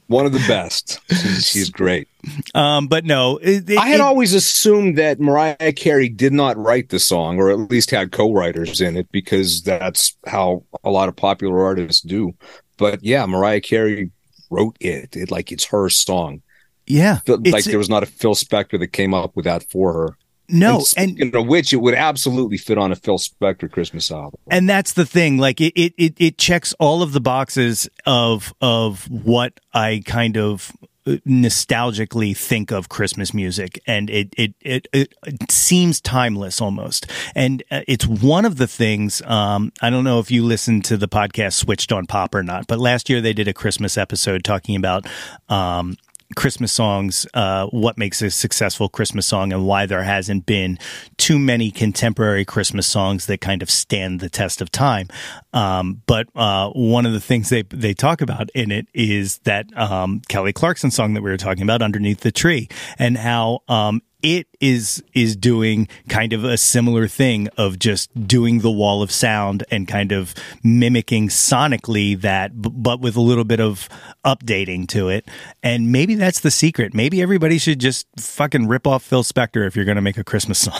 One 0.07 0.25
of 0.25 0.31
the 0.33 0.43
best. 0.47 0.99
She's, 1.09 1.45
she's 1.47 1.69
great. 1.69 2.07
um, 2.55 2.87
but 2.87 3.05
no, 3.05 3.37
it, 3.37 3.69
it- 3.69 3.77
I 3.77 3.87
had 3.87 3.95
it- 3.95 4.01
always 4.01 4.33
assumed 4.33 4.97
that 4.97 5.19
Mariah 5.19 5.73
Carey 5.73 6.09
did 6.09 6.33
not 6.33 6.57
write 6.57 6.89
the 6.89 6.99
song, 6.99 7.39
or 7.39 7.49
at 7.49 7.57
least 7.71 7.91
had 7.91 8.11
co-writers 8.11 8.81
in 8.81 8.97
it, 8.97 9.11
because 9.11 9.61
that's 9.63 10.15
how 10.25 10.63
a 10.83 10.89
lot 10.89 11.09
of 11.09 11.15
popular 11.15 11.63
artists 11.63 12.01
do. 12.01 12.33
But 12.77 13.03
yeah, 13.03 13.25
Mariah 13.25 13.61
Carey 13.61 14.11
wrote 14.49 14.77
it. 14.79 15.15
it 15.15 15.31
like 15.31 15.51
it's 15.51 15.65
her 15.65 15.89
song. 15.89 16.41
yeah, 16.85 17.19
Like 17.27 17.63
there 17.65 17.77
was 17.77 17.89
not 17.89 18.03
a 18.03 18.07
Phil 18.07 18.35
Spector 18.35 18.79
that 18.79 18.87
came 18.93 19.13
up 19.13 19.35
with 19.35 19.45
that 19.45 19.63
for 19.69 19.93
her. 19.93 20.17
No, 20.49 20.77
and 20.77 20.85
speaking 20.85 21.35
of 21.35 21.47
which, 21.47 21.73
it 21.73 21.77
would 21.77 21.93
absolutely 21.95 22.57
fit 22.57 22.77
on 22.77 22.91
a 22.91 22.95
Phil 22.95 23.17
Spector 23.17 23.69
Christmas 23.71 24.11
album. 24.11 24.39
and 24.49 24.69
that's 24.69 24.93
the 24.93 25.05
thing 25.05 25.37
like 25.37 25.59
it, 25.61 25.73
it 25.75 25.93
it 25.97 26.13
it 26.17 26.37
checks 26.37 26.73
all 26.79 27.01
of 27.01 27.11
the 27.13 27.21
boxes 27.21 27.89
of 28.05 28.53
of 28.61 29.09
what 29.09 29.59
i 29.73 30.01
kind 30.05 30.37
of 30.37 30.71
uh, 31.05 31.11
nostalgically 31.27 32.35
think 32.35 32.71
of 32.71 32.89
christmas 32.89 33.33
music 33.33 33.81
and 33.87 34.09
it 34.09 34.33
it 34.37 34.53
it, 34.61 34.87
it, 34.93 35.13
it 35.25 35.51
seems 35.51 35.99
timeless 36.01 36.61
almost 36.61 37.09
and 37.35 37.63
uh, 37.71 37.81
it's 37.87 38.05
one 38.07 38.45
of 38.45 38.57
the 38.57 38.67
things 38.67 39.21
um 39.23 39.71
i 39.81 39.89
don't 39.89 40.03
know 40.03 40.19
if 40.19 40.29
you 40.31 40.43
listened 40.43 40.83
to 40.85 40.97
the 40.97 41.07
podcast 41.07 41.53
switched 41.53 41.91
on 41.91 42.05
pop 42.05 42.33
or 42.35 42.43
not 42.43 42.67
but 42.67 42.79
last 42.79 43.09
year 43.09 43.21
they 43.21 43.33
did 43.33 43.47
a 43.47 43.53
christmas 43.53 43.97
episode 43.97 44.43
talking 44.43 44.75
about 44.75 45.05
um 45.49 45.95
Christmas 46.35 46.73
songs, 46.73 47.25
uh, 47.33 47.67
what 47.67 47.97
makes 47.97 48.21
a 48.21 48.29
successful 48.29 48.89
Christmas 48.89 49.25
song, 49.25 49.53
and 49.53 49.65
why 49.65 49.85
there 49.85 50.03
hasn't 50.03 50.45
been 50.45 50.77
too 51.17 51.39
many 51.39 51.71
contemporary 51.71 52.43
Christmas 52.43 52.85
songs 52.85 53.27
that 53.27 53.39
kind 53.39 53.61
of 53.61 53.69
stand 53.69 54.19
the 54.19 54.29
test 54.29 54.61
of 54.61 54.71
time. 54.71 55.07
Um, 55.53 56.01
but 56.05 56.27
uh, 56.35 56.69
one 56.71 57.05
of 57.05 57.13
the 57.13 57.21
things 57.21 57.49
they 57.49 57.63
they 57.63 57.93
talk 57.93 58.21
about 58.21 58.49
in 58.51 58.71
it 58.71 58.87
is 58.93 59.37
that 59.39 59.65
um, 59.77 60.21
Kelly 60.27 60.53
Clarkson 60.53 60.91
song 60.91 61.13
that 61.13 61.21
we 61.21 61.29
were 61.29 61.37
talking 61.37 61.63
about, 61.63 61.81
"Underneath 61.81 62.19
the 62.19 62.31
Tree," 62.31 62.67
and 62.99 63.17
how 63.17 63.61
um, 63.67 64.01
it 64.21 64.47
is 64.59 65.03
is 65.13 65.35
doing 65.35 65.87
kind 66.09 66.33
of 66.33 66.43
a 66.43 66.57
similar 66.57 67.07
thing 67.07 67.47
of 67.57 67.77
just 67.79 68.27
doing 68.27 68.59
the 68.59 68.71
wall 68.71 69.01
of 69.01 69.11
sound 69.11 69.63
and 69.69 69.87
kind 69.87 70.11
of 70.11 70.33
mimicking 70.63 71.29
sonically 71.29 72.19
that 72.19 72.51
but 72.55 72.99
with 72.99 73.15
a 73.15 73.21
little 73.21 73.43
bit 73.43 73.59
of 73.59 73.87
updating 74.25 74.87
to 74.87 75.09
it 75.09 75.27
and 75.61 75.91
maybe 75.91 76.15
that's 76.15 76.39
the 76.39 76.51
secret 76.51 76.93
maybe 76.93 77.21
everybody 77.21 77.57
should 77.57 77.79
just 77.79 78.07
fucking 78.19 78.67
rip 78.67 78.87
off 78.87 79.03
Phil 79.03 79.23
Spector 79.23 79.65
if 79.67 79.75
you're 79.75 79.85
going 79.85 79.95
to 79.95 80.01
make 80.01 80.17
a 80.17 80.23
Christmas 80.23 80.59
song 80.59 80.79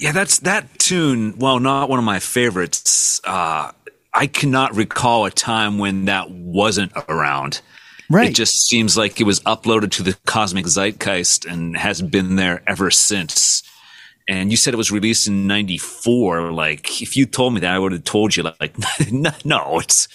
Yeah, 0.00 0.12
that's 0.12 0.38
that 0.40 0.78
tune. 0.78 1.36
Well, 1.36 1.60
not 1.60 1.90
one 1.90 1.98
of 1.98 2.04
my 2.06 2.20
favorites. 2.20 3.20
Uh, 3.22 3.72
I 4.14 4.26
cannot 4.26 4.74
recall 4.74 5.26
a 5.26 5.30
time 5.30 5.76
when 5.78 6.06
that 6.06 6.30
wasn't 6.30 6.92
around. 7.06 7.60
It 8.28 8.34
just 8.34 8.66
seems 8.68 8.96
like 8.96 9.20
it 9.20 9.24
was 9.24 9.40
uploaded 9.40 9.92
to 9.92 10.02
the 10.02 10.16
cosmic 10.26 10.66
zeitgeist 10.66 11.44
and 11.44 11.76
has 11.76 12.02
been 12.02 12.36
there 12.36 12.62
ever 12.66 12.90
since. 12.90 13.62
And 14.28 14.50
you 14.52 14.56
said 14.56 14.74
it 14.74 14.76
was 14.76 14.92
released 14.92 15.26
in 15.26 15.48
'94. 15.48 16.52
Like, 16.52 17.02
if 17.02 17.16
you 17.16 17.26
told 17.26 17.52
me 17.54 17.60
that, 17.60 17.74
I 17.74 17.78
would 17.78 17.90
have 17.90 18.04
told 18.04 18.36
you, 18.36 18.44
like, 18.44 18.76
no, 19.44 19.80
it's 19.80 20.06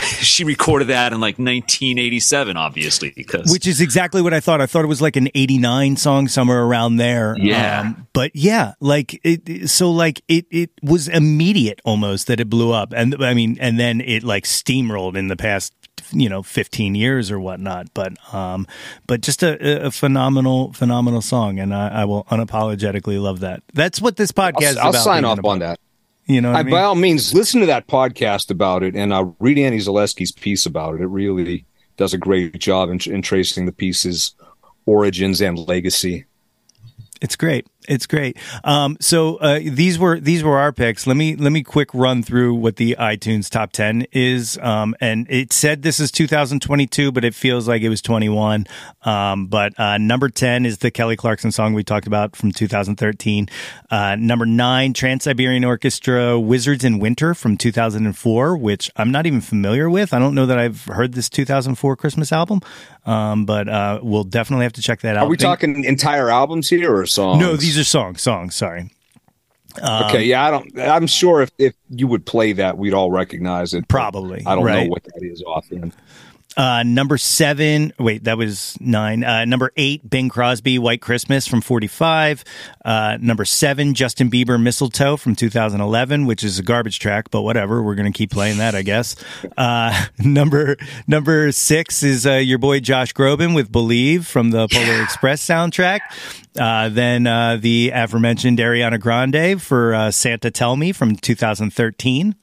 she 0.20 0.42
recorded 0.42 0.88
that 0.88 1.12
in 1.12 1.20
like 1.20 1.38
1987, 1.38 2.56
obviously, 2.56 3.12
because 3.14 3.52
Which 3.52 3.66
is 3.68 3.80
exactly 3.80 4.20
what 4.20 4.34
I 4.34 4.40
thought. 4.40 4.60
I 4.60 4.66
thought 4.66 4.84
it 4.84 4.88
was 4.88 5.02
like 5.02 5.14
an 5.16 5.28
89 5.34 5.96
song 5.96 6.26
somewhere 6.28 6.62
around 6.64 6.96
there. 6.96 7.34
Um, 7.34 7.40
Yeah. 7.40 7.92
but 8.12 8.34
yeah, 8.34 8.72
like 8.80 9.20
it, 9.22 9.68
so 9.70 9.90
like 9.92 10.22
it, 10.26 10.46
it 10.50 10.70
was 10.82 11.06
immediate 11.06 11.80
almost 11.84 12.26
that 12.26 12.40
it 12.40 12.48
blew 12.50 12.72
up. 12.72 12.92
And 12.96 13.22
I 13.22 13.34
mean, 13.34 13.58
and 13.60 13.78
then 13.78 14.00
it 14.00 14.24
like 14.24 14.44
steamrolled 14.44 15.16
in 15.16 15.28
the 15.28 15.36
past, 15.36 15.72
you 16.10 16.28
know, 16.28 16.42
15 16.42 16.94
years 16.94 17.30
or 17.30 17.38
whatnot. 17.38 17.92
But, 17.94 18.12
um, 18.34 18.66
but 19.06 19.20
just 19.20 19.42
a, 19.42 19.86
a 19.86 19.90
phenomenal, 19.90 20.72
phenomenal 20.72 21.22
song. 21.22 21.58
And 21.58 21.74
I, 21.74 21.88
I 22.02 22.04
will 22.04 22.24
unapologetically 22.24 23.20
love 23.20 23.40
that. 23.40 23.62
That's 23.72 24.00
what 24.00 24.16
this 24.16 24.32
podcast 24.32 24.62
is 24.62 24.76
I'll, 24.76 24.86
I'll 24.86 24.92
sign 24.92 25.24
off 25.24 25.38
about. 25.38 25.50
on 25.50 25.58
that. 25.60 25.80
You 26.26 26.40
know 26.40 26.52
I, 26.52 26.60
I, 26.60 26.62
mean? 26.62 26.70
by 26.70 26.82
all 26.82 26.94
means, 26.94 27.34
listen 27.34 27.60
to 27.60 27.66
that 27.66 27.88
podcast 27.88 28.50
about 28.50 28.82
it, 28.84 28.94
and 28.94 29.12
uh, 29.12 29.32
read 29.40 29.58
Annie 29.58 29.78
Zaleski's 29.78 30.30
piece 30.30 30.66
about 30.66 30.94
it. 30.94 31.00
It 31.00 31.08
really 31.08 31.66
does 31.96 32.14
a 32.14 32.18
great 32.18 32.58
job 32.58 32.90
in, 32.90 33.00
in 33.12 33.22
tracing 33.22 33.66
the 33.66 33.72
piece's 33.72 34.34
origins 34.86 35.40
and 35.40 35.58
legacy. 35.58 36.24
It's 37.20 37.36
great. 37.36 37.66
It's 37.88 38.06
great. 38.06 38.36
Um, 38.64 38.96
so 39.00 39.36
uh, 39.36 39.60
these 39.62 39.98
were 39.98 40.20
these 40.20 40.42
were 40.42 40.58
our 40.58 40.72
picks. 40.72 41.06
Let 41.06 41.16
me 41.16 41.36
let 41.36 41.52
me 41.52 41.62
quick 41.62 41.92
run 41.94 42.22
through 42.22 42.54
what 42.54 42.76
the 42.76 42.96
iTunes 42.98 43.48
top 43.48 43.72
ten 43.72 44.06
is. 44.12 44.58
Um, 44.58 44.94
and 45.00 45.26
it 45.30 45.52
said 45.52 45.82
this 45.82 46.00
is 46.00 46.10
2022, 46.10 47.12
but 47.12 47.24
it 47.24 47.34
feels 47.34 47.68
like 47.68 47.82
it 47.82 47.88
was 47.88 48.02
21. 48.02 48.66
Um, 49.02 49.46
but 49.46 49.78
uh, 49.78 49.98
number 49.98 50.28
10 50.28 50.66
is 50.66 50.78
the 50.78 50.90
Kelly 50.90 51.16
Clarkson 51.16 51.50
song 51.52 51.74
we 51.74 51.82
talked 51.84 52.06
about 52.06 52.36
from 52.36 52.52
2013. 52.52 53.48
Uh, 53.90 54.16
number 54.16 54.46
nine, 54.46 54.92
Trans 54.92 55.24
Siberian 55.24 55.64
Orchestra, 55.64 56.38
Wizards 56.38 56.84
in 56.84 56.98
Winter 56.98 57.34
from 57.34 57.56
2004, 57.56 58.56
which 58.56 58.90
I'm 58.96 59.10
not 59.10 59.26
even 59.26 59.40
familiar 59.40 59.90
with. 59.90 60.12
I 60.14 60.18
don't 60.18 60.34
know 60.34 60.46
that 60.46 60.58
I've 60.58 60.84
heard 60.84 61.14
this 61.14 61.28
2004 61.28 61.96
Christmas 61.96 62.32
album, 62.32 62.60
um, 63.04 63.44
but 63.44 63.68
uh, 63.68 64.00
we'll 64.02 64.24
definitely 64.24 64.64
have 64.64 64.72
to 64.74 64.82
check 64.82 65.00
that 65.00 65.16
out. 65.16 65.24
Are 65.24 65.28
we 65.28 65.36
talking 65.36 65.84
entire 65.84 66.30
albums 66.30 66.68
here 66.68 66.94
or 66.94 67.06
songs? 67.06 67.40
No, 67.40 67.56
these 67.56 67.71
are 67.78 67.84
songs. 67.84 68.22
Songs. 68.22 68.54
Sorry. 68.54 68.90
Um, 69.80 70.04
okay, 70.04 70.24
yeah, 70.24 70.46
I 70.46 70.50
don't. 70.50 70.78
I'm 70.78 71.06
sure 71.06 71.40
if, 71.40 71.50
if 71.58 71.74
you 71.88 72.06
would 72.06 72.26
play 72.26 72.52
that, 72.52 72.76
we'd 72.76 72.92
all 72.92 73.10
recognize 73.10 73.72
it. 73.72 73.88
Probably, 73.88 74.42
I 74.44 74.54
don't 74.54 74.64
right. 74.64 74.84
know 74.84 74.90
what 74.90 75.04
that 75.04 75.22
is 75.22 75.42
offhand. 75.42 75.94
Uh, 76.56 76.82
number 76.82 77.16
seven. 77.16 77.92
Wait, 77.98 78.24
that 78.24 78.36
was 78.36 78.76
nine. 78.80 79.24
Uh, 79.24 79.44
number 79.44 79.72
eight, 79.76 80.08
Bing 80.08 80.28
Crosby, 80.28 80.78
White 80.78 81.00
Christmas 81.00 81.46
from 81.46 81.60
45. 81.62 82.44
Uh, 82.84 83.16
number 83.20 83.44
seven, 83.44 83.94
Justin 83.94 84.30
Bieber, 84.30 84.60
Mistletoe 84.60 85.16
from 85.16 85.34
2011, 85.34 86.26
which 86.26 86.44
is 86.44 86.58
a 86.58 86.62
garbage 86.62 86.98
track, 86.98 87.30
but 87.30 87.42
whatever. 87.42 87.82
We're 87.82 87.94
going 87.94 88.12
to 88.12 88.16
keep 88.16 88.30
playing 88.30 88.58
that, 88.58 88.74
I 88.74 88.82
guess. 88.82 89.16
Uh, 89.56 90.06
number, 90.18 90.76
number 91.06 91.52
six 91.52 92.02
is, 92.02 92.26
uh, 92.26 92.34
your 92.34 92.58
boy 92.58 92.80
Josh 92.80 93.14
Groban 93.14 93.54
with 93.54 93.72
Believe 93.72 94.26
from 94.26 94.50
the 94.50 94.68
Polar 94.68 95.02
Express 95.02 95.46
soundtrack. 95.46 96.00
Uh, 96.58 96.90
then, 96.90 97.26
uh, 97.26 97.56
the 97.58 97.92
aforementioned 97.94 98.58
Ariana 98.58 99.00
Grande 99.00 99.60
for, 99.60 99.94
uh, 99.94 100.10
Santa 100.10 100.50
Tell 100.50 100.76
Me 100.76 100.92
from 100.92 101.16
2013. 101.16 102.34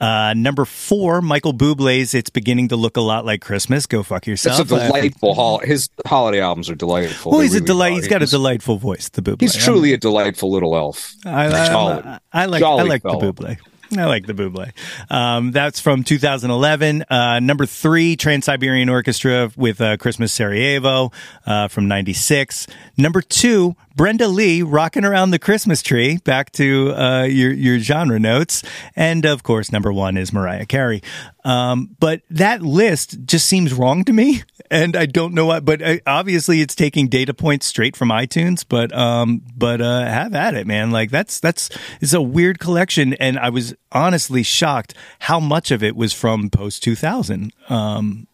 Uh, 0.00 0.32
number 0.34 0.64
four, 0.64 1.20
Michael 1.20 1.52
Bublé's 1.52 2.14
"It's 2.14 2.30
Beginning 2.30 2.68
to 2.68 2.76
Look 2.76 2.96
a 2.96 3.00
Lot 3.00 3.24
Like 3.26 3.40
Christmas." 3.42 3.86
Go 3.86 4.02
fuck 4.02 4.26
yourself. 4.26 4.60
It's 4.60 4.72
a 4.72 4.74
delightful 4.86 5.34
hol- 5.34 5.58
His 5.58 5.90
holiday 6.06 6.40
albums 6.40 6.70
are 6.70 6.74
delightful. 6.74 7.32
Well, 7.32 7.40
They 7.40 7.46
he's 7.46 7.54
a 7.54 7.60
delight. 7.60 7.92
are. 7.92 7.96
He's 7.96 8.08
got 8.08 8.22
a 8.22 8.26
delightful 8.26 8.78
voice. 8.78 9.08
The 9.10 9.22
Bublé. 9.22 9.40
He's 9.42 9.54
truly 9.56 9.92
a 9.92 9.98
delightful 9.98 10.50
little 10.50 10.74
elf. 10.76 11.12
I, 11.26 11.46
I, 11.46 11.66
I, 11.74 12.18
I 12.32 12.46
like. 12.46 12.60
Jolly 12.60 12.80
I 12.80 12.84
like 12.84 13.02
fellow. 13.02 13.20
the 13.20 13.32
Buble. 13.32 13.56
I 13.98 14.04
like 14.04 14.24
the 14.24 14.34
Buble. 14.34 14.70
Um, 15.12 15.50
that's 15.50 15.80
from 15.80 16.04
2011. 16.04 17.02
Uh, 17.10 17.40
number 17.40 17.66
three, 17.66 18.14
Trans 18.14 18.44
Siberian 18.44 18.88
Orchestra 18.88 19.50
with 19.56 19.80
uh, 19.80 19.96
Christmas 19.96 20.32
Sarajevo 20.32 21.10
uh, 21.44 21.66
from 21.66 21.88
'96. 21.88 22.68
Number 22.96 23.20
two, 23.20 23.74
Brenda 23.96 24.28
Lee, 24.28 24.62
"Rocking 24.62 25.04
Around 25.04 25.30
the 25.30 25.38
Christmas 25.38 25.82
Tree." 25.82 26.18
Back 26.18 26.52
to 26.52 26.92
uh, 26.94 27.22
your 27.24 27.52
your 27.52 27.78
genre 27.78 28.18
notes, 28.18 28.62
and 28.94 29.24
of 29.24 29.42
course, 29.42 29.72
number 29.72 29.92
one 29.92 30.16
is 30.16 30.32
Mariah 30.32 30.66
Carey. 30.66 31.02
Um, 31.44 31.96
but 31.98 32.22
that 32.30 32.62
list 32.62 33.24
just 33.24 33.46
seems 33.46 33.74
wrong 33.74 34.04
to 34.04 34.12
me, 34.12 34.42
and 34.70 34.96
I 34.96 35.06
don't 35.06 35.34
know 35.34 35.46
what. 35.46 35.64
But 35.64 35.82
uh, 35.82 35.96
obviously, 36.06 36.60
it's 36.60 36.74
taking 36.74 37.08
data 37.08 37.34
points 37.34 37.66
straight 37.66 37.96
from 37.96 38.10
iTunes. 38.10 38.64
But 38.68 38.96
um, 38.96 39.42
but 39.56 39.80
uh, 39.80 40.04
have 40.04 40.34
at 40.34 40.54
it, 40.54 40.66
man. 40.66 40.90
Like 40.90 41.10
that's 41.10 41.40
that's 41.40 41.68
it's 42.00 42.12
a 42.12 42.22
weird 42.22 42.58
collection, 42.58 43.14
and 43.14 43.38
I 43.38 43.50
was 43.50 43.74
honestly 43.92 44.42
shocked 44.42 44.94
how 45.20 45.40
much 45.40 45.70
of 45.70 45.82
it 45.82 45.96
was 45.96 46.12
from 46.12 46.50
post 46.50 46.82
2000. 46.82 47.52
Um, 47.68 48.26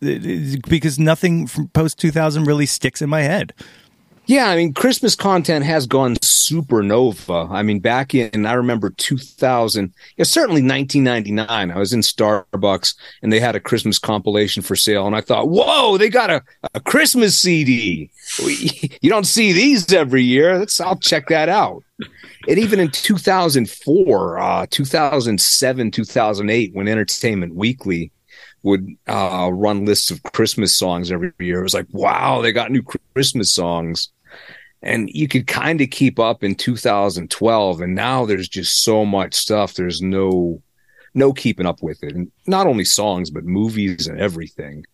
because 0.00 0.98
nothing 0.98 1.46
from 1.46 1.68
post 1.68 1.98
2000 2.00 2.44
really 2.44 2.66
sticks 2.66 3.02
in 3.02 3.10
my 3.10 3.22
head. 3.22 3.52
Yeah, 4.30 4.48
I 4.48 4.54
mean, 4.54 4.74
Christmas 4.74 5.16
content 5.16 5.64
has 5.64 5.88
gone 5.88 6.14
supernova. 6.14 7.50
I 7.50 7.64
mean, 7.64 7.80
back 7.80 8.14
in, 8.14 8.46
I 8.46 8.52
remember 8.52 8.90
2000, 8.90 9.92
yeah, 10.16 10.24
certainly 10.24 10.62
1999, 10.62 11.72
I 11.72 11.76
was 11.76 11.92
in 11.92 11.98
Starbucks 11.98 12.94
and 13.22 13.32
they 13.32 13.40
had 13.40 13.56
a 13.56 13.60
Christmas 13.60 13.98
compilation 13.98 14.62
for 14.62 14.76
sale. 14.76 15.08
And 15.08 15.16
I 15.16 15.20
thought, 15.20 15.48
whoa, 15.48 15.98
they 15.98 16.08
got 16.08 16.30
a, 16.30 16.44
a 16.74 16.80
Christmas 16.80 17.42
CD. 17.42 18.08
You 19.02 19.10
don't 19.10 19.26
see 19.26 19.52
these 19.52 19.92
every 19.92 20.22
year. 20.22 20.64
I'll 20.78 20.98
check 20.98 21.26
that 21.28 21.48
out. 21.48 21.82
And 22.46 22.56
even 22.56 22.78
in 22.78 22.92
2004, 22.92 24.38
uh, 24.38 24.66
2007, 24.70 25.90
2008, 25.90 26.74
when 26.74 26.86
Entertainment 26.86 27.56
Weekly 27.56 28.12
would 28.62 28.86
uh, 29.08 29.50
run 29.52 29.86
lists 29.86 30.12
of 30.12 30.22
Christmas 30.22 30.76
songs 30.76 31.10
every 31.10 31.32
year. 31.40 31.60
It 31.60 31.64
was 31.64 31.74
like, 31.74 31.86
wow, 31.90 32.42
they 32.42 32.52
got 32.52 32.70
new 32.70 32.84
Christmas 33.14 33.52
songs 33.52 34.10
and 34.82 35.10
you 35.10 35.28
could 35.28 35.46
kind 35.46 35.80
of 35.80 35.90
keep 35.90 36.18
up 36.18 36.42
in 36.42 36.54
2012 36.54 37.80
and 37.80 37.94
now 37.94 38.24
there's 38.24 38.48
just 38.48 38.82
so 38.82 39.04
much 39.04 39.34
stuff 39.34 39.74
there's 39.74 40.00
no 40.00 40.62
no 41.12 41.32
keeping 41.32 41.66
up 41.66 41.82
with 41.82 42.02
it. 42.04 42.14
And 42.14 42.30
not 42.46 42.66
only 42.66 42.84
songs 42.84 43.30
but 43.30 43.44
movies 43.44 44.06
and 44.06 44.20
everything. 44.20 44.84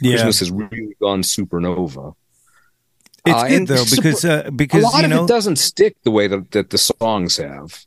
Yeah. 0.00 0.12
christmas 0.12 0.40
has 0.40 0.50
really 0.50 0.96
gone 1.00 1.22
supernova. 1.22 2.14
It's 3.26 3.42
uh, 3.42 3.48
good 3.48 3.66
though 3.68 3.84
because 3.90 4.24
uh, 4.24 4.50
because 4.54 4.82
a 4.82 4.86
lot 4.86 5.02
you 5.02 5.08
know, 5.08 5.20
of 5.20 5.24
it 5.24 5.28
doesn't 5.28 5.56
stick 5.56 5.96
the 6.02 6.10
way 6.10 6.26
that, 6.26 6.50
that 6.50 6.70
the 6.70 6.78
songs 6.78 7.36
have 7.38 7.86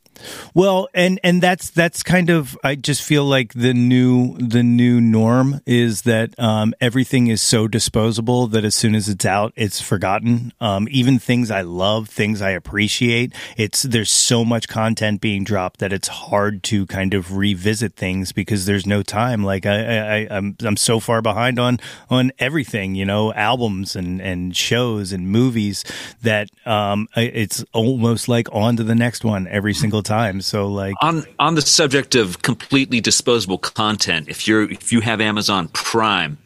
well, 0.54 0.88
and 0.94 1.20
and 1.22 1.42
that's 1.42 1.70
that's 1.70 2.02
kind 2.02 2.30
of 2.30 2.56
I 2.64 2.74
just 2.74 3.02
feel 3.02 3.24
like 3.24 3.52
the 3.54 3.74
new 3.74 4.36
the 4.38 4.62
new 4.62 5.00
norm 5.00 5.60
is 5.66 6.02
that 6.02 6.38
um, 6.38 6.74
everything 6.80 7.28
is 7.28 7.42
so 7.42 7.68
disposable 7.68 8.46
that 8.48 8.64
as 8.64 8.74
soon 8.74 8.94
as 8.94 9.08
it's 9.08 9.24
out, 9.24 9.52
it's 9.56 9.80
forgotten. 9.80 10.52
Um, 10.60 10.88
even 10.90 11.18
things 11.18 11.50
I 11.50 11.62
love, 11.62 12.08
things 12.08 12.42
I 12.42 12.50
appreciate, 12.50 13.32
it's 13.56 13.82
there's 13.82 14.10
so 14.10 14.44
much 14.44 14.68
content 14.68 15.20
being 15.20 15.44
dropped 15.44 15.80
that 15.80 15.92
it's 15.92 16.08
hard 16.08 16.62
to 16.64 16.86
kind 16.86 17.14
of 17.14 17.36
revisit 17.36 17.94
things 17.94 18.32
because 18.32 18.66
there's 18.66 18.86
no 18.86 19.02
time. 19.02 19.44
Like 19.44 19.66
I, 19.66 20.24
I 20.24 20.28
I'm 20.30 20.56
I'm 20.60 20.76
so 20.76 21.00
far 21.00 21.22
behind 21.22 21.58
on 21.58 21.78
on 22.10 22.32
everything, 22.38 22.94
you 22.94 23.04
know, 23.04 23.32
albums 23.34 23.96
and 23.96 24.20
and 24.20 24.56
shows 24.56 25.12
and 25.12 25.28
movies 25.28 25.84
that 26.22 26.48
um, 26.66 27.08
it's 27.16 27.64
almost 27.72 28.28
like 28.28 28.48
on 28.52 28.76
to 28.76 28.84
the 28.84 28.94
next 28.94 29.24
one 29.24 29.46
every 29.48 29.74
single 29.74 30.02
time. 30.08 30.40
So 30.40 30.66
like 30.66 30.94
on 31.00 31.24
on 31.38 31.54
the 31.54 31.62
subject 31.62 32.14
of 32.14 32.42
completely 32.42 33.00
disposable 33.00 33.58
content, 33.58 34.28
if 34.28 34.48
you're 34.48 34.70
if 34.70 34.92
you 34.92 35.00
have 35.02 35.20
Amazon 35.20 35.68
Prime, 35.68 36.38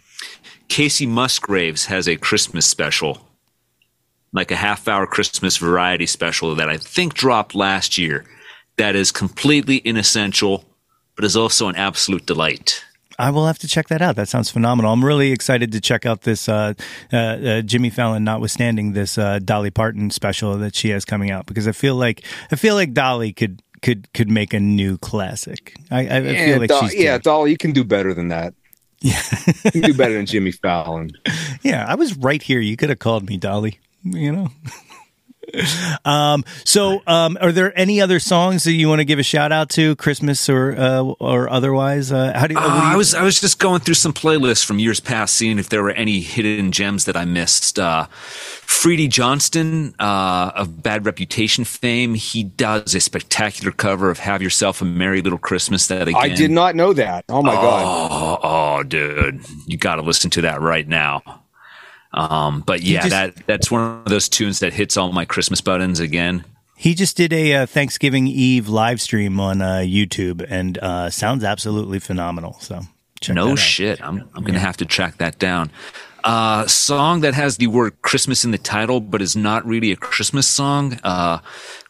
Kacey 0.69 1.07
Musgraves 1.07 1.87
has 1.87 2.09
a 2.09 2.17
Christmas 2.17 2.67
special, 2.67 3.27
like 4.33 4.51
a 4.51 4.57
half 4.57 4.89
hour 4.89 5.07
Christmas 5.07 5.57
variety 5.57 6.07
special 6.07 6.55
that 6.55 6.69
I 6.69 6.77
think 6.77 7.15
dropped 7.15 7.55
last 7.55 7.97
year. 7.97 8.25
That 8.77 8.97
is 8.97 9.13
completely 9.13 9.81
inessential, 9.85 10.65
but 11.15 11.25
is 11.25 11.37
also 11.37 11.69
an 11.69 11.77
absolute 11.77 12.27
delight. 12.27 12.83
I 13.19 13.31
will 13.31 13.47
have 13.47 13.59
to 13.61 13.69
check 13.69 13.89
that 13.89 14.03
out. 14.03 14.17
That 14.17 14.29
sounds 14.29 14.51
phenomenal. 14.51 14.93
I'm 14.93 15.05
really 15.05 15.33
excited 15.33 15.73
to 15.73 15.81
check 15.81 16.07
out 16.07 16.23
this 16.23 16.49
uh, 16.49 16.75
uh, 17.13 17.17
uh, 17.17 17.63
Jimmy 17.63 17.91
Fallon, 17.91 18.25
notwithstanding 18.25 18.93
this 18.93 19.19
uh, 19.19 19.39
Dolly 19.39 19.71
Parton 19.71 20.11
special 20.11 20.57
that 20.59 20.75
she 20.75 20.91
has 20.91 21.05
coming 21.05 21.31
out, 21.31 21.47
because 21.47 21.69
I 21.69 21.73
feel 21.73 21.97
like 21.97 22.25
I 22.51 22.57
feel 22.57 22.75
like 22.75 22.93
Dolly 22.93 23.33
could 23.33 23.63
could 23.83 24.13
could 24.13 24.31
make 24.31 24.55
a 24.55 24.61
new 24.61 24.99
classic. 24.99 25.75
I, 25.91 26.01
I 26.01 26.19
yeah, 26.21 26.45
feel 26.47 26.59
like 26.59 26.71
Do- 26.71 26.81
she's 26.81 26.95
yeah, 26.95 27.19
Dolly, 27.19 27.51
you 27.51 27.57
can 27.59 27.73
do 27.73 27.85
better 27.85 28.15
than 28.15 28.29
that. 28.29 28.55
Yeah, 29.01 29.21
you 29.65 29.71
can 29.71 29.81
do 29.83 29.95
better 29.95 30.15
than 30.15 30.27
Jimmy 30.27 30.53
Fallon. 30.53 31.11
Yeah, 31.63 31.85
I 31.89 31.97
was 31.97 32.17
right 32.17 32.43
here. 32.43 32.61
You 32.61 32.77
could 32.77 32.89
have 32.89 33.01
called 33.01 33.29
me 33.29 33.37
Dolly. 33.37 33.79
You 34.05 34.33
know. 34.33 34.49
um, 36.05 36.45
so, 36.65 37.03
um, 37.07 37.37
are 37.41 37.53
there 37.53 37.77
any 37.79 38.01
other 38.01 38.19
songs 38.19 38.65
that 38.65 38.73
you 38.73 38.89
want 38.89 39.01
to 39.01 39.05
give 39.05 39.19
a 39.19 39.23
shout 39.23 39.53
out 39.53 39.69
to, 39.71 39.97
Christmas 39.97 40.49
or 40.49 40.77
uh, 40.77 41.03
or 41.03 41.51
otherwise? 41.51 42.13
Uh, 42.13 42.33
how 42.35 42.47
do, 42.47 42.55
you, 42.55 42.61
uh, 42.61 42.63
do 42.63 42.87
you, 42.87 42.93
I 42.93 42.97
was 42.97 43.15
I 43.15 43.23
was 43.23 43.41
just 43.41 43.59
going 43.59 43.81
through 43.81 43.95
some 43.95 44.13
playlists 44.13 44.65
from 44.65 44.79
years 44.79 45.01
past, 45.01 45.35
seeing 45.35 45.59
if 45.59 45.69
there 45.69 45.83
were 45.83 45.91
any 45.91 46.21
hidden 46.21 46.73
gems 46.73 47.05
that 47.07 47.17
I 47.17 47.25
missed. 47.25 47.79
Uh, 47.79 48.07
Freedy 48.11 49.09
Johnston 49.09 49.95
uh, 49.99 50.53
of 50.55 50.83
Bad 50.83 51.05
Reputation 51.05 51.65
fame, 51.65 52.15
he 52.15 52.43
does 52.43 52.95
a 52.95 53.01
spectacular 53.01 53.73
cover 53.73 54.11
of 54.11 54.21
"Have 54.21 54.43
Yourself 54.43 54.81
a 54.81 54.85
Merry 54.85 55.23
Little 55.23 55.39
Christmas." 55.39 55.89
That 55.89 56.09
again, 56.09 56.21
I 56.21 56.29
did 56.29 56.51
not 56.51 56.75
know 56.77 56.93
that. 56.93 57.25
Oh 57.29 57.43
my 57.43 57.55
oh, 57.55 57.61
god! 57.61 58.41
Oh, 58.43 58.83
dude, 58.85 59.41
you 59.67 59.77
got 59.77 59.97
to 59.97 60.03
listen 60.03 60.31
to 60.31 60.43
that 60.43 60.61
right 60.61 60.87
now. 60.87 61.42
Um, 62.15 62.63
but 62.67 62.83
yeah, 62.83 63.01
just, 63.01 63.11
that 63.11 63.47
that's 63.47 63.71
one 63.71 63.83
of 63.83 64.05
those 64.07 64.29
tunes 64.29 64.61
that 64.61 64.73
hits 64.73 64.97
all 64.97 65.13
my 65.13 65.25
Christmas 65.25 65.61
buttons 65.61 66.01
again. 66.01 66.45
He 66.77 66.95
just 66.95 67.17
did 67.17 67.33
a 67.33 67.55
uh, 67.55 67.67
Thanksgiving 67.67 68.27
Eve 68.27 68.69
live 68.69 69.01
stream 69.01 69.39
on 69.39 69.63
uh, 69.63 69.83
YouTube 69.85 70.45
and 70.49 70.79
uh, 70.79 71.11
sounds 71.11 71.45
absolutely 71.45 72.01
phenomenal. 72.01 72.55
So 72.61 72.81
no 73.29 73.57
shit, 73.57 74.03
I'm 74.03 74.29
I'm 74.35 74.45
gonna 74.45 74.59
have 74.59 74.77
to 74.79 74.85
track 74.85 75.19
that 75.19 75.39
down. 75.39 75.71
Uh, 76.25 76.67
song 76.69 77.21
that 77.23 77.35
has 77.35 77.57
the 77.57 77.67
word 77.67 78.01
Christmas 78.03 78.45
in 78.45 78.53
the 78.53 78.59
title, 78.59 79.01
but 79.01 79.21
is 79.21 79.35
not 79.35 79.67
really 79.67 79.91
a 79.91 79.97
Christmas 79.97 80.47
song. 80.47 80.99
Uh, 81.03 81.39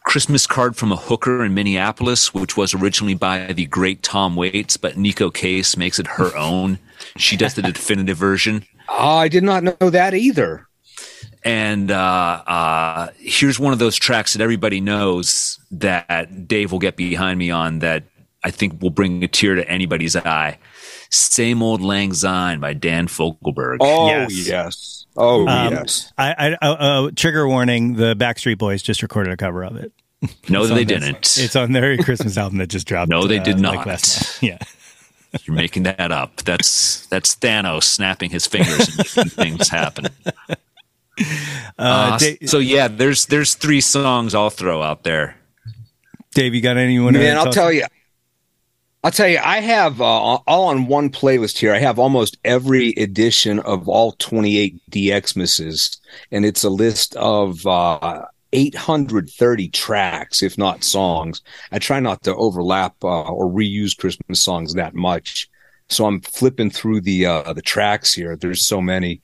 Christmas 0.05 0.47
card 0.47 0.75
from 0.75 0.91
a 0.91 0.95
hooker 0.95 1.45
in 1.45 1.53
Minneapolis, 1.53 2.33
which 2.33 2.57
was 2.57 2.73
originally 2.73 3.13
by 3.13 3.53
the 3.53 3.65
great 3.67 4.01
Tom 4.01 4.35
Waits, 4.35 4.75
but 4.75 4.95
Neko 4.95 5.31
Case 5.33 5.77
makes 5.77 5.99
it 5.99 6.07
her 6.07 6.35
own. 6.37 6.79
She 7.17 7.37
does 7.37 7.53
the 7.53 7.61
definitive 7.61 8.17
version. 8.17 8.65
Oh, 8.89 9.17
I 9.17 9.27
did 9.27 9.43
not 9.43 9.63
know 9.63 9.89
that 9.89 10.13
either. 10.13 10.67
And 11.43 11.91
uh, 11.91 12.43
uh, 12.47 13.07
here's 13.17 13.59
one 13.59 13.73
of 13.73 13.79
those 13.79 13.97
tracks 13.97 14.33
that 14.33 14.41
everybody 14.41 14.79
knows 14.79 15.59
that 15.71 16.47
Dave 16.47 16.71
will 16.71 16.79
get 16.79 16.95
behind 16.95 17.37
me 17.37 17.51
on 17.51 17.79
that 17.79 18.03
I 18.43 18.51
think 18.51 18.81
will 18.81 18.89
bring 18.89 19.23
a 19.23 19.27
tear 19.27 19.55
to 19.55 19.67
anybody's 19.67 20.15
eye. 20.15 20.57
Same 21.09 21.61
Old 21.61 21.81
Lang 21.81 22.13
Syne 22.13 22.59
by 22.59 22.73
Dan 22.73 23.07
Fogelberg. 23.07 23.77
Oh, 23.81 24.07
yes. 24.07 24.47
yes. 24.47 25.05
Oh, 25.15 25.47
um, 25.47 25.73
yes. 25.73 26.11
I, 26.17 26.33
I, 26.33 26.65
uh, 26.65 26.73
uh, 26.73 27.11
trigger 27.15 27.47
warning 27.47 27.93
the 27.95 28.15
Backstreet 28.15 28.57
Boys 28.57 28.81
just 28.81 29.03
recorded 29.03 29.31
a 29.31 29.37
cover 29.37 29.63
of 29.63 29.75
it. 29.75 29.91
No, 30.49 30.65
they 30.65 30.85
didn't. 30.85 31.37
It's 31.37 31.55
on 31.55 31.73
their 31.73 31.97
Christmas 31.97 32.37
album 32.37 32.57
that 32.59 32.67
just 32.67 32.87
dropped. 32.87 33.09
No, 33.09 33.27
they 33.27 33.39
did 33.39 33.57
uh, 33.57 33.59
not. 33.59 33.85
Like 33.85 33.99
yeah. 34.41 34.57
You're 35.41 35.55
making 35.55 35.83
that 35.83 36.11
up. 36.11 36.37
That's 36.43 37.07
that's 37.07 37.35
Thanos 37.35 37.83
snapping 37.83 38.29
his 38.29 38.45
fingers 38.45 39.17
and 39.17 39.31
things 39.33 39.69
happen. 39.69 40.07
Uh, 41.19 41.75
uh, 41.77 42.17
Dave, 42.17 42.37
so 42.45 42.59
yeah, 42.59 42.87
there's 42.87 43.25
there's 43.25 43.55
three 43.55 43.81
songs 43.81 44.35
I'll 44.35 44.49
throw 44.49 44.81
out 44.81 45.03
there. 45.03 45.35
Dave, 46.33 46.55
you 46.55 46.61
got 46.61 46.77
anyone? 46.77 47.13
Man, 47.13 47.37
I'll 47.37 47.51
tell 47.51 47.71
you. 47.71 47.85
I'll 49.03 49.11
tell 49.11 49.27
you, 49.27 49.39
I 49.43 49.59
have 49.59 49.99
uh, 49.99 50.05
all 50.05 50.65
on 50.67 50.87
one 50.87 51.09
playlist 51.09 51.57
here. 51.57 51.73
I 51.73 51.79
have 51.79 51.99
almost 51.99 52.37
every 52.45 52.91
edition 52.91 53.59
of 53.59 53.89
all 53.89 54.13
28 54.13 54.81
DXmas's, 54.89 55.99
and 56.31 56.45
it's 56.45 56.63
a 56.63 56.69
list 56.69 57.13
of 57.17 57.67
uh, 57.67 58.23
830 58.53 59.67
tracks, 59.69 60.41
if 60.41 60.57
not 60.57 60.83
songs. 60.83 61.41
I 61.71 61.79
try 61.79 61.99
not 61.99 62.23
to 62.23 62.35
overlap 62.35 62.95
uh, 63.03 63.23
or 63.23 63.51
reuse 63.51 63.97
Christmas 63.97 64.41
songs 64.41 64.73
that 64.75 64.95
much. 64.95 65.49
So 65.89 66.05
I'm 66.05 66.21
flipping 66.21 66.69
through 66.69 67.01
the 67.01 67.25
uh, 67.25 67.53
the 67.53 67.61
tracks 67.61 68.13
here. 68.13 68.37
There's 68.37 68.65
so 68.65 68.81
many. 68.81 69.21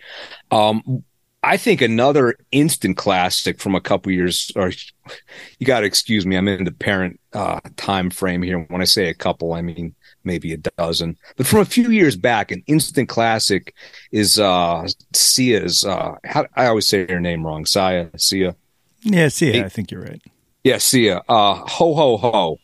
Um, 0.52 1.04
I 1.42 1.56
think 1.56 1.82
another 1.82 2.36
instant 2.52 2.98
classic 2.98 3.62
from 3.62 3.74
a 3.74 3.82
couple 3.82 4.12
years, 4.12 4.52
or 4.56 4.72
you 5.60 5.66
got 5.66 5.80
to 5.82 5.86
excuse 5.86 6.26
me, 6.26 6.36
I'm 6.36 6.48
in 6.50 6.66
the 6.66 6.72
parent 6.72 7.20
uh, 7.34 7.62
time 7.78 8.10
frame 8.10 8.42
here. 8.42 8.60
When 8.60 8.82
I 8.82 8.86
say 8.86 9.08
a 9.10 9.14
couple, 9.14 9.54
I 9.54 9.62
mean 9.62 9.96
maybe 10.24 10.54
a 10.54 10.58
dozen. 10.58 11.18
But 11.38 11.48
from 11.48 11.60
a 11.60 11.66
few 11.66 11.92
years 11.92 12.18
back, 12.18 12.52
an 12.52 12.64
instant 12.68 13.08
classic 13.08 13.74
is 14.12 14.38
uh, 14.38 14.88
Sia's. 15.14 15.86
Uh, 15.86 16.16
how, 16.26 16.46
I 16.56 16.68
always 16.68 16.88
say 16.88 17.08
her 17.08 17.22
name 17.22 17.46
wrong. 17.46 17.66
Sia, 17.66 18.10
Sia. 18.18 18.56
Yeah, 19.02 19.30
Sia. 19.30 19.66
I 19.66 19.70
think 19.70 19.92
you're 19.92 20.02
right. 20.02 20.22
Yeah, 20.64 20.78
Sia. 20.78 21.22
Uh, 21.30 21.56
ho 21.56 21.94
ho 21.94 22.18
ho. 22.18 22.60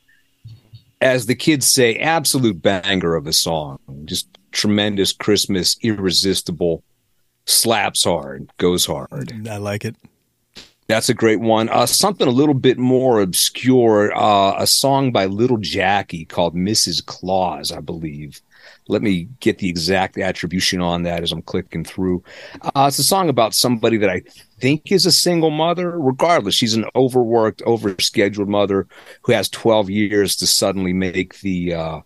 As 1.02 1.26
the 1.26 1.36
kids 1.36 1.68
say, 1.68 1.98
absolute 1.98 2.62
banger 2.62 3.16
of 3.16 3.28
a 3.28 3.34
song. 3.34 3.80
Just 4.06 4.28
tremendous 4.52 5.12
Christmas, 5.12 5.78
irresistible 5.82 6.84
slaps 7.45 8.03
hard, 8.03 8.49
goes 8.57 8.86
hard. 8.86 9.34
I 9.49 9.57
like 9.57 9.86
it. 9.86 9.95
That's 10.88 11.10
a 11.10 11.14
great 11.14 11.40
one. 11.40 11.70
Uh, 11.70 11.86
something 11.88 12.28
a 12.28 12.32
little 12.32 12.53
bit 12.53 12.78
more 12.78 13.20
obscure, 13.20 14.16
uh, 14.16 14.56
a 14.57 14.68
song 14.68 15.12
by 15.12 15.26
Little 15.26 15.57
Jackie 15.57 16.26
called 16.26 16.56
Mrs. 16.56 17.03
Claus, 17.03 17.72
I 17.72 17.82
believe. 17.82 18.40
Let 18.88 19.02
me 19.02 19.28
get 19.40 19.57
the 19.57 19.70
exact 19.70 20.18
attribution 20.18 20.82
on 20.82 21.03
that 21.03 21.24
as 21.24 21.32
I'm 21.32 21.41
clicking 21.41 21.84
through. 21.84 22.24
Uh, 22.62 22.86
it's 22.88 22.99
a 22.99 23.03
song 23.03 23.30
about 23.30 23.56
somebody 23.56 23.98
that 23.98 24.10
I 24.10 24.22
think 24.60 24.91
is 24.91 25.06
a 25.06 25.12
single 25.12 25.49
mother. 25.49 25.99
Regardless, 25.99 26.56
she's 26.56 26.76
an 26.76 26.86
overworked, 26.95 27.62
overscheduled 27.64 28.48
mother 28.48 28.88
who 29.24 29.32
has 29.32 29.49
12 29.49 29.90
years 29.90 30.36
to 30.38 30.48
suddenly 30.48 30.94
make 30.94 31.40
the 31.40 31.74
uh, 31.74 31.99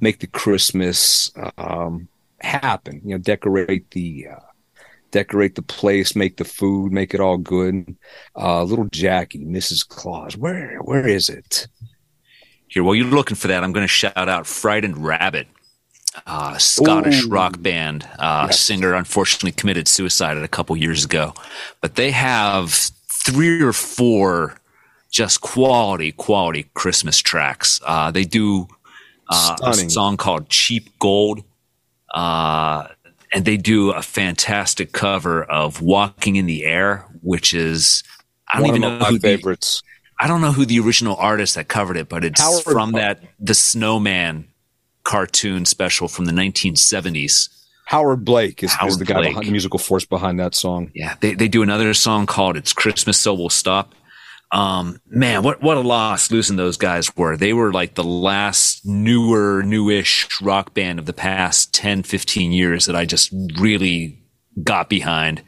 make 0.00 0.20
the 0.20 0.26
Christmas 0.28 1.32
um, 1.58 2.08
happen. 2.40 3.00
You 3.04 3.12
know, 3.12 3.18
decorate 3.18 3.90
the 3.90 4.28
uh, 4.32 4.40
decorate 5.10 5.56
the 5.56 5.62
place, 5.62 6.14
make 6.14 6.36
the 6.36 6.44
food, 6.44 6.92
make 6.92 7.14
it 7.14 7.20
all 7.20 7.38
good. 7.38 7.96
Uh, 8.36 8.62
little 8.62 8.86
Jackie, 8.86 9.44
Mrs. 9.44 9.86
Claus, 9.86 10.36
where 10.36 10.78
where 10.78 11.06
is 11.06 11.28
it? 11.28 11.66
Here, 12.68 12.82
while 12.82 12.94
you're 12.94 13.06
looking 13.06 13.36
for 13.36 13.48
that, 13.48 13.62
I'm 13.62 13.72
going 13.72 13.84
to 13.84 13.88
shout 13.88 14.16
out 14.16 14.46
Frightened 14.46 14.98
Rabbit, 14.98 15.46
uh, 16.26 16.56
Scottish 16.58 17.24
Ooh. 17.24 17.28
rock 17.28 17.60
band. 17.60 18.08
Uh, 18.18 18.46
Yes. 18.50 18.60
Singer 18.60 18.94
unfortunately 18.94 19.52
committed 19.52 19.88
suicide 19.88 20.36
a 20.36 20.48
couple 20.48 20.76
years 20.76 21.04
ago, 21.04 21.34
but 21.80 21.96
they 21.96 22.10
have 22.10 22.72
three 23.24 23.60
or 23.62 23.72
four 23.72 24.58
just 25.10 25.40
quality, 25.40 26.12
quality 26.12 26.68
Christmas 26.74 27.18
tracks. 27.18 27.80
Uh, 27.84 28.10
they 28.10 28.24
do 28.24 28.66
uh, 29.30 29.56
a 29.62 29.74
song 29.74 30.16
called 30.16 30.48
Cheap 30.48 30.98
Gold. 30.98 31.44
Uh, 32.12 32.88
and 33.32 33.44
they 33.44 33.56
do 33.56 33.90
a 33.90 34.02
fantastic 34.02 34.92
cover 34.92 35.42
of 35.44 35.80
Walking 35.82 36.36
in 36.36 36.46
the 36.46 36.64
Air, 36.64 37.04
which 37.22 37.52
is, 37.52 38.04
I 38.48 38.58
don't 38.58 38.68
One 38.68 38.76
even 38.76 38.84
of 38.84 38.92
know 38.92 38.98
my 39.00 39.08
who 39.10 39.18
the, 39.18 39.36
favorites. 39.36 39.82
I 40.20 40.28
don't 40.28 40.40
know 40.40 40.52
who 40.52 40.64
the 40.64 40.78
original 40.78 41.16
artist 41.16 41.56
that 41.56 41.66
covered 41.66 41.96
it, 41.96 42.08
but 42.08 42.24
it's 42.24 42.40
Howard 42.40 42.62
from 42.62 42.92
Park. 42.92 43.02
that 43.20 43.28
the 43.40 43.54
Snowman 43.54 44.46
cartoon 45.04 45.64
special 45.64 46.08
from 46.08 46.24
the 46.24 46.32
1970s. 46.32 47.48
Howard 47.86 48.24
Blake 48.24 48.62
is, 48.62 48.70
is 48.70 48.76
Howard 48.76 48.98
the 48.98 49.04
guy 49.04 49.14
Blake. 49.14 49.28
behind 49.30 49.46
the 49.46 49.50
musical 49.50 49.78
force 49.78 50.04
behind 50.04 50.40
that 50.40 50.54
song. 50.54 50.90
Yeah, 50.94 51.14
they 51.20 51.34
they 51.34 51.48
do 51.48 51.62
another 51.62 51.92
song 51.94 52.26
called 52.26 52.56
"It's 52.56 52.72
Christmas, 52.72 53.20
So 53.20 53.34
We'll 53.34 53.50
Stop." 53.50 53.94
Um, 54.52 55.00
man, 55.06 55.42
what 55.42 55.62
what 55.62 55.76
a 55.76 55.80
loss 55.80 56.30
losing 56.30 56.56
those 56.56 56.76
guys 56.76 57.14
were. 57.16 57.36
They 57.36 57.52
were 57.52 57.72
like 57.72 57.94
the 57.94 58.04
last 58.04 58.86
newer, 58.86 59.62
newish 59.64 60.28
rock 60.40 60.72
band 60.74 60.98
of 60.98 61.06
the 61.06 61.12
past 61.12 61.74
10, 61.74 62.04
15 62.04 62.52
years 62.52 62.86
that 62.86 62.94
I 62.96 63.04
just 63.04 63.30
really 63.58 64.22
got 64.62 64.88
behind. 64.88 65.42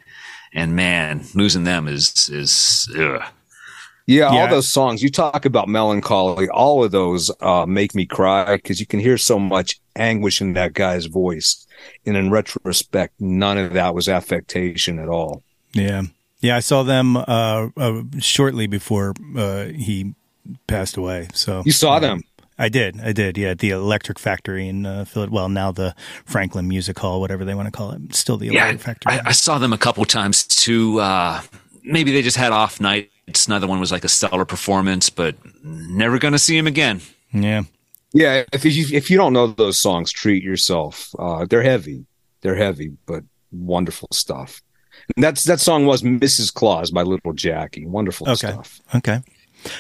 And 0.53 0.75
man, 0.75 1.25
losing 1.35 1.65
them 1.65 1.87
is 1.89 2.29
is 2.29 2.93
ugh. 2.99 3.23
Yeah, 4.07 4.33
Yeah. 4.33 4.43
all 4.43 4.49
those 4.49 4.69
songs 4.73 5.03
you 5.03 5.11
talk 5.11 5.45
about 5.45 5.69
melancholy, 5.69 6.49
all 6.49 6.85
of 6.85 6.93
those 6.93 7.31
uh, 7.41 7.67
make 7.67 7.95
me 7.95 8.07
cry 8.07 8.57
because 8.57 8.79
you 8.79 8.87
can 8.87 9.01
hear 9.01 9.19
so 9.19 9.39
much 9.39 9.81
anguish 9.97 10.41
in 10.41 10.53
that 10.55 10.75
guy's 10.75 11.07
voice. 11.07 11.67
And 12.07 12.17
in 12.17 12.31
retrospect, 12.31 13.15
none 13.21 13.59
of 13.59 13.73
that 13.73 13.95
was 13.95 14.09
affectation 14.09 14.99
at 14.99 15.09
all. 15.09 15.43
Yeah. 15.73 16.03
Yeah, 16.41 16.57
I 16.57 16.61
saw 16.61 16.83
them 16.85 17.17
uh, 17.17 17.69
uh, 17.77 18.03
shortly 18.21 18.67
before 18.67 19.15
uh, 19.37 19.65
he 19.67 20.15
passed 20.69 20.97
away. 20.97 21.29
So 21.35 21.63
You 21.67 21.73
saw 21.73 21.99
them. 21.99 22.23
I 22.59 22.69
did. 22.69 23.01
I 23.03 23.13
did. 23.13 23.37
Yeah, 23.37 23.55
the 23.55 23.71
Electric 23.71 24.19
Factory 24.19 24.69
in 24.69 24.87
uh, 24.87 25.05
Philly. 25.05 25.29
Well, 25.29 25.49
now 25.49 25.73
the 25.73 25.95
Franklin 26.25 26.69
Music 26.69 26.99
Hall, 26.99 27.21
whatever 27.21 27.45
they 27.45 27.55
want 27.55 27.67
to 27.67 27.73
call 27.73 27.91
it. 27.93 28.15
Still 28.15 28.37
the 28.39 28.47
yeah, 28.47 28.69
Electric 28.69 28.81
Factory. 28.83 29.13
I, 29.13 29.21
I 29.27 29.33
saw 29.33 29.59
them 29.59 29.73
a 29.73 29.79
couple 29.79 30.05
times 30.05 30.47
too. 30.47 31.01
Uh, 31.01 31.41
maybe 31.83 32.13
they 32.13 32.23
just 32.23 32.37
had 32.37 32.53
off 32.53 32.81
nights. 32.81 33.13
It's 33.27 33.49
neither 33.49 33.67
one 33.67 33.81
was 33.81 33.91
like 33.93 34.05
a 34.05 34.09
stellar 34.09 34.45
performance, 34.45 35.11
but 35.11 35.35
never 35.65 36.19
going 36.19 36.33
to 36.33 36.39
see 36.39 36.57
him 36.57 36.67
again. 36.67 37.01
yeah. 37.33 37.63
Yeah, 38.13 38.45
if 38.53 38.65
you 38.65 38.87
if 38.97 39.11
you 39.11 39.19
don't 39.19 39.35
know 39.35 39.49
those 39.49 39.79
songs, 39.79 40.11
treat 40.11 40.43
yourself. 40.43 41.11
Uh, 41.19 41.45
they're 41.45 41.63
heavy, 41.63 42.07
they're 42.41 42.55
heavy, 42.55 42.93
but 43.05 43.25
wonderful 43.53 44.09
stuff. 44.13 44.63
And 45.15 45.23
that's 45.23 45.45
that 45.45 45.61
song 45.61 45.85
was 45.85 46.03
Mrs. 46.03 46.55
Claus 46.55 46.91
by 46.91 47.03
Little 47.03 47.35
Jackie. 47.35 47.85
Wonderful 47.85 48.29
Okay. 48.31 48.53
stuff. 48.53 48.81
Okay. 48.95 49.21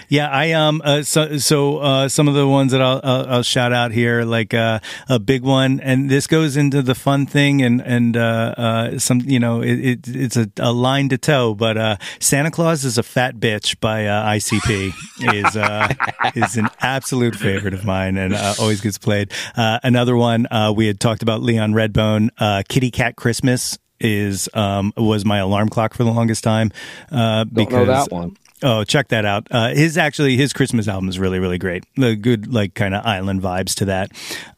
Yeah, 0.08 0.28
I 0.28 0.52
um 0.52 0.82
uh, 0.84 1.02
so 1.02 1.38
so 1.38 1.78
uh, 1.78 2.08
some 2.08 2.28
of 2.28 2.34
the 2.34 2.46
ones 2.46 2.72
that 2.72 2.80
I'll, 2.82 3.00
I'll 3.02 3.26
I'll 3.26 3.42
shout 3.42 3.72
out 3.72 3.92
here, 3.92 4.24
like 4.24 4.54
uh, 4.54 4.80
a 5.08 5.18
big 5.18 5.42
one, 5.42 5.80
and 5.80 6.10
this 6.10 6.26
goes 6.26 6.56
into 6.56 6.82
the 6.82 6.94
fun 6.94 7.26
thing, 7.26 7.62
and 7.62 7.80
and 7.80 8.16
uh, 8.16 8.54
uh, 8.56 8.98
some 8.98 9.20
you 9.20 9.38
know 9.38 9.62
it, 9.62 9.78
it 9.78 10.08
it's 10.08 10.36
a, 10.36 10.50
a 10.58 10.72
line 10.72 11.08
to 11.10 11.18
toe, 11.18 11.54
but 11.54 11.76
uh, 11.76 11.96
Santa 12.20 12.50
Claus 12.50 12.84
is 12.84 12.98
a 12.98 13.02
fat 13.02 13.36
bitch 13.36 13.78
by 13.80 14.06
uh, 14.06 14.26
ICP 14.30 14.92
is 15.34 15.56
uh, 15.56 15.88
is 16.34 16.56
an 16.56 16.68
absolute 16.80 17.36
favorite 17.36 17.74
of 17.74 17.84
mine, 17.84 18.16
and 18.16 18.34
uh, 18.34 18.54
always 18.58 18.80
gets 18.80 18.98
played. 18.98 19.32
Uh, 19.56 19.78
another 19.82 20.16
one 20.16 20.46
uh, 20.50 20.72
we 20.74 20.86
had 20.86 21.00
talked 21.00 21.22
about 21.22 21.42
Leon 21.42 21.72
Redbone, 21.72 22.30
uh, 22.38 22.62
Kitty 22.68 22.90
Cat 22.90 23.16
Christmas 23.16 23.78
is 23.98 24.46
um 24.52 24.92
was 24.96 25.24
my 25.24 25.38
alarm 25.38 25.70
clock 25.70 25.94
for 25.94 26.04
the 26.04 26.10
longest 26.10 26.44
time 26.44 26.70
uh 27.10 27.44
Don't 27.44 27.54
because 27.54 27.72
know 27.72 27.86
that 27.86 28.12
one. 28.12 28.36
Oh, 28.66 28.82
check 28.82 29.06
that 29.08 29.24
out. 29.24 29.46
Uh, 29.48 29.68
his 29.68 29.96
actually 29.96 30.36
his 30.36 30.52
Christmas 30.52 30.88
album 30.88 31.08
is 31.08 31.20
really 31.20 31.38
really 31.38 31.56
great. 31.56 31.84
The 31.94 32.16
good 32.16 32.52
like 32.52 32.74
kind 32.74 32.96
of 32.96 33.06
island 33.06 33.40
vibes 33.40 33.76
to 33.76 33.84
that. 33.84 34.10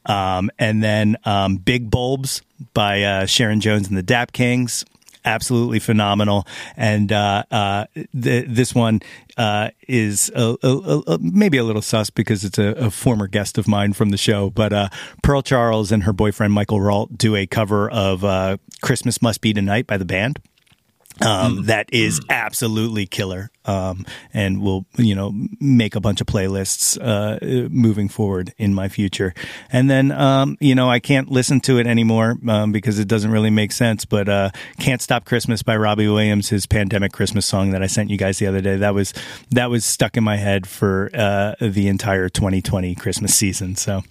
Um, 0.06 0.50
and 0.58 0.82
then 0.82 1.18
um, 1.26 1.56
Big 1.56 1.90
Bulbs 1.90 2.40
by 2.72 3.02
uh, 3.02 3.26
Sharon 3.26 3.60
Jones 3.60 3.86
and 3.86 3.98
the 3.98 4.02
Dap 4.02 4.32
Kings. 4.32 4.86
Absolutely 5.26 5.78
phenomenal, 5.78 6.46
and 6.74 7.12
uh, 7.12 7.42
uh, 7.50 7.84
th- 7.94 8.46
this 8.48 8.74
one 8.74 9.00
uh, 9.36 9.70
is 9.86 10.30
a, 10.34 10.56
a, 10.62 11.02
a, 11.06 11.18
maybe 11.20 11.58
a 11.58 11.64
little 11.64 11.82
sus 11.82 12.08
because 12.08 12.44
it's 12.44 12.56
a, 12.56 12.90
former 12.90 13.26
guest 13.26 13.58
of 13.58 13.68
mine 13.68 13.92
from 13.92 14.08
the 14.08 14.16
show. 14.16 14.48
But 14.48 14.72
uh, 14.72 14.88
Pearl 15.22 15.42
Charles 15.42 15.92
and 15.92 16.04
her 16.04 16.14
boyfriend 16.14 16.54
Michael 16.54 16.78
Rault 16.78 17.18
do 17.18 17.36
a 17.36 17.46
cover 17.46 17.90
of 17.90 18.58
"Christmas 18.80 19.20
Must 19.20 19.40
Be 19.42 19.52
Tonight" 19.52 19.86
by 19.86 19.98
the 19.98 20.06
band 20.06 20.40
um, 21.24 21.64
that 21.66 21.88
is 21.92 22.20
absolutely 22.28 23.06
killer. 23.06 23.50
Um, 23.64 24.06
and 24.32 24.62
will 24.62 24.86
you 24.96 25.14
know 25.14 25.34
make 25.60 25.94
a 25.94 26.00
bunch 26.00 26.22
of 26.22 26.26
playlists 26.26 26.96
uh, 26.98 27.68
moving 27.68 28.08
forward 28.08 28.54
in 28.56 28.72
my 28.72 28.88
future. 28.88 29.34
And 29.70 29.90
then 29.90 30.10
um, 30.10 30.56
you 30.60 30.74
know 30.74 30.88
i 30.88 30.98
can't 31.00 31.30
listen 31.30 31.60
to 31.60 31.78
it 31.78 31.86
anymore 31.86 32.36
um, 32.48 32.72
because 32.72 32.98
it 32.98 33.08
doesn't 33.08 33.30
really 33.30 33.50
make 33.50 33.72
sense 33.72 34.04
but 34.04 34.28
uh, 34.28 34.50
can't 34.78 35.02
stop 35.02 35.24
christmas 35.24 35.62
by 35.62 35.76
robbie 35.76 36.08
williams 36.08 36.48
his 36.48 36.66
pandemic 36.66 37.12
christmas 37.12 37.46
song 37.46 37.70
that 37.70 37.82
i 37.82 37.86
sent 37.86 38.10
you 38.10 38.16
guys 38.16 38.38
the 38.38 38.46
other 38.46 38.60
day. 38.60 38.76
That 38.76 38.94
was 38.94 39.12
that 39.50 39.70
was 39.70 39.84
stuck 39.84 40.16
in 40.16 40.24
my 40.24 40.36
head 40.36 40.66
for 40.66 41.10
uh, 41.14 41.54
the 41.60 41.88
entire 41.88 42.28
2020 42.28 42.94
christmas 42.94 43.34
season. 43.34 43.76
So 43.76 44.02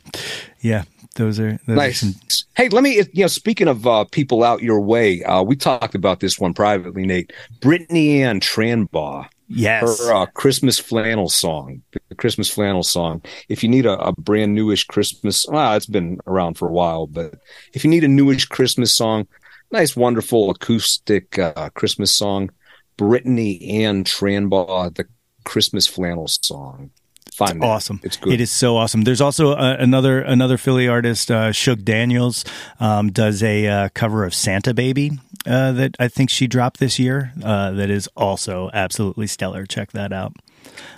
yeah 0.61 0.83
those 1.17 1.39
are 1.39 1.59
those 1.67 1.75
Nice. 1.75 2.03
are 2.03 2.05
some 2.07 2.15
Hey, 2.55 2.69
let 2.69 2.83
me, 2.83 2.95
you 3.13 3.21
know, 3.21 3.27
speaking 3.27 3.67
of 3.67 3.85
uh, 3.85 4.05
people 4.05 4.43
out 4.43 4.63
your 4.63 4.79
way, 4.81 5.23
uh, 5.23 5.43
we 5.43 5.55
talked 5.55 5.93
about 5.93 6.21
this 6.21 6.39
one 6.39 6.53
privately, 6.53 7.05
Nate. 7.05 7.31
Brittany 7.61 8.23
Ann 8.23 8.39
Tranbaugh, 8.39 9.27
yes 9.47 9.99
her 9.99 10.13
uh, 10.13 10.25
Christmas 10.27 10.79
flannel 10.79 11.29
song, 11.29 11.81
the 12.09 12.15
Christmas 12.15 12.49
flannel 12.49 12.83
song. 12.83 13.21
If 13.49 13.61
you 13.61 13.69
need 13.69 13.85
a, 13.85 13.99
a 13.99 14.11
brand 14.13 14.55
newish 14.55 14.85
Christmas, 14.85 15.45
well, 15.47 15.75
it's 15.75 15.85
been 15.85 16.19
around 16.25 16.55
for 16.55 16.67
a 16.67 16.73
while, 16.73 17.05
but 17.05 17.35
if 17.73 17.83
you 17.83 17.89
need 17.89 18.03
a 18.03 18.07
newish 18.07 18.45
Christmas 18.45 18.95
song, 18.95 19.27
nice, 19.71 19.95
wonderful 19.95 20.49
acoustic 20.49 21.37
uh, 21.37 21.69
Christmas 21.75 22.11
song, 22.11 22.49
Brittany 22.97 23.83
Ann 23.83 24.03
Tranbaugh, 24.03 24.95
the 24.95 25.05
Christmas 25.43 25.85
flannel 25.87 26.27
song. 26.27 26.89
Find 27.37 27.61
that. 27.61 27.67
awesome. 27.67 27.99
It's 28.01 28.17
good. 28.17 28.33
It 28.33 28.41
is 28.41 28.51
so 28.51 28.77
awesome. 28.77 29.03
There's 29.03 29.21
also 29.21 29.51
uh, 29.51 29.77
another 29.77 30.21
another 30.21 30.57
Philly 30.57 30.87
artist, 30.87 31.29
uh, 31.29 31.51
Shug 31.51 31.85
Daniels, 31.85 32.43
um, 32.79 33.11
does 33.11 33.43
a 33.43 33.67
uh, 33.67 33.89
cover 33.93 34.23
of 34.23 34.33
Santa 34.33 34.73
Baby 34.73 35.11
uh, 35.45 35.71
that 35.73 35.95
I 35.99 36.07
think 36.07 36.31
she 36.31 36.47
dropped 36.47 36.79
this 36.79 36.97
year. 36.97 37.33
Uh, 37.43 37.69
that 37.73 37.91
is 37.91 38.09
also 38.17 38.71
absolutely 38.73 39.27
stellar. 39.27 39.67
Check 39.67 39.91
that 39.91 40.11
out. 40.11 40.33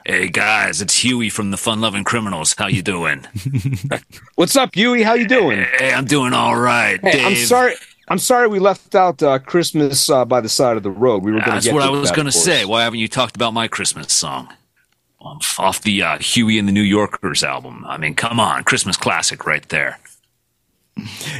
Hey 0.05 0.29
guys, 0.29 0.81
it's 0.81 1.03
Huey 1.03 1.29
from 1.29 1.51
the 1.51 1.57
Fun 1.57 1.81
Loving 1.81 2.05
Criminals. 2.05 2.55
How 2.57 2.67
you 2.67 2.83
doing? 2.83 3.27
What's 4.35 4.55
up, 4.55 4.73
Huey? 4.73 5.03
How 5.03 5.15
you 5.15 5.27
doing? 5.27 5.65
hey, 5.77 5.93
I'm 5.93 6.05
doing 6.05 6.31
all 6.31 6.57
right. 6.57 7.01
Hey, 7.03 7.11
Dave. 7.11 7.25
I'm 7.25 7.35
sorry. 7.35 7.73
I'm 8.07 8.17
sorry 8.17 8.47
we 8.47 8.59
left 8.59 8.95
out 8.95 9.21
uh, 9.21 9.39
Christmas 9.39 10.09
uh, 10.09 10.23
by 10.23 10.39
the 10.39 10.49
side 10.49 10.77
of 10.77 10.83
the 10.83 10.89
road. 10.89 11.21
We 11.21 11.33
were 11.33 11.41
going 11.41 11.49
to 11.49 11.51
That's 11.51 11.71
what 11.71 11.83
I 11.83 11.89
was 11.89 12.11
going 12.11 12.27
to 12.27 12.31
say. 12.31 12.63
Why 12.63 12.83
haven't 12.83 12.99
you 12.99 13.09
talked 13.09 13.35
about 13.35 13.53
my 13.53 13.67
Christmas 13.67 14.13
song? 14.13 14.47
Off 15.21 15.59
off 15.59 15.81
the 15.81 16.01
uh, 16.01 16.17
Huey 16.19 16.57
and 16.57 16.67
the 16.67 16.71
New 16.71 16.81
Yorkers 16.81 17.43
album. 17.43 17.85
I 17.87 17.97
mean, 17.97 18.15
come 18.15 18.39
on, 18.39 18.63
Christmas 18.63 18.95
classic 18.97 19.45
right 19.45 19.67
there. 19.69 19.99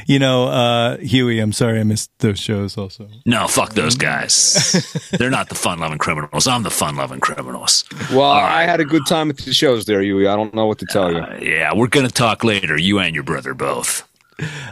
You 0.06 0.20
know, 0.20 0.48
uh, 0.48 0.98
Huey. 0.98 1.40
I'm 1.40 1.52
sorry 1.52 1.80
I 1.80 1.84
missed 1.84 2.12
those 2.20 2.40
shows. 2.40 2.78
Also, 2.78 3.10
No, 3.26 3.48
fuck 3.48 3.74
those 3.74 3.96
guys. 3.96 5.10
They're 5.18 5.30
not 5.30 5.50
the 5.50 5.56
fun 5.56 5.80
loving 5.80 5.98
criminals. 5.98 6.48
I'm 6.48 6.64
the 6.64 6.70
fun 6.70 6.96
loving 6.96 7.20
criminals. 7.20 7.84
Well, 8.12 8.22
I 8.32 8.64
had 8.64 8.80
a 8.80 8.86
good 8.86 9.04
time 9.08 9.30
at 9.30 9.38
the 9.38 9.54
shows 9.54 9.86
there, 9.86 10.02
Huey. 10.02 10.28
I 10.28 10.36
don't 10.36 10.54
know 10.54 10.66
what 10.66 10.80
to 10.80 10.86
tell 10.86 11.12
you. 11.12 11.20
Uh, 11.20 11.40
yeah, 11.42 11.74
we're 11.76 11.88
going 11.88 12.08
to 12.08 12.14
talk 12.14 12.44
later. 12.44 12.78
You 12.78 13.00
and 13.00 13.14
your 13.14 13.24
brother 13.26 13.54
both. 13.54 14.08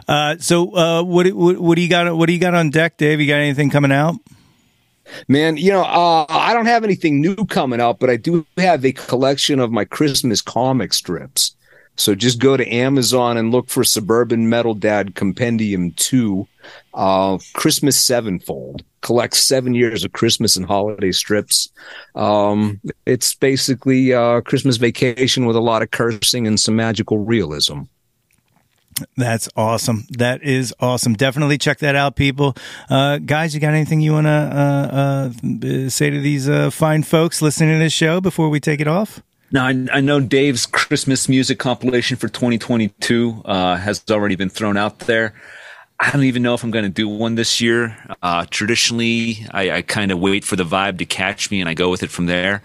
uh, 0.07 0.37
so 0.39 0.73
uh, 0.75 1.03
what, 1.03 1.27
what 1.33 1.57
what 1.57 1.75
do 1.75 1.81
you 1.81 1.89
got? 1.89 2.15
What 2.15 2.27
do 2.27 2.33
you 2.33 2.39
got 2.39 2.53
on 2.53 2.69
deck, 2.69 2.95
Dave? 2.97 3.19
You 3.19 3.27
got 3.27 3.39
anything 3.39 3.69
coming 3.69 3.91
out? 3.91 4.15
Man, 5.27 5.57
you 5.57 5.71
know, 5.71 5.83
uh, 5.83 6.25
I 6.29 6.53
don't 6.53 6.65
have 6.65 6.83
anything 6.83 7.21
new 7.21 7.35
coming 7.35 7.81
out, 7.81 7.99
but 7.99 8.09
I 8.09 8.17
do 8.17 8.45
have 8.57 8.85
a 8.85 8.91
collection 8.91 9.59
of 9.59 9.71
my 9.71 9.85
Christmas 9.85 10.41
comic 10.41 10.93
strips 10.93 11.55
So 11.95 12.15
just 12.15 12.39
go 12.39 12.57
to 12.57 12.67
Amazon 12.73 13.37
and 13.37 13.51
look 13.51 13.69
for 13.69 13.83
Suburban 13.83 14.49
Metal 14.49 14.73
Dad 14.73 15.15
Compendium 15.15 15.91
2, 15.91 16.47
uh, 16.93 17.37
Christmas 17.53 18.03
Sevenfold. 18.03 18.83
Collects 19.01 19.39
seven 19.39 19.73
years 19.73 20.03
of 20.03 20.11
Christmas 20.11 20.57
and 20.57 20.65
holiday 20.65 21.11
strips. 21.11 21.69
Um, 22.15 22.81
it's 23.05 23.35
basically 23.35 24.11
uh, 24.11 24.41
Christmas 24.41 24.77
vacation 24.77 25.45
with 25.45 25.55
a 25.55 25.61
lot 25.61 25.81
of 25.81 25.91
cursing 25.91 26.45
and 26.45 26.59
some 26.59 26.75
magical 26.75 27.19
realism. 27.19 27.83
That's 29.15 29.49
awesome. 29.55 30.05
That 30.09 30.43
is 30.43 30.73
awesome. 30.79 31.13
Definitely 31.13 31.57
check 31.57 31.79
that 31.79 31.95
out, 31.95 32.15
people. 32.15 32.55
Uh, 32.89 33.17
guys, 33.17 33.53
you 33.53 33.59
got 33.59 33.73
anything 33.73 34.01
you 34.01 34.13
want 34.13 34.27
to 34.27 34.29
uh, 34.29 35.31
uh, 35.85 35.89
say 35.89 36.09
to 36.09 36.19
these 36.19 36.49
uh, 36.49 36.69
fine 36.69 37.03
folks 37.03 37.41
listening 37.41 37.75
to 37.75 37.79
this 37.79 37.93
show 37.93 38.21
before 38.21 38.49
we 38.49 38.59
take 38.59 38.79
it 38.79 38.87
off? 38.87 39.21
Now, 39.51 39.67
I, 39.67 39.87
I 39.93 40.01
know 40.01 40.19
Dave's 40.19 40.65
Christmas 40.65 41.29
music 41.29 41.59
compilation 41.59 42.17
for 42.17 42.27
2022 42.27 43.43
uh, 43.45 43.75
has 43.77 44.03
already 44.09 44.35
been 44.35 44.49
thrown 44.49 44.77
out 44.77 44.99
there. 44.99 45.33
I 45.99 46.11
don't 46.11 46.25
even 46.25 46.43
know 46.43 46.53
if 46.53 46.63
I'm 46.63 46.71
going 46.71 46.85
to 46.85 46.89
do 46.89 47.07
one 47.07 47.35
this 47.35 47.59
year. 47.61 47.97
Uh, 48.21 48.45
traditionally, 48.49 49.45
I, 49.51 49.71
I 49.71 49.81
kind 49.81 50.11
of 50.11 50.19
wait 50.19 50.43
for 50.43 50.55
the 50.55 50.63
vibe 50.63 50.99
to 50.99 51.05
catch 51.05 51.49
me 51.49 51.59
and 51.59 51.69
I 51.69 51.73
go 51.73 51.89
with 51.89 52.03
it 52.03 52.11
from 52.11 52.27
there. 52.27 52.61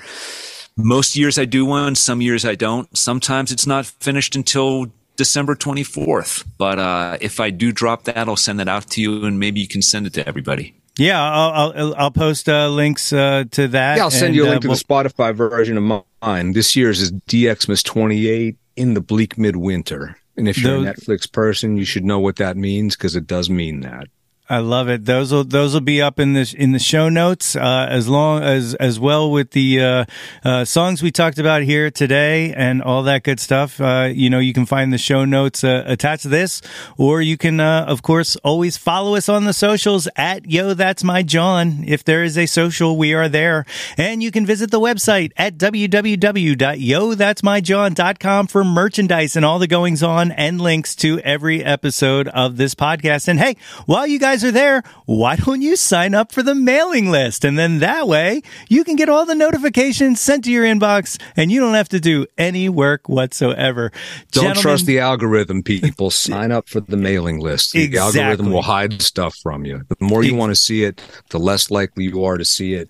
Most 0.76 1.16
years 1.16 1.38
I 1.38 1.44
do 1.44 1.64
one, 1.64 1.94
some 1.94 2.20
years 2.20 2.44
I 2.44 2.54
don't. 2.54 2.94
Sometimes 2.96 3.52
it's 3.52 3.66
not 3.66 3.86
finished 3.86 4.34
until 4.34 4.86
December 5.16 5.55
24th. 5.55 6.47
But 6.59 6.78
uh, 6.78 7.18
if 7.20 7.40
I 7.40 7.51
do 7.51 7.72
drop 7.72 8.05
that, 8.05 8.16
I'll 8.28 8.36
send 8.36 8.60
that 8.60 8.68
out 8.68 8.89
to 8.90 9.01
you 9.01 9.24
and 9.24 9.39
maybe 9.39 9.60
you 9.60 9.68
can 9.68 9.82
send 9.82 10.06
it 10.06 10.14
to 10.14 10.26
everybody. 10.26 10.74
Yeah, 10.98 11.22
I'll 11.22 11.72
I'll, 11.72 11.94
I'll 11.94 12.10
post 12.10 12.48
uh, 12.48 12.68
links 12.68 13.12
uh, 13.12 13.44
to 13.52 13.68
that. 13.68 13.97
Yeah, 13.97 14.05
I'll 14.05 14.10
send 14.10 14.26
and, 14.26 14.36
you 14.36 14.44
a 14.44 14.48
link 14.51 14.56
uh, 14.59 14.60
to 14.60 14.68
we'll- 14.68 14.76
the 14.76 14.84
Spotify 14.84 15.34
version 15.34 15.78
of 15.78 16.05
mine. 16.22 16.52
This 16.52 16.76
year's 16.76 17.01
is 17.01 17.12
DXmas 17.12 17.82
28 17.82 18.56
in 18.76 18.94
the 18.94 19.01
bleak 19.01 19.39
midwinter. 19.39 20.16
And 20.36 20.48
if 20.48 20.59
you're 20.59 20.82
Those- 20.82 20.86
a 20.86 20.93
Netflix 20.93 21.30
person, 21.30 21.76
you 21.76 21.84
should 21.84 22.05
know 22.05 22.20
what 22.20 22.36
that 22.36 22.56
means 22.56 22.97
because 22.97 23.16
it 23.16 23.26
does 23.26 23.48
mean 23.48 23.80
that. 23.80 24.09
I 24.48 24.59
love 24.59 24.89
it. 24.89 25.05
Those 25.05 25.31
will 25.32 25.44
those 25.44 25.73
will 25.73 25.81
be 25.81 26.02
up 26.02 26.19
in 26.19 26.32
the 26.32 26.52
in 26.59 26.73
the 26.73 26.81
show 26.81 27.09
notes 27.09 27.55
uh, 27.55 27.86
as 27.89 28.09
long 28.09 28.43
as 28.43 28.74
as 28.74 28.98
well 28.98 29.31
with 29.31 29.52
the 29.52 29.81
uh, 29.81 30.05
uh, 30.44 30.64
songs 30.64 31.01
we 31.01 31.12
talked 31.12 31.39
about 31.39 31.62
here 31.62 31.93
today 31.93 32.52
and 32.52 32.82
all 32.82 33.05
that 33.05 33.23
good 33.23 33.39
stuff. 33.39 33.81
Uh, 33.81 34.10
you 34.12 34.28
know, 34.28 34.40
you 34.40 34.52
can 34.52 34.66
find 34.66 34.93
the 34.93 34.98
show 34.98 35.24
notes 35.24 35.62
uh, 35.62 35.85
attached 35.86 36.24
to 36.24 36.28
this, 36.28 36.60
or 36.98 37.23
you 37.23 37.39
can, 37.39 37.60
uh, 37.60 37.85
of 37.86 38.02
course, 38.02 38.35
always 38.44 38.77
follow 38.77 39.14
us 39.14 39.28
on 39.28 39.44
the 39.44 39.52
socials 39.52 40.09
at 40.16 40.51
Yo 40.51 40.74
That's 40.74 41.05
My 41.05 41.23
Jam. 41.23 41.85
If 41.86 42.02
there 42.02 42.24
is 42.24 42.36
a 42.36 42.47
social, 42.47 42.97
we 42.97 43.14
are 43.14 43.28
there, 43.28 43.64
and 43.97 44.24
you 44.24 44.32
can 44.32 44.44
visit 44.44 44.73
the 44.73 44.81
website 44.81 45.31
at 45.36 45.56
www.yothat'smyjam.com 45.56 48.47
for 48.48 48.64
merchandise 48.64 49.36
and 49.36 49.44
all 49.44 49.60
the 49.60 49.69
goings 49.69 50.02
on 50.02 50.32
and 50.32 50.60
links 50.60 50.97
to 50.97 51.20
every 51.20 51.64
episode 51.64 52.27
of 52.28 52.56
this 52.56 52.74
podcast. 52.74 53.28
And 53.28 53.39
hey, 53.39 53.56
while 53.86 54.06
you 54.06 54.19
guys 54.19 54.31
are 54.36 54.50
there, 54.50 54.82
why 55.06 55.36
don't 55.36 55.60
you 55.62 55.76
sign 55.76 56.14
up 56.14 56.32
for 56.32 56.42
the 56.42 56.54
mailing 56.54 57.10
list? 57.10 57.44
And 57.44 57.59
then 57.59 57.78
that 57.80 58.09
way 58.09 58.40
you 58.68 58.84
can 58.84 58.96
get 58.96 59.09
all 59.09 59.26
the 59.26 59.34
notifications 59.34 60.20
sent 60.20 60.44
to 60.44 60.50
your 60.50 60.64
inbox 60.64 61.20
and 61.36 61.52
you 61.52 61.60
don't 61.60 61.74
have 61.74 61.88
to 61.90 62.00
do 62.00 62.26
any 62.38 62.68
work 62.68 63.09
whatsoever. 63.09 63.90
Don't 64.30 64.44
Gentlemen, 64.44 64.62
trust 64.62 64.86
the 64.86 64.98
algorithm, 65.00 65.62
people. 65.62 66.10
Sign 66.22 66.50
up 66.52 66.68
for 66.68 66.80
the 66.80 66.96
mailing 66.96 67.38
list. 67.40 67.72
The 67.72 67.84
Exactly. 67.84 68.20
algorithm 68.20 68.52
will 68.52 68.62
hide 68.62 69.02
stuff 69.02 69.34
from 69.42 69.64
you. 69.66 69.82
The 69.88 69.96
more 70.00 70.22
you 70.24 70.34
want 70.34 70.50
to 70.50 70.56
see 70.56 70.84
it, 70.84 71.00
the 71.30 71.38
less 71.38 71.70
likely 71.70 72.04
you 72.04 72.24
are 72.24 72.38
to 72.38 72.44
see 72.44 72.74
it 72.74 72.88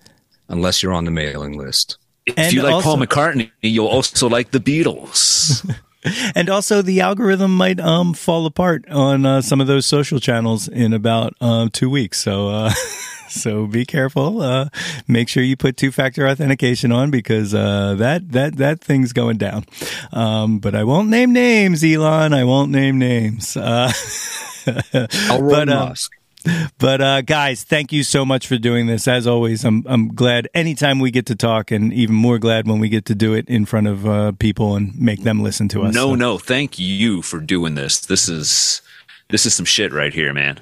unless 0.49 0.81
you're 0.81 0.93
on 0.93 1.05
the 1.05 1.11
mailing 1.11 1.57
list. 1.57 1.97
If 2.25 2.37
And 2.37 2.53
you 2.53 2.61
like 2.63 2.73
also- 2.73 2.95
Paul 2.95 3.05
McCartney, 3.05 3.51
you'll 3.61 3.87
also 3.87 4.29
like 4.29 4.51
the 4.51 4.59
Beatles. 4.59 5.69
And 6.35 6.49
also, 6.49 6.81
the 6.81 7.01
algorithm 7.01 7.55
might 7.55 7.79
um 7.79 8.13
fall 8.13 8.45
apart 8.45 8.87
on 8.89 9.25
uh, 9.25 9.41
some 9.41 9.61
of 9.61 9.67
those 9.67 9.85
social 9.85 10.19
channels 10.19 10.67
in 10.67 10.93
about 10.93 11.33
um, 11.41 11.69
two 11.69 11.89
weeks. 11.89 12.19
So, 12.19 12.49
uh, 12.49 12.71
so 13.29 13.67
be 13.67 13.85
careful. 13.85 14.41
Uh, 14.41 14.69
make 15.07 15.29
sure 15.29 15.43
you 15.43 15.55
put 15.55 15.77
two 15.77 15.91
factor 15.91 16.27
authentication 16.27 16.91
on 16.91 17.11
because 17.11 17.53
uh, 17.53 17.95
that 17.99 18.31
that 18.31 18.57
that 18.57 18.81
thing's 18.81 19.13
going 19.13 19.37
down. 19.37 19.65
Um, 20.11 20.59
but 20.59 20.75
I 20.75 20.83
won't 20.83 21.09
name 21.09 21.33
names, 21.33 21.83
Elon. 21.83 22.33
I 22.33 22.43
won't 22.43 22.71
name 22.71 22.97
names. 22.99 23.55
Uh, 23.55 23.91
Elron 24.65 25.49
But, 25.49 25.69
uh, 25.69 25.85
Musk. 25.89 26.11
but 26.77 27.01
uh, 27.01 27.21
guys, 27.21 27.63
thank 27.63 27.91
you 27.91 28.03
so 28.03 28.25
much 28.25 28.47
for 28.47 28.57
doing 28.57 28.87
this. 28.87 29.07
As 29.07 29.25
always, 29.27 29.63
I'm 29.63 29.83
I'm 29.87 30.09
glad 30.13 30.47
anytime 30.53 30.99
we 30.99 31.09
get 31.11 31.25
to 31.27 31.35
talk, 31.35 31.71
and 31.71 31.93
even 31.93 32.15
more 32.15 32.37
glad 32.39 32.67
when 32.67 32.79
we 32.79 32.89
get 32.89 33.05
to 33.05 33.15
do 33.15 33.33
it 33.33 33.47
in 33.47 33.65
front 33.65 33.87
of 33.87 34.05
uh, 34.07 34.31
people 34.33 34.75
and 34.75 34.97
make 34.99 35.23
them 35.23 35.41
listen 35.41 35.67
to 35.69 35.83
us. 35.83 35.93
no, 35.93 36.09
So 36.09 36.15
no, 36.15 36.37
thank 36.37 36.77
you 36.77 37.21
for 37.21 37.39
doing 37.39 37.75
this. 37.75 37.99
This 38.01 38.27
is 38.27 38.81
this 39.29 39.45
is 39.45 39.53
some 39.55 39.65
shit 39.65 39.91
right 39.93 40.13
here, 40.13 40.33
man. 40.33 40.59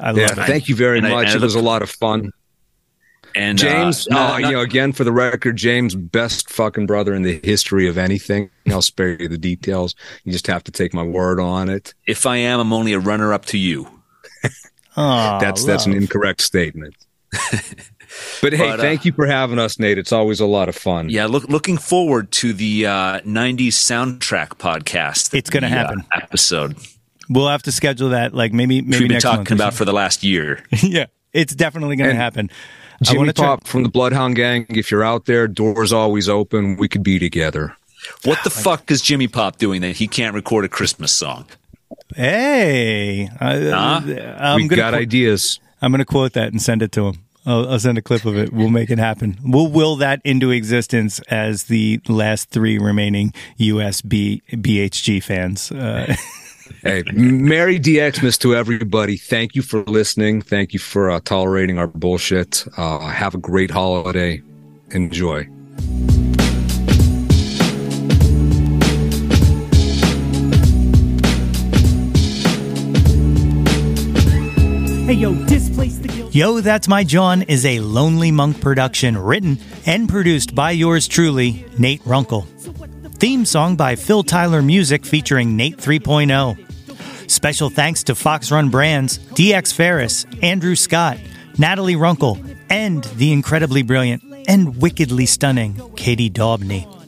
I 0.00 0.08
love 0.08 0.16
Yeah, 0.18 0.32
it. 0.32 0.46
thank 0.46 0.68
you 0.68 0.74
very 0.74 0.98
and 0.98 1.08
much. 1.08 1.28
I 1.28 1.34
it 1.36 1.40
was 1.40 1.54
a 1.54 1.62
lot 1.62 1.82
of 1.82 1.90
fun. 1.90 2.32
And 3.34 3.56
James, 3.56 4.06
uh, 4.10 4.14
uh, 4.14 4.38
not- 4.38 4.40
you 4.42 4.50
know, 4.52 4.60
again 4.60 4.92
for 4.92 5.04
the 5.04 5.12
record, 5.12 5.56
James, 5.56 5.94
best 5.94 6.50
fucking 6.50 6.86
brother 6.86 7.14
in 7.14 7.22
the 7.22 7.40
history 7.42 7.88
of 7.88 7.96
anything. 7.96 8.50
I'll 8.68 8.82
spare 8.82 9.20
you 9.22 9.26
the 9.28 9.38
details. 9.38 9.94
You 10.24 10.32
just 10.32 10.46
have 10.48 10.62
to 10.64 10.70
take 10.72 10.92
my 10.92 11.02
word 11.02 11.40
on 11.40 11.70
it. 11.70 11.94
if 12.06 12.26
I 12.26 12.36
am, 12.36 12.60
I'm 12.60 12.72
only 12.74 12.92
a 12.92 12.98
runner 12.98 13.32
up 13.32 13.46
to 13.46 13.58
you. 13.58 13.88
Aw, 14.96 15.38
That's 15.38 15.64
that's 15.64 15.86
an 15.86 15.92
incorrect 15.94 16.40
statement. 16.40 16.94
but 18.42 18.52
hey, 18.52 18.58
But, 18.58 18.78
uh, 18.78 18.82
thank 18.82 19.04
you 19.04 19.12
for 19.12 19.26
having 19.26 19.58
us, 19.58 19.78
Nate. 19.78 19.96
It's 19.96 20.12
always 20.12 20.40
a 20.40 20.46
lot 20.46 20.68
of 20.68 20.76
fun. 20.76 21.08
Yeah, 21.08 21.26
look, 21.26 21.44
looking 21.44 21.78
forward 21.78 22.30
to 22.32 22.52
the 22.52 22.86
uh, 22.86 23.20
'90s 23.20 23.68
soundtrack 23.68 24.58
podcast. 24.58 25.32
It's 25.34 25.48
gonna 25.48 25.68
the, 25.68 25.74
uh, 25.74 25.78
happen. 25.78 26.04
episode 26.14 26.76
We'll 27.32 27.48
have 27.48 27.62
to 27.62 27.72
schedule 27.72 28.10
that, 28.10 28.34
like 28.34 28.52
maybe 28.52 28.82
maybe 28.82 28.90
we've 28.90 29.00
been 29.00 29.14
next 29.14 29.24
talking 29.24 29.38
month 29.38 29.50
about 29.52 29.74
for 29.74 29.84
the 29.84 29.92
last 29.92 30.22
year. 30.22 30.64
yeah, 30.82 31.06
it's 31.32 31.54
definitely 31.54 31.96
going 31.96 32.10
to 32.10 32.16
happen. 32.16 32.50
I 33.00 33.04
Jimmy 33.04 33.18
want 33.18 33.28
to 33.28 33.32
try. 33.32 33.46
Pop 33.46 33.66
from 33.66 33.82
the 33.82 33.88
Bloodhound 33.88 34.36
Gang. 34.36 34.66
If 34.68 34.90
you're 34.90 35.04
out 35.04 35.24
there, 35.24 35.48
doors 35.48 35.92
always 35.92 36.28
open. 36.28 36.76
We 36.76 36.88
could 36.88 37.02
be 37.02 37.18
together. 37.18 37.76
What 38.24 38.38
the 38.44 38.50
fuck 38.50 38.90
is 38.90 39.00
Jimmy 39.00 39.28
Pop 39.28 39.58
doing 39.58 39.80
that 39.82 39.96
he 39.96 40.08
can't 40.08 40.34
record 40.34 40.64
a 40.64 40.68
Christmas 40.68 41.12
song? 41.12 41.46
Hey, 42.16 43.28
I, 43.40 43.58
Huh? 43.58 44.00
I'm 44.38 44.56
we 44.56 44.68
gonna 44.68 44.76
got 44.76 44.92
qu- 44.94 45.00
ideas. 45.00 45.60
I'm 45.80 45.90
gonna 45.90 46.04
quote 46.04 46.32
that 46.34 46.52
and 46.52 46.60
send 46.62 46.82
it 46.82 46.92
to 46.92 47.08
him. 47.08 47.18
I'll, 47.44 47.68
I'll 47.70 47.78
send 47.80 47.98
a 47.98 48.02
clip 48.02 48.24
of 48.24 48.36
it. 48.36 48.52
We'll 48.52 48.68
make 48.70 48.88
it 48.90 48.98
happen. 48.98 49.36
We'll 49.44 49.66
will 49.68 49.96
that 49.96 50.20
into 50.24 50.50
existence 50.50 51.18
as 51.28 51.64
the 51.64 52.00
last 52.08 52.50
three 52.50 52.78
remaining 52.78 53.32
USB 53.58 54.42
BHG 54.52 55.22
fans. 55.22 55.70
Uh, 55.72 56.14
Hey, 56.82 57.02
Merry 57.12 57.78
DXmas 57.78 58.38
to 58.40 58.56
everybody. 58.56 59.16
Thank 59.16 59.54
you 59.54 59.62
for 59.62 59.82
listening. 59.84 60.40
Thank 60.42 60.72
you 60.72 60.78
for 60.78 61.10
uh, 61.10 61.20
tolerating 61.20 61.78
our 61.78 61.86
bullshit. 61.86 62.64
Uh, 62.76 62.98
have 63.00 63.34
a 63.34 63.38
great 63.38 63.70
holiday. 63.70 64.40
Enjoy. 64.90 65.46
Yo, 76.32 76.62
That's 76.62 76.88
My 76.88 77.04
Jam 77.04 77.42
is 77.42 77.66
a 77.66 77.80
Lonely 77.80 78.30
Monk 78.30 78.58
production 78.58 79.18
written 79.18 79.58
and 79.84 80.08
produced 80.08 80.54
by 80.54 80.70
yours 80.70 81.06
truly, 81.06 81.66
Nate 81.76 82.00
Runkle. 82.06 82.46
Theme 83.18 83.44
song 83.44 83.76
by 83.76 83.96
Phil 83.96 84.22
Tyler 84.22 84.62
Music 84.62 85.04
featuring 85.04 85.58
Nate 85.58 85.76
3.0. 85.76 87.30
Special 87.30 87.68
thanks 87.68 88.04
to 88.04 88.14
Fox 88.14 88.50
Run 88.50 88.70
Brands, 88.70 89.18
DX 89.18 89.74
Ferris, 89.74 90.24
Andrew 90.40 90.74
Scott, 90.74 91.18
Natalie 91.58 91.96
Runkle, 91.96 92.38
and 92.70 93.04
the 93.04 93.30
incredibly 93.30 93.82
brilliant 93.82 94.24
and 94.48 94.80
wickedly 94.80 95.26
stunning 95.26 95.92
Katie 95.96 96.30
Daubney. 96.30 97.01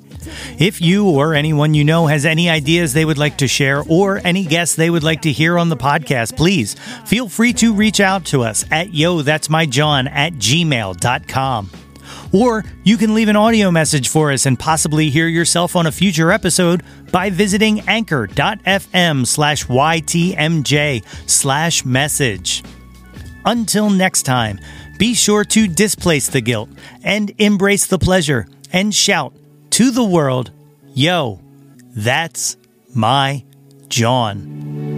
If 0.58 0.80
you 0.80 1.08
or 1.08 1.34
anyone 1.34 1.74
you 1.74 1.84
know 1.84 2.06
has 2.06 2.24
any 2.24 2.48
ideas 2.50 2.92
they 2.92 3.04
would 3.04 3.18
like 3.18 3.38
to 3.38 3.48
share 3.48 3.82
or 3.88 4.20
any 4.24 4.44
guests 4.44 4.76
they 4.76 4.90
would 4.90 5.02
like 5.02 5.22
to 5.22 5.32
hear 5.32 5.58
on 5.58 5.68
the 5.68 5.76
podcast, 5.76 6.36
please 6.36 6.74
feel 7.04 7.28
free 7.28 7.52
to 7.54 7.74
reach 7.74 8.00
out 8.00 8.24
to 8.26 8.42
us 8.42 8.64
at 8.70 8.94
yo 8.94 9.22
that's 9.22 9.48
my 9.48 9.66
jam 9.66 10.06
at 10.08 10.34
gmail.com. 10.34 11.70
Or 12.32 12.64
you 12.82 12.96
can 12.96 13.14
leave 13.14 13.28
an 13.28 13.36
audio 13.36 13.70
message 13.70 14.08
for 14.08 14.32
us 14.32 14.46
and 14.46 14.58
possibly 14.58 15.08
hear 15.08 15.28
yourself 15.28 15.76
on 15.76 15.86
a 15.86 15.92
future 15.92 16.32
episode 16.32 16.82
by 17.12 17.30
visiting 17.30 17.80
anchor.fm 17.88 19.26
slash 19.26 19.66
ytmj 19.66 21.04
slash 21.30 21.84
message. 21.84 22.64
Until 23.44 23.90
next 23.90 24.22
time, 24.22 24.58
be 24.98 25.14
sure 25.14 25.44
to 25.44 25.68
displace 25.68 26.28
the 26.28 26.40
guilt 26.40 26.70
and 27.02 27.32
embrace 27.38 27.86
the 27.86 27.98
pleasure 27.98 28.46
and 28.72 28.94
shout 28.94 29.34
to 29.74 29.90
the 29.90 30.04
world, 30.04 30.52
Yo, 30.94 31.40
that's 31.96 32.56
my 32.94 33.42
Jam. 33.88 34.93